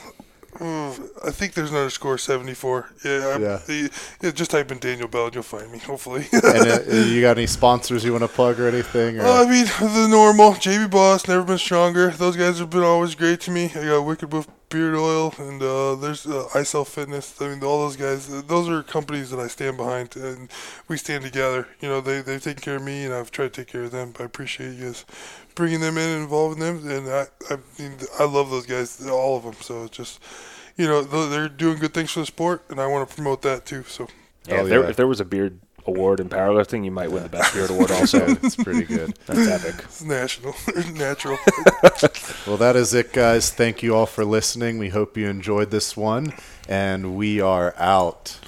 Uh, 0.60 0.90
I 1.26 1.30
think 1.30 1.54
there's 1.54 1.70
an 1.70 1.76
underscore 1.76 2.18
74. 2.18 2.90
Yeah, 3.04 3.38
Yeah. 3.38 3.60
the- 3.66 3.90
yeah, 4.22 4.30
just 4.30 4.50
type 4.50 4.70
in 4.72 4.78
Daniel 4.78 5.08
Bell 5.08 5.26
and 5.26 5.34
you'll 5.34 5.42
find 5.44 5.70
me, 5.70 5.78
hopefully. 5.78 6.26
and 6.32 6.44
uh, 6.44 6.80
you 6.92 7.20
got 7.20 7.36
any 7.38 7.46
sponsors 7.46 8.04
you 8.04 8.12
want 8.12 8.22
to 8.22 8.28
plug 8.28 8.58
or 8.60 8.68
anything 8.68 9.18
or? 9.18 9.24
Uh, 9.24 9.44
I 9.44 9.50
mean, 9.50 9.66
the 9.66 10.06
normal. 10.08 10.52
JB 10.52 10.90
Boss, 10.90 11.28
Never 11.28 11.42
Been 11.44 11.58
Stronger. 11.58 12.10
Those 12.10 12.36
guys 12.36 12.58
have 12.58 12.70
been 12.70 12.82
always 12.82 13.14
great 13.14 13.40
to 13.42 13.50
me. 13.50 13.66
I 13.74 13.84
got 13.84 14.00
Wicked 14.04 14.32
Wolf 14.32 14.48
Beard 14.68 14.96
Oil, 14.96 15.32
and 15.38 15.62
uh, 15.62 15.94
there's 15.94 16.26
uh, 16.26 16.48
iCell 16.52 16.86
Fitness. 16.86 17.40
I 17.40 17.48
mean, 17.48 17.62
all 17.62 17.86
those 17.86 17.94
guys, 17.96 18.28
uh, 18.32 18.42
those 18.46 18.68
are 18.68 18.82
companies 18.82 19.30
that 19.30 19.38
I 19.38 19.46
stand 19.46 19.76
behind, 19.76 20.16
and 20.16 20.50
we 20.88 20.96
stand 20.96 21.22
together. 21.22 21.68
You 21.80 21.88
know, 21.88 22.00
they, 22.00 22.20
they've 22.20 22.42
taken 22.42 22.62
care 22.62 22.76
of 22.76 22.82
me, 22.82 23.04
and 23.04 23.14
I've 23.14 23.30
tried 23.30 23.52
to 23.52 23.60
take 23.62 23.68
care 23.72 23.84
of 23.84 23.92
them. 23.92 24.12
I 24.18 24.24
appreciate 24.24 24.74
you 24.74 24.86
guys 24.86 25.04
bringing 25.56 25.80
them 25.80 25.98
in 25.98 26.08
and 26.08 26.22
involving 26.22 26.60
them, 26.60 26.88
and 26.88 27.08
I, 27.08 27.26
I 27.50 27.56
mean, 27.78 27.96
I 28.20 28.24
love 28.24 28.50
those 28.50 28.66
guys, 28.66 29.04
all 29.08 29.36
of 29.36 29.42
them. 29.42 29.54
So 29.60 29.84
it's 29.84 29.96
just, 29.96 30.20
you 30.76 30.86
know, 30.86 31.02
they're 31.02 31.48
doing 31.48 31.78
good 31.78 31.92
things 31.92 32.12
for 32.12 32.20
the 32.20 32.26
sport, 32.26 32.62
and 32.70 32.80
I 32.80 32.86
want 32.86 33.08
to 33.08 33.14
promote 33.14 33.42
that 33.42 33.66
too. 33.66 33.82
So 33.88 34.06
Yeah, 34.46 34.58
Oh, 34.58 34.62
if, 34.62 34.68
there, 34.68 34.82
yeah. 34.84 34.88
if 34.90 34.96
there 34.96 35.08
was 35.08 35.18
a 35.20 35.24
beard 35.24 35.58
award 35.88 36.18
in 36.20 36.28
powerlifting, 36.28 36.84
you 36.84 36.90
might 36.90 37.10
win 37.10 37.22
the 37.22 37.28
best 37.28 37.54
beard 37.54 37.70
award. 37.70 37.90
Also, 37.92 38.24
it's 38.42 38.56
pretty 38.56 38.84
good. 38.84 39.16
that's 39.26 39.48
epic. 39.66 39.84
it's 39.84 40.02
national, 40.02 40.54
natural. 40.94 41.38
Well, 42.46 42.56
that 42.58 42.74
is 42.76 42.92
it, 42.94 43.12
guys. 43.12 43.50
Thank 43.50 43.82
you 43.82 43.94
all 43.94 44.06
for 44.06 44.24
listening. 44.24 44.78
We 44.78 44.88
hope 44.90 45.16
you 45.16 45.28
enjoyed 45.28 45.70
this 45.70 45.96
one, 45.96 46.32
and 46.68 47.16
we 47.16 47.40
are 47.40 47.74
out. 47.78 48.38